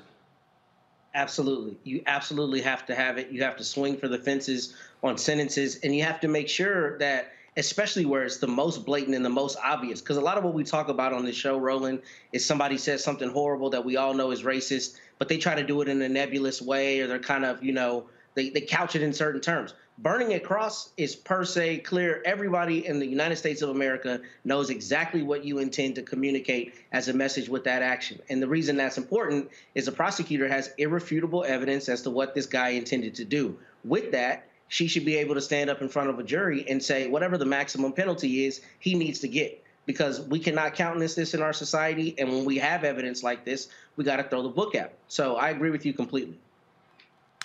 Absolutely. 1.14 1.77
You 1.84 2.02
absolutely 2.07 2.61
have 2.61 2.86
to 2.88 2.95
have 2.95 3.18
it. 3.18 3.30
You 3.30 3.44
have 3.44 3.56
to 3.57 3.64
swing 3.64 3.98
for 3.98 4.07
the 4.07 4.18
fences 4.18 4.76
on 5.03 5.18
sentences, 5.18 5.80
and 5.84 5.95
you 5.95 6.03
have 6.03 6.19
to 6.22 6.27
make 6.27 6.49
sure 6.49 6.98
that 6.98 7.32
especially 7.57 8.06
where 8.06 8.23
it's 8.23 8.38
the 8.38 8.48
most 8.48 8.86
blatant 8.86 9.15
and 9.15 9.23
the 9.23 9.30
most 9.30 9.57
obvious. 9.64 10.02
Because 10.02 10.18
a 10.18 10.22
lot 10.22 10.38
of 10.38 10.44
what 10.44 10.53
we 10.53 10.64
talk 10.64 10.90
about 10.90 11.14
on 11.14 11.23
this 11.23 11.36
show, 11.36 11.57
Roland, 11.57 12.02
is 12.34 12.45
somebody 12.45 12.77
says 12.77 13.03
something 13.03 13.30
horrible 13.30 13.69
that 13.69 13.86
we 13.86 13.95
all 13.95 14.14
know 14.14 14.32
is 14.32 14.44
racist, 14.44 14.98
but 15.17 15.29
they 15.29 15.37
try 15.37 15.55
to 15.55 15.63
do 15.63 15.81
it 15.81 15.87
in 15.87 16.01
a 16.01 16.09
nebulous 16.09 16.61
way 16.61 16.99
or 16.99 17.07
they're 17.07 17.19
kind 17.19 17.45
of, 17.45 17.63
you 17.63 17.73
know, 17.73 18.05
they, 18.35 18.49
they 18.49 18.61
couch 18.61 18.95
it 18.95 19.01
in 19.01 19.13
certain 19.13 19.41
terms. 19.41 19.73
Burning 19.97 20.33
a 20.33 20.39
cross 20.41 20.89
is 20.97 21.15
per 21.15 21.45
se 21.45 21.77
clear. 21.79 22.21
Everybody 22.25 22.85
in 22.85 22.99
the 22.99 23.05
United 23.05 23.37
States 23.37 23.61
of 23.61 23.69
America 23.69 24.19
knows 24.43 24.69
exactly 24.69 25.23
what 25.23 25.45
you 25.45 25.59
intend 25.59 25.95
to 25.95 26.01
communicate 26.01 26.73
as 26.91 27.07
a 27.07 27.13
message 27.13 27.47
with 27.47 27.63
that 27.63 27.81
action. 27.81 28.19
And 28.29 28.41
the 28.41 28.47
reason 28.47 28.75
that's 28.75 28.97
important 28.97 29.49
is 29.73 29.85
the 29.85 29.93
prosecutor 29.93 30.49
has 30.49 30.69
irrefutable 30.77 31.45
evidence 31.45 31.87
as 31.87 32.01
to 32.01 32.09
what 32.09 32.35
this 32.35 32.45
guy 32.45 32.69
intended 32.69 33.15
to 33.15 33.25
do. 33.25 33.57
With 33.85 34.11
that, 34.11 34.49
she 34.67 34.87
should 34.87 35.05
be 35.05 35.15
able 35.15 35.35
to 35.35 35.41
stand 35.41 35.69
up 35.69 35.81
in 35.81 35.87
front 35.87 36.09
of 36.09 36.19
a 36.19 36.23
jury 36.23 36.65
and 36.67 36.83
say 36.83 37.07
whatever 37.07 37.37
the 37.37 37.45
maximum 37.45 37.93
penalty 37.93 38.45
is, 38.45 38.59
he 38.79 38.95
needs 38.95 39.19
to 39.19 39.29
get 39.29 39.63
because 39.86 40.22
we 40.22 40.40
cannot 40.40 40.74
countenance 40.74 41.16
this 41.16 41.34
in 41.34 41.41
our 41.41 41.53
society. 41.53 42.16
And 42.18 42.30
when 42.30 42.45
we 42.45 42.57
have 42.57 42.84
evidence 42.84 43.24
like 43.24 43.45
this, 43.45 43.70
we 43.95 44.03
got 44.03 44.18
to 44.18 44.24
throw 44.24 44.41
the 44.41 44.49
book 44.49 44.76
at. 44.76 44.94
So 45.07 45.36
I 45.36 45.49
agree 45.49 45.70
with 45.70 45.86
you 45.86 45.94
completely. 45.94 46.38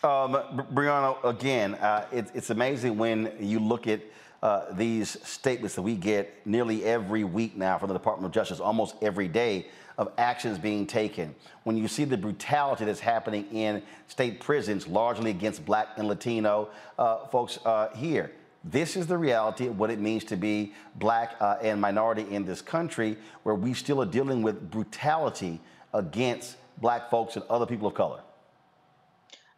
Um, 0.02 0.32
Brianna, 0.72 1.22
again, 1.24 1.74
uh, 1.74 2.06
it, 2.10 2.30
it's 2.34 2.50
amazing 2.50 2.96
when 2.96 3.32
you 3.38 3.58
look 3.58 3.86
at 3.86 4.00
uh, 4.42 4.72
these 4.72 5.18
statements 5.26 5.74
that 5.74 5.82
we 5.82 5.94
get 5.94 6.34
nearly 6.46 6.84
every 6.84 7.24
week 7.24 7.56
now 7.56 7.76
from 7.76 7.88
the 7.88 7.94
Department 7.94 8.26
of 8.26 8.32
Justice, 8.32 8.60
almost 8.60 8.96
every 9.02 9.28
day, 9.28 9.66
of 9.98 10.10
actions 10.16 10.58
being 10.58 10.86
taken. 10.86 11.34
When 11.64 11.76
you 11.76 11.86
see 11.86 12.04
the 12.04 12.16
brutality 12.16 12.86
that's 12.86 13.00
happening 13.00 13.46
in 13.52 13.82
state 14.08 14.40
prisons, 14.40 14.88
largely 14.88 15.28
against 15.28 15.66
black 15.66 15.88
and 15.98 16.08
Latino 16.08 16.70
uh, 16.98 17.26
folks 17.26 17.58
uh, 17.66 17.94
here, 17.94 18.32
this 18.64 18.96
is 18.96 19.06
the 19.06 19.16
reality 19.16 19.66
of 19.66 19.78
what 19.78 19.90
it 19.90 19.98
means 19.98 20.24
to 20.24 20.36
be 20.36 20.74
black 20.96 21.36
uh, 21.40 21.56
and 21.62 21.80
minority 21.80 22.26
in 22.30 22.44
this 22.44 22.60
country, 22.60 23.16
where 23.42 23.54
we 23.54 23.72
still 23.72 24.02
are 24.02 24.06
dealing 24.06 24.42
with 24.42 24.70
brutality 24.70 25.60
against 25.94 26.56
black 26.78 27.10
folks 27.10 27.36
and 27.36 27.44
other 27.48 27.66
people 27.66 27.88
of 27.88 27.94
color. 27.94 28.20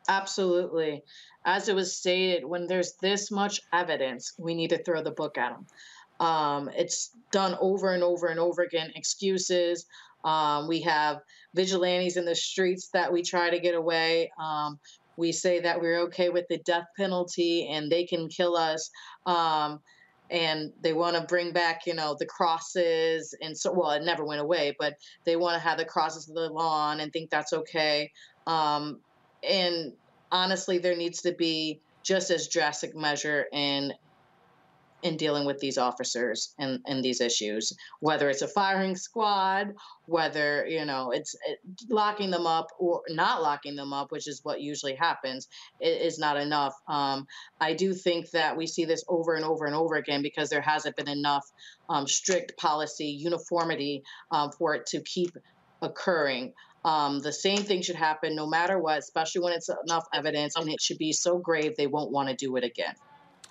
Absolutely. 0.09 1.03
As 1.45 1.69
it 1.69 1.75
was 1.75 1.97
stated, 1.97 2.45
when 2.45 2.67
there's 2.67 2.95
this 3.01 3.31
much 3.31 3.61
evidence, 3.73 4.33
we 4.39 4.55
need 4.55 4.71
to 4.71 4.83
throw 4.83 5.03
the 5.03 5.11
book 5.11 5.39
at 5.39 5.53
them. 5.53 5.67
Um, 6.21 6.71
it's 6.77 7.11
done 7.33 7.57
over 7.61 7.93
and 7.93 8.03
over 8.03 8.29
and 8.29 8.39
over 8.39 8.63
again. 8.63 8.93
Excuses. 8.95 9.87
Um, 10.25 10.69
we 10.69 10.83
have 10.83 11.21
vigilantes 11.55 12.17
in 12.17 12.25
the 12.25 12.35
streets 12.35 12.89
that 12.91 13.13
we 13.13 13.23
try 13.23 13.51
to 13.51 13.59
get 13.59 13.75
away. 13.75 14.31
Um, 14.41 14.79
we 15.17 15.33
say 15.33 15.61
that 15.61 15.81
we're 15.81 16.01
okay 16.03 16.29
with 16.29 16.47
the 16.49 16.59
death 16.59 16.87
penalty 16.97 17.69
and 17.71 17.91
they 17.91 18.05
can 18.05 18.29
kill 18.29 18.57
us. 18.57 18.91
Um, 19.27 19.81
and 20.31 20.73
they 20.81 20.95
want 20.95 21.15
to 21.15 21.23
bring 21.23 21.53
back, 21.53 21.83
you 21.87 21.95
know, 21.95 22.17
the 22.19 22.25
crosses 22.25 23.35
and 23.43 23.57
so, 23.57 23.71
well, 23.73 23.91
it 23.91 24.03
never 24.03 24.25
went 24.25 24.41
away, 24.41 24.75
but 24.79 24.95
they 25.25 25.37
want 25.37 25.55
to 25.55 25.69
have 25.69 25.77
the 25.77 25.85
crosses 25.85 26.27
of 26.29 26.35
the 26.35 26.49
lawn 26.49 27.01
and 27.01 27.13
think 27.13 27.29
that's 27.29 27.53
okay. 27.53 28.11
Um, 28.47 29.01
and 29.47 29.93
honestly, 30.31 30.79
there 30.79 30.97
needs 30.97 31.23
to 31.23 31.33
be 31.33 31.81
just 32.03 32.31
as 32.31 32.49
drastic 32.49 32.97
measure 32.97 33.45
in 33.53 33.93
in 35.03 35.17
dealing 35.17 35.45
with 35.45 35.59
these 35.59 35.79
officers 35.79 36.55
and, 36.59 36.81
and 36.87 37.05
these 37.05 37.21
issues, 37.21 37.73
whether 38.01 38.31
it's 38.31 38.43
a 38.43 38.49
firing 38.49 38.95
squad, 38.95 39.75
whether, 40.07 40.65
you 40.67 40.85
know, 40.85 41.11
it's 41.11 41.35
it, 41.47 41.59
locking 41.89 42.31
them 42.31 42.47
up 42.47 42.69
or 42.79 43.03
not 43.09 43.43
locking 43.43 43.75
them 43.75 43.93
up, 43.93 44.13
which 44.13 44.29
is 44.29 44.41
what 44.45 44.61
usually 44.61 44.95
happens, 44.95 45.49
is 45.81 46.19
not 46.19 46.37
enough. 46.37 46.75
Um, 46.87 47.27
I 47.61 47.75
do 47.75 47.93
think 47.93 48.31
that 48.31 48.57
we 48.57 48.67
see 48.67 48.85
this 48.85 49.05
over 49.09 49.35
and 49.35 49.45
over 49.45 49.67
and 49.67 49.75
over 49.75 49.97
again 49.97 50.23
because 50.23 50.51
there 50.51 50.61
hasn't 50.61 50.97
been 50.97 51.09
enough 51.09 51.51
um, 51.89 52.07
strict 52.07 52.57
policy, 52.57 53.07
uniformity 53.07 54.05
um, 54.31 54.53
for 54.53 54.75
it 54.75 54.87
to 54.87 55.01
keep 55.03 55.37
occurring. 55.83 56.53
Um, 56.85 57.21
the 57.21 57.33
same 57.33 57.59
thing 57.59 57.83
should 57.83 57.97
happen 57.97 58.35
no 58.35 58.47
matter 58.47 58.79
what, 58.79 58.99
especially 58.99 59.43
when 59.43 59.53
it's 59.53 59.69
enough 59.69 60.05
evidence, 60.13 60.57
and 60.57 60.69
it 60.69 60.81
should 60.81 60.99
be 60.99 61.13
so 61.13 61.39
grave 61.39 61.77
they 61.77 61.87
won't 61.87 62.11
want 62.11 62.29
to 62.29 62.35
do 62.35 62.57
it 62.57 62.65
again. 62.65 62.95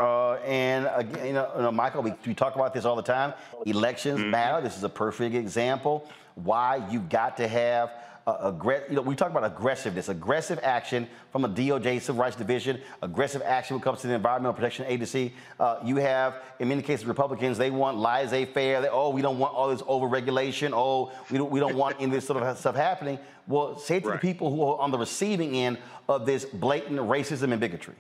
Uh, 0.02 0.34
and 0.45 0.90
again, 0.95 1.28
you 1.28 1.34
know, 1.34 1.52
you 1.56 1.61
know 1.61 1.72
Michael, 1.72 2.02
we, 2.02 2.14
we, 2.26 2.34
talk 2.34 2.56
about 2.56 2.73
this 2.73 2.86
all 2.86 2.95
the 2.95 3.02
time. 3.02 3.34
Elections 3.65 4.19
mm-hmm. 4.19 4.32
matter. 4.32 4.61
This 4.61 4.78
is 4.78 4.84
a 4.84 4.90
perfect 4.90 5.36
example 5.36 6.07
why 6.36 6.82
you've 6.90 7.10
got 7.10 7.38
to 7.38 7.48
have 7.48 7.91
aggressive. 8.28 8.90
You 8.90 8.95
know, 8.95 9.02
we 9.02 9.15
talk 9.15 9.32
about 9.32 9.44
aggressiveness, 9.44 10.10
aggressive 10.10 10.60
action 10.64 11.07
from 11.32 11.45
a 11.45 11.49
DOJ 11.49 12.02
Civil 12.02 12.22
Rights 12.22 12.36
Division, 12.36 12.80
aggressive 13.02 13.41
action 13.44 13.76
when 13.76 13.82
it 13.82 13.84
comes 13.84 14.02
to 14.02 14.07
the 14.07 14.14
Environmental 14.14 14.53
Protection 14.53 14.86
Agency. 14.88 15.34
Uh, 15.60 15.80
you 15.84 15.98
have, 15.98 16.41
in 16.60 16.69
many 16.69 16.82
cases, 16.82 17.06
Republicans. 17.06 17.57
They 17.57 17.72
want 17.72 17.98
laissez-faire. 17.98 18.82
They, 18.82 18.90
oh, 18.90 19.10
we 19.10 19.22
don't 19.22 19.40
want 19.40 19.53
all 19.53 19.69
this 19.69 19.82
overregulation. 19.84 20.72
Oh, 20.73 21.11
we 21.30 21.38
don't, 21.38 21.52
we 21.52 21.60
don't 21.60 21.76
want 21.76 21.95
any 21.98 22.06
of 22.06 22.11
this 22.11 22.26
sort 22.26 22.41
of 22.41 22.57
stuff 22.57 22.76
happening. 22.76 23.19
Well, 23.48 23.78
say 23.78 23.99
to 23.99 24.07
right. 24.07 24.14
the 24.14 24.19
people 24.19 24.53
who 24.53 24.64
are 24.64 24.80
on 24.80 24.91
the 24.91 24.98
receiving 24.98 25.56
end 25.56 25.78
of 26.07 26.26
this 26.26 26.45
blatant 26.45 26.99
racism 26.99 27.52
and 27.52 27.60
bigotry. 27.60 27.95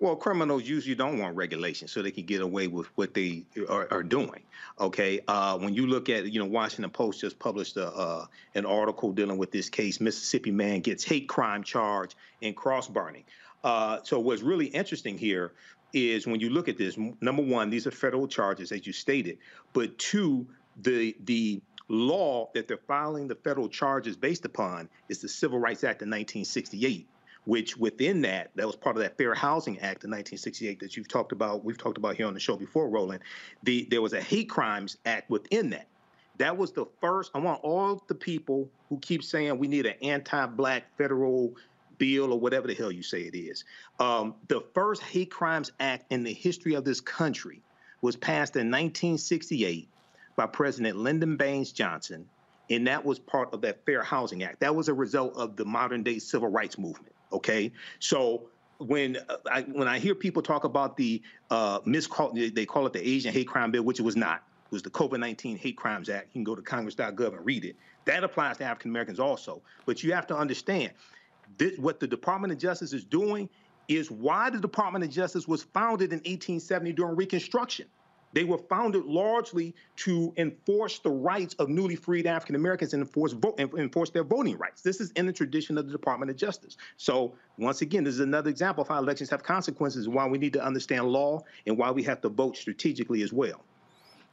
Well, 0.00 0.16
criminals 0.16 0.64
usually 0.64 0.94
don't 0.94 1.18
want 1.18 1.36
regulation 1.36 1.88
so 1.88 2.02
they 2.02 2.10
can 2.10 2.26
get 2.26 2.40
away 2.40 2.66
with 2.66 2.86
what 2.96 3.14
they 3.14 3.44
are, 3.68 3.86
are 3.90 4.02
doing. 4.02 4.42
Okay, 4.80 5.20
uh, 5.28 5.58
when 5.58 5.74
you 5.74 5.86
look 5.86 6.08
at, 6.08 6.32
you 6.32 6.40
know, 6.40 6.46
Washington 6.46 6.90
Post 6.90 7.20
just 7.20 7.38
published 7.38 7.76
a, 7.76 7.86
uh, 7.88 8.26
an 8.54 8.66
article 8.66 9.12
dealing 9.12 9.38
with 9.38 9.52
this 9.52 9.68
case. 9.68 10.00
Mississippi 10.00 10.50
man 10.50 10.80
gets 10.80 11.04
hate 11.04 11.28
crime 11.28 11.62
charge 11.62 12.16
in 12.40 12.54
cross 12.54 12.88
burning. 12.88 13.24
Uh, 13.62 13.98
so 14.02 14.18
what's 14.18 14.42
really 14.42 14.66
interesting 14.66 15.16
here 15.16 15.52
is 15.92 16.26
when 16.26 16.40
you 16.40 16.50
look 16.50 16.68
at 16.68 16.78
this. 16.78 16.96
Number 17.20 17.42
one, 17.42 17.70
these 17.70 17.86
are 17.86 17.90
federal 17.90 18.26
charges, 18.26 18.72
as 18.72 18.86
you 18.86 18.92
stated, 18.92 19.38
but 19.72 19.98
two, 19.98 20.46
the 20.80 21.14
the 21.24 21.60
law 21.88 22.48
that 22.54 22.68
they're 22.68 22.78
filing 22.88 23.28
the 23.28 23.34
federal 23.34 23.68
charges 23.68 24.16
based 24.16 24.44
upon 24.46 24.88
is 25.08 25.20
the 25.20 25.28
Civil 25.28 25.58
Rights 25.58 25.84
Act 25.84 26.00
of 26.00 26.06
1968 26.06 27.06
which 27.44 27.76
within 27.76 28.22
that, 28.22 28.50
that 28.54 28.66
was 28.66 28.76
part 28.76 28.96
of 28.96 29.02
that 29.02 29.16
Fair 29.16 29.34
Housing 29.34 29.76
Act 29.78 30.04
of 30.04 30.10
1968 30.10 30.80
that 30.80 30.96
you've 30.96 31.08
talked 31.08 31.32
about, 31.32 31.64
we've 31.64 31.78
talked 31.78 31.98
about 31.98 32.16
here 32.16 32.26
on 32.26 32.34
the 32.34 32.40
show 32.40 32.56
before, 32.56 32.88
Roland. 32.88 33.22
The, 33.64 33.86
there 33.90 34.02
was 34.02 34.12
a 34.12 34.20
Hate 34.20 34.48
Crimes 34.48 34.96
Act 35.06 35.28
within 35.28 35.70
that. 35.70 35.88
That 36.38 36.56
was 36.56 36.72
the 36.72 36.86
first, 37.00 37.30
I 37.34 37.38
want 37.38 37.62
all 37.62 38.02
the 38.06 38.14
people 38.14 38.68
who 38.88 38.98
keep 38.98 39.22
saying 39.22 39.58
we 39.58 39.68
need 39.68 39.86
an 39.86 39.94
anti 40.02 40.46
black 40.46 40.84
federal 40.96 41.54
bill 41.98 42.32
or 42.32 42.40
whatever 42.40 42.66
the 42.66 42.74
hell 42.74 42.90
you 42.90 43.02
say 43.02 43.22
it 43.22 43.36
is. 43.36 43.64
Um, 44.00 44.34
the 44.48 44.62
first 44.74 45.02
Hate 45.02 45.30
Crimes 45.30 45.72
Act 45.78 46.06
in 46.10 46.24
the 46.24 46.32
history 46.32 46.74
of 46.74 46.84
this 46.84 47.00
country 47.00 47.60
was 48.00 48.16
passed 48.16 48.56
in 48.56 48.70
1968 48.70 49.88
by 50.36 50.46
President 50.46 50.96
Lyndon 50.96 51.36
Baines 51.36 51.72
Johnson, 51.72 52.26
and 52.70 52.86
that 52.86 53.04
was 53.04 53.18
part 53.18 53.52
of 53.52 53.60
that 53.60 53.84
Fair 53.84 54.02
Housing 54.02 54.42
Act. 54.42 54.60
That 54.60 54.74
was 54.74 54.88
a 54.88 54.94
result 54.94 55.36
of 55.36 55.56
the 55.56 55.64
modern 55.64 56.02
day 56.02 56.18
civil 56.18 56.48
rights 56.48 56.78
movement. 56.78 57.14
Okay, 57.32 57.72
so 57.98 58.48
when 58.78 59.18
I 59.50 59.62
when 59.62 59.88
I 59.88 59.98
hear 59.98 60.14
people 60.14 60.42
talk 60.42 60.64
about 60.64 60.96
the 60.96 61.22
uh, 61.50 61.80
miscall, 61.84 62.32
they 62.32 62.66
call 62.66 62.86
it 62.86 62.92
the 62.92 63.06
Asian 63.06 63.32
Hate 63.32 63.48
Crime 63.48 63.70
Bill, 63.70 63.82
which 63.82 64.00
it 64.00 64.02
was 64.02 64.16
not. 64.16 64.42
It 64.66 64.72
was 64.72 64.82
the 64.82 64.90
COVID 64.90 65.20
19 65.20 65.56
Hate 65.56 65.76
Crimes 65.76 66.08
Act. 66.08 66.28
You 66.28 66.32
can 66.32 66.44
go 66.44 66.54
to 66.54 66.62
Congress.gov 66.62 67.36
and 67.36 67.46
read 67.46 67.64
it. 67.64 67.76
That 68.04 68.24
applies 68.24 68.56
to 68.58 68.64
African 68.64 68.90
Americans 68.90 69.20
also. 69.20 69.62
But 69.86 70.02
you 70.02 70.12
have 70.12 70.26
to 70.28 70.36
understand 70.36 70.92
this, 71.58 71.78
what 71.78 72.00
the 72.00 72.06
Department 72.06 72.52
of 72.52 72.58
Justice 72.58 72.92
is 72.92 73.04
doing 73.04 73.48
is 73.88 74.10
why 74.10 74.50
the 74.50 74.60
Department 74.60 75.04
of 75.04 75.10
Justice 75.10 75.46
was 75.46 75.62
founded 75.62 76.12
in 76.12 76.18
1870 76.18 76.92
during 76.92 77.16
Reconstruction. 77.16 77.86
They 78.32 78.44
were 78.44 78.58
founded 78.58 79.04
largely 79.04 79.74
to 79.96 80.32
enforce 80.36 80.98
the 80.98 81.10
rights 81.10 81.54
of 81.58 81.68
newly 81.68 81.96
freed 81.96 82.26
African 82.26 82.54
Americans 82.54 82.94
and 82.94 83.02
enforce 83.02 83.32
vote, 83.32 83.58
enforce 83.60 84.10
their 84.10 84.24
voting 84.24 84.56
rights. 84.58 84.82
This 84.82 85.00
is 85.00 85.10
in 85.12 85.26
the 85.26 85.32
tradition 85.32 85.76
of 85.78 85.86
the 85.86 85.92
Department 85.92 86.30
of 86.30 86.36
Justice. 86.36 86.76
So 86.96 87.34
once 87.58 87.82
again, 87.82 88.04
this 88.04 88.14
is 88.14 88.20
another 88.20 88.50
example 88.50 88.82
of 88.82 88.88
how 88.88 88.98
elections 88.98 89.30
have 89.30 89.42
consequences, 89.42 90.06
and 90.06 90.14
why 90.14 90.26
we 90.26 90.38
need 90.38 90.52
to 90.54 90.64
understand 90.64 91.06
law 91.06 91.42
and 91.66 91.76
why 91.76 91.90
we 91.90 92.02
have 92.04 92.20
to 92.22 92.28
vote 92.28 92.56
strategically 92.56 93.22
as 93.22 93.32
well. 93.32 93.62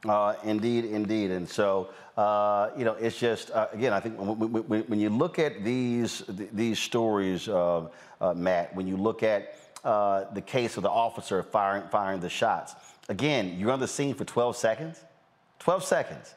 Uh, 0.08 0.34
indeed, 0.44 0.86
indeed, 0.86 1.30
and 1.30 1.46
so 1.46 1.90
uh, 2.16 2.70
you 2.76 2.84
know, 2.84 2.94
it's 2.94 3.18
just 3.18 3.50
uh, 3.50 3.68
again, 3.72 3.92
I 3.92 4.00
think 4.00 4.18
when, 4.18 4.50
when, 4.50 4.82
when, 4.82 5.00
you 5.00 5.10
look 5.10 5.38
at 5.38 5.62
these 5.62 6.22
these 6.28 6.78
stories, 6.78 7.48
uh, 7.48 7.86
Matt, 8.34 8.74
when 8.74 8.86
you 8.86 8.96
look 8.96 9.22
at 9.22 9.56
uh, 9.84 10.24
the 10.32 10.40
case 10.40 10.76
of 10.76 10.82
the 10.82 10.90
officer 10.90 11.42
firing 11.42 11.84
firing 11.90 12.20
the 12.20 12.28
shots, 12.30 12.74
Again, 13.10 13.58
you're 13.58 13.72
on 13.72 13.80
the 13.80 13.88
scene 13.88 14.14
for 14.14 14.24
12 14.24 14.56
seconds. 14.56 15.04
12 15.58 15.84
seconds. 15.84 16.34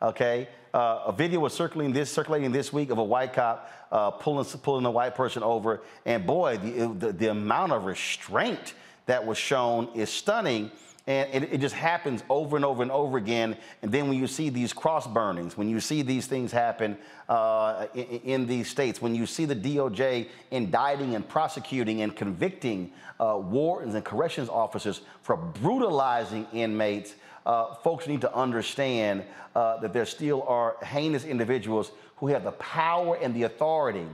Okay. 0.00 0.48
Uh, 0.72 1.02
a 1.06 1.12
video 1.12 1.40
was 1.40 1.52
circulating 1.52 1.92
this 1.92 2.10
circulating 2.10 2.52
this 2.52 2.72
week 2.72 2.90
of 2.90 2.98
a 2.98 3.04
white 3.04 3.32
cop 3.32 3.70
uh, 3.90 4.12
pulling 4.12 4.44
pulling 4.60 4.86
a 4.86 4.90
white 4.90 5.16
person 5.16 5.42
over, 5.42 5.82
and 6.06 6.24
boy, 6.24 6.56
the, 6.56 6.86
the, 6.98 7.12
the 7.12 7.30
amount 7.30 7.72
of 7.72 7.84
restraint 7.84 8.74
that 9.06 9.26
was 9.26 9.36
shown 9.36 9.88
is 9.94 10.08
stunning. 10.08 10.70
And 11.06 11.44
it, 11.44 11.54
it, 11.54 11.60
just 11.60 11.74
happens 11.74 12.22
over 12.30 12.54
and 12.54 12.64
over 12.64 12.80
and 12.80 12.92
over 12.92 13.18
again. 13.18 13.56
And 13.82 13.90
then 13.90 14.08
when 14.08 14.16
you 14.16 14.28
see 14.28 14.50
these 14.50 14.72
cross 14.72 15.04
burnings, 15.04 15.56
when 15.56 15.68
you 15.68 15.80
see 15.80 16.02
these 16.02 16.26
things 16.26 16.52
happen 16.52 16.96
uh, 17.28 17.86
in, 17.92 18.04
in, 18.04 18.46
these 18.46 18.68
states, 18.70 19.02
when 19.02 19.12
you 19.12 19.26
see 19.26 19.44
the 19.44 19.56
DOJ 19.56 20.28
indicting 20.52 21.16
and 21.16 21.28
prosecuting 21.28 22.02
and 22.02 22.14
convicting 22.14 22.92
uh, 23.18 23.36
wardens 23.36 23.96
and 23.96 24.04
corrections 24.04 24.48
officers 24.48 25.00
for 25.22 25.36
brutalizing 25.36 26.46
inmates, 26.52 27.14
uh, 27.46 27.74
folks 27.74 28.06
need 28.06 28.20
to 28.20 28.32
understand 28.32 29.24
uh, 29.56 29.78
that 29.78 29.92
there 29.92 30.06
still 30.06 30.44
are 30.44 30.76
heinous 30.84 31.24
individuals 31.24 31.90
who 32.16 32.28
have 32.28 32.44
the 32.44 32.52
power 32.52 33.16
and 33.16 33.34
the 33.34 33.42
authority 33.42 34.06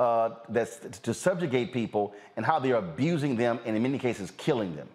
uh, 0.00 0.30
that's 0.48 0.78
to 0.98 1.14
subjugate 1.14 1.72
people 1.72 2.12
and 2.36 2.44
how 2.44 2.58
they're 2.58 2.74
abusing 2.74 3.36
them 3.36 3.60
and 3.64 3.76
in 3.76 3.82
many 3.82 3.98
cases 3.98 4.32
killing 4.32 4.74
them. 4.74 4.88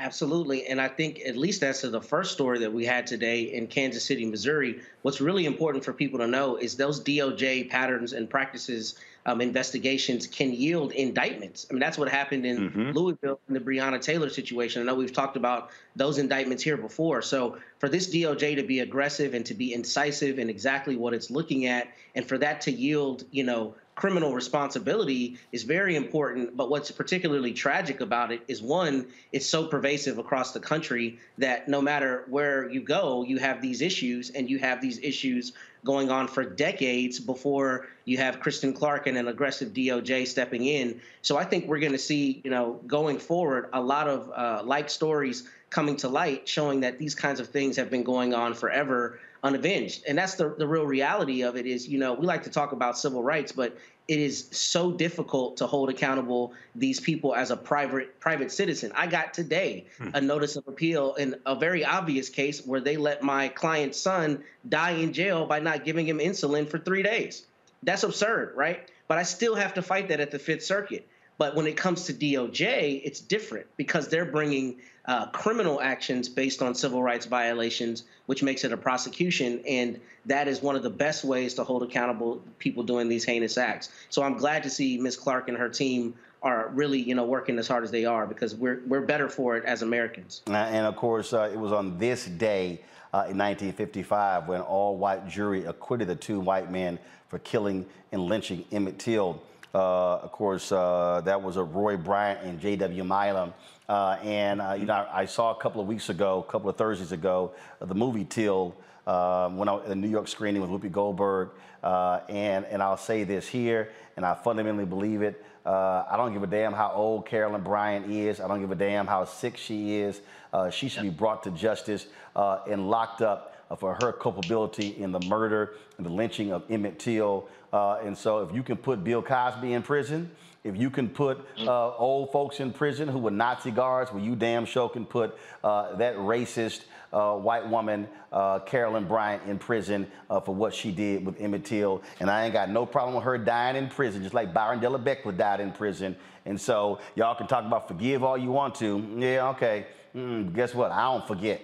Absolutely. 0.00 0.66
And 0.66 0.80
I 0.80 0.88
think, 0.88 1.20
at 1.26 1.36
least 1.36 1.62
as 1.62 1.82
to 1.82 1.90
the 1.90 2.00
first 2.00 2.32
story 2.32 2.60
that 2.60 2.72
we 2.72 2.86
had 2.86 3.06
today 3.06 3.42
in 3.42 3.66
Kansas 3.66 4.02
City, 4.02 4.24
Missouri, 4.24 4.80
what's 5.02 5.20
really 5.20 5.44
important 5.44 5.84
for 5.84 5.92
people 5.92 6.20
to 6.20 6.26
know 6.26 6.56
is 6.56 6.74
those 6.74 7.04
DOJ 7.04 7.68
patterns 7.68 8.14
and 8.14 8.28
practices 8.28 8.94
um, 9.26 9.42
investigations 9.42 10.26
can 10.26 10.54
yield 10.54 10.92
indictments. 10.92 11.66
I 11.68 11.74
mean, 11.74 11.80
that's 11.80 11.98
what 11.98 12.08
happened 12.08 12.46
in 12.46 12.70
mm-hmm. 12.70 12.90
Louisville 12.92 13.40
in 13.48 13.52
the 13.52 13.60
Breonna 13.60 14.00
Taylor 14.00 14.30
situation. 14.30 14.80
I 14.80 14.86
know 14.86 14.94
we've 14.94 15.12
talked 15.12 15.36
about 15.36 15.68
those 15.94 16.16
indictments 16.16 16.62
here 16.62 16.78
before. 16.78 17.20
So 17.20 17.58
for 17.78 17.90
this 17.90 18.08
DOJ 18.08 18.56
to 18.56 18.62
be 18.62 18.80
aggressive 18.80 19.34
and 19.34 19.44
to 19.44 19.52
be 19.52 19.74
incisive 19.74 20.38
in 20.38 20.48
exactly 20.48 20.96
what 20.96 21.12
it's 21.12 21.30
looking 21.30 21.66
at, 21.66 21.88
and 22.14 22.26
for 22.26 22.38
that 22.38 22.62
to 22.62 22.72
yield, 22.72 23.24
you 23.30 23.44
know, 23.44 23.74
criminal 24.00 24.32
responsibility 24.32 25.36
is 25.52 25.64
very 25.64 25.94
important. 25.94 26.56
But 26.56 26.70
what's 26.70 26.90
particularly 26.90 27.52
tragic 27.52 28.00
about 28.00 28.32
it 28.32 28.40
is 28.48 28.62
one, 28.62 29.08
it's 29.30 29.44
so 29.44 29.66
pervasive 29.66 30.16
across 30.16 30.52
the 30.52 30.60
country 30.60 31.18
that 31.36 31.68
no 31.68 31.82
matter 31.82 32.24
where 32.28 32.66
you 32.70 32.80
go, 32.80 33.22
you 33.24 33.36
have 33.36 33.60
these 33.60 33.82
issues, 33.82 34.30
and 34.30 34.48
you 34.48 34.58
have 34.58 34.80
these 34.80 34.98
issues 35.00 35.52
going 35.84 36.10
on 36.10 36.28
for 36.28 36.44
decades 36.44 37.20
before 37.20 37.88
you 38.06 38.16
have 38.16 38.40
Kristen 38.40 38.72
Clarke 38.72 39.06
and 39.06 39.18
an 39.18 39.28
aggressive 39.28 39.74
DOJ 39.74 40.26
stepping 40.26 40.64
in. 40.64 41.00
So 41.20 41.36
I 41.36 41.44
think 41.44 41.66
we're 41.66 41.78
going 41.78 41.92
to 41.92 41.98
see, 41.98 42.40
you 42.42 42.50
know, 42.50 42.80
going 42.86 43.18
forward, 43.18 43.68
a 43.74 43.82
lot 43.82 44.08
of 44.08 44.30
uh, 44.34 44.62
like 44.64 44.88
stories 44.88 45.46
coming 45.68 45.96
to 45.96 46.08
light 46.08 46.48
showing 46.48 46.80
that 46.80 46.98
these 46.98 47.14
kinds 47.14 47.38
of 47.38 47.48
things 47.48 47.76
have 47.76 47.90
been 47.90 48.02
going 48.02 48.32
on 48.32 48.54
forever 48.54 49.20
unavenged. 49.42 50.04
And 50.06 50.18
that's 50.18 50.34
the, 50.34 50.54
the 50.56 50.66
real 50.66 50.84
reality 50.84 51.42
of 51.42 51.56
it 51.56 51.66
is, 51.66 51.88
you 51.88 51.98
know, 51.98 52.12
we 52.12 52.26
like 52.26 52.44
to 52.44 52.50
talk 52.50 52.72
about 52.72 52.98
civil 52.98 53.22
rights, 53.22 53.52
but 53.52 53.76
it 54.08 54.18
is 54.18 54.48
so 54.50 54.90
difficult 54.90 55.58
to 55.58 55.66
hold 55.66 55.88
accountable 55.88 56.52
these 56.74 56.98
people 56.98 57.34
as 57.34 57.50
a 57.50 57.56
private 57.56 58.18
private 58.18 58.50
citizen. 58.50 58.92
I 58.94 59.06
got 59.06 59.32
today 59.32 59.86
hmm. 59.98 60.10
a 60.14 60.20
notice 60.20 60.56
of 60.56 60.66
appeal 60.66 61.14
in 61.14 61.36
a 61.46 61.54
very 61.54 61.84
obvious 61.84 62.28
case 62.28 62.66
where 62.66 62.80
they 62.80 62.96
let 62.96 63.22
my 63.22 63.48
client's 63.48 63.98
son 63.98 64.42
die 64.68 64.92
in 64.92 65.12
jail 65.12 65.46
by 65.46 65.60
not 65.60 65.84
giving 65.84 66.06
him 66.06 66.18
insulin 66.18 66.68
for 66.68 66.78
three 66.78 67.02
days. 67.02 67.46
That's 67.82 68.02
absurd, 68.02 68.54
right? 68.56 68.90
But 69.08 69.18
I 69.18 69.22
still 69.22 69.54
have 69.54 69.74
to 69.74 69.82
fight 69.82 70.08
that 70.08 70.20
at 70.20 70.30
the 70.30 70.38
Fifth 70.38 70.64
Circuit. 70.64 71.08
But 71.40 71.54
when 71.54 71.66
it 71.66 71.74
comes 71.74 72.04
to 72.04 72.12
DOJ, 72.12 73.00
it's 73.02 73.18
different 73.18 73.66
because 73.78 74.08
they're 74.08 74.26
bringing 74.26 74.76
uh, 75.06 75.28
criminal 75.28 75.80
actions 75.80 76.28
based 76.28 76.60
on 76.60 76.74
civil 76.74 77.02
rights 77.02 77.24
violations, 77.24 78.04
which 78.26 78.42
makes 78.42 78.62
it 78.62 78.74
a 78.74 78.76
prosecution. 78.76 79.62
And 79.66 79.98
that 80.26 80.48
is 80.48 80.60
one 80.60 80.76
of 80.76 80.82
the 80.82 80.90
best 80.90 81.24
ways 81.24 81.54
to 81.54 81.64
hold 81.64 81.82
accountable 81.82 82.42
people 82.58 82.82
doing 82.82 83.08
these 83.08 83.24
heinous 83.24 83.56
acts. 83.56 83.88
So 84.10 84.22
I'm 84.22 84.36
glad 84.36 84.62
to 84.64 84.68
see 84.68 84.98
Ms. 84.98 85.16
Clarke 85.16 85.48
and 85.48 85.56
her 85.56 85.70
team 85.70 86.12
are 86.42 86.68
really, 86.74 87.00
you 87.00 87.14
know, 87.14 87.24
working 87.24 87.58
as 87.58 87.66
hard 87.66 87.84
as 87.84 87.90
they 87.90 88.04
are 88.04 88.26
because 88.26 88.54
we're 88.54 88.82
we're 88.86 89.00
better 89.00 89.30
for 89.30 89.56
it 89.56 89.64
as 89.64 89.80
Americans. 89.80 90.42
And 90.46 90.86
of 90.86 90.94
course, 90.96 91.32
uh, 91.32 91.48
it 91.50 91.58
was 91.58 91.72
on 91.72 91.96
this 91.96 92.26
day 92.26 92.82
uh, 93.14 93.24
in 93.30 93.38
1955 93.38 94.46
when 94.46 94.60
all-white 94.60 95.26
jury 95.26 95.64
acquitted 95.64 96.08
the 96.08 96.16
two 96.16 96.38
white 96.38 96.70
men 96.70 96.98
for 97.28 97.38
killing 97.38 97.86
and 98.12 98.20
lynching 98.26 98.66
Emmett 98.70 98.98
Till. 98.98 99.42
Uh, 99.74 100.16
of 100.16 100.32
course, 100.32 100.72
uh, 100.72 101.20
that 101.24 101.40
was 101.42 101.56
a 101.56 101.62
Roy 101.62 101.96
Bryant 101.96 102.40
and 102.42 102.60
J.W. 102.60 103.04
Milam. 103.04 103.54
Uh, 103.88 104.18
and 104.22 104.80
you 104.80 104.86
know, 104.86 104.94
I, 104.94 105.22
I, 105.22 105.24
saw 105.24 105.50
a 105.50 105.60
couple 105.60 105.80
of 105.80 105.86
weeks 105.86 106.08
ago, 106.08 106.44
a 106.46 106.50
couple 106.50 106.70
of 106.70 106.76
Thursdays 106.76 107.12
ago, 107.12 107.52
the 107.80 107.94
movie 107.94 108.24
Till. 108.24 108.74
when 109.04 109.68
I 109.68 109.72
was 109.72 109.82
in 109.84 109.90
the 109.90 109.96
New 109.96 110.08
York 110.08 110.28
screening 110.28 110.62
with 110.62 110.70
Whoopi 110.70 110.92
Goldberg, 110.92 111.50
and 111.82 112.64
and 112.66 112.82
I'll 112.82 112.96
say 112.96 113.24
this 113.24 113.48
here, 113.48 113.90
and 114.16 114.24
I 114.24 114.34
fundamentally 114.34 114.86
believe 114.86 115.22
it. 115.22 115.44
Uh, 115.64 116.04
I 116.10 116.16
don't 116.16 116.32
give 116.32 116.42
a 116.42 116.46
damn 116.46 116.72
how 116.72 116.92
old 116.94 117.26
Carolyn 117.26 117.62
Bryant 117.62 118.10
is. 118.10 118.40
I 118.40 118.48
don't 118.48 118.60
give 118.60 118.70
a 118.70 118.76
damn 118.76 119.06
how 119.06 119.24
sick 119.24 119.56
she 119.56 119.96
is. 119.96 120.20
Uh, 120.52 120.70
she 120.70 120.88
should 120.88 121.02
be 121.02 121.10
brought 121.10 121.42
to 121.44 121.50
justice 121.50 122.06
uh, 122.34 122.60
and 122.68 122.88
locked 122.88 123.20
up 123.22 123.49
for 123.76 123.96
her 124.00 124.12
culpability 124.12 124.96
in 124.98 125.12
the 125.12 125.20
murder 125.20 125.74
and 125.96 126.06
the 126.06 126.10
lynching 126.10 126.52
of 126.52 126.64
Emmett 126.70 126.98
Till. 126.98 127.48
Uh, 127.72 128.00
and 128.04 128.16
so, 128.16 128.42
if 128.42 128.54
you 128.54 128.62
can 128.62 128.76
put 128.76 129.04
Bill 129.04 129.22
Cosby 129.22 129.72
in 129.72 129.82
prison, 129.82 130.30
if 130.64 130.76
you 130.76 130.90
can 130.90 131.08
put 131.08 131.38
uh, 131.60 131.96
old 131.96 132.32
folks 132.32 132.60
in 132.60 132.72
prison 132.72 133.08
who 133.08 133.18
were 133.18 133.30
Nazi 133.30 133.70
guards, 133.70 134.12
well, 134.12 134.22
you 134.22 134.36
damn 134.36 134.66
sure 134.66 134.88
can 134.88 135.06
put 135.06 135.38
that 135.62 136.16
racist 136.16 136.82
uh, 137.12 137.34
white 137.34 137.68
woman, 137.68 138.08
uh, 138.32 138.60
Carolyn 138.60 139.06
Bryant, 139.06 139.42
in 139.46 139.58
prison 139.58 140.06
uh, 140.28 140.40
for 140.40 140.54
what 140.54 140.74
she 140.74 140.90
did 140.92 141.24
with 141.24 141.40
Emmett 141.40 141.64
Till. 141.64 142.02
And 142.20 142.30
I 142.30 142.44
ain't 142.44 142.52
got 142.52 142.70
no 142.70 142.86
problem 142.86 143.14
with 143.14 143.24
her 143.24 143.38
dying 143.38 143.76
in 143.76 143.88
prison, 143.88 144.22
just 144.22 144.34
like 144.34 144.54
Byron 144.54 144.80
De 144.80 144.88
La 144.88 144.98
Beckwith 144.98 145.36
died 145.36 145.60
in 145.60 145.72
prison. 145.72 146.16
And 146.46 146.60
so 146.60 147.00
y'all 147.14 147.34
can 147.34 147.46
talk 147.46 147.64
about 147.64 147.88
forgive 147.88 148.22
all 148.22 148.38
you 148.38 148.50
want 148.50 148.74
to. 148.76 149.16
Yeah, 149.18 149.48
okay. 149.50 149.86
Mm, 150.14 150.54
guess 150.54 150.74
what? 150.74 150.90
I 150.90 151.02
don't 151.02 151.26
forget. 151.26 151.60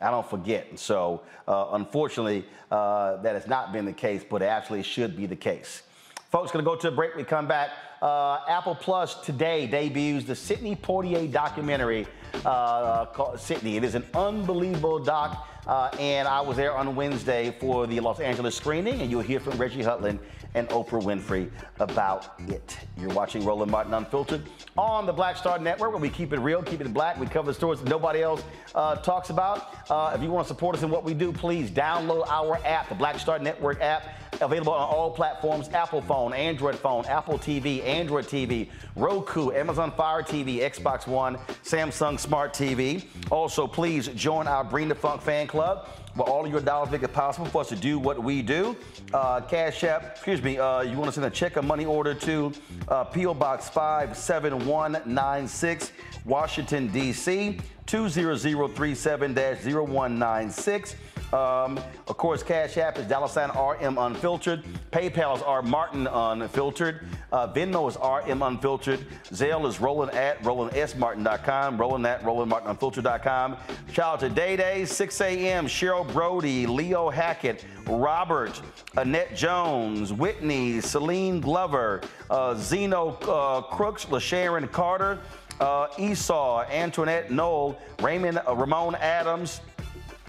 I 0.00 0.10
don't 0.10 0.28
forget. 0.28 0.78
So, 0.78 1.22
uh, 1.46 1.70
unfortunately, 1.72 2.44
uh, 2.70 3.16
that 3.16 3.34
has 3.34 3.46
not 3.46 3.72
been 3.72 3.84
the 3.84 3.92
case, 3.92 4.24
but 4.28 4.42
it 4.42 4.46
actually 4.46 4.82
should 4.82 5.16
be 5.16 5.26
the 5.26 5.36
case. 5.36 5.82
Folks, 6.30 6.52
gonna 6.52 6.64
go 6.64 6.76
to 6.76 6.88
a 6.88 6.90
break. 6.90 7.16
We 7.16 7.24
come 7.24 7.48
back. 7.48 7.70
Uh, 8.00 8.40
Apple 8.46 8.76
Plus 8.76 9.14
today 9.22 9.66
debuts 9.66 10.24
the 10.24 10.36
Sidney 10.36 10.76
Poitier 10.76 11.30
documentary 11.32 12.06
uh, 12.44 13.06
called 13.06 13.40
Sidney. 13.40 13.76
It 13.76 13.82
is 13.82 13.94
an 13.96 14.04
unbelievable 14.14 15.00
doc, 15.00 15.48
uh, 15.66 15.90
and 15.98 16.28
I 16.28 16.40
was 16.40 16.56
there 16.56 16.76
on 16.76 16.94
Wednesday 16.94 17.56
for 17.58 17.86
the 17.86 17.98
Los 17.98 18.20
Angeles 18.20 18.54
screening, 18.54 19.00
and 19.00 19.10
you'll 19.10 19.22
hear 19.22 19.40
from 19.40 19.58
Reggie 19.58 19.82
Hudlin 19.82 20.20
and 20.54 20.68
Oprah 20.70 21.02
Winfrey 21.02 21.50
about 21.78 22.34
it. 22.48 22.76
You're 22.96 23.10
watching 23.10 23.44
Roland 23.44 23.70
Martin 23.70 23.94
Unfiltered 23.94 24.42
on 24.76 25.06
the 25.06 25.12
Black 25.12 25.36
Star 25.36 25.58
Network, 25.58 25.92
where 25.92 26.00
we 26.00 26.08
keep 26.08 26.32
it 26.32 26.38
real, 26.40 26.62
keep 26.62 26.80
it 26.80 26.92
black. 26.92 27.18
We 27.18 27.26
cover 27.26 27.52
stories 27.52 27.80
that 27.80 27.88
nobody 27.88 28.22
else 28.22 28.42
uh, 28.74 28.96
talks 28.96 29.30
about. 29.30 29.90
Uh, 29.90 30.12
if 30.14 30.22
you 30.22 30.30
want 30.30 30.46
to 30.46 30.48
support 30.48 30.76
us 30.76 30.82
in 30.82 30.90
what 30.90 31.04
we 31.04 31.14
do, 31.14 31.32
please 31.32 31.70
download 31.70 32.26
our 32.28 32.56
app, 32.64 32.88
the 32.88 32.94
Black 32.94 33.18
Star 33.18 33.38
Network 33.38 33.80
app. 33.80 34.14
Available 34.40 34.72
on 34.72 34.88
all 34.88 35.10
platforms 35.10 35.68
Apple 35.70 36.00
phone, 36.00 36.32
Android 36.32 36.76
phone, 36.76 37.04
Apple 37.06 37.38
TV, 37.38 37.82
Android 37.84 38.24
TV, 38.24 38.68
Roku, 38.94 39.50
Amazon 39.50 39.90
Fire 39.90 40.22
TV, 40.22 40.58
Xbox 40.58 41.08
One, 41.08 41.36
Samsung 41.64 42.20
Smart 42.20 42.52
TV. 42.52 43.04
Also, 43.30 43.66
please 43.66 44.08
join 44.08 44.46
our 44.46 44.62
Bring 44.62 44.88
the 44.88 44.94
Funk 44.94 45.22
fan 45.22 45.48
club 45.48 45.88
where 46.18 46.28
all 46.28 46.44
of 46.44 46.50
your 46.50 46.60
dollars 46.60 46.90
make 46.90 47.02
it 47.02 47.12
possible 47.12 47.46
for 47.46 47.62
us 47.62 47.68
to 47.68 47.76
do 47.76 47.98
what 47.98 48.22
we 48.22 48.42
do. 48.42 48.76
Uh, 49.14 49.40
Cash 49.40 49.84
App, 49.84 50.02
excuse 50.12 50.42
me, 50.42 50.58
uh, 50.58 50.82
you 50.82 50.94
want 50.96 51.06
to 51.06 51.12
send 51.12 51.26
a 51.26 51.30
check 51.30 51.56
or 51.56 51.62
money 51.62 51.86
order 51.86 52.12
to 52.12 52.52
uh, 52.88 53.04
P.O. 53.04 53.32
Box 53.34 53.70
57196, 53.70 55.92
Washington, 56.24 56.88
D.C. 56.88 57.58
20037 57.86 59.34
0196. 59.34 60.96
Um, 61.32 61.78
of 62.06 62.16
course, 62.16 62.42
Cash 62.42 62.78
App 62.78 62.98
is 62.98 63.06
dollar 63.06 63.28
sign 63.28 63.50
RM 63.50 63.98
Unfiltered. 63.98 64.64
PayPal 64.90 65.36
is 65.36 65.42
R 65.42 65.60
Martin 65.62 66.06
Unfiltered. 66.06 67.06
Uh, 67.30 67.46
Venmo 67.48 67.88
is 67.88 67.96
RM 67.96 68.42
Unfiltered. 68.42 69.06
Zelle 69.24 69.68
is 69.68 69.80
Roland 69.80 70.12
at 70.12 70.42
RolandSMartin.com. 70.42 71.76
Roland 71.76 72.06
at 72.06 72.22
RolandMartinUnfiltered.com. 72.22 73.56
Shout 73.92 74.14
out 74.14 74.20
to 74.20 74.30
Day 74.30 74.56
Day, 74.56 74.84
6 74.86 75.20
a.m. 75.20 75.66
Cheryl 75.66 76.10
Brody, 76.12 76.66
Leo 76.66 77.10
Hackett, 77.10 77.64
Robert, 77.86 78.60
Annette 78.96 79.36
Jones, 79.36 80.12
Whitney, 80.12 80.80
Celine 80.80 81.40
Glover, 81.40 82.00
uh, 82.30 82.54
Zeno 82.54 83.18
uh, 83.28 83.60
Crooks, 83.62 84.06
LaSharon 84.06 84.70
Carter, 84.72 85.18
uh, 85.60 85.88
Esau, 85.98 86.62
Antoinette 86.70 87.30
Noel, 87.30 87.78
Raymond, 88.00 88.40
uh, 88.46 88.54
Ramon 88.54 88.94
Adams, 88.94 89.60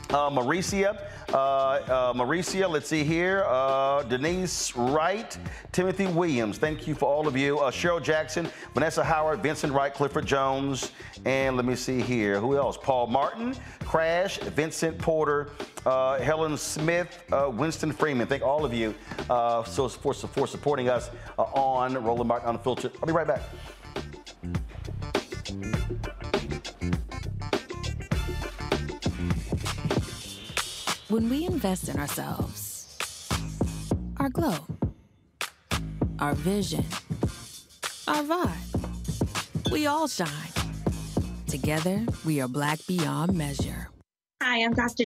uh, 0.10 0.30
Mauricia. 0.30 0.98
Uh, 1.30 1.38
uh, 1.38 2.14
Mauricia, 2.14 2.68
let's 2.68 2.88
see 2.88 3.04
here. 3.04 3.44
Uh, 3.48 4.04
Denise 4.04 4.76
Wright, 4.76 5.38
Timothy 5.72 6.08
Williams. 6.08 6.58
Thank 6.58 6.88
you 6.88 6.96
for 6.96 7.06
all 7.06 7.28
of 7.28 7.38
you. 7.38 7.60
Uh, 7.60 7.70
Cheryl 7.70 8.02
Jackson, 8.02 8.50
Vanessa 8.74 9.04
Howard, 9.04 9.44
Vincent 9.44 9.72
Wright, 9.72 9.94
Clifford 9.94 10.26
Jones, 10.26 10.92
and 11.26 11.56
let 11.56 11.66
me 11.66 11.76
see 11.76 12.02
here. 12.02 12.40
Who 12.40 12.58
else? 12.58 12.78
Paul 12.78 13.08
Martin, 13.08 13.56
Crash, 13.82 14.40
Vincent 14.40 14.98
Porter, 14.98 15.52
uh, 15.86 16.20
Helen 16.20 16.58
Smith, 16.58 17.24
uh, 17.32 17.50
Winston 17.54 17.92
Freeman. 17.92 18.28
Thank 18.28 18.44
all 18.44 18.66
of 18.66 18.74
you 18.74 18.96
so 19.28 19.88
for, 19.88 20.14
for 20.14 20.48
supporting 20.48 20.90
us 20.90 21.12
on 21.38 21.94
Roland 22.04 22.28
Martin 22.28 22.50
Unfiltered. 22.50 22.92
I'll 23.02 23.08
be 23.08 23.14
right 23.14 23.28
back. 23.28 23.42
When 31.10 31.28
we 31.28 31.48
invest 31.48 31.90
in 31.90 31.98
ourselves, 31.98 32.86
our 34.18 34.30
glow, 34.30 34.60
our 36.20 36.36
vision, 36.36 36.86
our 38.08 38.22
vibe, 38.22 39.72
we 39.72 39.88
all 39.88 40.08
shine. 40.08 40.54
Together, 41.48 42.06
we 42.28 42.40
are 42.42 42.48
black 42.48 42.78
beyond 42.88 43.34
measure. 43.34 43.90
Hi, 44.44 44.64
I'm 44.64 44.76
Dr. 44.76 45.06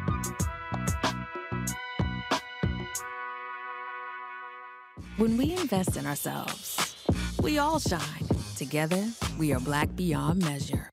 When 5.21 5.37
we 5.37 5.51
invest 5.51 5.97
in 5.97 6.07
ourselves, 6.07 6.95
we 7.43 7.59
all 7.59 7.77
shine. 7.77 8.27
Together, 8.57 9.05
we 9.37 9.53
are 9.53 9.59
black 9.59 9.95
beyond 9.95 10.43
measure. 10.43 10.89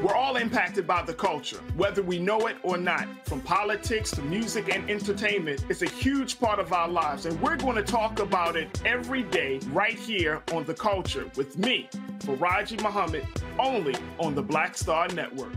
We're 0.00 0.14
all 0.14 0.36
impacted 0.36 0.86
by 0.86 1.02
the 1.02 1.14
culture, 1.14 1.58
whether 1.76 2.00
we 2.00 2.20
know 2.20 2.46
it 2.46 2.58
or 2.62 2.76
not. 2.76 3.08
From 3.24 3.40
politics 3.40 4.12
to 4.12 4.22
music 4.22 4.72
and 4.72 4.88
entertainment, 4.88 5.64
it's 5.68 5.82
a 5.82 5.88
huge 5.88 6.38
part 6.38 6.60
of 6.60 6.72
our 6.72 6.86
lives, 6.88 7.26
and 7.26 7.40
we're 7.40 7.56
going 7.56 7.74
to 7.74 7.82
talk 7.82 8.20
about 8.20 8.54
it 8.54 8.80
every 8.84 9.24
day 9.24 9.58
right 9.72 9.98
here 9.98 10.44
on 10.52 10.62
The 10.62 10.74
Culture 10.74 11.28
with 11.34 11.58
me, 11.58 11.88
Faraji 12.20 12.80
Muhammad, 12.84 13.26
only 13.58 13.96
on 14.20 14.36
the 14.36 14.42
Black 14.42 14.76
Star 14.76 15.08
Network. 15.08 15.50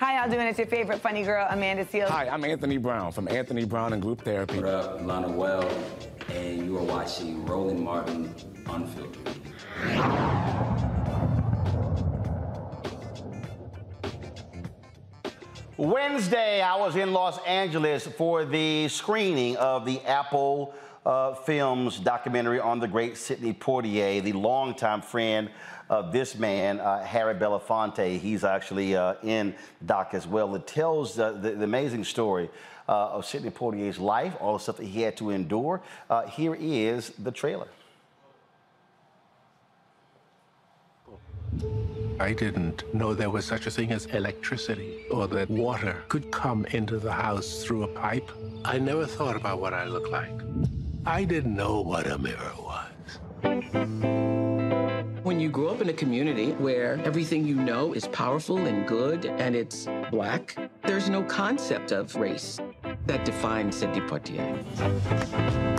Hi, 0.00 0.16
y'all 0.16 0.30
doing? 0.30 0.46
It's 0.46 0.58
your 0.58 0.68
favorite 0.68 1.00
funny 1.00 1.24
girl, 1.24 1.44
Amanda 1.50 1.84
Seales. 1.84 2.06
Hi, 2.10 2.28
I'm 2.28 2.44
Anthony 2.44 2.76
Brown 2.76 3.10
from 3.10 3.26
Anthony 3.26 3.64
Brown 3.64 3.92
and 3.92 4.00
Group 4.00 4.22
Therapy. 4.22 4.58
What 4.58 4.66
up, 4.66 5.04
Lana 5.04 5.28
Well, 5.28 5.68
and 6.32 6.64
you 6.64 6.78
are 6.78 6.84
watching 6.84 7.44
Roland 7.44 7.80
Martin 7.80 8.32
Unfiltered. 8.68 9.28
Wednesday, 15.76 16.62
I 16.62 16.76
was 16.76 16.94
in 16.94 17.12
Los 17.12 17.44
Angeles 17.44 18.06
for 18.06 18.44
the 18.44 18.86
screening 18.86 19.56
of 19.56 19.84
the 19.84 20.00
Apple 20.02 20.76
uh, 21.04 21.34
Films 21.34 21.98
documentary 21.98 22.60
on 22.60 22.78
the 22.78 22.86
great 22.86 23.16
Sidney 23.16 23.52
Poitier, 23.52 24.22
the 24.22 24.32
longtime 24.32 25.02
friend 25.02 25.50
of 25.88 26.12
this 26.12 26.36
man, 26.36 26.80
uh, 26.80 27.02
Harry 27.04 27.34
Belafonte. 27.34 28.18
He's 28.18 28.44
actually 28.44 28.96
uh, 28.96 29.14
in 29.22 29.54
doc 29.84 30.10
as 30.12 30.26
well. 30.26 30.54
It 30.54 30.66
tells 30.66 31.18
uh, 31.18 31.32
the, 31.32 31.52
the, 31.52 31.64
amazing 31.64 32.04
story 32.04 32.50
uh, 32.88 33.08
of 33.10 33.26
Sidney 33.26 33.50
Poitier's 33.50 33.98
life, 33.98 34.34
all 34.40 34.54
the 34.54 34.62
stuff 34.62 34.76
that 34.78 34.86
he 34.86 35.02
had 35.02 35.16
to 35.18 35.30
endure. 35.30 35.80
Uh, 36.08 36.26
here 36.26 36.56
is 36.58 37.10
the 37.18 37.30
trailer. 37.30 37.68
I 42.20 42.32
didn't 42.32 42.82
know 42.92 43.14
there 43.14 43.30
was 43.30 43.44
such 43.44 43.66
a 43.66 43.70
thing 43.70 43.92
as 43.92 44.06
electricity 44.06 45.06
or 45.10 45.28
that 45.28 45.48
water 45.48 46.02
could 46.08 46.30
come 46.32 46.66
into 46.66 46.98
the 46.98 47.12
house 47.12 47.62
through 47.62 47.84
a 47.84 47.88
pipe. 47.88 48.28
I 48.64 48.78
never 48.78 49.06
thought 49.06 49.36
about 49.36 49.60
what 49.60 49.72
I 49.72 49.84
looked 49.84 50.10
like. 50.10 50.32
I 51.06 51.24
didn't 51.24 51.54
know 51.54 51.80
what 51.80 52.06
a 52.08 52.18
mirror 52.18 52.52
was. 52.58 54.27
When 55.28 55.38
you 55.38 55.50
grow 55.50 55.68
up 55.68 55.82
in 55.82 55.90
a 55.90 55.92
community 55.92 56.52
where 56.52 56.98
everything 57.04 57.46
you 57.46 57.54
know 57.54 57.92
is 57.92 58.08
powerful 58.08 58.64
and 58.64 58.88
good 58.88 59.26
and 59.26 59.54
it's 59.54 59.86
black, 60.10 60.56
there's 60.86 61.10
no 61.10 61.22
concept 61.22 61.92
of 61.92 62.16
race 62.16 62.58
that 63.04 63.26
defines 63.26 63.76
Sidney 63.76 64.00
Poitier. 64.00 64.56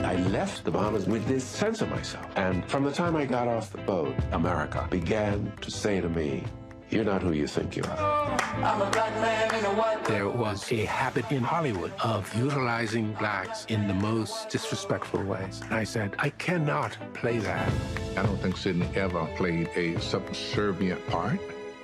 I 0.04 0.18
left 0.28 0.66
the 0.66 0.70
Bahamas 0.70 1.08
with 1.08 1.26
this 1.28 1.44
sense 1.44 1.82
of 1.82 1.90
myself. 1.90 2.28
And 2.36 2.64
from 2.70 2.84
the 2.84 2.92
time 2.92 3.16
I 3.16 3.26
got 3.26 3.48
off 3.48 3.72
the 3.72 3.80
boat, 3.80 4.16
America 4.34 4.88
began 4.92 5.52
to 5.62 5.72
say 5.72 6.00
to 6.00 6.10
me, 6.10 6.44
you're 6.90 7.04
not 7.04 7.22
who 7.22 7.34
you 7.34 7.48
think 7.48 7.76
you 7.76 7.84
are. 7.84 8.40
I'm 8.64 8.82
a 8.82 8.90
black 8.90 9.14
man 9.16 9.54
in 9.56 9.66
a 9.66 9.74
white. 9.74 10.04
There 10.06 10.28
was 10.28 10.72
a 10.72 10.86
habit 10.86 11.32
in 11.32 11.44
Hollywood 11.44 11.94
of 12.04 12.34
utilizing 12.36 13.14
blacks 13.14 13.66
in 13.70 13.88
the 13.88 13.94
most 13.94 14.50
disrespectful 14.50 15.24
ways. 15.24 15.62
And 15.66 15.76
I 15.76 15.84
said, 15.84 16.16
I 16.20 16.30
cannot 16.32 16.98
play 17.14 17.38
that. 17.40 17.72
I 18.18 18.24
don't 18.24 18.38
think 18.42 18.58
Sidney 18.58 18.90
ever 18.96 19.26
played 19.36 19.70
a 19.76 20.00
subservient 20.02 21.06
part. 21.08 21.40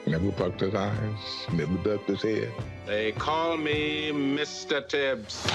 Never 0.08 0.32
bucked 0.32 0.62
his 0.62 0.76
eyes, 0.76 1.48
never 1.52 1.76
ducked 1.78 2.10
his 2.10 2.22
head. 2.22 2.52
They 2.86 3.12
call 3.14 3.58
me 3.58 4.12
Mr. 4.12 4.88
Tibbs. 4.88 5.46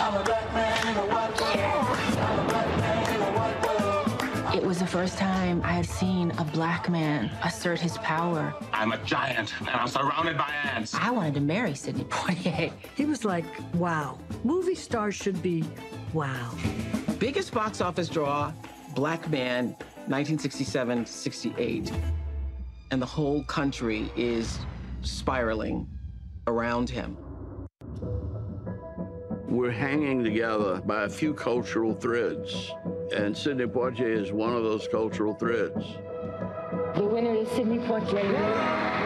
It 4.55 4.63
was 4.63 4.79
the 4.79 4.87
first 4.87 5.17
time 5.17 5.63
I 5.65 5.73
had 5.73 5.87
seen 5.87 6.33
a 6.33 6.45
black 6.45 6.89
man 6.89 7.31
assert 7.45 7.79
his 7.81 7.97
power. 7.99 8.55
I'm 8.73 8.93
a 8.93 8.99
giant, 8.99 9.53
and 9.61 9.71
I'm 9.71 9.89
surrounded 9.89 10.37
by 10.37 10.51
ants. 10.65 10.95
I 10.95 11.11
wanted 11.11 11.35
to 11.35 11.41
marry 11.41 11.75
Sidney 11.75 12.05
Poitier. 12.05 12.73
He 12.97 13.05
was 13.05 13.25
like, 13.25 13.45
wow. 13.75 14.19
Movie 14.45 14.75
stars 14.75 15.15
should 15.15 15.41
be 15.43 15.65
wow. 16.13 16.53
Biggest 17.19 17.53
box 17.53 17.81
office 17.81 18.09
draw, 18.09 18.53
Black 18.95 19.31
Man, 19.31 19.77
1967 20.07 21.07
68 21.07 21.93
and 22.91 23.01
the 23.01 23.07
whole 23.07 23.45
country 23.45 24.11
is 24.17 24.59
spiraling 25.03 25.89
around 26.47 26.91
him. 26.91 27.17
We're 29.49 29.71
hanging 29.71 30.23
together 30.23 30.81
by 30.81 31.05
a 31.05 31.09
few 31.09 31.35
cultural 31.35 31.95
threads, 31.95 32.73
and 33.13 33.37
Sidney 33.37 33.67
Poitier 33.67 34.07
is 34.07 34.33
one 34.33 34.55
of 34.55 34.63
those 34.63 34.89
cultural 34.89 35.35
threads. 35.35 35.85
The 36.97 37.05
winner 37.05 37.35
is 37.35 37.49
Sidney 37.51 37.79
Poitier. 37.79 39.01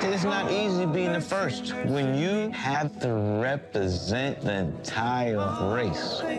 It's 0.00 0.24
not 0.24 0.50
easy 0.50 0.86
being 0.86 1.12
the 1.12 1.20
first 1.20 1.74
when 1.86 2.18
you 2.18 2.50
have 2.50 2.98
to 3.00 3.12
represent 3.42 4.40
the 4.40 4.54
entire 4.54 5.36
race. 5.74 6.20
He 6.20 6.36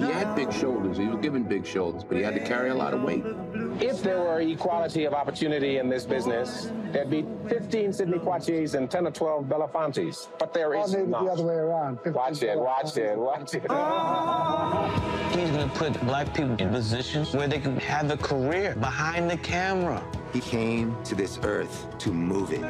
had 0.00 0.34
big 0.34 0.52
shoulders. 0.52 0.98
He 0.98 1.06
was 1.06 1.20
given 1.20 1.44
big 1.44 1.66
shoulders, 1.66 2.04
but 2.04 2.16
he 2.16 2.22
had 2.22 2.34
to 2.34 2.40
carry 2.40 2.70
a 2.70 2.74
lot 2.74 2.94
of 2.94 3.02
weight. 3.02 3.24
If 3.80 4.02
there 4.02 4.20
were 4.20 4.40
equality 4.40 5.04
of 5.04 5.14
opportunity 5.14 5.78
in 5.78 5.88
this 5.88 6.04
business, 6.04 6.70
there'd 6.92 7.10
be 7.10 7.24
15 7.48 7.92
Sidney 7.92 8.18
Poitiers 8.18 8.74
and 8.74 8.90
10 8.90 9.06
or 9.06 9.10
12 9.10 9.44
Belafontes. 9.46 10.28
But 10.38 10.52
there 10.52 10.74
Or 10.74 10.86
not. 11.06 11.24
the 11.24 11.30
other 11.32 11.42
way 11.42 11.54
around. 11.54 11.98
Watch 12.06 12.42
it, 12.42 12.58
watch 12.58 12.96
it, 12.96 13.16
watch 13.18 13.54
it. 13.54 13.62
He's 15.38 15.50
gonna 15.50 15.70
put 15.74 15.98
black 16.06 16.34
people 16.34 16.54
in 16.58 16.68
positions 16.70 17.34
where 17.34 17.48
they 17.48 17.58
can 17.58 17.76
have 17.80 18.10
a 18.10 18.16
career 18.16 18.74
behind 18.78 19.30
the 19.30 19.36
camera. 19.38 20.02
He 20.32 20.40
came 20.40 20.96
to 21.04 21.14
this 21.14 21.38
earth 21.42 21.86
to 21.98 22.12
move 22.12 22.52
it, 22.52 22.64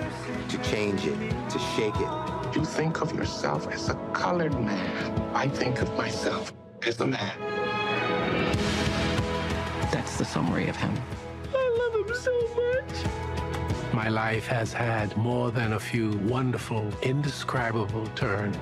to 0.48 0.58
change 0.58 1.06
it, 1.06 1.16
to 1.50 1.58
shake 1.76 1.94
it. 1.96 2.56
You 2.56 2.64
think 2.64 3.00
of 3.02 3.14
yourself 3.14 3.66
as 3.72 3.88
a 3.88 3.94
colored 4.12 4.58
man. 4.60 5.20
I 5.34 5.48
think 5.48 5.80
of 5.82 5.94
myself 5.96 6.52
as 6.86 7.00
a 7.00 7.06
man. 7.06 7.32
That's 9.92 10.16
the 10.16 10.24
summary 10.24 10.68
of 10.68 10.76
him. 10.76 10.94
I 11.54 11.76
love 11.78 12.08
him 12.08 12.16
so 12.16 12.32
much. 12.56 13.92
My 13.92 14.08
life 14.08 14.46
has 14.46 14.72
had 14.72 15.14
more 15.18 15.50
than 15.50 15.74
a 15.74 15.78
few 15.78 16.12
wonderful, 16.20 16.90
indescribable 17.02 18.06
turns. 18.16 18.56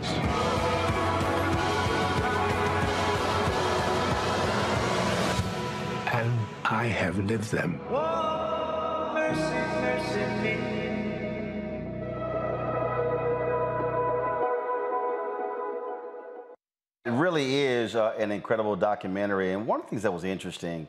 And 6.12 6.32
I 6.65 6.86
have 6.86 7.16
lived 7.19 7.52
them. 7.52 7.81
It 17.05 17.11
really 17.12 17.57
is 17.57 17.94
uh, 17.94 18.15
an 18.19 18.32
incredible 18.32 18.74
documentary. 18.74 19.52
And 19.52 19.65
one 19.65 19.78
of 19.78 19.86
the 19.86 19.90
things 19.90 20.02
that 20.02 20.12
was 20.12 20.24
interesting, 20.24 20.89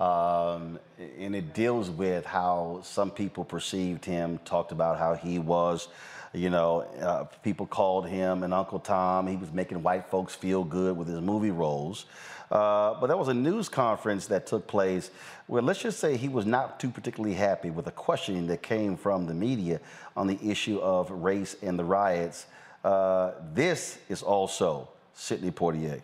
um, 0.00 0.78
and 1.18 1.34
it 1.34 1.54
deals 1.54 1.90
with 1.90 2.24
how 2.24 2.80
some 2.84 3.10
people 3.10 3.44
perceived 3.44 4.04
him, 4.04 4.38
talked 4.44 4.72
about 4.72 4.98
how 4.98 5.14
he 5.14 5.38
was, 5.38 5.88
you 6.32 6.50
know, 6.50 6.82
uh, 7.00 7.24
people 7.42 7.66
called 7.66 8.06
him 8.06 8.42
an 8.42 8.52
Uncle 8.52 8.78
Tom. 8.78 9.26
He 9.26 9.36
was 9.36 9.52
making 9.52 9.82
white 9.82 10.06
folks 10.10 10.34
feel 10.34 10.62
good 10.62 10.96
with 10.96 11.08
his 11.08 11.20
movie 11.20 11.50
roles. 11.50 12.06
Uh, 12.50 12.98
but 13.00 13.08
there 13.08 13.16
was 13.16 13.28
a 13.28 13.34
news 13.34 13.68
conference 13.68 14.26
that 14.26 14.46
took 14.46 14.66
place 14.66 15.10
where, 15.46 15.60
let's 15.60 15.82
just 15.82 15.98
say, 15.98 16.16
he 16.16 16.28
was 16.28 16.46
not 16.46 16.80
too 16.80 16.88
particularly 16.88 17.34
happy 17.34 17.70
with 17.70 17.86
a 17.86 17.90
questioning 17.90 18.46
that 18.46 18.62
came 18.62 18.96
from 18.96 19.26
the 19.26 19.34
media 19.34 19.80
on 20.16 20.26
the 20.26 20.38
issue 20.42 20.78
of 20.78 21.10
race 21.10 21.56
and 21.62 21.78
the 21.78 21.84
riots. 21.84 22.46
Uh, 22.84 23.32
this 23.52 23.98
is 24.08 24.22
also 24.22 24.88
Sidney 25.12 25.50
Poitier. 25.50 26.00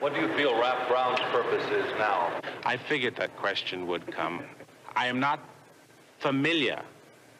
What 0.00 0.14
do 0.14 0.20
you 0.22 0.28
feel 0.32 0.58
Rap 0.58 0.88
Brown's 0.88 1.20
purpose 1.30 1.62
is 1.72 1.84
now? 1.98 2.40
I 2.64 2.78
figured 2.78 3.16
that 3.16 3.36
question 3.36 3.86
would 3.86 4.10
come. 4.10 4.42
I 4.96 5.06
am 5.08 5.20
not 5.20 5.40
familiar 6.20 6.80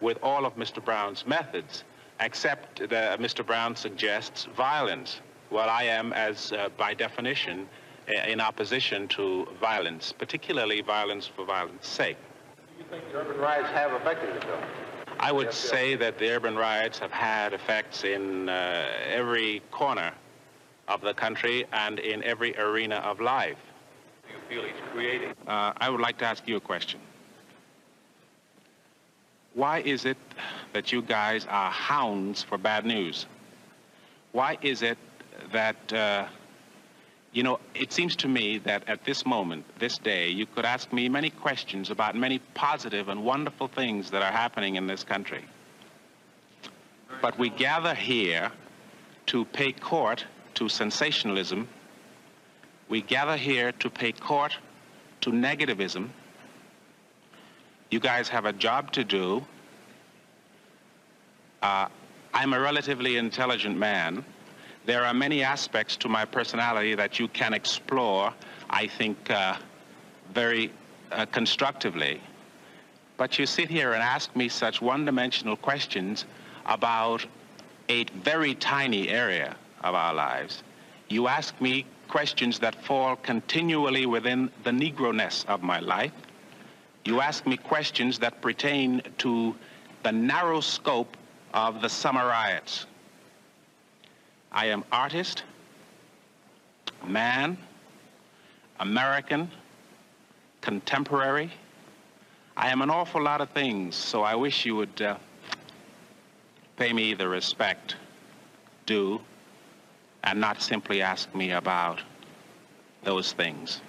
with 0.03 0.19
all 0.23 0.45
of 0.45 0.57
Mr. 0.57 0.85
Brown's 0.85 1.27
methods, 1.27 1.85
except 2.21 2.87
that 2.91 3.19
Mr. 3.19 3.47
Brown 3.47 3.75
suggests 3.75 4.45
violence. 4.55 5.23
Well, 5.51 5.71
I 5.71 5.85
am, 5.85 6.13
as 6.13 6.53
uh, 6.53 6.69
by 6.77 6.93
definition, 6.93 7.67
in 8.29 8.43
opposition 8.43 9.09
to 9.09 9.49
violence, 9.59 10.13
particularly 10.13 10.83
violence 10.83 11.27
for 11.27 11.47
violence 11.47 11.89
sake. 11.89 12.19
Do 12.77 12.85
you 12.85 12.91
think 12.91 13.11
the 13.11 13.21
urban 13.21 13.39
riots 13.39 13.71
have 13.71 13.93
affected 13.93 14.37
it, 14.37 14.43
though? 14.43 14.63
I 15.19 15.33
would 15.33 15.55
say 15.55 15.95
that 15.97 16.19
the 16.19 16.31
urban 16.31 16.57
riots 16.57 16.99
have 16.99 17.11
had 17.11 17.55
effects 17.55 18.05
in 18.05 18.51
uh, 18.51 18.87
every 19.09 19.63
corner 19.71 20.13
of 20.91 21.01
the 21.01 21.15
country 21.15 21.65
and 21.73 21.99
in 22.01 22.23
every 22.25 22.55
arena 22.59 22.97
of 22.97 23.21
life. 23.21 23.57
Do 24.27 24.35
you 24.35 24.41
feel 24.49 24.69
he's 24.69 24.83
creating? 24.93 25.35
Uh, 25.47 25.73
I 25.77 25.89
would 25.89 26.01
like 26.01 26.19
to 26.19 26.25
ask 26.25 26.47
you 26.47 26.57
a 26.57 26.61
question. 26.61 27.01
Why 29.55 29.81
is 29.81 30.05
it 30.05 30.19
that 30.73 30.93
you 30.93 31.01
guys 31.03 31.47
are 31.49 31.71
hounds 31.71 32.43
for 32.43 32.59
bad 32.59 32.85
news? 32.85 33.27
Why 34.33 34.59
is 34.63 34.83
it 34.83 34.99
that, 35.53 35.93
uh, 35.93 36.27
you 37.33 37.43
know, 37.43 37.59
it 37.75 37.93
seems 37.93 38.17
to 38.17 38.29
me 38.29 38.59
that 38.59 38.89
at 38.89 39.05
this 39.05 39.25
moment, 39.25 39.65
this 39.79 39.99
day, 39.99 40.29
you 40.29 40.47
could 40.47 40.65
ask 40.65 40.93
me 40.93 41.09
many 41.09 41.31
questions 41.31 41.91
about 41.91 42.15
many 42.15 42.39
positive 42.55 43.09
and 43.09 43.25
wonderful 43.25 43.69
things 43.69 44.11
that 44.11 44.23
are 44.23 44.33
happening 44.33 44.77
in 44.77 44.87
this 44.87 45.05
country. 45.05 45.45
But 47.23 47.39
we 47.39 47.51
gather 47.51 47.95
here 47.95 48.51
to 49.27 49.45
pay 49.47 49.73
court 49.73 50.25
to 50.61 50.69
sensationalism. 50.69 51.67
We 52.91 53.01
gather 53.01 53.39
here 53.39 53.73
to 53.73 53.89
pay 53.89 54.13
court 54.13 54.59
to 55.23 55.31
negativism. 55.31 56.11
You 57.91 57.99
guys 57.99 58.29
have 58.29 58.45
a 58.45 58.53
job 58.53 58.93
to 58.93 59.03
do. 59.03 59.43
Uh, 61.63 61.89
I'm 62.35 62.53
a 62.53 62.61
relatively 62.61 63.17
intelligent 63.17 63.79
man. 63.79 64.23
There 64.85 65.03
are 65.03 65.15
many 65.15 65.43
aspects 65.43 65.97
to 65.97 66.11
my 66.11 66.27
personality 66.27 66.95
that 66.95 67.19
you 67.19 67.29
can 67.29 67.55
explore, 67.55 68.31
I 68.69 68.87
think, 68.87 69.31
uh, 69.31 69.57
very 70.35 70.71
uh, 71.11 71.25
constructively. 71.25 72.21
But 73.17 73.39
you 73.39 73.47
sit 73.47 73.71
here 73.71 73.95
and 73.95 74.03
ask 74.03 74.37
me 74.37 74.51
such 74.51 74.83
one 74.83 75.07
dimensional 75.07 75.57
questions 75.57 76.27
about 76.67 77.25
a 77.89 78.05
very 78.23 78.55
tiny 78.57 79.09
area 79.09 79.57
of 79.83 79.95
our 79.95 80.15
lives. 80.15 80.63
You 81.09 81.29
ask 81.29 81.61
me 81.61 81.87
questions 82.09 82.59
that 82.59 82.75
fall 82.85 83.17
continually 83.17 84.07
within 84.07 84.51
the 84.65 84.71
Negro-ness 84.71 85.45
of 85.49 85.63
my 85.63 85.81
life. 85.81 86.13
You 87.05 87.21
ask 87.21 87.47
me 87.47 87.57
questions 87.57 88.19
that 88.19 88.43
pertain 88.43 89.03
to 89.19 89.55
the 90.03 90.13
narrow 90.13 90.61
scope 90.61 91.17
of 91.55 91.83
the 91.83 91.89
summer 91.89 92.27
riots. 92.27 92.87
I 94.53 94.67
am 94.67 94.85
artist, 94.93 95.45
man, 97.07 97.57
American, 98.81 99.51
contemporary. 100.61 101.51
I 102.57 102.69
am 102.69 102.83
an 102.83 102.91
awful 102.91 103.23
lot 103.23 103.41
of 103.41 103.51
things, 103.51 103.95
so 103.97 104.23
I 104.23 104.35
wish 104.35 104.67
you 104.67 104.77
would 104.77 105.01
uh, 105.01 105.17
pay 106.77 106.93
me 106.93 107.15
the 107.15 107.29
respect 107.29 107.97
due 108.87 109.21
and 110.25 110.41
not 110.41 110.63
simply 110.63 111.03
ask 111.03 111.35
me 111.35 111.53
about 111.53 112.01
those 113.03 113.33
things. 113.33 113.81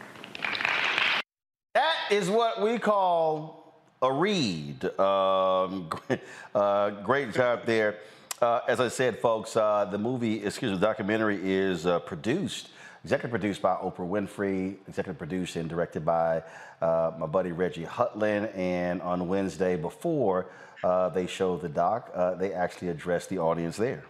That 1.73 1.95
is 2.09 2.29
what 2.29 2.61
we 2.61 2.77
call 2.79 3.61
a 4.01 4.11
read. 4.11 4.83
Um, 4.99 5.89
uh, 6.55 6.89
great 6.89 7.33
job 7.33 7.65
there. 7.65 7.97
Uh, 8.41 8.61
as 8.67 8.79
I 8.79 8.87
said, 8.87 9.19
folks, 9.19 9.55
uh, 9.55 9.85
the 9.85 9.99
movie, 9.99 10.43
excuse 10.43 10.71
me, 10.71 10.77
the 10.77 10.85
documentary 10.85 11.39
is 11.43 11.85
uh, 11.85 11.99
produced, 11.99 12.69
executive 13.03 13.29
produced 13.29 13.61
by 13.61 13.75
Oprah 13.75 13.99
Winfrey, 13.99 14.77
executive 14.87 15.19
produced 15.19 15.55
and 15.55 15.69
directed 15.69 16.03
by 16.03 16.41
uh, 16.81 17.11
my 17.19 17.27
buddy 17.27 17.51
Reggie 17.51 17.85
Hudlin. 17.85 18.51
And 18.57 19.01
on 19.03 19.27
Wednesday, 19.27 19.75
before 19.75 20.47
uh, 20.83 21.09
they 21.09 21.27
showed 21.27 21.61
the 21.61 21.69
doc, 21.69 22.11
they 22.39 22.51
actually 22.53 22.89
addressed 22.89 23.29
the 23.29 23.37
audience 23.37 23.77
there. 23.77 24.03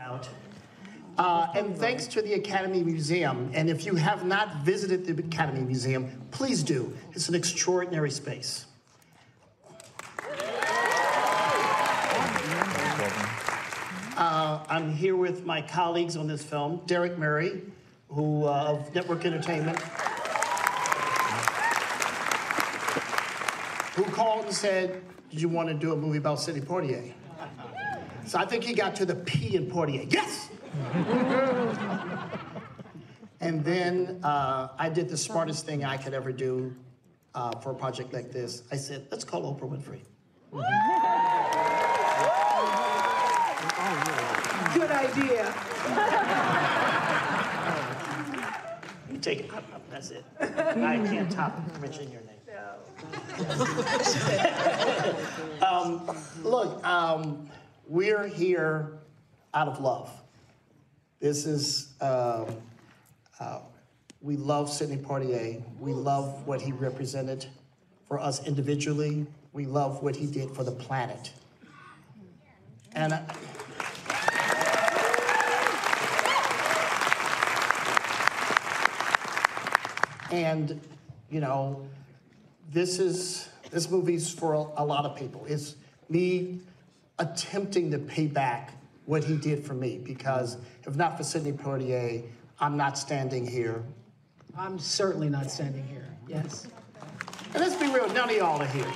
Out. 0.00 0.28
Uh, 1.18 1.48
and 1.54 1.76
thanks 1.76 2.06
to 2.06 2.22
the 2.22 2.32
Academy 2.32 2.82
Museum. 2.82 3.50
And 3.52 3.68
if 3.68 3.84
you 3.84 3.96
have 3.96 4.24
not 4.24 4.62
visited 4.62 5.04
the 5.04 5.12
Academy 5.22 5.60
Museum, 5.60 6.10
please 6.30 6.62
do. 6.62 6.96
It's 7.12 7.28
an 7.28 7.34
extraordinary 7.34 8.10
space. 8.10 8.64
Uh, 14.16 14.64
I'm 14.70 14.92
here 14.94 15.16
with 15.16 15.44
my 15.44 15.60
colleagues 15.60 16.16
on 16.16 16.26
this 16.26 16.42
film, 16.42 16.80
Derik 16.86 17.18
Murray, 17.18 17.60
who 18.08 18.46
uh, 18.46 18.78
of 18.78 18.94
Network 18.94 19.26
Entertainment, 19.26 19.78
who 23.94 24.04
called 24.04 24.46
and 24.46 24.54
said, 24.54 25.02
"Did 25.30 25.42
you 25.42 25.48
want 25.50 25.68
to 25.68 25.74
do 25.74 25.92
a 25.92 25.96
movie 25.96 26.18
about 26.18 26.40
Sidney 26.40 26.62
Poitier?" 26.62 27.12
So 28.30 28.38
I 28.38 28.46
think 28.46 28.62
he 28.62 28.74
got 28.74 28.94
to 28.94 29.04
the 29.04 29.16
P 29.16 29.56
in 29.56 29.68
Poitier. 29.68 30.06
Yes. 30.08 30.50
and 33.40 33.64
then 33.64 34.20
uh, 34.22 34.68
I 34.78 34.88
did 34.88 35.08
the 35.08 35.16
smartest 35.16 35.66
thing 35.66 35.84
I 35.84 35.96
could 35.96 36.14
ever 36.14 36.30
do 36.30 36.72
uh, 37.34 37.58
for 37.58 37.72
a 37.72 37.74
project 37.74 38.12
like 38.12 38.30
this. 38.30 38.62
I 38.70 38.76
said, 38.76 39.08
"Let's 39.10 39.24
call 39.24 39.52
Oprah 39.52 39.68
Winfrey." 39.68 40.02
Good 44.74 44.92
idea. 44.92 45.52
You 49.10 49.18
take 49.18 49.40
it. 49.40 49.50
That's 49.90 50.12
it. 50.12 50.24
I 50.40 51.00
can't 51.04 51.32
top 51.32 51.58
mentioning 51.80 52.12
your 52.12 52.20
name. 52.20 52.30
um, 55.62 56.16
look, 56.44 56.86
um, 56.86 57.48
we're 57.90 58.28
here 58.28 58.92
out 59.52 59.66
of 59.66 59.80
love. 59.80 60.08
This 61.18 61.44
is, 61.44 61.92
um, 62.00 62.46
uh, 63.40 63.58
we 64.22 64.36
love 64.36 64.70
Sidney 64.70 64.96
Poitier. 64.96 65.60
We 65.80 65.92
love 65.92 66.46
what 66.46 66.60
he 66.60 66.70
represented 66.70 67.46
for 68.06 68.20
us 68.20 68.46
individually. 68.46 69.26
We 69.52 69.66
love 69.66 70.04
what 70.04 70.14
he 70.14 70.26
did 70.26 70.52
for 70.52 70.62
the 70.62 70.70
planet. 70.70 71.32
And 72.92 73.12
I, 73.12 73.24
and 80.30 80.80
you 81.28 81.40
know, 81.40 81.84
this 82.70 83.00
is 83.00 83.48
this 83.72 83.90
movie's 83.90 84.32
for 84.32 84.54
a, 84.54 84.82
a 84.82 84.84
lot 84.84 85.04
of 85.04 85.16
people. 85.16 85.44
It's 85.48 85.74
me 86.08 86.60
attempting 87.20 87.90
to 87.90 87.98
pay 87.98 88.26
back 88.26 88.72
what 89.04 89.22
he 89.22 89.36
did 89.36 89.64
for 89.64 89.74
me 89.74 89.98
because 89.98 90.56
if 90.86 90.96
not 90.96 91.16
for 91.16 91.22
Sidney 91.22 91.52
Poitier, 91.52 92.24
I'm 92.58 92.76
not 92.76 92.98
standing 92.98 93.46
here. 93.46 93.84
I'm 94.58 94.78
certainly 94.78 95.28
not 95.28 95.50
standing 95.50 95.86
here. 95.86 96.08
Yes. 96.26 96.66
And 97.52 97.62
let's 97.62 97.76
be 97.76 97.86
real, 97.86 98.08
none 98.12 98.30
of 98.30 98.36
y'all 98.36 98.60
are 98.60 98.66
here. 98.66 98.86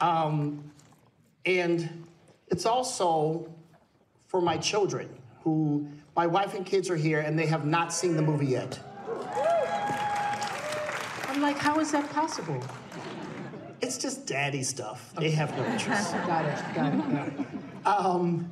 um, 0.00 0.62
and 1.46 2.04
it's 2.48 2.66
also 2.66 3.48
for 4.26 4.40
my 4.40 4.56
children 4.56 5.08
who, 5.42 5.86
my 6.16 6.26
wife 6.26 6.54
and 6.54 6.66
kids 6.66 6.90
are 6.90 6.96
here 6.96 7.20
and 7.20 7.38
they 7.38 7.46
have 7.46 7.64
not 7.64 7.92
seen 7.92 8.16
the 8.16 8.22
movie 8.22 8.46
yet. 8.46 8.78
I'm 11.28 11.40
like, 11.40 11.58
how 11.58 11.78
is 11.80 11.92
that 11.92 12.10
possible? 12.10 12.60
It's 13.82 13.98
just 13.98 14.26
daddy 14.26 14.62
stuff. 14.62 15.12
They 15.18 15.32
have 15.32 15.56
no 15.56 15.64
interest. 15.66 16.12
got 16.26 16.44
it, 16.44 16.74
got 16.74 16.94
it, 16.94 17.12
got 17.12 17.28
it. 17.28 17.46
Um, 17.84 18.48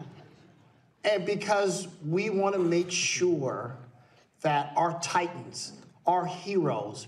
and 1.05 1.25
because 1.25 1.87
we 2.07 2.31
want 2.31 2.55
to 2.57 2.61
make 2.61 2.91
sure 2.91 3.77
that 4.43 4.73
our 4.77 4.99
titans, 5.01 5.73
our 6.05 6.27
heroes, 6.27 7.07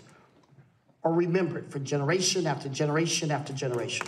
are 1.04 1.12
remembered 1.12 1.68
for 1.68 1.80
generation 1.80 2.46
after 2.46 2.68
generation 2.68 3.32
after 3.32 3.52
generation. 3.52 4.06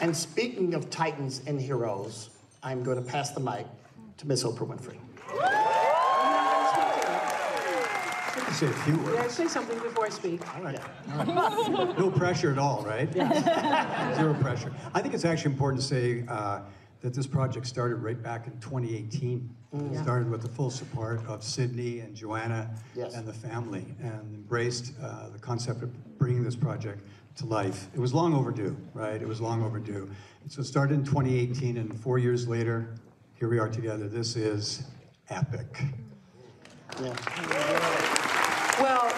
And 0.00 0.16
speaking 0.16 0.74
of 0.74 0.90
titans 0.90 1.42
and 1.46 1.60
heroes, 1.60 2.30
I'm 2.64 2.82
going 2.82 2.96
to 2.96 3.08
pass 3.08 3.30
the 3.30 3.38
mic 3.38 3.66
to 4.18 4.26
Miss 4.26 4.42
Oprah 4.42 4.66
Winfrey. 4.66 4.98
Say 8.52 8.66
a 8.66 8.70
few 8.72 8.96
words. 8.98 9.14
Yeah, 9.14 9.28
say 9.28 9.46
something 9.48 9.78
before 9.78 10.06
I 10.06 10.08
speak. 10.10 10.40
All 10.54 10.62
right. 10.62 10.78
All 11.12 11.24
right. 11.24 11.98
no 11.98 12.10
pressure 12.10 12.50
at 12.52 12.58
all, 12.58 12.82
right? 12.84 13.08
Yes. 13.14 14.16
Zero 14.16 14.34
pressure. 14.34 14.72
I 14.94 15.00
think 15.00 15.14
it's 15.14 15.24
actually 15.24 15.52
important 15.52 15.80
to 15.82 15.86
say 15.86 16.24
uh, 16.28 16.60
that 17.00 17.14
this 17.14 17.26
project 17.26 17.66
started 17.66 17.96
right 17.96 18.20
back 18.22 18.46
in 18.46 18.52
2018. 18.60 19.50
Mm. 19.74 19.86
It 19.90 19.94
Yeah. 19.94 20.02
started 20.02 20.30
with 20.30 20.42
the 20.42 20.48
full 20.48 20.70
support 20.70 21.24
of 21.26 21.42
Sydney 21.42 22.00
and 22.00 22.14
Joanna 22.14 22.70
Yes. 22.94 23.14
and 23.14 23.26
the 23.26 23.32
family 23.32 23.86
and 24.02 24.34
embraced 24.34 24.92
uh, 25.02 25.28
the 25.30 25.38
concept 25.38 25.82
of 25.82 26.18
bringing 26.18 26.44
this 26.44 26.56
project 26.56 27.02
to 27.36 27.46
life. 27.46 27.88
It 27.94 28.00
was 28.00 28.12
long 28.12 28.34
overdue, 28.34 28.76
right? 28.94 29.20
It 29.20 29.26
was 29.26 29.40
long 29.40 29.62
overdue. 29.64 30.10
So 30.48 30.60
it 30.60 30.64
started 30.64 30.94
in 30.94 31.04
2018 31.04 31.78
and 31.78 31.98
four 31.98 32.18
years 32.18 32.46
later, 32.46 32.94
here 33.34 33.48
we 33.48 33.58
are 33.58 33.68
together. 33.68 34.06
This 34.08 34.36
is 34.36 34.84
epic. 35.30 35.82
Well, 38.80 39.08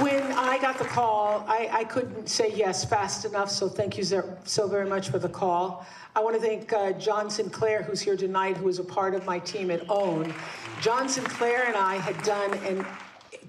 when 0.00 0.22
I 0.32 0.58
got 0.60 0.78
the 0.78 0.84
call, 0.84 1.44
I, 1.48 1.68
I 1.72 1.84
couldn't 1.84 2.28
say 2.28 2.52
yes 2.54 2.84
fast 2.84 3.24
enough, 3.24 3.50
so 3.50 3.68
thank 3.68 3.96
you 3.98 4.04
so- 4.04 4.68
very 4.68 4.88
much 4.88 5.08
for 5.10 5.18
the 5.18 5.28
call. 5.28 5.86
I 6.14 6.20
want 6.20 6.36
to 6.36 6.42
thank 6.42 6.72
uh, 6.72 6.92
John 6.92 7.30
Sinclair, 7.30 7.82
who's 7.82 8.00
here 8.00 8.16
tonight, 8.16 8.56
who 8.56 8.68
is 8.68 8.78
a 8.78 8.84
part 8.84 9.14
of 9.14 9.24
my 9.24 9.38
team 9.40 9.70
at 9.70 9.88
OWN. 9.90 10.32
John 10.80 11.08
Sinclair 11.08 11.64
and 11.66 11.76
I 11.76 11.96
had 11.96 12.20
done 12.22 12.54
a 12.64 12.84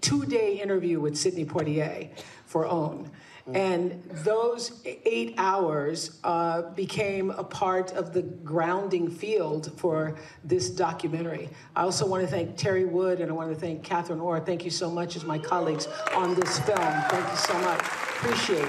two-day 0.01 0.59
interview 0.59 0.99
with 0.99 1.15
Sidney 1.17 1.45
Poitier 1.45 2.09
for 2.45 2.65
OWN. 2.67 3.09
And 3.53 4.03
those 4.23 4.81
eight 4.85 5.33
hours 5.37 6.19
uh, 6.23 6.63
became 6.73 7.31
a 7.31 7.43
part 7.43 7.91
of 7.93 8.13
the 8.13 8.21
grounding 8.21 9.09
field 9.09 9.71
for 9.77 10.15
this 10.43 10.69
documentary. 10.69 11.49
I 11.75 11.83
also 11.83 12.05
want 12.05 12.23
to 12.23 12.27
thank 12.27 12.57
Terry 12.57 12.85
Wood 12.85 13.21
and 13.21 13.31
I 13.31 13.33
want 13.33 13.53
to 13.53 13.59
thank 13.59 13.83
Catherine 13.83 14.19
Orr. 14.19 14.39
Thank 14.39 14.65
you 14.65 14.71
so 14.71 14.89
much 14.89 15.15
as 15.15 15.23
my 15.23 15.37
colleagues 15.37 15.87
on 16.13 16.35
this 16.35 16.59
film. 16.59 16.77
Thank 16.77 17.29
you 17.29 17.37
so 17.37 17.53
much. 17.59 17.79
Appreciate 17.79 18.67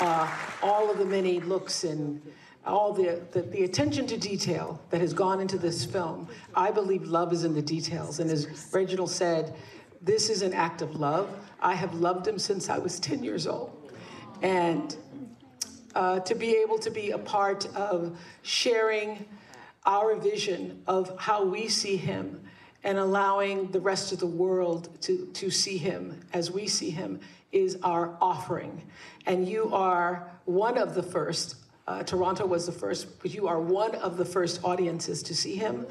uh, 0.00 0.30
all 0.62 0.90
of 0.90 0.98
the 0.98 1.04
many 1.04 1.40
looks 1.40 1.84
and 1.84 2.20
all 2.66 2.92
the, 2.92 3.20
the, 3.32 3.42
the 3.42 3.64
attention 3.64 4.06
to 4.06 4.16
detail 4.16 4.80
that 4.90 5.00
has 5.00 5.14
gone 5.14 5.40
into 5.40 5.58
this 5.58 5.84
film. 5.84 6.28
I 6.54 6.70
believe 6.70 7.04
love 7.04 7.32
is 7.32 7.44
in 7.44 7.54
the 7.54 7.62
details. 7.62 8.20
And 8.20 8.30
as 8.30 8.68
Reginald 8.72 9.10
said, 9.10 9.54
this 10.02 10.28
is 10.28 10.42
an 10.42 10.52
act 10.52 10.82
of 10.82 10.96
love. 10.96 11.34
I 11.60 11.74
have 11.74 11.94
loved 11.94 12.26
him 12.26 12.38
since 12.38 12.68
I 12.68 12.78
was 12.78 13.00
10 13.00 13.24
years 13.24 13.46
old. 13.46 13.77
And 14.42 14.96
uh, 15.94 16.20
to 16.20 16.34
be 16.34 16.56
able 16.56 16.78
to 16.78 16.90
be 16.90 17.10
a 17.10 17.18
part 17.18 17.66
of 17.74 18.18
sharing 18.42 19.24
our 19.84 20.14
vision 20.16 20.82
of 20.86 21.18
how 21.18 21.44
we 21.44 21.68
see 21.68 21.96
him 21.96 22.40
and 22.84 22.98
allowing 22.98 23.70
the 23.70 23.80
rest 23.80 24.12
of 24.12 24.20
the 24.20 24.26
world 24.26 24.88
to, 25.02 25.26
to 25.32 25.50
see 25.50 25.76
him 25.76 26.20
as 26.32 26.50
we 26.50 26.68
see 26.68 26.90
him 26.90 27.20
is 27.52 27.78
our 27.82 28.16
offering. 28.20 28.82
And 29.26 29.48
you 29.48 29.74
are 29.74 30.30
one 30.44 30.78
of 30.78 30.94
the 30.94 31.02
first. 31.02 31.56
Uh, 31.86 32.02
Toronto 32.02 32.46
was 32.46 32.66
the 32.66 32.72
first, 32.72 33.20
but 33.20 33.32
you 33.32 33.48
are 33.48 33.60
one 33.60 33.94
of 33.96 34.16
the 34.16 34.24
first 34.24 34.62
audiences 34.62 35.22
to 35.24 35.34
see 35.34 35.56
him. 35.56 35.86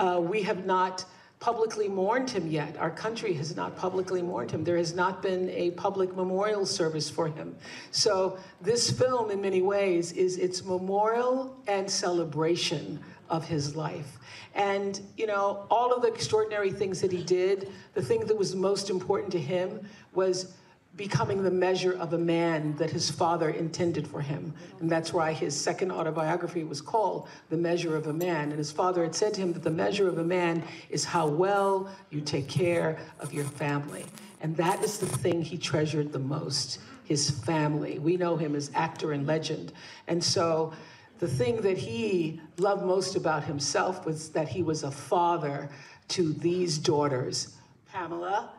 Uh, 0.00 0.18
we 0.22 0.42
have 0.42 0.64
not 0.64 1.04
publicly 1.42 1.88
mourned 1.88 2.30
him 2.30 2.46
yet. 2.46 2.76
Our 2.76 2.92
country 2.92 3.34
has 3.34 3.56
not 3.56 3.76
publicly 3.76 4.22
mourned 4.22 4.52
him. 4.52 4.62
There 4.62 4.76
has 4.76 4.94
not 4.94 5.22
been 5.22 5.50
a 5.50 5.72
public 5.72 6.14
memorial 6.14 6.64
service 6.64 7.10
for 7.10 7.26
him. 7.26 7.56
So 7.90 8.38
this 8.60 8.88
film, 8.92 9.28
in 9.32 9.40
many 9.40 9.60
ways, 9.60 10.12
is 10.12 10.38
its 10.38 10.64
memorial 10.64 11.56
and 11.66 11.90
celebration 11.90 13.00
of 13.28 13.44
his 13.44 13.74
life. 13.74 14.20
And, 14.54 15.00
you 15.16 15.26
know, 15.26 15.66
all 15.68 15.92
of 15.92 16.02
the 16.02 16.08
extraordinary 16.08 16.70
things 16.70 17.00
that 17.00 17.10
he 17.10 17.24
did, 17.24 17.72
the 17.94 18.02
thing 18.02 18.20
that 18.26 18.38
was 18.38 18.54
most 18.54 18.88
important 18.88 19.32
to 19.32 19.40
him 19.40 19.84
was 20.14 20.54
becoming 20.96 21.42
the 21.42 21.50
measure 21.50 21.92
of 21.92 22.12
a 22.12 22.18
man 22.18 22.76
that 22.76 22.90
his 22.90 23.10
father 23.10 23.50
intended 23.50 24.06
for 24.06 24.20
him. 24.20 24.52
And 24.80 24.90
that's 24.90 25.12
why 25.12 25.32
his 25.32 25.58
second 25.58 25.90
autobiography 25.90 26.64
was 26.64 26.82
called 26.82 27.28
The 27.48 27.56
Measure 27.56 27.96
of 27.96 28.08
a 28.08 28.12
Man. 28.12 28.50
And 28.50 28.58
his 28.58 28.70
father 28.70 29.02
had 29.02 29.14
said 29.14 29.32
to 29.34 29.40
him 29.40 29.52
that 29.54 29.62
the 29.62 29.70
measure 29.70 30.06
of 30.06 30.18
a 30.18 30.24
man 30.24 30.62
is 30.90 31.04
how 31.04 31.26
well 31.26 31.90
you 32.10 32.20
take 32.20 32.48
care 32.48 32.98
of 33.20 33.32
your 33.32 33.44
family. 33.44 34.04
And 34.42 34.54
that 34.56 34.82
is 34.82 34.98
the 34.98 35.06
thing 35.06 35.40
he 35.40 35.56
treasured 35.56 36.12
the 36.12 36.18
most 36.18 36.80
his 37.04 37.30
family. 37.30 37.98
We 37.98 38.16
know 38.16 38.36
him 38.36 38.54
as 38.54 38.70
actor 38.74 39.12
and 39.12 39.26
legend. 39.26 39.72
And 40.08 40.22
so 40.22 40.72
the 41.18 41.28
thing 41.28 41.60
that 41.62 41.78
he 41.78 42.40
loved 42.58 42.84
most 42.84 43.16
about 43.16 43.44
himself 43.44 44.04
was 44.04 44.30
that 44.30 44.48
he 44.48 44.62
was 44.62 44.82
a 44.82 44.90
father 44.90 45.68
to 46.08 46.32
these 46.34 46.78
daughters 46.78 47.56
Pamela, 47.90 48.50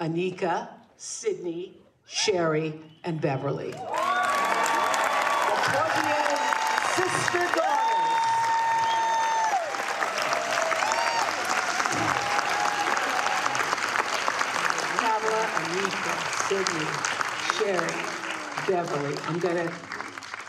Anika, 0.00 0.68
Sydney, 0.96 1.79
Sherry, 2.12 2.74
and 3.04 3.20
Beverly. 3.20 3.70
The 3.70 3.78
sister 6.96 7.46
daughters. 7.54 8.10
Pamela, 14.98 15.44
Anika, 15.54 16.14
Sydney, 16.48 16.88
Sherry, 17.54 17.94
Beverly. 18.66 19.16
I'm 19.28 19.38
going 19.38 19.68
to 19.68 19.72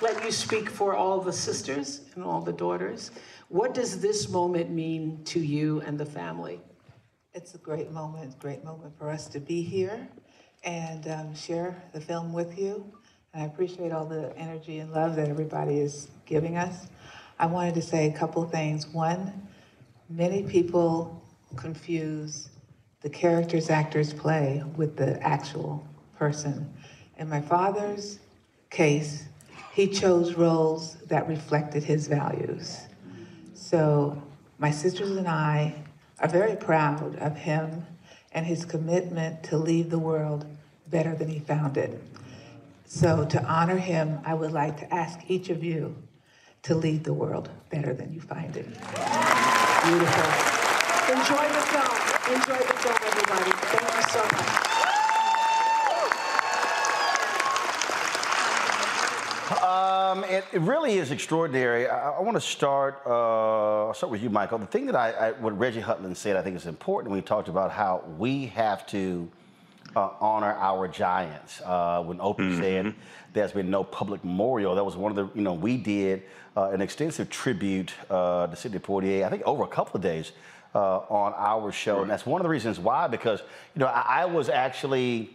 let 0.02 0.26
you 0.26 0.32
speak 0.32 0.68
for 0.68 0.96
all 0.96 1.22
the 1.22 1.32
sisters 1.32 2.02
and 2.16 2.24
all 2.24 2.42
the 2.42 2.54
daughters. 2.54 3.12
What 3.50 3.76
does 3.76 4.02
this 4.02 4.30
moment 4.30 4.72
mean 4.72 5.24
to 5.26 5.40
you 5.40 5.82
and 5.82 6.00
the 6.00 6.08
family? 6.08 6.60
It's 7.36 7.54
a 7.54 7.60
great 7.60 7.92
moment, 7.92 8.40
great 8.40 8.64
moment 8.64 8.98
for 8.98 9.12
us 9.12 9.28
to 9.28 9.40
be 9.40 9.62
here 9.62 10.10
and 10.64 11.08
um, 11.08 11.36
share 11.36 11.82
the 11.94 12.02
film 12.02 12.34
with 12.34 12.58
you. 12.58 12.86
And 13.34 13.44
I 13.44 13.46
appreciate 13.46 13.92
all 13.92 14.06
the 14.06 14.36
energy 14.38 14.80
and 14.80 14.92
love 14.92 15.16
that 15.16 15.30
everybody 15.30 15.80
is 15.80 16.10
giving 16.26 16.58
us. 16.58 16.88
I 17.40 17.46
wanted 17.46 17.76
to 17.76 17.82
say 17.82 18.08
a 18.08 18.14
couple 18.14 18.44
things. 18.46 18.88
One, 18.88 19.48
many 20.10 20.44
people 20.44 21.22
confuse 21.56 22.50
the 23.02 23.10
characters 23.10 23.70
actors 23.70 24.14
play 24.14 24.64
with 24.76 24.96
the 24.96 25.22
actual 25.26 25.86
person. 26.18 26.72
In 27.18 27.30
my 27.30 27.42
father's 27.42 28.20
case, 28.70 29.26
he 29.74 29.88
chose 29.88 30.36
roles 30.36 30.98
that 31.08 31.28
reflected 31.28 31.84
his 31.84 32.08
values. 32.08 32.82
So 33.54 34.22
my 34.60 34.70
sisters 34.70 35.12
and 35.12 35.28
I 35.28 35.74
are 36.20 36.28
very 36.28 36.56
proud 36.56 37.16
of 37.18 37.36
him 37.36 37.86
and 38.32 38.46
his 38.46 38.66
commitment 38.66 39.44
to 39.44 39.58
leave 39.58 39.90
the 39.90 40.00
world 40.00 40.46
better 40.88 41.16
than 41.16 41.28
he 41.28 41.40
found 41.40 41.78
it. 41.78 42.02
So 42.86 43.26
to 43.26 43.44
honor 43.44 43.78
him, 43.78 44.20
I 44.26 44.34
would 44.34 44.52
like 44.52 44.78
to 44.80 44.94
ask 44.94 45.20
each 45.30 45.50
of 45.50 45.64
you 45.64 45.96
to 46.64 46.76
leave 46.76 47.04
the 47.04 47.14
world 47.14 47.50
better 47.70 47.94
than 47.94 48.14
you 48.14 48.22
find 48.22 48.56
it. 48.56 48.66
Beautiful. 48.66 50.32
Enjoy 51.10 51.48
the 51.48 51.62
film. 51.72 52.36
Enjoy 52.36 52.58
the 52.58 52.74
film, 52.74 52.98
everybody. 53.06 53.52
Thank 53.52 53.96
you 53.96 54.10
so 54.10 54.22
much. 54.36 54.71
Um, 60.12 60.26
it, 60.26 60.44
it 60.52 60.60
really 60.62 60.98
is 60.98 61.12
extraordinary. 61.12 61.88
I, 61.88 62.12
I 62.12 62.20
want 62.20 62.36
to 62.36 62.42
start. 62.42 63.02
Uh, 63.06 63.88
I'll 63.88 63.94
start 63.94 64.12
with 64.12 64.22
you, 64.22 64.30
Michael. 64.30 64.58
The 64.58 64.66
thing 64.66 64.86
that 64.88 64.96
I, 64.96 65.12
I, 65.12 65.32
what 65.34 65.58
Reggie 65.58 65.80
Hudlin 65.80 66.16
said, 66.16 66.36
I 66.36 66.42
think 66.42 66.58
is 66.58 66.66
important. 66.66 67.14
We 67.14 67.22
talked 67.22 67.48
about 67.48 67.72
how 67.72 68.04
we 68.18 68.48
have 68.48 68.86
to 68.88 69.30
uh, 69.96 70.10
honor 70.20 70.54
our 70.60 70.90
giants. 70.90 71.62
Uh, 71.62 72.04
when 72.04 72.18
Oprah 72.18 72.40
Mhm. 72.40 72.60
said 72.60 72.94
there's 73.32 73.54
been 73.54 73.70
no 73.70 73.86
public 73.86 74.22
memorial, 74.26 74.76
that 74.76 74.84
was 74.84 74.98
one 74.98 75.12
of 75.12 75.16
the. 75.16 75.30
You 75.34 75.44
know, 75.44 75.54
we 75.54 75.78
did 75.78 76.24
uh, 76.58 76.72
an 76.72 76.82
extensive 76.82 77.30
tribute 77.30 77.94
uh, 78.10 78.48
to 78.48 78.56
Sidney 78.58 78.80
Poitier. 78.80 79.24
I 79.26 79.30
think 79.30 79.44
over 79.46 79.64
a 79.64 79.68
couple 79.68 79.96
of 79.96 80.02
days 80.02 80.34
uh, 80.76 80.98
on 81.08 81.34
our 81.38 81.72
show, 81.72 82.02
and 82.02 82.12
that's 82.12 82.26
one 82.26 82.42
of 82.42 82.44
the 82.44 82.50
reasons 82.50 82.80
why. 82.80 83.08
Because 83.08 83.40
you 83.76 83.80
know, 83.80 83.88
I, 83.88 84.24
I 84.24 84.26
was 84.26 84.50
actually 84.50 85.30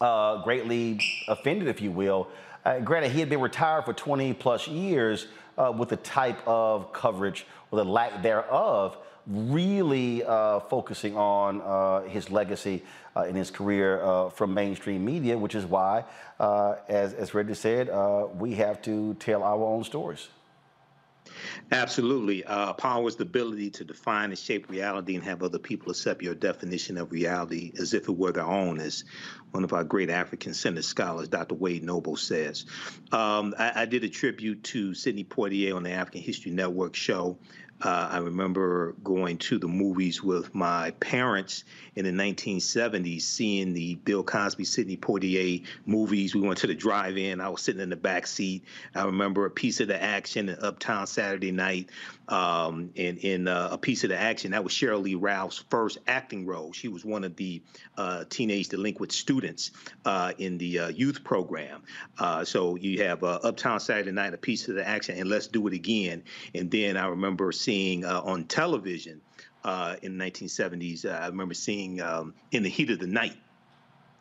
uh, 0.00 0.42
greatly 0.44 1.00
offended, 1.26 1.66
if 1.66 1.80
you 1.80 1.90
will. 1.90 2.28
Uh, 2.64 2.78
granted, 2.80 3.12
he 3.12 3.20
had 3.20 3.28
been 3.28 3.40
retired 3.40 3.84
for 3.84 3.92
20 3.92 4.34
plus 4.34 4.68
years 4.68 5.26
uh, 5.56 5.72
with 5.76 5.88
the 5.88 5.96
type 5.96 6.38
of 6.46 6.92
coverage 6.92 7.46
or 7.70 7.78
the 7.78 7.84
lack 7.84 8.22
thereof, 8.22 8.96
really 9.26 10.24
uh, 10.24 10.60
focusing 10.60 11.16
on 11.16 11.60
uh, 11.62 12.02
his 12.08 12.30
legacy 12.30 12.82
uh, 13.16 13.22
in 13.22 13.34
his 13.34 13.50
career 13.50 14.02
uh, 14.02 14.28
from 14.30 14.52
mainstream 14.52 15.04
media, 15.04 15.36
which 15.36 15.54
is 15.54 15.64
why, 15.64 16.04
as, 16.88 17.14
as 17.14 17.34
Reggie 17.34 17.54
said, 17.54 17.88
we 18.38 18.54
have 18.54 18.82
to 18.82 19.14
tell 19.14 19.42
our 19.42 19.64
own 19.64 19.84
stories. 19.84 20.28
Absolutely. 21.72 22.44
Uh, 22.44 22.72
power 22.72 23.06
is 23.08 23.16
the 23.16 23.22
ability 23.22 23.70
to 23.70 23.84
define 23.84 24.30
and 24.30 24.38
shape 24.38 24.68
reality 24.68 25.14
and 25.14 25.24
have 25.24 25.42
other 25.42 25.58
people 25.58 25.90
accept 25.90 26.22
your 26.22 26.34
definition 26.34 26.96
of 26.96 27.12
reality 27.12 27.72
as 27.78 27.94
if 27.94 28.08
it 28.08 28.16
were 28.16 28.32
their 28.32 28.46
own, 28.46 28.80
as 28.80 29.04
one 29.52 29.64
of 29.64 29.72
our 29.72 29.84
great 29.84 30.10
African 30.10 30.54
centered 30.54 30.84
scholars, 30.84 31.28
Dr. 31.28 31.54
Wade 31.54 31.84
Noble, 31.84 32.16
says. 32.16 32.66
Um, 33.12 33.54
I, 33.58 33.82
I 33.82 33.84
did 33.86 34.04
a 34.04 34.08
tribute 34.08 34.62
to 34.64 34.94
Sidney 34.94 35.24
Poitier 35.24 35.74
on 35.74 35.82
the 35.82 35.90
African 35.90 36.22
History 36.22 36.52
Network 36.52 36.94
show. 36.94 37.38
Uh, 37.82 38.08
I 38.12 38.18
remember 38.18 38.94
going 39.02 39.38
to 39.38 39.58
the 39.58 39.68
movies 39.68 40.22
with 40.22 40.54
my 40.54 40.90
parents 40.92 41.64
in 41.94 42.04
the 42.04 42.10
1970s, 42.10 43.22
seeing 43.22 43.72
the 43.72 43.94
Bill 43.94 44.22
Cosby, 44.22 44.64
Sidney 44.64 44.96
Poitier 44.96 45.64
movies. 45.86 46.34
We 46.34 46.42
went 46.42 46.58
to 46.58 46.66
the 46.66 46.74
drive-in. 46.74 47.40
I 47.40 47.48
was 47.48 47.62
sitting 47.62 47.80
in 47.80 47.90
the 47.90 47.96
back 47.96 48.26
seat. 48.26 48.64
I 48.94 49.04
remember 49.04 49.46
a 49.46 49.50
piece 49.50 49.80
of 49.80 49.88
the 49.88 50.00
action 50.00 50.48
in 50.48 50.58
Uptown 50.60 51.06
Saturday 51.06 51.52
Night. 51.52 51.90
Um, 52.28 52.90
and 52.96 53.18
in 53.18 53.48
uh, 53.48 53.70
a 53.72 53.78
piece 53.78 54.04
of 54.04 54.10
the 54.10 54.16
action, 54.16 54.52
that 54.52 54.62
was 54.62 54.72
Sheryl 54.72 55.02
Lee 55.02 55.16
Ralph's 55.16 55.64
first 55.68 55.98
acting 56.06 56.46
role. 56.46 56.72
She 56.72 56.86
was 56.86 57.04
one 57.04 57.24
of 57.24 57.34
the 57.34 57.60
uh, 57.96 58.24
teenage 58.28 58.68
delinquent 58.68 59.12
students 59.12 59.72
uh, 60.04 60.32
in 60.38 60.58
the 60.58 60.78
uh, 60.78 60.88
youth 60.88 61.24
program. 61.24 61.82
Uh, 62.18 62.44
so 62.44 62.76
you 62.76 63.02
have 63.02 63.24
Uptown 63.24 63.80
Saturday 63.80 64.12
Night, 64.12 64.32
a 64.32 64.38
piece 64.38 64.68
of 64.68 64.76
the 64.76 64.86
action, 64.86 65.18
and 65.18 65.28
Let's 65.28 65.48
Do 65.48 65.66
It 65.66 65.74
Again. 65.74 66.22
And 66.54 66.70
then 66.70 66.96
I 66.96 67.08
remember 67.08 67.50
seeing 67.50 67.69
uh, 67.70 68.20
on 68.22 68.44
television 68.44 69.20
uh, 69.62 69.94
in 70.02 70.18
the 70.18 70.24
1970s, 70.24 71.04
uh, 71.04 71.10
I 71.10 71.28
remember 71.28 71.54
seeing 71.54 72.00
um, 72.00 72.34
In 72.50 72.64
the 72.64 72.68
Heat 72.68 72.90
of 72.90 72.98
the 72.98 73.06
Night, 73.06 73.36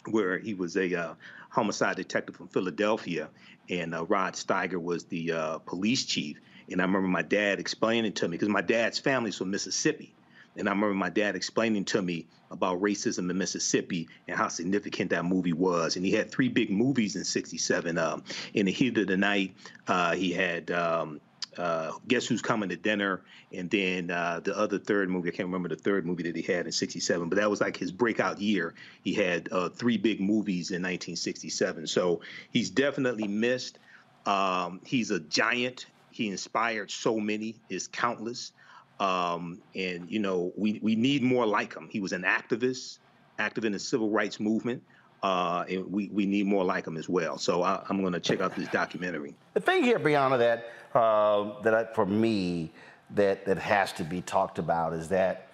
where 0.05 0.38
he 0.38 0.53
was 0.53 0.77
a 0.77 0.95
uh, 0.95 1.13
homicide 1.49 1.95
detective 1.95 2.35
from 2.35 2.47
Philadelphia, 2.49 3.30
and 3.67 3.95
uh, 3.95 4.05
Rod 4.05 4.35
Steiger 4.35 4.80
was 4.80 5.05
the 5.05 5.59
police 5.65 6.05
chief. 6.05 6.38
And 6.69 6.80
I 6.80 6.85
remember 6.85 7.07
my 7.07 7.23
dad 7.23 7.59
explaining 7.59 8.13
to 8.13 8.27
me, 8.27 8.38
because 8.38 8.49
my 8.49 8.61
dad's 8.61 8.99
family's 8.99 9.38
from 9.38 9.49
Mississippi. 9.49 10.13
And 10.55 10.67
I 10.67 10.71
remember 10.71 10.93
my 10.93 11.09
dad 11.09 11.35
explaining 11.35 11.85
to 11.85 12.03
me 12.03 12.27
about 12.51 12.81
racism 12.81 13.31
in 13.31 13.38
Mississippi 13.38 14.09
and 14.27 14.38
how 14.38 14.49
significant 14.49 15.09
that 15.09 15.26
movie 15.26 15.53
was. 15.53 15.95
And 15.95 16.05
he 16.05 16.11
had 16.11 16.30
three 16.30 16.49
big 16.49 16.69
movies 16.69 17.15
in 17.15 17.23
'67. 17.23 17.97
Um, 17.97 18.23
in 18.53 18.67
the 18.67 18.71
heat 18.71 18.95
of 18.99 19.07
the 19.07 19.17
night, 19.17 19.55
uh, 19.88 20.15
he 20.15 20.31
had 20.34 20.69
um, 20.69 21.19
uh, 21.57 21.91
Guess 22.07 22.27
Who's 22.27 22.41
Coming 22.41 22.69
to 22.69 22.76
Dinner, 22.76 23.21
and 23.51 23.69
then 23.69 24.11
uh, 24.11 24.41
the 24.43 24.57
other 24.57 24.80
third 24.80 25.09
movie. 25.09 25.30
I 25.30 25.31
can't 25.31 25.47
remember 25.47 25.69
the 25.69 25.76
third 25.76 26.05
movie 26.05 26.23
that 26.23 26.35
he 26.35 26.41
had 26.41 26.65
in 26.65 26.71
'67, 26.71 27.30
but 27.30 27.38
that 27.38 27.49
was 27.49 27.61
like 27.61 27.77
his 27.77 27.91
breakout 27.91 28.39
year. 28.39 28.73
He 29.03 29.13
had 29.13 29.49
uh, 29.51 29.69
three 29.69 29.97
big 29.97 30.19
movies 30.19 30.71
in 30.71 30.81
1967. 30.81 31.88
So 31.88 32.21
he's 32.51 32.69
definitely 32.69 33.27
missed. 33.27 33.80
Um, 34.26 34.81
he's 34.85 35.11
a 35.11 35.19
giant. 35.19 35.88
He 36.11 36.27
inspired 36.27 36.91
so 36.91 37.19
many. 37.19 37.55
Is 37.69 37.88
countless. 37.88 38.51
Um, 38.99 39.61
and 39.76 40.11
you 40.11 40.19
know, 40.19 40.51
we 40.57 40.80
we 40.81 40.95
need 40.95 41.23
more 41.23 41.45
like 41.45 41.73
him. 41.76 41.88
He 41.89 41.99
was 41.99 42.11
an 42.11 42.23
activist, 42.23 42.99
active 43.38 43.65
in 43.65 43.71
the 43.71 43.80
civil 43.80 44.09
rights 44.09 44.39
movement. 44.39 44.84
Uh, 45.21 45.65
and 45.69 45.91
we, 45.91 46.07
we 46.13 46.25
need 46.25 46.45
more 46.45 46.63
like 46.63 46.87
him 46.87 46.95
as 46.95 47.09
well. 47.09 47.37
So 47.37 47.61
I, 47.61 47.83
I'm 47.89 47.99
going 48.01 48.13
to 48.13 48.19
check 48.19 48.39
out 48.39 48.55
this 48.55 48.69
documentary. 48.69 49.35
The 49.53 49.59
thing 49.59 49.83
here, 49.83 49.99
Brianna, 49.99 50.37
that 50.37 50.71
uh, 50.97 51.61
that 51.61 51.73
I, 51.73 51.93
for 51.93 52.05
me 52.05 52.71
that 53.11 53.45
that 53.45 53.57
has 53.57 53.91
to 53.93 54.03
be 54.03 54.21
talked 54.21 54.59
about 54.59 54.93
is 54.93 55.09
that 55.09 55.49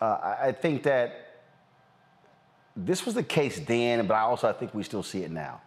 uh, 0.00 0.36
I 0.40 0.52
think 0.52 0.82
that 0.84 1.42
this 2.76 3.04
was 3.04 3.14
the 3.14 3.22
case 3.22 3.60
then, 3.60 4.06
but 4.06 4.14
I 4.14 4.20
also 4.20 4.48
I 4.48 4.52
think 4.52 4.74
we 4.74 4.82
still 4.82 5.02
see 5.02 5.22
it 5.22 5.30
now. 5.30 5.60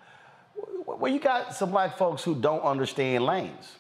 Where 0.86 1.12
you 1.12 1.20
got 1.20 1.56
some 1.56 1.72
black 1.72 1.98
folks 1.98 2.24
who 2.24 2.36
don't 2.36 2.62
understand 2.62 3.26
lanes, 3.26 3.78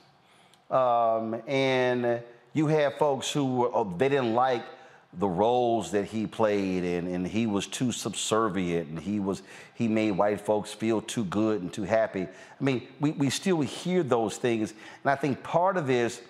um, 0.71 1.41
and 1.47 2.21
you 2.53 2.67
have 2.67 2.97
folks 2.97 3.31
who 3.31 3.93
they 3.97 4.09
didn't 4.09 4.34
like 4.34 4.63
the 5.19 5.27
roles 5.27 5.91
that 5.91 6.06
he 6.06 6.26
played 6.26 6.84
and, 6.84 7.07
and 7.07 7.27
he 7.27 7.45
was 7.45 7.68
too 7.68 7.91
subservient 7.91 8.90
and 8.90 8.99
he 8.99 9.19
was 9.19 9.44
he 9.76 9.88
made 9.88 10.11
white 10.11 10.41
folks 10.41 10.73
feel 10.73 11.02
too 11.02 11.23
good 11.26 11.61
and 11.61 11.72
too 11.72 11.84
happy 11.84 12.23
i 12.23 12.64
mean 12.64 12.88
we, 12.99 13.11
we 13.11 13.30
still 13.30 13.61
hear 13.61 14.02
those 14.02 14.38
things 14.38 14.72
and 14.72 15.11
i 15.11 15.15
think 15.15 15.44
part 15.44 15.77
of 15.77 15.85
this 15.85 16.22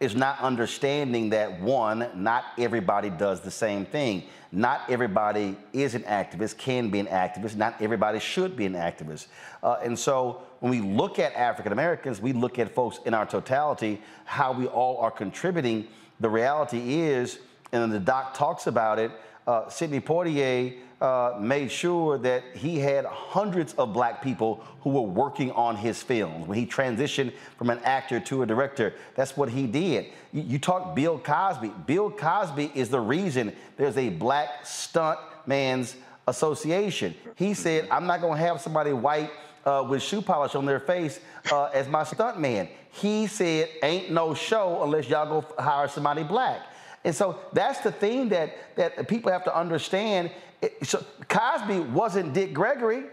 is 0.00 0.16
not 0.16 0.40
understanding 0.40 1.28
that 1.28 1.60
one, 1.60 2.08
not 2.14 2.44
everybody 2.58 3.10
does 3.10 3.42
the 3.42 3.50
same 3.50 3.84
thing. 3.84 4.24
Not 4.50 4.80
everybody 4.88 5.56
is 5.74 5.94
an 5.94 6.02
activist, 6.04 6.56
can 6.56 6.88
be 6.88 7.00
an 7.00 7.06
activist. 7.06 7.54
Not 7.54 7.80
everybody 7.82 8.18
should 8.18 8.56
be 8.56 8.64
an 8.64 8.72
activist. 8.72 9.26
Uh, 9.62 9.76
and 9.84 9.96
so 9.96 10.40
when 10.60 10.70
we 10.70 10.80
look 10.80 11.18
at 11.18 11.34
African 11.34 11.72
Americans, 11.72 12.18
we 12.18 12.32
look 12.32 12.58
at 12.58 12.74
folks 12.74 12.98
in 13.04 13.12
our 13.12 13.26
totality, 13.26 14.00
how 14.24 14.52
we 14.52 14.66
all 14.66 14.96
are 14.98 15.10
contributing. 15.10 15.86
The 16.18 16.30
reality 16.30 17.00
is, 17.00 17.38
and 17.72 17.92
the 17.92 18.00
doc 18.00 18.34
talks 18.34 18.66
about 18.66 18.98
it, 18.98 19.10
uh, 19.46 19.68
Sidney 19.68 20.00
Poitier 20.00 20.76
uh, 21.00 21.36
made 21.40 21.70
sure 21.70 22.18
that 22.18 22.42
he 22.54 22.78
had 22.78 23.06
hundreds 23.06 23.72
of 23.74 23.92
black 23.92 24.22
people 24.22 24.62
who 24.82 24.90
were 24.90 25.00
working 25.00 25.50
on 25.52 25.74
his 25.74 26.02
films. 26.02 26.46
When 26.46 26.58
he 26.58 26.66
transitioned 26.66 27.32
from 27.56 27.70
an 27.70 27.78
actor 27.84 28.20
to 28.20 28.42
a 28.42 28.46
director, 28.46 28.94
that's 29.14 29.36
what 29.36 29.48
he 29.48 29.66
did. 29.66 30.06
You, 30.32 30.42
you 30.42 30.58
talk 30.58 30.94
Bill 30.94 31.18
Cosby. 31.18 31.72
Bill 31.86 32.10
Cosby 32.10 32.70
is 32.74 32.90
the 32.90 33.00
reason 33.00 33.54
there's 33.76 33.96
a 33.96 34.10
black 34.10 34.66
stunt 34.66 35.18
man's 35.46 35.96
association. 36.28 37.14
He 37.34 37.54
said, 37.54 37.88
I'm 37.90 38.06
not 38.06 38.20
going 38.20 38.38
to 38.38 38.46
have 38.46 38.60
somebody 38.60 38.92
white 38.92 39.30
uh, 39.64 39.86
with 39.88 40.02
shoe 40.02 40.22
polish 40.22 40.54
on 40.54 40.66
their 40.66 40.80
face 40.80 41.18
uh, 41.50 41.64
as 41.66 41.88
my 41.88 42.04
stunt 42.04 42.38
man. 42.38 42.68
He 42.92 43.26
said, 43.26 43.68
ain't 43.82 44.10
no 44.10 44.34
show 44.34 44.82
unless 44.82 45.08
y'all 45.08 45.40
go 45.40 45.62
hire 45.62 45.88
somebody 45.88 46.24
black. 46.24 46.60
And 47.04 47.14
so 47.14 47.40
that's 47.52 47.80
the 47.80 47.92
thing 47.92 48.28
that, 48.28 48.56
that 48.76 49.08
people 49.08 49.32
have 49.32 49.44
to 49.44 49.56
understand. 49.56 50.30
It- 50.60 50.86
so 50.86 51.04
Cosby 51.28 51.80
wasn't 51.80 52.34
Dick 52.34 52.52
Gregory, 52.52 53.04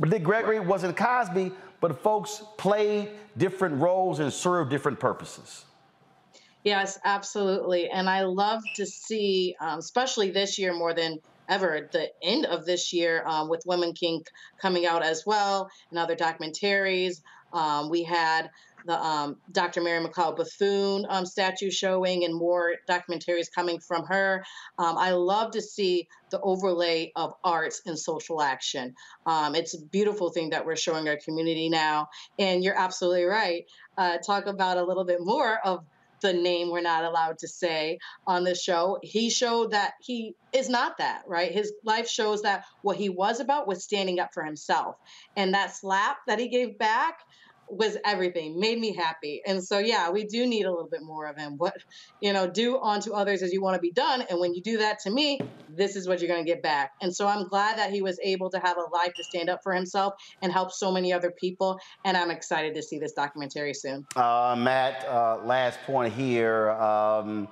but 0.00 0.10
Dick 0.10 0.24
Gregory 0.24 0.60
wasn't 0.60 0.96
Cosby, 0.96 1.52
but 1.80 2.02
folks 2.02 2.42
played 2.58 3.10
different 3.36 3.80
roles 3.80 4.18
and 4.20 4.32
served 4.32 4.70
different 4.70 4.98
purposes. 4.98 5.64
Yes, 6.64 6.98
absolutely. 7.04 7.90
And 7.90 8.08
I 8.08 8.22
love 8.22 8.62
to 8.76 8.86
see, 8.86 9.56
um, 9.60 9.80
especially 9.80 10.30
this 10.30 10.58
year 10.58 10.72
more 10.72 10.94
than 10.94 11.18
ever, 11.48 11.88
the 11.92 12.10
end 12.22 12.46
of 12.46 12.64
this 12.66 12.92
year 12.92 13.24
um, 13.26 13.48
with 13.48 13.62
Women 13.66 13.92
King 13.92 14.24
coming 14.60 14.86
out 14.86 15.02
as 15.02 15.24
well 15.26 15.68
and 15.90 15.98
other 15.98 16.14
documentaries. 16.14 17.20
Um, 17.52 17.90
we 17.90 18.02
had 18.04 18.48
the 18.86 18.98
um, 18.98 19.36
Dr. 19.50 19.82
Mary 19.82 20.04
McLeod 20.04 20.36
Bethune 20.36 21.06
um, 21.08 21.26
statue 21.26 21.70
showing 21.70 22.24
and 22.24 22.34
more 22.34 22.74
documentaries 22.88 23.46
coming 23.54 23.80
from 23.80 24.04
her. 24.06 24.44
Um, 24.78 24.96
I 24.98 25.12
love 25.12 25.52
to 25.52 25.62
see 25.62 26.08
the 26.30 26.40
overlay 26.40 27.12
of 27.16 27.34
arts 27.44 27.82
and 27.86 27.98
social 27.98 28.42
action. 28.42 28.94
Um, 29.26 29.54
it's 29.54 29.74
a 29.74 29.80
beautiful 29.80 30.30
thing 30.30 30.50
that 30.50 30.66
we're 30.66 30.76
showing 30.76 31.08
our 31.08 31.16
community 31.16 31.68
now. 31.68 32.08
And 32.38 32.64
you're 32.64 32.78
absolutely 32.78 33.24
right. 33.24 33.64
Uh, 33.96 34.18
talk 34.18 34.46
about 34.46 34.78
a 34.78 34.84
little 34.84 35.04
bit 35.04 35.18
more 35.20 35.58
of 35.64 35.84
the 36.22 36.32
name 36.32 36.70
we're 36.70 36.80
not 36.80 37.04
allowed 37.04 37.38
to 37.38 37.48
say 37.48 37.98
on 38.26 38.44
the 38.44 38.54
show. 38.54 38.98
He 39.02 39.28
showed 39.28 39.72
that 39.72 39.94
he 40.00 40.34
is 40.52 40.68
not 40.68 40.98
that, 40.98 41.22
right? 41.26 41.52
His 41.52 41.72
life 41.84 42.08
shows 42.08 42.42
that 42.42 42.64
what 42.82 42.96
he 42.96 43.08
was 43.08 43.40
about 43.40 43.66
was 43.66 43.84
standing 43.84 44.20
up 44.20 44.32
for 44.32 44.44
himself. 44.44 44.96
And 45.36 45.52
that 45.54 45.74
slap 45.74 46.18
that 46.28 46.38
he 46.38 46.48
gave 46.48 46.78
back 46.78 47.18
was 47.68 47.96
everything 48.04 48.60
made 48.60 48.78
me 48.78 48.94
happy 48.94 49.40
and 49.46 49.62
so 49.64 49.78
yeah 49.78 50.10
we 50.10 50.24
do 50.24 50.46
need 50.46 50.64
a 50.66 50.70
little 50.70 50.88
bit 50.88 51.02
more 51.02 51.26
of 51.26 51.36
him 51.38 51.56
what 51.56 51.74
you 52.20 52.32
know 52.32 52.46
do 52.46 52.78
unto 52.78 53.12
others 53.12 53.42
as 53.42 53.52
you 53.52 53.62
want 53.62 53.74
to 53.74 53.80
be 53.80 53.90
done 53.90 54.22
and 54.28 54.38
when 54.38 54.52
you 54.54 54.60
do 54.60 54.76
that 54.78 54.98
to 54.98 55.10
me 55.10 55.40
this 55.70 55.96
is 55.96 56.06
what 56.06 56.20
you're 56.20 56.28
going 56.28 56.44
to 56.44 56.50
get 56.50 56.62
back 56.62 56.92
and 57.00 57.14
so 57.14 57.26
i'm 57.26 57.48
glad 57.48 57.78
that 57.78 57.90
he 57.90 58.02
was 58.02 58.18
able 58.22 58.50
to 58.50 58.58
have 58.58 58.76
a 58.76 58.94
life 58.94 59.14
to 59.14 59.24
stand 59.24 59.48
up 59.48 59.60
for 59.62 59.72
himself 59.72 60.12
and 60.42 60.52
help 60.52 60.70
so 60.70 60.92
many 60.92 61.12
other 61.12 61.30
people 61.30 61.78
and 62.04 62.16
i'm 62.16 62.30
excited 62.30 62.74
to 62.74 62.82
see 62.82 62.98
this 62.98 63.12
documentary 63.12 63.72
soon 63.72 64.04
Uh, 64.16 64.54
Matt, 64.58 65.06
uh, 65.08 65.38
last 65.44 65.78
point 65.86 66.12
here. 66.12 66.70
Um, 66.72 67.48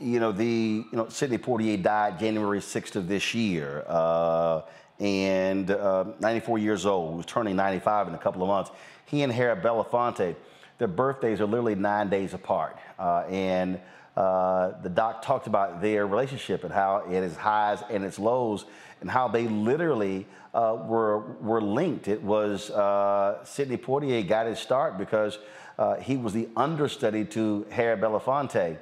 you 0.00 0.18
know, 0.18 0.32
the 0.32 0.46
you 0.90 0.96
know 0.96 1.08
Sidney 1.08 1.36
Poitier 1.38 1.82
died 1.82 2.18
January 2.18 2.60
6th 2.60 2.96
of 2.96 3.06
this 3.06 3.34
year, 3.34 3.84
uh, 3.86 4.62
and 4.98 5.70
uh, 5.70 6.04
94 6.20 6.58
years 6.58 6.86
old. 6.86 7.16
Was 7.18 7.26
turning 7.26 7.56
95 7.56 8.08
in 8.08 8.14
a 8.14 8.18
couple 8.18 8.42
of 8.42 8.48
months. 8.48 8.70
He 9.10 9.22
and 9.22 9.32
Harry 9.32 9.56
Belafonte, 9.60 10.36
their 10.78 10.88
birthdays 10.88 11.40
are 11.40 11.46
literally 11.46 11.74
nine 11.74 12.08
days 12.08 12.32
apart, 12.32 12.78
uh, 12.96 13.24
and 13.28 13.80
uh, 14.16 14.80
the 14.82 14.88
doc 14.88 15.22
talked 15.22 15.48
about 15.48 15.80
their 15.80 16.06
relationship 16.06 16.62
and 16.62 16.72
how 16.72 17.04
it 17.10 17.22
is 17.24 17.36
highs 17.36 17.82
and 17.90 18.04
its 18.04 18.20
lows, 18.20 18.66
and 19.00 19.10
how 19.10 19.26
they 19.26 19.48
literally 19.48 20.26
uh, 20.54 20.78
were 20.86 21.18
were 21.40 21.60
linked. 21.60 22.06
It 22.06 22.22
was 22.22 22.70
uh, 22.70 23.44
Sidney 23.44 23.76
Poitier 23.76 24.26
got 24.26 24.46
his 24.46 24.60
start 24.60 24.96
because 24.96 25.38
uh, 25.76 25.96
he 25.96 26.16
was 26.16 26.32
the 26.32 26.48
understudy 26.56 27.24
to 27.24 27.66
Harry 27.70 27.96
Belafonte 27.96 28.78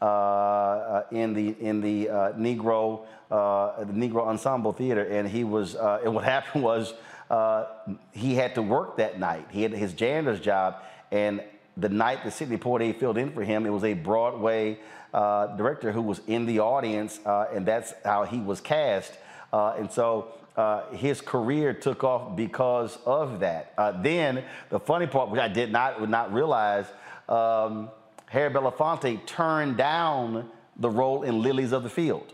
uh, 0.00 0.04
uh, 0.04 1.04
in 1.10 1.34
the 1.34 1.56
in 1.60 1.80
the 1.80 2.06
Negro 2.38 3.04
the 3.30 3.92
Negro 3.92 4.28
Ensemble 4.28 4.72
Theater, 4.72 5.02
and 5.02 5.28
he 5.28 5.42
was. 5.42 5.74
And 6.04 6.14
what 6.14 6.24
happened 6.24 6.62
was 6.62 6.94
uh, 7.32 7.64
he 8.12 8.34
had 8.34 8.54
to 8.54 8.62
work 8.62 8.98
that 8.98 9.18
night. 9.18 9.46
He 9.50 9.62
had 9.62 9.72
his 9.72 9.94
janitor's 9.94 10.38
job, 10.38 10.76
and 11.10 11.42
the 11.76 11.88
night 11.88 12.22
that 12.24 12.32
Sidney 12.32 12.58
Poitier 12.58 12.94
filled 12.94 13.16
in 13.16 13.32
for 13.32 13.42
him, 13.42 13.66
it 13.66 13.70
was 13.70 13.84
a 13.84 13.94
Broadway 13.94 14.78
uh, 15.14 15.48
director 15.56 15.90
who 15.92 16.02
was 16.02 16.20
in 16.26 16.44
the 16.46 16.60
audience, 16.60 17.18
uh, 17.24 17.46
and 17.52 17.64
that's 17.66 17.94
how 18.04 18.24
he 18.24 18.38
was 18.38 18.60
cast. 18.60 19.14
Uh, 19.52 19.74
and 19.78 19.90
so 19.90 20.28
uh, 20.56 20.90
his 20.90 21.22
career 21.22 21.72
took 21.72 22.04
off 22.04 22.36
because 22.36 22.98
of 23.06 23.40
that. 23.40 23.72
Uh, 23.78 23.92
then 24.02 24.44
the 24.68 24.78
funny 24.78 25.06
part, 25.06 25.30
which 25.30 25.40
I 25.40 25.48
did 25.48 25.72
not 25.72 26.00
would 26.00 26.10
not 26.10 26.32
realize, 26.32 26.86
um, 27.28 27.90
Harry 28.26 28.50
Belafonte 28.50 29.24
turned 29.26 29.78
down 29.78 30.50
the 30.76 30.90
role 30.90 31.22
in 31.22 31.40
Lilies 31.40 31.72
of 31.72 31.82
the 31.82 31.90
Field. 31.90 32.32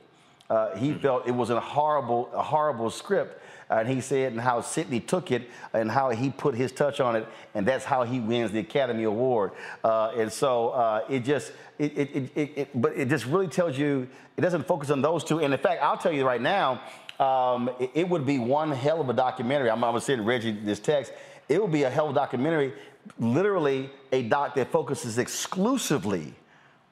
Uh, 0.51 0.75
he 0.77 0.95
felt 0.95 1.27
it 1.27 1.35
was 1.35 1.51
a 1.51 1.61
horrible, 1.61 2.31
a 2.33 2.43
horrible 2.43 2.91
script. 2.91 3.41
And 3.71 3.89
he 3.89 4.01
said, 4.01 4.33
and 4.33 4.41
how 4.41 4.61
Sidney 4.63 5.01
took 5.01 5.31
it, 5.31 5.51
and 5.73 5.91
how 5.91 6.11
he 6.11 6.31
put 6.31 6.55
his 6.55 6.73
touch 6.73 7.01
on 7.01 7.17
it, 7.17 7.27
and 7.55 7.67
that's 7.67 7.85
how 7.85 8.03
he 8.03 8.19
wins 8.19 8.51
the 8.51 8.61
Academy 8.61 9.05
Award. 9.05 9.53
Uh, 9.85 10.13
and 10.17 10.33
so 10.33 10.71
uh, 10.71 11.05
it 11.09 11.21
just, 11.21 11.53
it, 11.79 11.97
it, 11.97 12.31
it, 12.35 12.53
it, 12.57 12.81
but 12.81 12.97
it 12.97 13.09
just 13.09 13.27
really 13.27 13.49
tells 13.49 13.77
you, 13.77 14.09
it 14.37 14.41
doesn't 14.41 14.67
focus 14.67 14.91
on 14.91 15.03
those 15.03 15.23
two. 15.23 15.41
And 15.41 15.53
in 15.53 15.61
fact, 15.61 15.83
I'll 15.83 15.99
tell 15.99 16.13
you 16.13 16.27
right 16.27 16.41
now, 16.41 16.81
um, 17.21 17.71
it, 17.79 17.91
it 17.95 18.09
would 18.09 18.25
be 18.25 18.39
one 18.39 18.71
hell 18.71 19.01
of 19.01 19.09
a 19.09 19.13
documentary. 19.13 19.71
I'm, 19.71 19.85
I'm 19.85 19.91
gonna 19.91 20.01
send 20.01 20.27
Reggie 20.27 20.53
this 20.53 20.81
text. 20.81 21.13
It 21.49 21.61
would 21.61 21.73
be 21.73 21.83
a 21.83 21.91
hell 21.91 22.07
of 22.07 22.13
a 22.13 22.15
documentary, 22.15 22.73
literally 23.19 23.91
a 24.13 24.23
doc 24.23 24.55
that 24.55 24.71
focuses 24.71 25.19
exclusively 25.19 26.35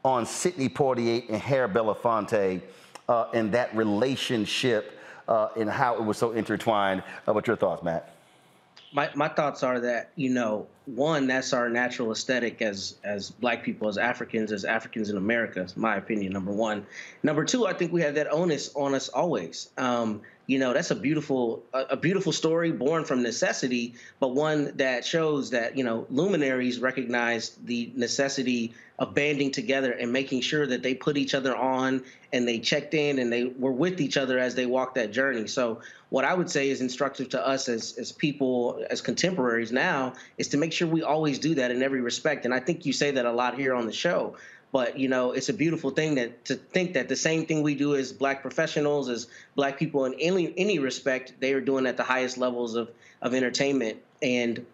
on 0.05 0.27
Sidney 0.27 0.69
Poitier 0.69 1.29
and 1.29 1.41
Harry 1.41 1.69
Belafonte 1.69 2.63
uh, 3.09 3.27
and 3.35 3.53
that 3.53 3.75
relationship 3.75 4.99
uh, 5.29 5.49
and 5.57 5.69
how 5.69 5.95
it 5.95 6.05
was 6.05 6.19
so 6.19 6.33
intertwined. 6.33 7.03
Uh, 7.27 7.33
what's 7.33 7.47
your 7.47 7.57
thoughts, 7.57 7.83
Matt? 7.83 8.17
my, 8.93 9.11
my 9.15 9.29
thoughts 9.29 9.63
are 9.63 9.81
that 9.81 10.11
you 10.17 10.31
know 10.31 10.67
one 10.87 11.27
that's 11.27 11.53
our 11.53 11.69
natural 11.69 12.13
aesthetic 12.13 12.63
as 12.63 12.97
as 13.05 13.31
black 13.31 13.63
people 13.63 13.89
as 13.89 13.99
africans 13.99 14.53
as 14.53 14.65
africans 14.65 15.11
in 15.11 15.17
america 15.17 15.67
my 15.77 15.97
opinion 15.97 16.33
number 16.33 16.53
one 16.53 16.87
number 17.23 17.45
two 17.45 17.67
i 17.67 17.73
think 17.73 17.93
we 17.93 18.01
have 18.01 18.15
that 18.15 18.33
onus 18.33 18.73
on 18.75 18.95
us 18.95 19.09
always 19.09 19.71
um, 19.77 20.23
you 20.47 20.59
know 20.59 20.73
that's 20.73 20.91
a 20.91 20.95
beautiful 20.95 21.65
a, 21.73 21.97
beautiful 21.97 22.33
story 22.33 22.73
born 22.73 23.05
from 23.05 23.23
necessity 23.23 23.95
but 24.21 24.29
one 24.29 24.77
that 24.77 25.05
shows 25.05 25.51
that 25.51 25.77
you 25.77 25.85
know 25.85 26.07
luminaries 26.11 26.79
recognize 26.79 27.51
the 27.65 27.93
necessity 27.95 28.73
of 28.99 29.15
banding 29.15 29.51
together 29.51 29.93
and 29.93 30.13
making 30.13 30.41
sure 30.41 30.67
that 30.67 30.83
they 30.83 30.95
put 30.95 31.17
each 31.17 31.35
other 31.35 31.55
on 31.55 32.03
and 32.33 32.47
they 32.49 32.59
checked 32.59 32.95
in 32.95 33.19
and 33.19 33.33
they 33.33 33.45
were 33.45 33.73
with 33.73 34.01
each 34.01 34.17
other 34.17 34.39
as 34.39 34.55
they 34.55 34.67
walked 34.67 34.95
that 34.95 35.13
journey 35.13 35.47
so 35.47 35.81
what 36.09 36.25
I 36.25 36.35
would 36.35 36.51
say 36.51 36.71
is 36.71 36.81
instructive 36.81 37.31
to 37.31 37.47
us 37.47 37.69
as 37.69 37.97
as 37.99 38.13
people 38.13 38.85
as 38.91 39.01
contemporaries 39.01 39.73
now 39.73 40.13
is 40.39 40.49
to 40.49 40.57
make 40.57 40.73
sure 40.73 40.87
we 40.87 41.03
always 41.03 41.39
do 41.39 41.57
that 41.57 41.71
in 41.71 41.83
every 41.83 42.01
respect. 42.01 42.45
And 42.45 42.55
I 42.55 42.61
think 42.61 42.87
you 42.87 42.93
say 42.93 43.11
that 43.13 43.27
a 43.27 43.33
lot 43.33 43.59
here 43.59 43.75
on 43.75 43.87
the 43.87 43.93
show. 43.93 44.37
But 44.73 44.99
you 44.99 45.09
know, 45.09 45.33
it's 45.33 45.49
a 45.49 45.55
beautiful 45.55 45.91
thing 45.91 46.17
that 46.17 46.45
to 46.47 46.55
think 46.57 46.95
that 46.95 47.09
the 47.09 47.17
same 47.17 47.47
thing 47.47 47.63
we 47.63 47.75
do 47.75 47.95
as 47.95 48.13
black 48.13 48.43
professionals, 48.43 49.09
as 49.09 49.29
black 49.55 49.79
people 49.79 50.05
in 50.05 50.15
any 50.15 50.53
any 50.57 50.79
respect, 50.79 51.35
they 51.41 51.53
are 51.53 51.61
doing 51.61 51.87
at 51.87 51.97
the 51.97 52.03
highest 52.03 52.37
levels 52.39 52.75
of 52.75 52.91
of 53.23 53.35
entertainment 53.35 53.99
and 54.23 54.65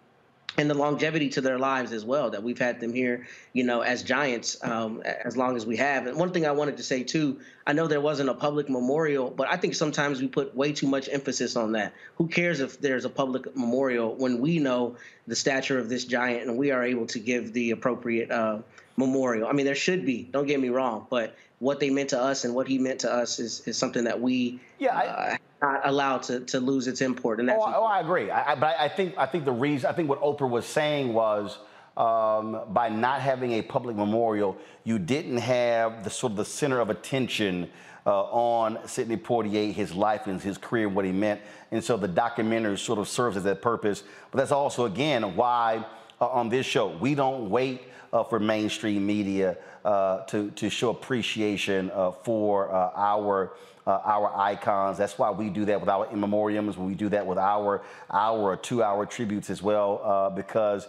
and 0.58 0.68
the 0.68 0.74
longevity 0.74 1.30
to 1.30 1.40
their 1.40 1.58
lives 1.58 1.92
as 1.92 2.04
well 2.04 2.30
that 2.30 2.42
we've 2.42 2.58
had 2.58 2.80
them 2.80 2.92
here 2.92 3.26
you 3.52 3.64
know 3.64 3.80
as 3.80 4.02
giants 4.02 4.62
um, 4.62 5.00
as 5.02 5.36
long 5.36 5.56
as 5.56 5.64
we 5.64 5.76
have. 5.76 6.06
And 6.06 6.18
one 6.18 6.32
thing 6.32 6.46
i 6.46 6.52
wanted 6.52 6.76
to 6.76 6.82
say 6.82 7.02
too 7.02 7.40
i 7.66 7.72
know 7.72 7.86
there 7.86 8.00
wasn't 8.00 8.28
a 8.28 8.34
public 8.34 8.68
memorial 8.68 9.30
but 9.30 9.48
i 9.48 9.56
think 9.56 9.74
sometimes 9.74 10.20
we 10.20 10.28
put 10.28 10.54
way 10.54 10.72
too 10.72 10.86
much 10.86 11.08
emphasis 11.10 11.56
on 11.56 11.72
that. 11.72 11.94
Who 12.16 12.28
cares 12.28 12.60
if 12.60 12.80
there's 12.80 13.04
a 13.04 13.10
public 13.10 13.56
memorial 13.56 14.14
when 14.14 14.40
we 14.40 14.58
know 14.58 14.96
the 15.26 15.36
stature 15.36 15.78
of 15.78 15.88
this 15.88 16.04
giant 16.04 16.48
and 16.48 16.58
we 16.58 16.70
are 16.70 16.84
able 16.84 17.06
to 17.06 17.18
give 17.18 17.52
the 17.52 17.70
appropriate 17.70 18.30
uh, 18.30 18.58
memorial 18.96 19.48
i 19.48 19.52
mean 19.52 19.64
there 19.66 19.74
should 19.74 20.04
be 20.04 20.24
don't 20.32 20.46
get 20.46 20.60
me 20.60 20.68
wrong 20.68 21.06
but 21.10 21.34
what 21.58 21.78
they 21.80 21.90
meant 21.90 22.10
to 22.10 22.20
us 22.20 22.44
and 22.44 22.54
what 22.54 22.66
he 22.66 22.76
meant 22.76 22.98
to 23.00 23.12
us 23.12 23.38
is, 23.38 23.60
is 23.66 23.78
something 23.78 24.02
that 24.04 24.20
we 24.20 24.58
yeah, 24.78 24.96
I, 24.96 25.06
uh, 25.06 25.36
not 25.62 25.80
allowed 25.84 26.22
to, 26.24 26.40
to 26.40 26.58
lose 26.58 26.88
its 26.88 27.00
import 27.00 27.38
and 27.38 27.48
that's 27.48 27.58
Oh, 27.60 27.62
I- 27.62 27.76
oh, 27.76 27.84
I 27.84 28.00
agree. 28.00 28.30
I, 28.32 28.52
I, 28.52 28.54
but 28.56 28.74
I 28.80 28.88
think 28.88 29.14
I 29.16 29.26
think 29.26 29.44
the 29.44 29.52
reason 29.52 29.88
I 29.88 29.92
think 29.92 30.08
what 30.08 30.20
Oprah 30.20 30.50
was 30.50 30.66
saying 30.66 31.14
was 31.14 31.58
um, 31.96 32.62
by 32.70 32.88
not 32.88 33.20
having 33.20 33.52
a 33.52 33.62
public 33.62 33.94
memorial, 33.96 34.56
you 34.82 34.98
didn't 34.98 35.36
have 35.36 36.02
the 36.02 36.10
sort 36.10 36.32
of 36.32 36.36
the 36.38 36.44
center 36.44 36.80
of 36.80 36.90
attention 36.90 37.70
uh, 38.06 38.22
on 38.24 38.78
Sidney 38.88 39.16
Poitier, 39.16 39.72
his 39.72 39.94
life 39.94 40.26
and 40.26 40.40
his 40.40 40.58
career, 40.58 40.88
what 40.88 41.04
he 41.04 41.12
meant, 41.12 41.40
and 41.70 41.84
so 41.84 41.96
the 41.96 42.08
documentary 42.08 42.76
sort 42.76 42.98
of 42.98 43.08
serves 43.08 43.36
as 43.36 43.44
that 43.44 43.62
purpose. 43.62 44.02
But 44.32 44.38
that's 44.38 44.50
also 44.50 44.86
again 44.86 45.36
why 45.36 45.84
uh, 46.22 46.28
on 46.28 46.48
this 46.48 46.64
show 46.64 46.86
we 46.98 47.14
don't 47.14 47.50
wait 47.50 47.82
uh, 48.12 48.22
for 48.22 48.38
mainstream 48.38 49.06
media 49.06 49.56
uh, 49.84 50.18
to 50.26 50.50
to 50.52 50.70
show 50.70 50.90
appreciation 50.90 51.90
uh, 51.92 52.10
for 52.10 52.72
uh, 52.72 52.92
our 52.94 53.54
uh, 53.86 53.98
our 54.04 54.32
icons. 54.36 54.96
That's 54.98 55.18
why 55.18 55.30
we 55.32 55.48
do 55.48 55.64
that 55.64 55.80
with 55.80 55.88
our 55.88 56.06
in 56.12 56.20
memoriams. 56.20 56.76
We 56.76 56.94
do 56.94 57.08
that 57.08 57.26
with 57.26 57.38
our 57.38 57.82
our 58.10 58.56
two 58.56 58.82
hour 58.82 59.06
tributes 59.06 59.50
as 59.50 59.62
well, 59.62 60.32
because 60.36 60.86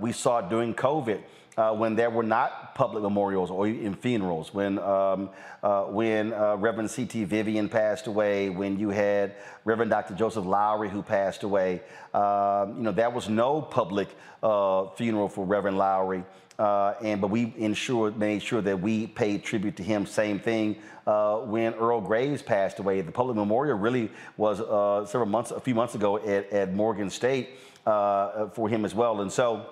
we 0.00 0.12
saw 0.12 0.40
during 0.40 0.74
COVID. 0.74 1.20
Uh, 1.56 1.74
when 1.74 1.96
there 1.96 2.10
were 2.10 2.22
not 2.22 2.74
public 2.74 3.02
memorials 3.02 3.50
or 3.50 3.66
in 3.66 3.94
funerals, 3.94 4.54
when 4.54 4.78
um, 4.78 5.28
uh, 5.62 5.84
when 5.84 6.32
uh, 6.32 6.56
Reverend 6.56 6.90
C.T. 6.90 7.24
Vivian 7.24 7.68
passed 7.68 8.06
away, 8.06 8.50
when 8.50 8.78
you 8.78 8.90
had 8.90 9.34
Reverend 9.64 9.90
Dr. 9.90 10.14
Joseph 10.14 10.46
Lowery 10.46 10.88
who 10.88 11.02
passed 11.02 11.42
away, 11.42 11.82
um, 12.14 12.76
you 12.76 12.82
know 12.82 12.92
there 12.92 13.10
was 13.10 13.28
no 13.28 13.60
public 13.60 14.08
uh, 14.42 14.86
funeral 14.90 15.28
for 15.28 15.44
Reverend 15.44 15.76
Lowery. 15.76 16.24
Uh, 16.60 16.94
and 17.02 17.22
but 17.22 17.30
we 17.30 17.54
ensured, 17.56 18.18
made 18.18 18.42
sure 18.42 18.60
that 18.60 18.78
we 18.78 19.06
paid 19.06 19.42
tribute 19.42 19.76
to 19.76 19.82
him. 19.82 20.04
Same 20.04 20.38
thing 20.38 20.76
uh, 21.06 21.38
when 21.38 21.72
Earl 21.72 22.02
Graves 22.02 22.42
passed 22.42 22.78
away. 22.80 23.00
The 23.00 23.10
public 23.10 23.34
memorial 23.34 23.78
really 23.78 24.10
was 24.36 24.60
uh, 24.60 25.06
several 25.06 25.30
months, 25.30 25.52
a 25.52 25.60
few 25.60 25.74
months 25.74 25.94
ago 25.94 26.18
at, 26.18 26.50
at 26.52 26.74
Morgan 26.74 27.08
State 27.08 27.48
uh, 27.86 28.48
for 28.48 28.68
him 28.68 28.84
as 28.84 28.94
well. 28.94 29.22
And 29.22 29.32
so, 29.32 29.66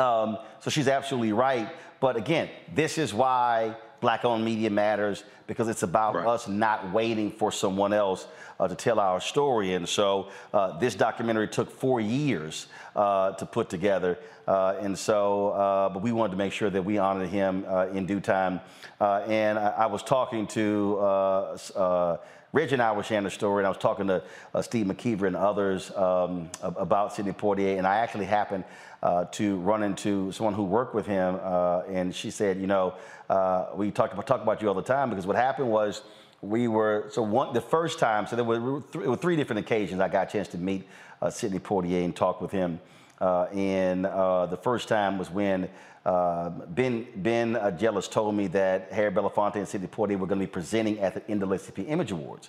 um, 0.00 0.38
so 0.60 0.70
she's 0.70 0.88
absolutely 0.88 1.32
right. 1.32 1.68
But 2.00 2.16
again, 2.16 2.48
this 2.74 2.96
is 2.98 3.12
why 3.12 3.76
black-owned 4.00 4.44
media 4.44 4.70
matters 4.70 5.24
because 5.46 5.68
it's 5.68 5.82
about 5.82 6.16
us 6.16 6.48
not 6.48 6.92
waiting 6.92 7.30
for 7.30 7.52
someone 7.52 7.92
else 7.92 8.26
uh, 8.58 8.68
to 8.68 8.74
tell 8.74 8.98
our 9.00 9.20
story. 9.20 9.74
And 9.74 9.88
so 9.88 10.28
uh, 10.54 10.78
this 10.78 10.94
documentary 10.94 11.48
took 11.48 11.70
four 11.70 12.00
years 12.00 12.68
uh, 12.96 13.32
to 13.32 13.44
put 13.44 13.68
together. 13.68 14.18
Uh, 14.46 14.76
and 14.80 14.98
so, 14.98 15.48
uh, 15.50 15.88
but 15.88 16.02
we 16.02 16.12
wanted 16.12 16.32
to 16.32 16.36
make 16.38 16.52
sure 16.52 16.70
that 16.70 16.84
we 16.84 16.98
honored 16.98 17.28
him 17.28 17.64
uh, 17.68 17.88
in 17.88 18.06
due 18.06 18.20
time. 18.20 18.60
Uh, 19.00 19.24
and 19.26 19.58
I, 19.58 19.70
I 19.70 19.86
was 19.86 20.02
talking 20.02 20.46
to 20.48 20.98
uh, 21.00 21.58
uh, 21.76 22.16
Rich 22.52 22.72
and 22.72 22.82
I 22.82 22.90
were 22.92 23.04
sharing 23.04 23.24
the 23.24 23.30
story, 23.30 23.60
and 23.60 23.66
I 23.66 23.70
was 23.70 23.78
talking 23.78 24.08
to 24.08 24.24
uh, 24.54 24.62
Steve 24.62 24.86
McKeever 24.86 25.28
and 25.28 25.36
others 25.36 25.92
um, 25.92 26.50
about 26.62 27.14
Sidney 27.14 27.32
Poitier, 27.32 27.78
and 27.78 27.86
I 27.86 27.98
actually 27.98 28.24
happened 28.24 28.64
uh, 29.02 29.24
to 29.26 29.56
run 29.56 29.82
into 29.82 30.30
someone 30.32 30.54
who 30.54 30.62
worked 30.62 30.94
with 30.94 31.06
him, 31.06 31.38
uh, 31.42 31.82
and 31.88 32.14
she 32.14 32.30
said, 32.30 32.60
you 32.60 32.66
know, 32.66 32.94
uh, 33.30 33.66
we 33.74 33.90
talk 33.90 34.12
about, 34.12 34.26
talk 34.26 34.42
about 34.42 34.60
you 34.60 34.68
all 34.68 34.74
the 34.74 34.82
time 34.82 35.08
because 35.08 35.26
what 35.26 35.36
happened 35.36 35.70
was 35.70 36.02
we 36.42 36.68
were 36.68 37.06
so 37.10 37.22
one 37.22 37.52
the 37.54 37.60
first 37.60 37.98
time. 37.98 38.26
So 38.26 38.36
there 38.36 38.44
were, 38.44 38.82
th- 38.92 39.06
were 39.06 39.16
three 39.16 39.36
different 39.36 39.60
occasions 39.60 40.00
I 40.00 40.08
got 40.08 40.28
a 40.28 40.32
chance 40.32 40.48
to 40.48 40.58
meet 40.58 40.86
uh, 41.22 41.30
Sidney 41.30 41.58
Poitier 41.58 42.04
and 42.04 42.14
talk 42.14 42.40
with 42.40 42.50
him. 42.50 42.80
Uh, 43.20 43.44
and 43.52 44.04
the 44.04 44.58
first 44.62 44.88
time 44.88 45.18
was 45.18 45.30
when 45.30 45.68
Ben 46.04 47.06
Ben 47.16 47.76
Jealous 47.78 48.08
told 48.08 48.34
me 48.34 48.46
that 48.48 48.90
Harry 48.92 49.10
Belafonte 49.10 49.56
and 49.56 49.68
Sidney 49.68 49.88
Poitier 49.88 50.18
were 50.18 50.26
going 50.26 50.40
to 50.40 50.46
be 50.46 50.50
presenting 50.50 50.98
at 51.00 51.14
the 51.14 51.20
NAACP 51.20 51.86
Image 51.88 52.10
Awards, 52.12 52.48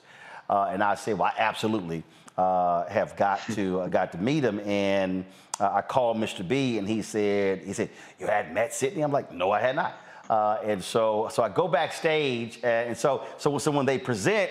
and 0.49 0.81
I 0.81 0.95
said, 0.95 1.17
"Well, 1.17 1.29
I 1.37 1.41
absolutely 2.37 2.93
have 2.93 3.15
got 3.15 3.41
to 3.53 3.81
uh, 3.81 3.87
got 3.87 4.11
to 4.11 4.17
meet 4.17 4.43
him." 4.43 4.59
And 4.61 5.25
uh, 5.59 5.71
I 5.73 5.81
called 5.81 6.17
Mr. 6.17 6.47
B, 6.47 6.77
and 6.77 6.87
he 6.87 7.01
said, 7.01 7.59
"He 7.59 7.73
said 7.73 7.89
you 8.19 8.27
had 8.27 8.53
met 8.53 8.73
Sidney?" 8.73 9.01
I'm 9.01 9.11
like, 9.11 9.31
"No, 9.31 9.51
I 9.51 9.59
had 9.59 9.75
not." 9.75 9.97
Uh, 10.29 10.59
and 10.63 10.81
so, 10.81 11.27
so 11.29 11.43
I 11.43 11.49
go 11.49 11.67
backstage, 11.67 12.57
and 12.63 12.95
so, 12.95 13.25
so, 13.37 13.57
so 13.57 13.69
when 13.69 13.85
they 13.85 13.97
present, 13.97 14.49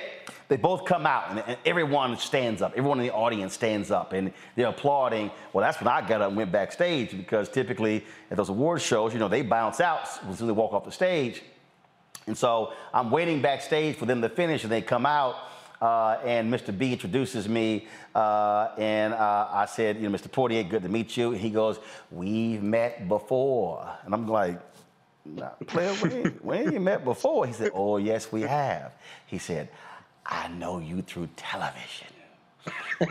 they 0.49 0.59
both 0.59 0.85
come 0.85 1.07
out, 1.07 1.31
and, 1.31 1.43
and, 1.47 1.57
everyone 1.65 2.19
stands 2.19 2.61
up. 2.61 2.73
Everyone 2.77 3.01
in 3.01 3.07
the 3.07 3.15
audience 3.15 3.55
stands 3.55 3.91
up, 3.91 4.13
and 4.13 4.31
they're 4.57 4.67
applauding. 4.67 5.31
Well, 5.55 5.65
that's 5.65 5.81
when 5.81 5.89
I 5.89 6.07
got 6.07 6.21
up 6.21 6.29
and 6.29 6.37
went 6.37 6.53
backstage 6.53 7.13
because 7.13 7.49
typically 7.49 8.05
at 8.31 8.37
those 8.37 8.51
award 8.51 8.83
shows, 8.83 9.15
you 9.15 9.19
know, 9.19 9.29
they 9.29 9.41
bounce 9.41 9.81
out 9.81 10.03
as 10.03 10.19
soon 10.19 10.33
as 10.33 10.39
they 10.41 10.53
walk 10.53 10.75
off 10.75 10.85
the 10.85 10.93
stage. 10.93 11.43
And 12.27 12.37
so 12.37 12.75
I'm 12.93 13.11
waiting 13.11 13.41
backstage 13.41 13.97
for 13.97 14.05
them 14.05 14.21
to 14.21 14.29
finish, 14.29 14.65
and 14.65 14.73
they 14.73 14.83
come 14.83 15.07
out. 15.07 15.37
Uh, 15.81 16.19
and 16.25 16.53
Mr. 16.53 16.77
B 16.77 16.93
introduces 16.93 17.49
me, 17.49 17.87
uh, 18.15 18.69
and 18.77 19.15
uh, 19.15 19.49
I 19.51 19.65
said, 19.65 19.97
you 19.97 20.09
know, 20.09 20.17
Mr. 20.17 20.29
Poitier, 20.29 20.69
good 20.69 20.83
to 20.83 20.91
meet 20.91 21.17
you. 21.17 21.33
And 21.33 21.41
he 21.41 21.49
goes, 21.49 21.79
we've 22.11 22.63
met 22.63 23.09
before. 23.09 23.91
And 24.05 24.13
I'm 24.13 24.29
like, 24.29 24.61
nah, 25.25 25.49
player, 25.67 25.95
we 26.03 26.11
ain't, 26.59 26.73
we 26.73 26.79
met 26.79 27.03
before. 27.03 27.47
He 27.47 27.55
said, 27.55 27.71
oh, 27.73 27.97
yes, 27.97 28.31
we 28.31 28.43
have. 28.43 28.93
He 29.27 29.39
said, 29.39 29.71
I 30.27 30.49
know 30.49 30.81
you 30.81 31.01
through 31.01 31.31
television. 31.37 32.09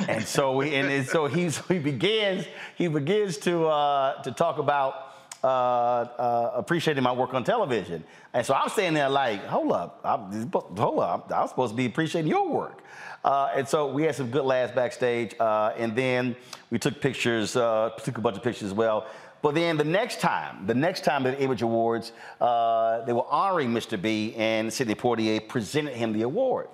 and 0.07 0.23
so 0.23 0.57
we, 0.57 0.75
and, 0.75 1.07
so 1.07 1.25
he's, 1.25 1.57
he 1.67 1.79
begins, 1.79 2.45
he 2.75 2.87
begins 2.87 3.37
to, 3.37 3.65
uh, 3.65 4.21
to 4.21 4.31
talk 4.31 4.59
about 4.59 5.08
uh, 5.43 5.47
uh, 5.47 6.51
appreciating 6.55 7.03
my 7.03 7.11
work 7.11 7.33
on 7.33 7.43
television. 7.43 8.03
And 8.33 8.45
so 8.45 8.53
I'm 8.53 8.69
standing 8.69 8.95
there 8.95 9.09
like, 9.09 9.45
hold 9.45 9.71
up, 9.71 10.01
I'm, 10.03 10.51
hold 10.51 10.99
up, 10.99 11.31
I'm 11.33 11.47
supposed 11.47 11.73
to 11.73 11.77
be 11.77 11.85
appreciating 11.85 12.29
your 12.29 12.49
work. 12.49 12.83
Uh, 13.23 13.51
and 13.55 13.67
so 13.67 13.91
we 13.91 14.03
had 14.03 14.15
some 14.15 14.29
good 14.29 14.45
laughs 14.45 14.73
backstage. 14.73 15.35
Uh, 15.39 15.73
and 15.77 15.95
then 15.95 16.35
we 16.69 16.79
took 16.79 17.01
pictures, 17.01 17.55
uh, 17.55 17.91
took 18.03 18.17
a 18.17 18.21
bunch 18.21 18.37
of 18.37 18.43
pictures 18.43 18.67
as 18.67 18.73
well. 18.73 19.07
But 19.41 19.55
then 19.55 19.77
the 19.77 19.85
next 19.85 20.19
time, 20.19 20.67
the 20.67 20.73
next 20.73 21.03
time 21.05 21.25
at 21.25 21.37
the 21.37 21.43
Image 21.43 21.61
Awards, 21.61 22.11
uh, 22.41 23.05
they 23.05 23.13
were 23.13 23.25
honoring 23.29 23.69
Mr. 23.69 24.01
B, 24.01 24.33
and 24.35 24.71
Sidney 24.71 24.95
Poitier 24.95 25.47
presented 25.47 25.93
him 25.93 26.11
the 26.11 26.23
award. 26.23 26.67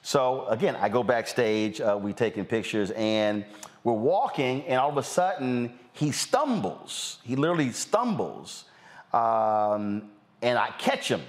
So 0.00 0.46
again, 0.46 0.74
I 0.76 0.88
go 0.88 1.02
backstage, 1.02 1.80
uh, 1.80 1.98
we 2.00 2.14
taking 2.14 2.46
pictures, 2.46 2.90
and 2.92 3.44
we're 3.84 3.92
walking, 3.92 4.64
and 4.64 4.80
all 4.80 4.88
of 4.88 4.96
a 4.96 5.02
sudden 5.02 5.78
he 5.98 6.12
stumbles. 6.12 7.18
He 7.24 7.34
literally 7.34 7.72
stumbles, 7.72 8.64
um, 9.12 10.10
and 10.40 10.56
I 10.56 10.70
catch 10.78 11.08
him, 11.08 11.20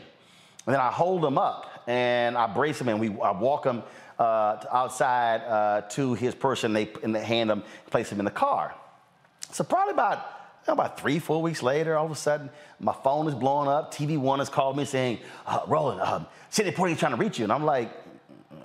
and 0.65 0.75
then 0.75 0.79
I 0.79 0.91
hold 0.91 1.25
him 1.25 1.39
up, 1.39 1.83
and 1.87 2.37
I 2.37 2.45
brace 2.45 2.79
him, 2.79 2.87
and 2.89 2.99
we 2.99 3.09
I 3.19 3.31
walk 3.31 3.65
him 3.65 3.81
uh, 4.19 4.57
outside 4.71 5.41
uh, 5.41 5.81
to 5.89 6.13
his 6.13 6.35
person. 6.35 6.73
They 6.73 6.87
and 7.01 7.15
they 7.15 7.23
hand 7.23 7.49
him, 7.49 7.63
place 7.89 8.11
him 8.11 8.19
in 8.19 8.25
the 8.25 8.31
car. 8.31 8.75
So 9.51 9.63
probably 9.63 9.93
about 9.93 10.23
about 10.67 10.99
three, 10.99 11.17
four 11.17 11.41
weeks 11.41 11.63
later, 11.63 11.97
all 11.97 12.05
of 12.05 12.11
a 12.11 12.15
sudden, 12.15 12.51
my 12.79 12.93
phone 13.03 13.27
is 13.27 13.33
blowing 13.33 13.67
up. 13.67 13.91
TV 13.91 14.19
One 14.19 14.37
has 14.37 14.49
called 14.49 14.77
me 14.77 14.85
saying, 14.85 15.17
uh, 15.47 15.61
Roland, 15.67 16.01
um, 16.01 16.27
Sidney 16.51 16.73
Poitier 16.73 16.95
trying 16.95 17.13
to 17.13 17.17
reach 17.17 17.39
you. 17.39 17.43
And 17.43 17.51
I'm 17.51 17.65
like, 17.65 17.91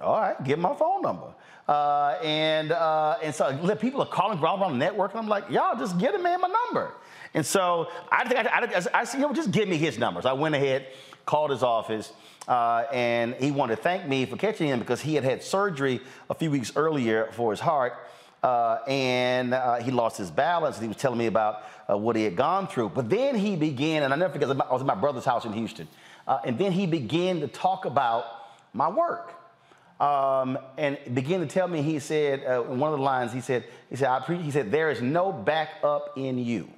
all 0.03 0.21
right, 0.21 0.45
give 0.45 0.59
my 0.59 0.75
phone 0.75 1.01
number. 1.01 1.34
Uh, 1.67 2.19
and, 2.23 2.73
uh, 2.73 3.17
and 3.23 3.35
so 3.35 3.77
people 3.77 4.03
are 4.03 4.07
calling 4.07 4.39
all 4.39 4.61
around 4.61 4.73
the 4.73 4.79
network, 4.79 5.13
and 5.13 5.21
I'm 5.21 5.29
like, 5.29 5.49
y'all 5.51 5.79
just 5.79 5.99
give 5.99 6.15
a 6.15 6.19
man 6.19 6.41
my 6.41 6.49
number. 6.49 6.93
And 7.33 7.45
so 7.45 7.89
I 8.13 8.29
think 8.29 8.47
I, 8.47 8.61
I, 8.61 9.01
I, 9.01 9.05
said, 9.05 9.19
you 9.19 9.27
know, 9.27 9.33
just 9.33 9.51
give 9.51 9.69
me 9.69 9.77
his 9.77 9.99
numbers. 9.99 10.27
I 10.27 10.35
went 10.35 10.55
ahead, 10.55 10.87
called 11.25 11.51
his 11.51 11.63
office, 11.63 12.13
uh, 12.47 12.85
and 12.93 13.35
he 13.37 13.51
wanted 13.51 13.77
to 13.77 13.83
thank 13.83 14.07
me 14.07 14.27
for 14.27 14.37
catching 14.37 14.69
him 14.69 14.79
because 14.79 15.01
he 15.01 15.15
had 15.15 15.25
had 15.25 15.43
surgery 15.43 16.01
a 16.29 16.35
few 16.35 16.51
weeks 16.51 16.73
earlier 16.77 17.31
for 17.33 17.51
his 17.51 17.61
heart. 17.61 17.95
Uh, 18.43 18.79
and 18.87 19.55
uh, 19.55 19.77
he 19.77 19.91
lost 19.91 20.19
his 20.19 20.31
balance. 20.31 20.79
He 20.79 20.87
was 20.87 20.99
telling 20.99 21.19
me 21.19 21.27
about 21.27 21.63
uh, 21.89 21.97
what 21.97 22.15
he 22.15 22.25
had 22.25 22.37
gone 22.37 22.67
through. 22.67 22.91
But 22.91 23.09
then 23.09 23.35
he 23.37 23.57
began, 23.57 24.03
and 24.03 24.13
I 24.13 24.17
never 24.17 24.35
forget, 24.35 24.51
I 24.51 24.71
was 24.71 24.83
at 24.83 24.87
my 24.87 24.95
brother's 24.95 25.25
house 25.25 25.47
in 25.47 25.55
Houston, 25.55 25.89
and 26.27 26.59
then 26.59 26.71
he 26.71 26.87
began 26.87 27.41
to 27.41 27.49
talk 27.49 27.87
about 27.87 28.27
my 28.75 28.91
work. 28.91 29.33
Um, 30.01 30.59
and 30.77 30.99
began 31.15 31.41
to 31.41 31.47
tell 31.47 31.69
me, 31.69 31.81
he 31.83 31.99
said, 31.99 32.45
uh, 32.45 32.63
one 32.63 32.93
of 32.93 32.99
the 32.99 33.05
lines, 33.05 33.33
he 33.33 33.41
said, 33.41 33.65
he 33.89 33.97
said, 33.97 34.09
I 34.09 34.21
pre- 34.21 34.39
he 34.39 34.51
said, 34.51 34.71
there 34.71 34.91
is 34.91 35.01
no 35.01 35.33
backup 35.33 36.17
in 36.17 36.39
you. 36.39 36.69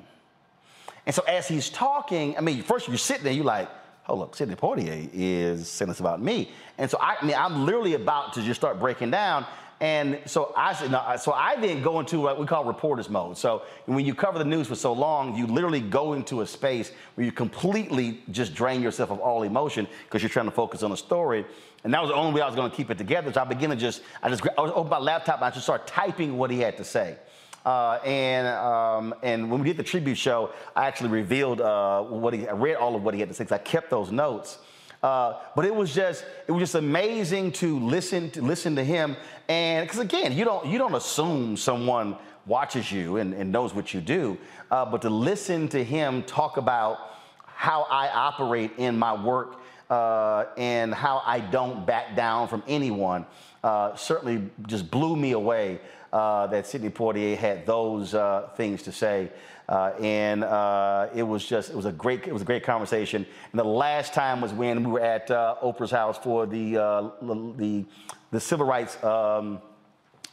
And 1.06 1.14
so 1.14 1.22
as 1.22 1.48
he's 1.48 1.70
talking, 1.70 2.36
I 2.36 2.40
mean, 2.40 2.62
first 2.62 2.88
you're 2.88 2.98
sitting 2.98 3.24
there, 3.24 3.32
you're 3.32 3.44
like, 3.44 3.70
hold 4.02 4.22
up, 4.22 4.34
Sidney 4.34 4.54
Poitier 4.54 5.08
is 5.12 5.68
saying 5.68 5.88
this 5.88 6.00
about 6.00 6.20
me. 6.20 6.50
And 6.78 6.90
so 6.90 6.98
I, 7.00 7.16
I 7.20 7.24
mean, 7.24 7.36
I'm 7.36 7.64
literally 7.64 7.94
about 7.94 8.34
to 8.34 8.42
just 8.42 8.60
start 8.60 8.78
breaking 8.78 9.10
down. 9.10 9.46
And 9.78 10.20
so 10.24 10.54
I 10.56 10.72
said, 10.72 10.90
no, 10.90 11.16
so 11.20 11.32
I 11.32 11.56
then 11.56 11.82
go 11.82 12.00
into 12.00 12.20
what 12.20 12.40
we 12.40 12.46
call 12.46 12.64
reporters 12.64 13.10
mode. 13.10 13.36
So 13.36 13.62
when 13.84 14.06
you 14.06 14.14
cover 14.14 14.38
the 14.38 14.44
news 14.44 14.66
for 14.66 14.74
so 14.74 14.92
long, 14.94 15.36
you 15.36 15.46
literally 15.46 15.82
go 15.82 16.14
into 16.14 16.40
a 16.40 16.46
space 16.46 16.92
where 17.14 17.26
you 17.26 17.32
completely 17.32 18.22
just 18.30 18.54
drain 18.54 18.80
yourself 18.80 19.10
of 19.10 19.20
all 19.20 19.42
emotion 19.42 19.86
because 20.04 20.22
you're 20.22 20.30
trying 20.30 20.46
to 20.46 20.52
focus 20.52 20.82
on 20.82 20.92
the 20.92 20.96
story. 20.96 21.44
And 21.86 21.94
that 21.94 22.02
was 22.02 22.10
the 22.10 22.16
only 22.16 22.34
way 22.34 22.40
I 22.40 22.46
was 22.46 22.56
going 22.56 22.68
to 22.68 22.76
keep 22.76 22.90
it 22.90 22.98
together. 22.98 23.32
So 23.32 23.40
I 23.40 23.44
began 23.44 23.70
to 23.70 23.76
just, 23.76 24.02
I 24.20 24.28
just, 24.28 24.42
I 24.58 24.60
was 24.60 24.72
open 24.74 24.90
my 24.90 24.98
laptop 24.98 25.36
and 25.36 25.44
I 25.44 25.50
just 25.50 25.66
started 25.66 25.86
typing 25.86 26.36
what 26.36 26.50
he 26.50 26.58
had 26.58 26.76
to 26.78 26.84
say. 26.84 27.16
Uh, 27.64 28.00
and 28.04 28.48
um, 28.48 29.14
and 29.22 29.48
when 29.48 29.60
we 29.60 29.68
did 29.68 29.76
the 29.76 29.84
tribute 29.84 30.18
show, 30.18 30.50
I 30.74 30.88
actually 30.88 31.10
revealed 31.10 31.60
uh, 31.60 32.02
what 32.02 32.34
he, 32.34 32.48
I 32.48 32.54
read 32.54 32.74
all 32.74 32.96
of 32.96 33.04
what 33.04 33.14
he 33.14 33.20
had 33.20 33.28
to 33.28 33.36
say 33.36 33.44
because 33.44 33.60
I 33.60 33.62
kept 33.62 33.88
those 33.88 34.10
notes. 34.10 34.58
Uh, 35.00 35.38
but 35.54 35.64
it 35.64 35.72
was 35.72 35.94
just 35.94 36.24
it 36.48 36.50
was 36.50 36.60
just 36.60 36.74
amazing 36.74 37.52
to 37.52 37.78
listen 37.78 38.32
to 38.32 38.42
listen 38.42 38.74
to 38.74 38.82
him 38.82 39.16
and 39.48 39.86
because 39.86 40.00
again 40.00 40.32
you 40.32 40.44
don't 40.44 40.66
you 40.66 40.78
don't 40.78 40.94
assume 40.94 41.56
someone 41.56 42.16
watches 42.46 42.90
you 42.90 43.18
and, 43.18 43.32
and 43.32 43.52
knows 43.52 43.74
what 43.74 43.94
you 43.94 44.00
do 44.00 44.36
uh, 44.72 44.84
but 44.84 45.02
to 45.02 45.10
listen 45.10 45.68
to 45.68 45.84
him 45.84 46.22
talk 46.24 46.56
about 46.56 46.98
how 47.44 47.82
I 47.90 48.08
operate 48.08 48.72
in 48.78 48.98
my 48.98 49.12
work 49.12 49.58
uh, 49.90 50.46
and 50.56 50.94
how 50.94 51.22
I 51.24 51.40
don't 51.40 51.86
back 51.86 52.16
down 52.16 52.48
from 52.48 52.62
anyone 52.66 53.26
uh, 53.62 53.94
certainly 53.96 54.48
just 54.66 54.90
blew 54.90 55.16
me 55.16 55.32
away 55.32 55.80
uh, 56.12 56.46
that 56.46 56.66
Sidney 56.66 56.90
Poitier 56.90 57.36
had 57.36 57.66
those 57.66 58.14
uh, 58.14 58.48
things 58.56 58.82
to 58.82 58.92
say. 58.92 59.30
Uh, 59.68 59.92
and 60.00 60.44
uh, 60.44 61.08
it 61.14 61.24
was 61.24 61.44
just 61.44 61.70
it 61.70 61.76
was 61.76 61.86
a 61.86 61.92
great 61.92 62.26
it 62.26 62.32
was 62.32 62.42
a 62.42 62.44
great 62.44 62.62
conversation. 62.62 63.26
And 63.50 63.58
the 63.58 63.64
last 63.64 64.14
time 64.14 64.40
was 64.40 64.52
when 64.52 64.84
we 64.84 64.92
were 64.92 65.00
at 65.00 65.30
uh, 65.30 65.56
Oprah's 65.62 65.90
house 65.90 66.16
for 66.18 66.46
the 66.46 66.74
the 67.22 67.84
the 68.30 68.40
civil 68.40 68.66
rights. 68.66 69.02
Um, 69.02 69.60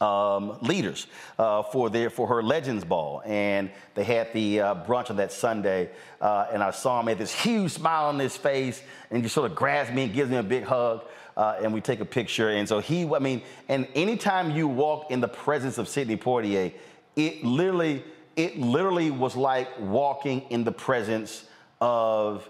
um, 0.00 0.58
leaders 0.62 1.06
uh, 1.38 1.62
for 1.62 1.90
their 1.90 2.10
for 2.10 2.26
her 2.26 2.42
Legends 2.42 2.84
Ball, 2.84 3.22
and 3.24 3.70
they 3.94 4.04
had 4.04 4.32
the 4.32 4.60
uh, 4.60 4.74
brunch 4.84 5.10
on 5.10 5.16
that 5.16 5.32
Sunday, 5.32 5.90
uh, 6.20 6.46
and 6.52 6.62
I 6.62 6.70
saw 6.70 7.00
him 7.00 7.06
had 7.06 7.18
this 7.18 7.32
huge 7.32 7.72
smile 7.72 8.06
on 8.06 8.18
his 8.18 8.36
face, 8.36 8.82
and 9.10 9.22
he 9.22 9.28
sort 9.28 9.50
of 9.50 9.56
grabs 9.56 9.90
me 9.90 10.04
and 10.04 10.12
gives 10.12 10.30
me 10.30 10.36
a 10.36 10.42
big 10.42 10.64
hug, 10.64 11.04
uh, 11.36 11.56
and 11.62 11.72
we 11.72 11.80
take 11.80 12.00
a 12.00 12.04
picture. 12.04 12.50
And 12.50 12.68
so 12.68 12.80
he, 12.80 13.04
I 13.06 13.18
mean, 13.18 13.42
and 13.68 13.86
anytime 13.94 14.50
you 14.50 14.68
walk 14.68 15.10
in 15.10 15.20
the 15.20 15.28
presence 15.28 15.78
of 15.78 15.88
Sidney 15.88 16.16
Poitier, 16.16 16.72
it 17.16 17.44
literally 17.44 18.02
it 18.36 18.58
literally 18.58 19.10
was 19.10 19.36
like 19.36 19.68
walking 19.78 20.42
in 20.50 20.64
the 20.64 20.72
presence 20.72 21.44
of 21.80 22.48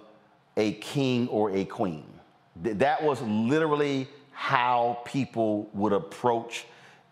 a 0.57 0.73
king 0.75 1.29
or 1.29 1.51
a 1.55 1.65
queen. 1.65 2.07
That 2.63 3.03
was 3.03 3.21
literally 3.23 4.09
how 4.31 5.01
people 5.05 5.69
would 5.75 5.93
approach 5.93 6.65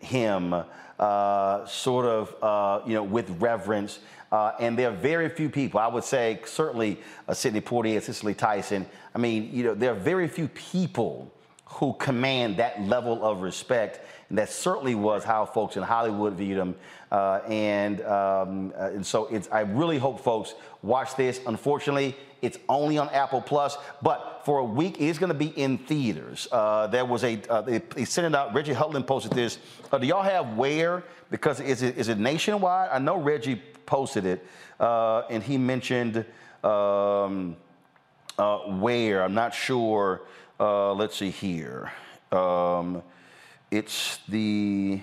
him, 0.03 0.53
uh, 0.99 1.65
sort 1.65 2.05
of, 2.05 2.35
uh, 2.41 2.85
you 2.85 2.93
know, 2.93 3.03
with 3.03 3.29
reverence. 3.41 3.99
Uh, 4.31 4.51
and 4.59 4.77
there 4.77 4.89
are 4.89 4.95
very 4.95 5.29
few 5.29 5.49
people, 5.49 5.79
I 5.79 5.87
would 5.87 6.03
say, 6.03 6.39
certainly 6.45 6.99
uh, 7.27 7.33
Sidney 7.33 7.61
Poitier, 7.61 8.01
Cicely 8.01 8.33
Tyson. 8.33 8.85
I 9.13 9.19
mean, 9.19 9.49
you 9.53 9.63
know, 9.63 9.75
there 9.75 9.91
are 9.91 9.99
very 9.99 10.27
few 10.27 10.47
people 10.47 11.31
who 11.65 11.93
command 11.93 12.57
that 12.57 12.81
level 12.81 13.23
of 13.23 13.41
respect. 13.41 13.99
And 14.29 14.37
that 14.37 14.49
certainly 14.49 14.95
was 14.95 15.23
how 15.23 15.45
folks 15.45 15.77
in 15.77 15.83
Hollywood 15.83 16.33
viewed 16.33 16.57
him. 16.57 16.75
Uh, 17.11 17.41
and, 17.47 18.01
um, 18.01 18.73
uh, 18.77 18.89
and 18.93 19.05
so 19.05 19.27
it's, 19.27 19.47
I 19.51 19.61
really 19.61 19.99
hope 19.99 20.19
folks 20.19 20.55
watch 20.81 21.15
this. 21.15 21.39
Unfortunately, 21.45 22.15
it's 22.43 22.59
only 22.67 22.97
on 22.97 23.09
Apple 23.09 23.41
Plus, 23.41 23.77
but 24.01 24.41
for 24.43 24.59
a 24.59 24.63
week 24.65 24.99
it 24.99 25.05
is 25.05 25.17
going 25.17 25.29
to 25.29 25.33
be 25.33 25.47
in 25.47 25.77
theaters. 25.77 26.47
Uh, 26.51 26.87
there 26.87 27.05
was 27.05 27.23
a 27.23 27.41
uh, 27.49 27.61
they, 27.61 27.77
they, 27.77 28.03
sent 28.03 28.27
it 28.27 28.35
out. 28.37 28.53
Reggie 28.53 28.73
Hudlin 28.73 29.05
posted 29.05 29.31
this. 29.31 29.57
Uh, 29.91 29.97
do 29.97 30.05
y'all 30.05 30.21
have 30.21 30.57
where? 30.57 31.03
Because 31.31 31.61
is 31.61 31.81
it 31.81 31.97
is 31.97 32.09
it 32.09 32.19
nationwide? 32.19 32.89
I 32.91 32.99
know 32.99 33.17
Reggie 33.17 33.55
posted 33.85 34.25
it, 34.25 34.45
uh, 34.79 35.21
and 35.29 35.41
he 35.41 35.57
mentioned 35.57 36.25
um, 36.63 37.55
uh, 38.37 38.57
where. 38.57 39.23
I'm 39.23 39.33
not 39.33 39.53
sure. 39.53 40.23
Uh, 40.59 40.93
let's 40.93 41.15
see 41.15 41.29
here. 41.29 41.91
Um, 42.31 43.01
it's 43.71 44.19
the 44.27 44.99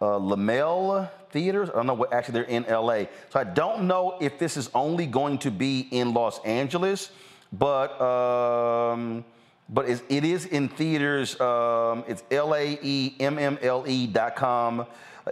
uh, 0.00 0.18
Laemmle 0.18 1.08
Theaters. 1.32 1.70
I 1.70 1.74
don't 1.74 1.86
know 1.86 1.94
what, 1.94 2.12
actually, 2.12 2.34
they're 2.34 2.42
in 2.44 2.64
LA. 2.64 3.04
So 3.30 3.40
I 3.40 3.44
don't 3.44 3.86
know 3.86 4.16
if 4.20 4.38
this 4.38 4.56
is 4.56 4.70
only 4.74 5.06
going 5.06 5.38
to 5.38 5.50
be 5.50 5.88
in 5.90 6.14
Los 6.14 6.38
Angeles, 6.44 7.10
but. 7.52 8.00
Um, 8.00 9.24
but 9.68 9.88
it's, 9.88 10.02
it 10.08 10.24
is 10.24 10.44
in 10.46 10.68
theaters. 10.68 11.40
Um, 11.40 12.04
it's 12.06 12.22
L-A-E-M-M-L-E.com. 12.30 12.86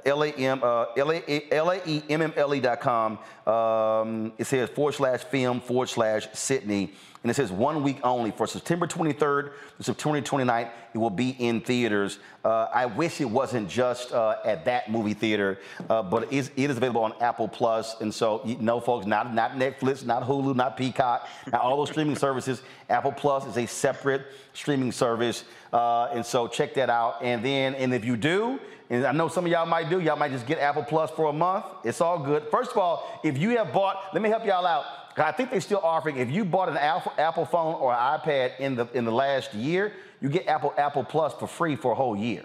L-A-M, 0.06 0.60
uh, 0.62 0.86
dot 2.60 2.80
com. 2.80 3.18
Um, 3.46 4.32
it 4.38 4.46
says 4.46 4.70
forward 4.70 4.94
slash 4.94 5.24
film 5.24 5.60
forward 5.60 5.88
slash 5.88 6.28
Sydney. 6.32 6.92
And 7.22 7.30
it 7.30 7.34
says 7.34 7.52
one 7.52 7.82
week 7.82 8.00
only 8.02 8.30
for 8.30 8.46
September 8.46 8.86
23rd 8.86 9.50
to 9.76 9.82
September 9.82 10.22
29th. 10.22 10.70
It 10.94 10.98
will 10.98 11.10
be 11.10 11.30
in 11.30 11.60
theaters. 11.60 12.18
Uh, 12.42 12.68
I 12.72 12.86
wish 12.86 13.20
it 13.20 13.28
wasn't 13.28 13.68
just 13.68 14.12
uh, 14.12 14.36
at 14.42 14.64
that 14.64 14.90
movie 14.90 15.12
theater, 15.12 15.58
uh, 15.90 16.02
but 16.02 16.22
it 16.24 16.32
is, 16.32 16.50
it 16.56 16.70
is, 16.70 16.78
available 16.78 17.02
on 17.02 17.12
Apple 17.20 17.46
Plus. 17.46 18.00
And 18.00 18.12
so, 18.12 18.40
you 18.46 18.56
know, 18.56 18.80
folks, 18.80 19.04
not, 19.04 19.34
not 19.34 19.52
Netflix, 19.52 20.02
not 20.02 20.22
Hulu, 20.22 20.56
not 20.56 20.78
Peacock, 20.78 21.28
not 21.52 21.60
all 21.60 21.76
those 21.76 21.90
streaming 21.90 22.16
services. 22.16 22.62
Apple 22.88 23.12
Plus 23.12 23.44
is 23.46 23.58
a 23.58 23.66
separate 23.66 24.22
streaming 24.54 24.90
service. 24.90 25.44
Uh, 25.74 26.04
and 26.14 26.24
so 26.24 26.48
check 26.48 26.72
that 26.74 26.88
out. 26.88 27.22
And 27.22 27.44
then, 27.44 27.74
and 27.74 27.92
if 27.92 28.02
you 28.02 28.16
do, 28.16 28.58
and 28.88 29.06
I 29.06 29.12
know 29.12 29.28
some 29.28 29.44
of 29.44 29.52
y'all 29.52 29.66
might 29.66 29.90
do, 29.90 30.00
y'all 30.00 30.16
might 30.16 30.32
just 30.32 30.46
get 30.46 30.58
Apple 30.58 30.82
Plus 30.82 31.10
for 31.10 31.26
a 31.26 31.32
month. 31.34 31.66
It's 31.84 32.00
all 32.00 32.18
good. 32.18 32.48
First 32.50 32.72
of 32.72 32.78
all, 32.78 33.20
if 33.22 33.36
you 33.36 33.50
have 33.50 33.74
bought, 33.74 33.96
let 34.14 34.22
me 34.22 34.30
help 34.30 34.46
y'all 34.46 34.66
out. 34.66 34.84
I 35.16 35.32
think 35.32 35.50
they're 35.50 35.60
still 35.60 35.80
offering, 35.82 36.16
if 36.16 36.30
you 36.30 36.44
bought 36.44 36.68
an 36.68 36.76
Apple, 36.76 37.12
Apple 37.18 37.44
phone 37.44 37.74
or 37.74 37.92
an 37.92 37.98
iPad 37.98 38.58
in 38.58 38.76
the, 38.76 38.86
in 38.94 39.04
the 39.04 39.12
last 39.12 39.52
year, 39.54 39.92
you 40.20 40.28
get 40.28 40.46
Apple, 40.46 40.72
Apple 40.76 41.04
Plus 41.04 41.34
for 41.34 41.46
free 41.46 41.76
for 41.76 41.92
a 41.92 41.94
whole 41.94 42.16
year. 42.16 42.44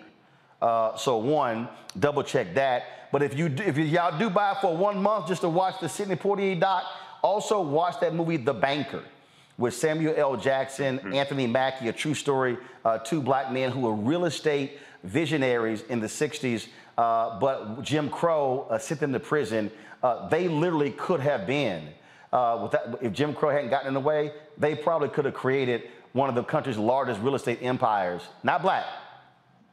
Uh, 0.62 0.96
so 0.98 1.18
one, 1.18 1.68
double 2.00 2.24
check 2.24 2.54
that. 2.56 3.12
But 3.12 3.22
if 3.22 3.38
you 3.38 3.46
if 3.46 3.78
y'all 3.78 4.18
do 4.18 4.30
buy 4.30 4.54
it 4.54 4.58
for 4.62 4.76
one 4.76 5.02
month 5.02 5.28
just 5.28 5.42
to 5.42 5.50
watch 5.50 5.80
the 5.80 5.88
Sidney 5.88 6.16
Poitier 6.16 6.60
doc, 6.60 6.84
also 7.22 7.62
watch 7.62 8.00
that 8.02 8.14
movie 8.14 8.38
The 8.38 8.54
Banker 8.54 9.04
with 9.58 9.74
Samuel 9.74 10.16
L. 10.18 10.36
Jackson, 10.36 10.98
mm-hmm. 10.98 11.14
Anthony 11.14 11.48
Mackie, 11.48 11.88
a 11.88 11.94
true 11.94 12.14
story, 12.14 12.58
uh, 12.84 12.98
two 13.00 13.22
black 13.22 13.52
men 13.52 13.72
who 13.72 13.82
were 13.82 13.94
real 13.94 14.26
estate 14.26 14.80
visionaries 15.04 15.84
in 15.84 16.00
the 16.00 16.08
60s, 16.08 16.68
uh, 16.98 17.40
but 17.40 17.82
Jim 17.82 18.10
Crow 18.10 18.68
uh, 18.70 18.78
sent 18.78 19.00
them 19.00 19.14
to 19.14 19.20
prison. 19.20 19.72
Uh, 20.02 20.28
they 20.30 20.48
literally 20.48 20.92
could 20.92 21.20
have 21.20 21.46
been 21.48 21.88
uh, 22.34 22.68
that, 22.68 22.98
if 23.02 23.14
Jim 23.14 23.34
Crow 23.34 23.50
hadn't 23.50 23.70
gotten 23.70 23.88
in 23.88 23.94
the 23.94 24.00
way, 24.00 24.32
they 24.58 24.76
probably 24.76 25.10
could 25.10 25.26
have 25.26 25.34
created 25.34 25.84
one 26.14 26.30
of 26.30 26.36
the 26.36 26.44
country's 26.44 26.78
largest 26.78 27.20
real 27.22 27.36
estate 27.36 27.60
empires, 27.62 28.22
not 28.44 28.62
black, 28.62 28.86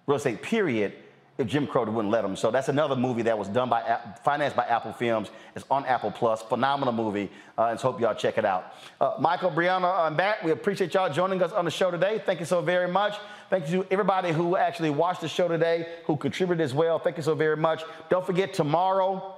real 0.07 0.17
estate, 0.17 0.43
period, 0.43 0.93
if 1.39 1.47
Jim 1.47 1.67
Crow 1.67 1.85
wouldn't 1.85 2.11
let 2.11 2.23
them. 2.23 2.37
So 2.37 2.51
that's 2.51 2.69
another 2.69 2.95
movie 2.95 3.23
that 3.23 3.39
was 3.39 3.49
done 3.49 3.71
by, 3.71 3.99
financed 4.23 4.55
by 4.55 4.65
Apple 4.65 4.93
Films. 4.93 5.31
It's 5.57 5.65
on 5.71 5.85
Apple 5.87 6.11
Plus. 6.11 6.43
Phenomenal 6.43 6.93
movie. 6.93 7.31
Uh, 7.57 7.67
and 7.67 7.81
so 7.81 7.91
hope 7.91 8.01
y'all 8.01 8.15
check 8.15 8.39
it 8.39 8.45
out. 8.45 8.75
Uh, 9.01 9.15
Michael, 9.19 9.51
Brianna, 9.51 9.99
I'm 9.99 10.15
back. 10.15 10.43
We 10.43 10.51
appreciate 10.51 10.93
y'all 10.95 11.13
joining 11.13 11.43
us 11.43 11.53
on 11.53 11.65
the 11.65 11.71
show 11.71 11.91
today. 11.91 12.23
Thank 12.25 12.41
you 12.41 12.47
so 12.47 12.61
very 12.61 12.89
much. 12.89 13.17
Thank 13.49 13.71
you 13.71 13.83
to 13.83 13.93
everybody 13.93 14.31
who 14.33 14.57
actually 14.57 14.91
watched 14.91 15.23
the 15.23 15.29
show 15.29 15.49
today, 15.49 15.87
who 16.07 16.17
contributed 16.17 16.63
as 16.63 16.75
well. 16.75 16.99
Thank 16.99 17.17
you 17.17 17.23
so 17.23 17.35
very 17.35 17.57
much. 17.57 17.83
Don't 18.11 18.25
forget 18.25 18.53
tomorrow. 18.53 19.37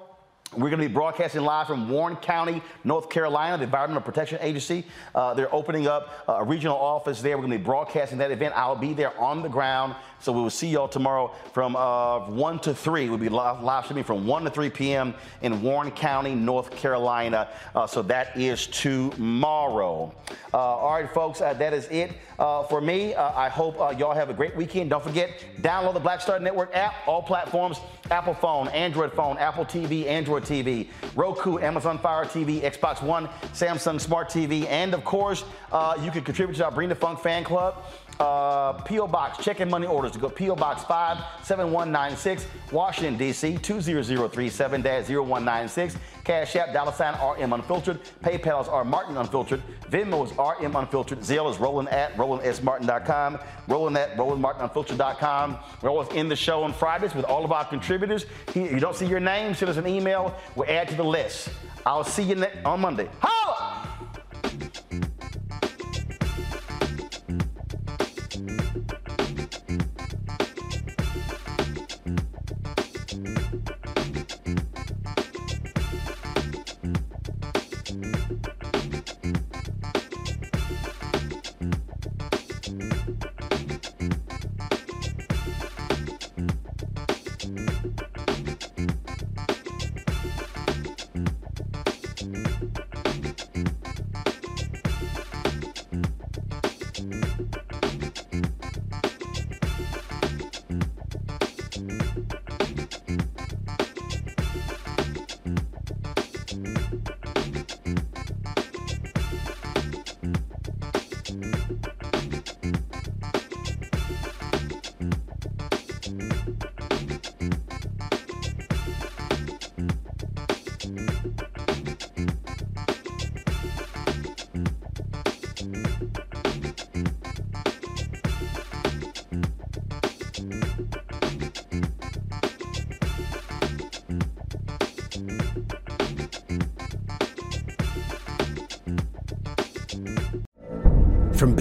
We're 0.57 0.71
going 0.71 0.81
to 0.81 0.89
be 0.89 0.93
broadcasting 0.93 1.43
live 1.43 1.67
from 1.67 1.89
Warren 1.89 2.17
County, 2.17 2.63
North 2.85 3.11
Carolina, 3.11 3.59
the 3.59 3.65
Environmental 3.65 4.03
Protection 4.03 4.39
Agency. 4.41 4.85
Uh, 5.15 5.35
they're 5.35 5.53
opening 5.53 5.89
up 5.89 6.25
a 6.29 6.45
regional 6.45 6.77
office 6.77 7.21
there. 7.21 7.37
We're 7.37 7.43
going 7.47 7.53
to 7.53 7.59
be 7.59 7.65
broadcasting 7.65 8.19
that 8.19 8.31
event. 8.31 8.55
I'll 8.57 8.77
be 8.77 8.93
there 8.93 9.19
on 9.19 9.43
the 9.43 9.49
ground. 9.49 9.97
So 10.21 10.33
we 10.33 10.41
will 10.41 10.51
see 10.51 10.69
y'all 10.69 10.89
tomorrow 10.89 11.35
from 11.53 11.77
uh, 11.77 12.31
1 12.31 12.61
to 12.61 12.75
3. 12.75 13.09
We'll 13.09 13.19
be 13.19 13.29
live, 13.29 13.63
live, 13.63 13.85
streaming 13.85 14.05
from 14.05 14.27
1 14.27 14.45
to 14.45 14.51
3 14.51 14.71
p.m. 14.71 15.15
in 15.43 15.61
Warren 15.61 15.91
County, 15.91 16.35
North 16.35 16.71
Carolina. 16.71 17.49
Uh, 17.75 17.87
so 17.87 18.01
that 18.03 18.37
is 18.37 18.67
tomorrow. 18.69 20.15
Uh, 20.53 20.57
all 20.57 20.95
right, 20.95 21.13
folks, 21.13 21.41
uh, 21.41 21.53
that 21.55 21.73
is 21.73 21.87
it 21.89 22.13
uh, 22.39 22.65
for 22.65 22.81
me. 22.81 23.15
I 23.15 23.49
hope 23.49 23.77
y'all 23.99 24.15
have 24.15 24.31
a 24.31 24.35
great 24.35 24.57
weekend. 24.57 24.91
Don't 24.91 25.03
forget, 25.03 25.45
download 25.61 25.95
the 25.95 26.01
Black 26.01 26.21
Star 26.21 26.39
Network 26.39 26.75
app, 26.75 26.95
all 27.07 27.23
platforms 27.23 27.79
Apple 28.11 28.35
phone, 28.35 28.69
Android 28.69 29.13
phone, 29.13 29.39
Apple 29.39 29.65
TV, 29.65 30.07
Android 30.07 30.43
TV, 30.43 30.89
Roku, 31.15 31.59
Amazon 31.59 31.99
Fire 31.99 32.25
TV, 32.25 32.61
Xbox 32.61 33.03
One, 33.03 33.29
Samsung 33.55 34.01
Smart 34.01 34.29
TV, 34.29 34.67
and 34.67 34.93
of 34.93 35.05
course, 35.05 35.45
uh, 35.73 35.97
you 36.03 36.11
can 36.11 36.23
contribute 36.23 36.57
to 36.57 36.65
our 36.65 36.87
the 36.87 36.95
Funk 36.95 37.21
fan 37.21 37.45
club. 37.45 37.83
Uh, 38.21 38.75
P.O. 38.83 39.09
Box, 39.09 39.45
check-in 39.45 39.69
money 39.69 39.87
orders 39.87 40.13
to 40.13 40.19
go 40.19 40.29
P.O. 40.29 40.55
Box 40.55 40.85
57196, 40.85 42.47
Washington, 42.71 43.17
D.C. 43.17 43.55
20037-0196. 43.55 45.97
Cash 46.23 46.55
App, 46.57 46.73
dollar 46.73 46.93
sign 46.93 47.15
RM 47.15 47.53
Unfiltered. 47.53 48.01
PayPal 48.23 48.63
is 48.63 48.69
R 48.69 48.85
Martin 48.85 49.17
Unfiltered. 49.17 49.61
Venmo 49.91 50.25
is 50.25 50.31
RM 50.33 50.77
Unfiltered. 50.77 51.19
Zelle 51.21 51.51
is 51.51 51.59
Roland 51.59 51.89
at 51.91 52.15
RolandSMartin.com. 52.17 53.39
Roland 53.69 53.99
at 53.99 54.17
RolandMartinUnfiltered.com. 54.17 55.59
We're 55.83 55.91
always 55.91 56.09
in 56.11 56.29
the 56.29 56.37
show 56.37 56.63
on 56.63 56.73
Fridays 56.73 57.15
with 57.15 57.25
all 57.27 57.45
of 57.45 57.53
our 57.53 57.65
contributors. 57.65 58.27
If 58.49 58.57
you 58.57 58.81
don't 58.81 58.97
see 58.97 59.07
your 59.07 59.21
name, 59.21 59.55
send 59.55 59.71
us 59.71 59.77
an 59.77 59.87
email. 59.87 60.35
We'll 60.55 60.71
add 60.71 60.89
to 60.89 60.95
the 60.95 61.05
list. 61.05 61.51
I'll 61.85 62.05
see 62.05 62.23
you 62.23 62.47
on 62.65 62.81
Monday. 62.81 63.11
Holla! 63.21 63.74